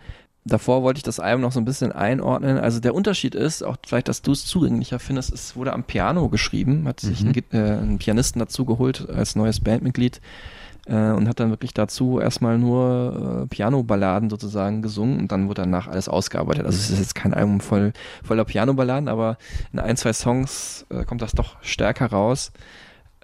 Davor 0.45 0.83
wollte 0.83 0.97
ich 0.97 1.03
das 1.03 1.21
Album 1.21 1.41
noch 1.41 1.53
so 1.53 1.61
ein 1.61 1.65
bisschen 1.65 1.93
einordnen. 1.93 2.57
Also 2.57 2.81
der 2.81 2.93
Unterschied 2.93 3.33
ist, 3.33 3.63
auch 3.63 3.77
vielleicht, 3.87 4.09
dass 4.09 4.21
du 4.21 4.33
es 4.33 4.45
zugänglicher 4.45 4.99
findest, 4.99 5.31
es 5.33 5.55
wurde 5.55 5.71
am 5.71 5.83
Piano 5.85 6.27
geschrieben, 6.27 6.85
hat 6.85 6.99
sich 6.99 7.21
Mhm. 7.21 7.27
einen, 7.27 7.33
Gi- 7.33 7.43
äh, 7.53 7.57
einen 7.57 7.97
Pianisten 7.97 8.39
dazu 8.39 8.65
geholt 8.65 9.07
als 9.09 9.37
neues 9.37 9.61
Bandmitglied 9.61 10.19
äh, 10.85 11.11
und 11.11 11.29
hat 11.29 11.39
dann 11.39 11.49
wirklich 11.49 11.73
dazu 11.73 12.19
erstmal 12.19 12.57
nur 12.57 13.43
äh, 13.43 13.47
Piano-Balladen 13.47 14.29
sozusagen 14.29 14.81
gesungen 14.81 15.17
und 15.17 15.31
dann 15.31 15.47
wurde 15.47 15.61
danach 15.61 15.87
alles 15.87 16.09
ausgearbeitet. 16.09 16.65
Also 16.65 16.77
es 16.77 16.89
ist 16.89 16.99
jetzt 16.99 17.15
kein 17.15 17.33
Album 17.33 17.61
voll, 17.61 17.93
voller 18.21 18.43
Piano-Balladen, 18.43 19.07
aber 19.07 19.37
in 19.71 19.79
ein, 19.79 19.95
zwei 19.95 20.11
Songs 20.11 20.85
äh, 20.89 21.05
kommt 21.05 21.21
das 21.21 21.31
doch 21.31 21.55
stärker 21.61 22.07
raus. 22.07 22.51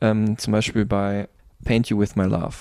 Ähm, 0.02 0.38
zum 0.38 0.54
Beispiel 0.54 0.86
bei 0.86 1.28
Paint 1.66 1.90
You 1.90 2.00
With 2.00 2.16
My 2.16 2.26
Love. 2.26 2.56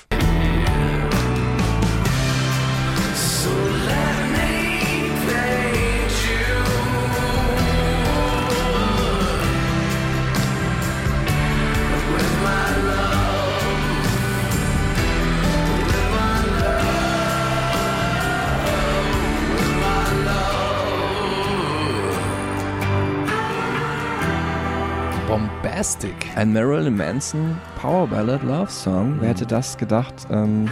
Bombastic. 25.79 26.37
Ein 26.37 26.53
Marilyn 26.53 26.97
Manson 26.97 27.57
Power 27.81 28.09
Ballad 28.09 28.43
Love 28.43 28.69
Song. 28.69 29.19
Wer 29.21 29.29
hätte 29.29 29.47
das 29.47 29.79
gedacht? 29.79 30.27
Ähm, 30.29 30.69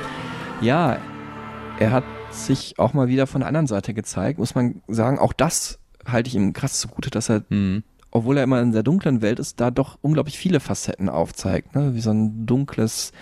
ja, 0.61 0.99
er 1.79 1.93
hat 1.93 2.03
sich 2.33 2.77
auch 2.81 2.93
mal 2.93 3.07
wieder 3.07 3.29
von 3.29 3.41
der 3.41 3.47
anderen 3.47 3.69
Seite 3.69 3.95
gezeigt, 3.95 4.41
muss 4.41 4.57
man 4.57 4.83
sagen. 4.89 5.21
Auch 5.21 5.33
das 5.33 5.79
halte 6.05 6.27
ich 6.27 6.35
ihm 6.35 6.53
krass 6.53 6.81
zugute, 6.81 7.11
dass 7.11 7.29
er, 7.29 7.45
Mhm. 7.51 7.85
obwohl 8.11 8.37
er 8.37 8.43
immer 8.43 8.61
in 8.61 8.73
der 8.73 8.83
dunklen 8.83 9.23
Welt 9.23 9.39
ist, 9.39 9.61
da 9.61 9.71
doch 9.71 9.97
unglaublich 10.03 10.37
viele 10.39 10.59
Facetten 10.59 11.09
aufzeigt. 11.09 11.77
Ne? 11.77 11.95
Wie 11.95 12.01
so 12.01 12.11
ein 12.11 12.45
dunkles 12.45 13.13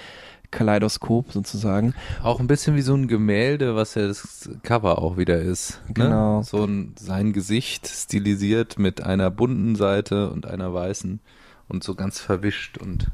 Kaleidoskop 0.51 1.33
sozusagen. 1.33 1.93
Auch 2.23 2.41
ein 2.41 2.47
bisschen 2.47 2.77
wie 2.77 2.83
so 2.83 2.95
ein 2.95 3.09
Gemälde, 3.09 3.77
was 3.77 3.95
ja 3.95 4.07
das 4.07 4.49
Cover 4.63 5.03
auch 5.03 5.19
wieder 5.19 5.39
ist. 5.39 5.83
Genau. 5.93 6.39
Ne? 6.39 6.45
So 6.45 6.65
ein, 6.65 6.95
sein 6.99 7.35
Gesicht 7.35 7.87
stilisiert 7.89 8.79
mit 8.79 9.03
einer 9.03 9.31
bunten 9.31 9.77
Seite 9.77 10.31
und 10.31 10.47
einer 10.47 10.73
weißen 10.73 11.21
und 11.69 11.85
so 11.85 11.95
ganz 11.95 12.21
verwischt 12.21 12.79
und 12.79 13.11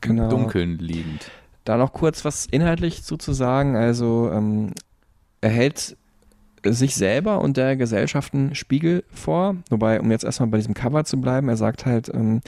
Genau. 0.00 0.24
im 0.24 0.30
Dunkeln 0.30 0.78
liegend. 0.78 1.30
Da 1.64 1.76
noch 1.76 1.92
kurz 1.92 2.24
was 2.24 2.46
inhaltlich 2.46 3.04
zu, 3.04 3.16
zu 3.16 3.32
sagen. 3.32 3.76
Also 3.76 4.30
ähm, 4.32 4.72
er 5.40 5.50
hält 5.50 5.96
sich 6.64 6.94
selber 6.96 7.40
und 7.40 7.56
der 7.56 7.76
Gesellschaft 7.76 8.34
einen 8.34 8.54
Spiegel 8.56 9.04
vor. 9.12 9.56
Wobei, 9.70 10.00
um 10.00 10.10
jetzt 10.10 10.24
erstmal 10.24 10.48
bei 10.48 10.56
diesem 10.58 10.74
Cover 10.74 11.04
zu 11.04 11.20
bleiben, 11.20 11.48
er 11.48 11.56
sagt 11.56 11.86
halt, 11.86 12.08
ähm, 12.12 12.40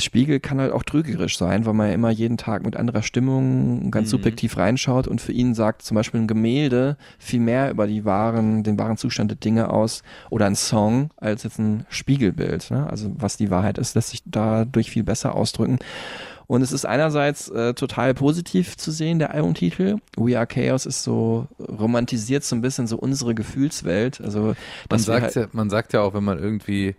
Spiegel 0.00 0.40
kann 0.40 0.60
halt 0.60 0.72
auch 0.72 0.82
trügerisch 0.82 1.38
sein, 1.38 1.66
weil 1.66 1.74
man 1.74 1.88
ja 1.88 1.94
immer 1.94 2.10
jeden 2.10 2.36
Tag 2.36 2.64
mit 2.64 2.76
anderer 2.76 3.02
Stimmung 3.02 3.90
ganz 3.90 4.08
Mhm. 4.08 4.10
subjektiv 4.10 4.56
reinschaut 4.56 5.06
und 5.06 5.20
für 5.20 5.32
ihn 5.32 5.54
sagt 5.54 5.82
zum 5.82 5.94
Beispiel 5.94 6.20
ein 6.20 6.26
Gemälde 6.26 6.96
viel 7.18 7.40
mehr 7.40 7.70
über 7.70 7.86
die 7.86 8.04
wahren, 8.04 8.62
den 8.62 8.78
wahren 8.78 8.96
Zustand 8.96 9.30
der 9.30 9.38
Dinge 9.38 9.70
aus 9.70 10.02
oder 10.30 10.46
ein 10.46 10.56
Song 10.56 11.10
als 11.16 11.42
jetzt 11.44 11.58
ein 11.58 11.86
Spiegelbild. 11.88 12.70
Ne? 12.70 12.88
Also 12.88 13.10
was 13.16 13.36
die 13.36 13.50
Wahrheit 13.50 13.78
ist, 13.78 13.94
lässt 13.94 14.10
sich 14.10 14.22
dadurch 14.24 14.90
viel 14.90 15.04
besser 15.04 15.34
ausdrücken. 15.34 15.78
Und 16.46 16.62
es 16.62 16.72
ist 16.72 16.84
einerseits 16.84 17.48
äh, 17.48 17.74
total 17.74 18.12
positiv 18.12 18.76
zu 18.76 18.90
sehen, 18.90 19.20
der 19.20 19.32
Albumtitel. 19.32 19.98
We 20.16 20.36
Are 20.36 20.48
Chaos 20.48 20.84
ist 20.84 21.04
so 21.04 21.46
romantisiert 21.60 22.42
so 22.42 22.56
ein 22.56 22.60
bisschen 22.60 22.88
so 22.88 22.96
unsere 22.98 23.36
Gefühlswelt. 23.36 24.20
Also 24.20 24.54
Man 24.90 24.98
sagt, 24.98 25.22
halt, 25.22 25.34
ja, 25.36 25.46
man 25.52 25.70
sagt 25.70 25.92
ja 25.92 26.00
auch, 26.00 26.12
wenn 26.12 26.24
man 26.24 26.40
irgendwie 26.40 26.96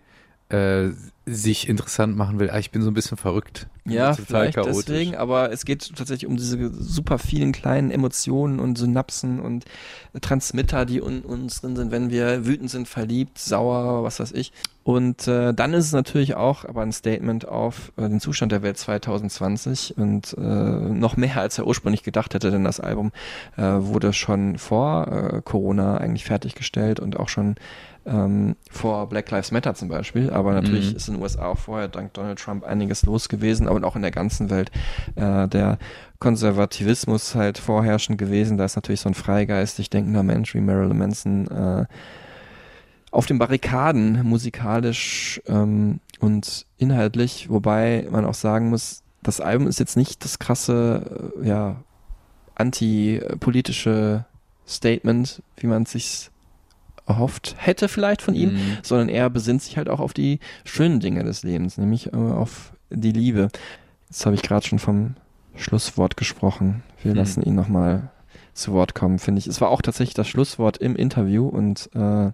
äh, 0.51 0.91
sich 1.25 1.69
interessant 1.69 2.17
machen 2.17 2.39
will, 2.39 2.49
ah, 2.49 2.57
ich 2.57 2.71
bin 2.71 2.81
so 2.81 2.89
ein 2.89 2.93
bisschen 2.93 3.17
verrückt. 3.17 3.67
Ja, 3.85 4.11
Total 4.11 4.25
vielleicht 4.25 4.55
chaotisch. 4.55 4.85
deswegen, 4.85 5.15
aber 5.15 5.51
es 5.51 5.65
geht 5.65 5.95
tatsächlich 5.95 6.27
um 6.27 6.35
diese 6.35 6.71
super 6.73 7.19
vielen 7.19 7.51
kleinen 7.51 7.91
Emotionen 7.91 8.59
und 8.59 8.77
Synapsen 8.77 9.39
und 9.39 9.65
Transmitter, 10.19 10.85
die 10.85 10.97
in 10.97 11.21
uns 11.21 11.61
drin 11.61 11.75
sind, 11.75 11.91
wenn 11.91 12.09
wir 12.09 12.45
wütend 12.45 12.69
sind, 12.69 12.87
verliebt, 12.87 13.37
sauer, 13.37 14.03
was 14.03 14.19
weiß 14.19 14.31
ich. 14.33 14.51
Und 14.83 15.27
äh, 15.27 15.53
dann 15.53 15.73
ist 15.73 15.85
es 15.85 15.91
natürlich 15.91 16.33
auch 16.33 16.65
aber 16.65 16.81
ein 16.81 16.91
Statement 16.91 17.47
auf 17.47 17.91
äh, 17.97 18.09
den 18.09 18.19
Zustand 18.19 18.51
der 18.51 18.63
Welt 18.63 18.77
2020 18.77 19.95
und 19.97 20.35
äh, 20.37 20.41
noch 20.41 21.17
mehr 21.17 21.37
als 21.37 21.59
er 21.59 21.67
ursprünglich 21.67 22.01
gedacht 22.01 22.33
hätte, 22.33 22.49
denn 22.49 22.63
das 22.63 22.79
Album 22.79 23.11
äh, 23.57 23.61
wurde 23.61 24.11
schon 24.11 24.57
vor 24.57 25.07
äh, 25.07 25.41
Corona 25.43 25.97
eigentlich 25.97 26.25
fertiggestellt 26.25 26.99
und 26.99 27.19
auch 27.19 27.29
schon 27.29 27.55
ähm, 28.05 28.55
vor 28.71 29.07
Black 29.09 29.29
Lives 29.29 29.51
Matter 29.51 29.75
zum 29.75 29.87
Beispiel, 29.87 30.29
aber 30.31 30.53
natürlich 30.53 30.89
Mhm. 30.91 30.95
ist 30.95 31.07
in 31.07 31.13
den 31.15 31.23
USA 31.23 31.45
auch 31.47 31.57
vorher 31.57 31.87
dank 31.87 32.13
Donald 32.13 32.39
Trump 32.39 32.63
einiges 32.63 33.05
los 33.05 33.29
gewesen, 33.29 33.67
aber 33.67 33.85
auch 33.87 33.95
in 33.95 34.01
der 34.01 34.11
ganzen 34.11 34.49
Welt 34.49 34.71
äh, 35.15 35.47
der 35.47 35.77
Konservativismus 36.19 37.35
halt 37.35 37.57
vorherrschend 37.59 38.17
gewesen. 38.17 38.57
Da 38.57 38.65
ist 38.65 38.75
natürlich 38.75 39.01
so 39.01 39.09
ein 39.09 39.13
freigeistig 39.13 39.89
denkender 39.89 40.23
Mensch 40.23 40.55
wie 40.55 40.61
Marilyn 40.61 40.97
Manson 40.97 41.47
äh, 41.47 41.85
auf 43.11 43.25
den 43.27 43.37
Barrikaden 43.37 44.23
musikalisch 44.23 45.41
ähm, 45.47 45.99
und 46.19 46.65
inhaltlich, 46.77 47.49
wobei 47.49 48.07
man 48.09 48.25
auch 48.25 48.33
sagen 48.33 48.69
muss, 48.69 49.03
das 49.21 49.41
Album 49.41 49.67
ist 49.67 49.79
jetzt 49.79 49.97
nicht 49.97 50.23
das 50.23 50.39
krasse, 50.39 51.31
äh, 51.43 51.47
ja, 51.47 51.75
antipolitische 52.55 54.25
Statement, 54.67 55.43
wie 55.57 55.67
man 55.67 55.83
es 55.83 55.91
sich 55.91 56.30
erhofft 57.11 57.55
hätte 57.57 57.87
vielleicht 57.87 58.21
von 58.21 58.33
ihm, 58.35 58.53
Mhm. 58.53 58.77
sondern 58.83 59.09
er 59.09 59.29
besinnt 59.29 59.61
sich 59.61 59.77
halt 59.77 59.89
auch 59.89 59.99
auf 59.99 60.13
die 60.13 60.39
schönen 60.65 60.99
Dinge 60.99 61.23
des 61.23 61.43
Lebens, 61.43 61.77
nämlich 61.77 62.13
äh, 62.13 62.15
auf 62.15 62.73
die 62.89 63.11
Liebe. 63.11 63.49
Jetzt 64.09 64.25
habe 64.25 64.35
ich 64.35 64.41
gerade 64.41 64.65
schon 64.65 64.79
vom 64.79 65.15
Schlusswort 65.55 66.17
gesprochen. 66.17 66.83
Wir 67.03 67.11
Mhm. 67.11 67.17
lassen 67.17 67.41
ihn 67.43 67.55
nochmal 67.55 68.09
zu 68.53 68.73
Wort 68.73 68.95
kommen, 68.95 69.19
finde 69.19 69.39
ich. 69.39 69.47
Es 69.47 69.61
war 69.61 69.69
auch 69.69 69.81
tatsächlich 69.81 70.13
das 70.13 70.27
Schlusswort 70.27 70.77
im 70.77 70.95
Interview 70.95 71.47
und 71.47 71.89
äh, 71.95 72.31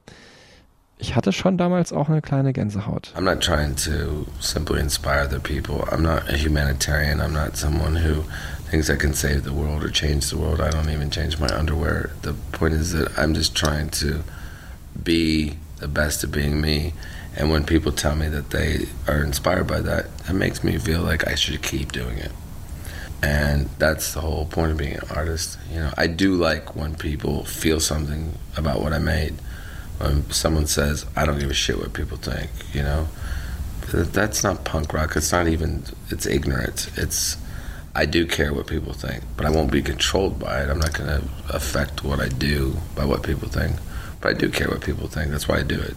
ich 1.00 1.16
hatte 1.16 1.32
schon 1.32 1.60
damals 1.60 1.94
auch 1.94 2.10
eine 2.10 2.24
kleine 2.24 2.54
Gänsehaut. 2.54 3.14
I'm 3.16 3.22
not 3.22 3.42
trying 3.44 3.76
to 3.76 4.26
simply 4.40 4.80
inspire 4.80 5.24
other 5.28 5.40
people. 5.40 5.84
I'm 5.92 6.02
not 6.02 6.24
a 6.28 6.36
humanitarian. 6.36 7.20
I'm 7.22 7.34
not 7.34 7.56
someone 7.56 7.96
who 8.04 8.24
thinks 8.72 8.90
I 8.90 8.96
can 8.98 9.14
save 9.14 9.44
the 9.44 9.52
world 9.54 9.84
or 9.84 9.92
change 9.92 10.30
the 10.30 10.38
world. 10.38 10.60
I 10.60 10.72
don't 10.72 10.90
even 10.92 11.12
change 11.12 11.38
my 11.40 11.48
underwear. 11.56 12.10
The 12.24 12.34
point 12.52 12.74
is 12.74 12.94
that 12.94 13.10
I'm 13.16 13.36
just 13.36 13.54
trying 13.56 13.90
to 14.02 14.24
be 15.04 15.58
the 15.78 15.88
best 15.88 16.24
of 16.24 16.32
being 16.32 16.62
me. 16.62 16.94
And 17.36 17.52
when 17.52 17.66
people 17.66 17.92
tell 17.92 18.16
me 18.16 18.28
that 18.30 18.50
they 18.50 18.88
are 19.08 19.24
inspired 19.24 19.68
by 19.68 19.82
that, 19.82 20.18
that 20.20 20.34
makes 20.34 20.64
me 20.64 20.78
feel 20.78 21.02
like 21.02 21.28
I 21.28 21.36
should 21.36 21.62
keep 21.62 21.92
doing 21.92 22.18
it. 22.18 22.32
And 23.22 23.70
that's 23.80 24.14
the 24.14 24.22
whole 24.22 24.46
point 24.46 24.72
of 24.72 24.78
being 24.78 24.94
an 24.94 25.08
artist. 25.14 25.58
You 25.72 25.80
know, 25.80 25.94
I 25.98 26.08
do 26.08 26.36
like 26.36 26.76
when 26.76 26.96
people 26.96 27.46
feel 27.46 27.80
something 27.80 28.34
about 28.56 28.82
what 28.82 28.94
I 28.94 29.00
made. 29.00 29.36
When 30.00 30.30
someone 30.32 30.68
says, 30.68 31.06
I 31.16 31.26
don't 31.26 31.40
give 31.40 31.50
a 31.50 31.56
shit 31.56 31.80
what 31.80 31.94
people 31.94 32.18
think, 32.18 32.52
you 32.74 32.84
know? 32.84 33.08
That's 33.92 34.44
not 34.44 34.66
punk 34.66 34.94
rock. 34.94 35.16
It's 35.16 35.32
not 35.32 35.48
even, 35.48 35.84
it's 36.10 36.26
ignorant. 36.26 36.90
It's, 36.96 37.38
I 37.96 38.06
do 38.06 38.28
care 38.28 38.54
what 38.54 38.68
people 38.68 38.94
think, 38.94 39.24
but 39.36 39.48
I 39.48 39.50
won't 39.50 39.72
be 39.72 39.82
controlled 39.82 40.38
by 40.38 40.62
it. 40.62 40.70
I'm 40.70 40.78
not 40.80 40.94
going 40.94 41.10
to 41.22 41.28
affect 41.50 42.04
what 42.04 42.20
I 42.20 42.28
do 42.28 42.78
by 42.96 43.06
what 43.06 43.24
people 43.24 43.48
think. 43.48 43.76
But 44.22 44.32
I 44.32 44.36
do 44.38 44.50
care 44.50 44.70
what 44.70 44.82
people 44.82 45.08
think. 45.10 45.32
That's 45.32 45.48
why 45.48 45.60
I 45.62 45.64
do 45.64 45.76
it. 45.76 45.96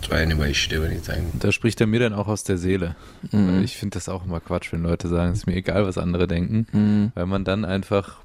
That's 0.00 0.10
why 0.10 0.16
anybody 0.22 0.54
should 0.54 0.72
do 0.76 0.84
anything. 0.84 1.30
Da 1.38 1.52
spricht 1.52 1.80
er 1.80 1.86
mir 1.86 2.00
dann 2.00 2.12
auch 2.12 2.28
aus 2.28 2.44
der 2.44 2.58
Seele. 2.58 2.96
Mhm. 3.30 3.48
Weil 3.48 3.64
Ich 3.64 3.76
finde 3.76 3.94
das 3.94 4.08
auch 4.08 4.24
immer 4.24 4.40
Quatsch, 4.40 4.72
wenn 4.72 4.82
Leute 4.82 5.08
sagen, 5.08 5.32
es 5.32 5.38
ist 5.38 5.46
mir 5.46 5.54
egal, 5.56 5.84
was 5.86 5.98
andere 5.98 6.26
denken, 6.26 6.66
Mhm. 6.72 7.12
weil 7.14 7.26
man 7.26 7.44
dann 7.44 7.64
einfach 7.64 8.18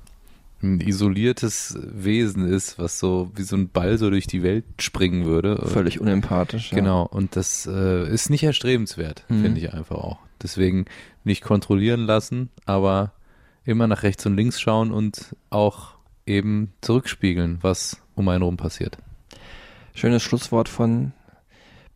ein 0.63 0.81
isoliertes 0.81 1.77
Wesen 1.83 2.47
ist, 2.47 2.79
was 2.79 2.97
so 2.97 3.31
wie 3.35 3.43
so 3.43 3.55
ein 3.55 3.69
Ball 3.69 3.99
so 3.99 4.09
durch 4.09 4.25
die 4.25 4.41
Welt 4.41 4.63
springen 4.79 5.25
würde. 5.25 5.55
Völlig 5.67 5.99
unempathisch. 6.01 6.71
Ja. 6.71 6.77
Genau, 6.79 7.03
und 7.05 7.35
das 7.35 7.67
äh, 7.71 8.07
ist 8.11 8.31
nicht 8.31 8.41
erstrebenswert, 8.43 9.23
Mhm. 9.29 9.43
finde 9.43 9.61
ich 9.61 9.73
einfach 9.73 9.97
auch. 9.97 10.17
Deswegen 10.41 10.85
nicht 11.23 11.43
kontrollieren 11.43 12.01
lassen, 12.07 12.49
aber 12.65 13.13
immer 13.65 13.85
nach 13.85 14.01
rechts 14.01 14.25
und 14.25 14.35
links 14.35 14.59
schauen 14.59 14.91
und 14.91 15.35
auch 15.51 15.89
eben 16.25 16.73
zurückspiegeln, 16.81 17.59
was 17.61 18.01
um 18.15 18.27
einen 18.29 18.41
rum 18.41 18.57
passiert. 18.57 18.97
Schönes 19.97 20.21
Schlusswort 20.21 20.69
von 20.69 21.11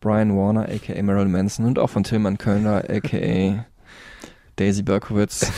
Brian 0.00 0.36
Warner, 0.36 0.62
aka 0.68 1.00
Marilyn 1.00 1.30
Manson 1.30 1.66
und 1.66 1.78
auch 1.78 1.86
von 1.86 2.02
Tillmann 2.02 2.36
Kölner, 2.36 2.78
aka 2.90 3.64
Daisy 4.56 4.82
Berkowitz. 4.82 5.52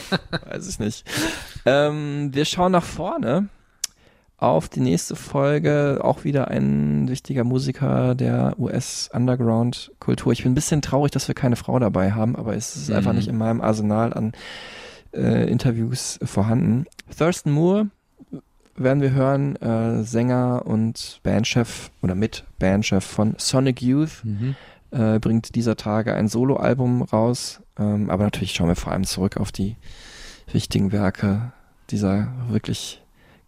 Weiß 0.50 0.66
ich 0.66 0.78
nicht. 0.78 1.04
Ähm, 1.66 2.30
wir 2.32 2.46
schauen 2.46 2.72
nach 2.72 2.84
vorne 2.84 3.48
auf 4.38 4.70
die 4.70 4.80
nächste 4.80 5.14
Folge. 5.14 6.00
Auch 6.02 6.24
wieder 6.24 6.48
ein 6.48 7.06
wichtiger 7.06 7.44
Musiker 7.44 8.14
der 8.14 8.54
US-Underground-Kultur. 8.58 10.32
Ich 10.32 10.42
bin 10.42 10.52
ein 10.52 10.54
bisschen 10.54 10.80
traurig, 10.80 11.12
dass 11.12 11.28
wir 11.28 11.34
keine 11.34 11.56
Frau 11.56 11.78
dabei 11.78 12.12
haben, 12.12 12.34
aber 12.34 12.56
es 12.56 12.76
ist 12.76 12.88
Mhm. 12.88 12.96
einfach 12.96 13.12
nicht 13.12 13.28
in 13.28 13.36
meinem 13.36 13.60
Arsenal 13.60 14.14
an 14.14 14.32
äh, 15.12 15.50
Interviews 15.50 16.18
vorhanden. 16.22 16.86
Thurston 17.16 17.52
Moore 17.52 17.88
werden 18.76 19.02
wir 19.02 19.12
hören, 19.12 19.56
äh, 19.56 20.02
Sänger 20.04 20.62
und 20.66 21.20
Bandchef 21.22 21.90
oder 22.02 22.14
mit 22.14 22.44
Bandchef 22.58 23.04
von 23.04 23.34
Sonic 23.38 23.82
Youth, 23.82 24.22
äh, 24.90 25.18
bringt 25.18 25.54
dieser 25.54 25.76
Tage 25.76 26.14
ein 26.14 26.28
Soloalbum 26.28 27.02
raus. 27.02 27.60
Ähm, 27.78 28.10
aber 28.10 28.24
natürlich 28.24 28.52
schauen 28.52 28.68
wir 28.68 28.76
vor 28.76 28.92
allem 28.92 29.04
zurück 29.04 29.36
auf 29.36 29.52
die 29.52 29.76
wichtigen 30.52 30.92
Werke 30.92 31.52
dieser 31.90 32.32
wirklich 32.48 33.02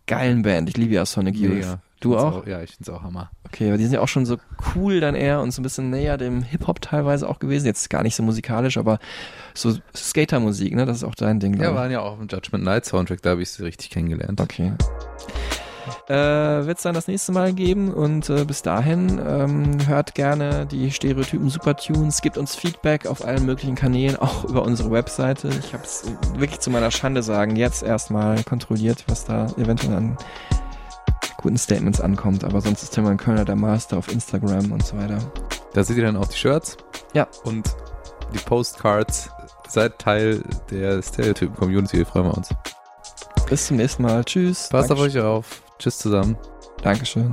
geilen 0.07 0.43
Band. 0.43 0.69
Ich 0.69 0.77
liebe 0.77 0.95
ja 0.95 1.07
Sonic 1.07 1.37
Youth. 1.37 1.55
Mega. 1.55 1.81
Du 2.01 2.11
Find's 2.11 2.25
auch? 2.25 2.47
Ja, 2.47 2.63
ich 2.63 2.71
finde 2.71 2.91
es 2.91 2.97
auch 2.97 3.03
Hammer. 3.03 3.31
Okay, 3.53 3.69
aber 3.69 3.77
die 3.77 3.85
sind 3.85 3.93
ja 3.93 4.01
auch 4.01 4.09
schon 4.09 4.25
so 4.25 4.39
cool 4.75 5.01
dann 5.01 5.15
eher 5.15 5.43
und 5.43 5.51
so 5.51 5.61
ein 5.61 5.63
bisschen 5.63 5.91
näher 5.91 6.17
dem 6.17 6.43
Hip-Hop 6.43 6.81
teilweise 6.81 7.29
auch 7.29 7.39
gewesen. 7.39 7.67
Jetzt 7.67 7.91
gar 7.91 8.03
nicht 8.03 8.17
so 8.17 8.23
musikalisch, 8.23 8.79
aber 8.79 8.99
so 9.53 9.77
Skatermusik, 9.95 10.75
ne? 10.75 10.87
Das 10.87 10.97
ist 10.97 11.05
auch 11.05 11.15
dein 11.15 11.39
Ding. 11.39 11.61
Ja, 11.61 11.75
waren 11.75 11.91
ja 11.91 12.01
auch 12.01 12.19
im 12.19 12.29
Judgment 12.29 12.65
Night 12.65 12.87
Soundtrack, 12.87 13.21
da 13.21 13.31
habe 13.31 13.43
ich 13.43 13.51
sie 13.51 13.63
richtig 13.63 13.91
kennengelernt. 13.91 14.41
Okay. 14.41 14.73
Äh, 16.09 16.15
Wird 16.15 16.79
es 16.79 16.83
dann 16.83 16.95
das 16.95 17.09
nächste 17.09 17.33
Mal 17.33 17.53
geben 17.53 17.93
und 17.93 18.31
äh, 18.31 18.45
bis 18.47 18.63
dahin 18.63 19.21
ähm, 19.23 19.87
hört 19.87 20.15
gerne 20.15 20.65
die 20.65 20.91
Stereotypen 20.91 21.51
Supertunes, 21.51 22.23
gibt 22.23 22.39
uns 22.39 22.55
Feedback 22.55 23.07
auf 23.07 23.23
allen 23.23 23.45
möglichen 23.45 23.75
Kanälen, 23.75 24.17
auch 24.17 24.45
über 24.45 24.63
unsere 24.63 24.91
Webseite. 24.91 25.51
Ich 25.61 25.75
habe 25.75 25.83
es 25.85 26.05
wirklich 26.39 26.61
zu 26.61 26.71
meiner 26.71 26.91
Schande 26.91 27.23
sagen, 27.23 27.57
jetzt 27.57 27.83
erstmal 27.83 28.43
kontrolliert, 28.45 29.05
was 29.09 29.27
da 29.27 29.49
eventuell 29.59 29.95
an 29.95 30.17
guten 31.43 31.59
Statements 31.59 32.01
ankommt, 32.01 32.45
aber 32.45 32.61
sonst 32.61 32.83
ist 32.83 32.95
Tilman 32.95 33.17
Kölner 33.17 33.45
der 33.45 33.57
Master 33.57 33.99
auf 33.99 34.11
Instagram 34.11 34.73
und 34.73 34.87
so 34.87 34.97
weiter. 34.97 35.19
Da 35.75 35.85
seht 35.85 35.97
ihr 35.97 36.05
dann 36.05 36.17
auch 36.17 36.29
die 36.29 36.37
Shirts. 36.37 36.77
Ja. 37.13 37.27
Und 37.45 37.75
die 38.33 38.39
Postcards. 38.39 39.31
Seid 39.69 39.99
Teil 39.99 40.43
der 40.71 41.03
Stereotypen-Community, 41.03 42.05
freuen 42.05 42.27
wir 42.27 42.37
uns. 42.37 42.51
Bis 43.49 43.67
zum 43.67 43.79
nächsten 43.79 44.03
Mal. 44.03 44.23
Tschüss. 44.25 44.69
Passt 44.69 44.93
auf 44.93 44.99
euch 44.99 45.19
auf. 45.19 45.63
Tschüss 45.79 45.99
zusammen. 45.99 46.37
Dankeschön. 46.83 47.33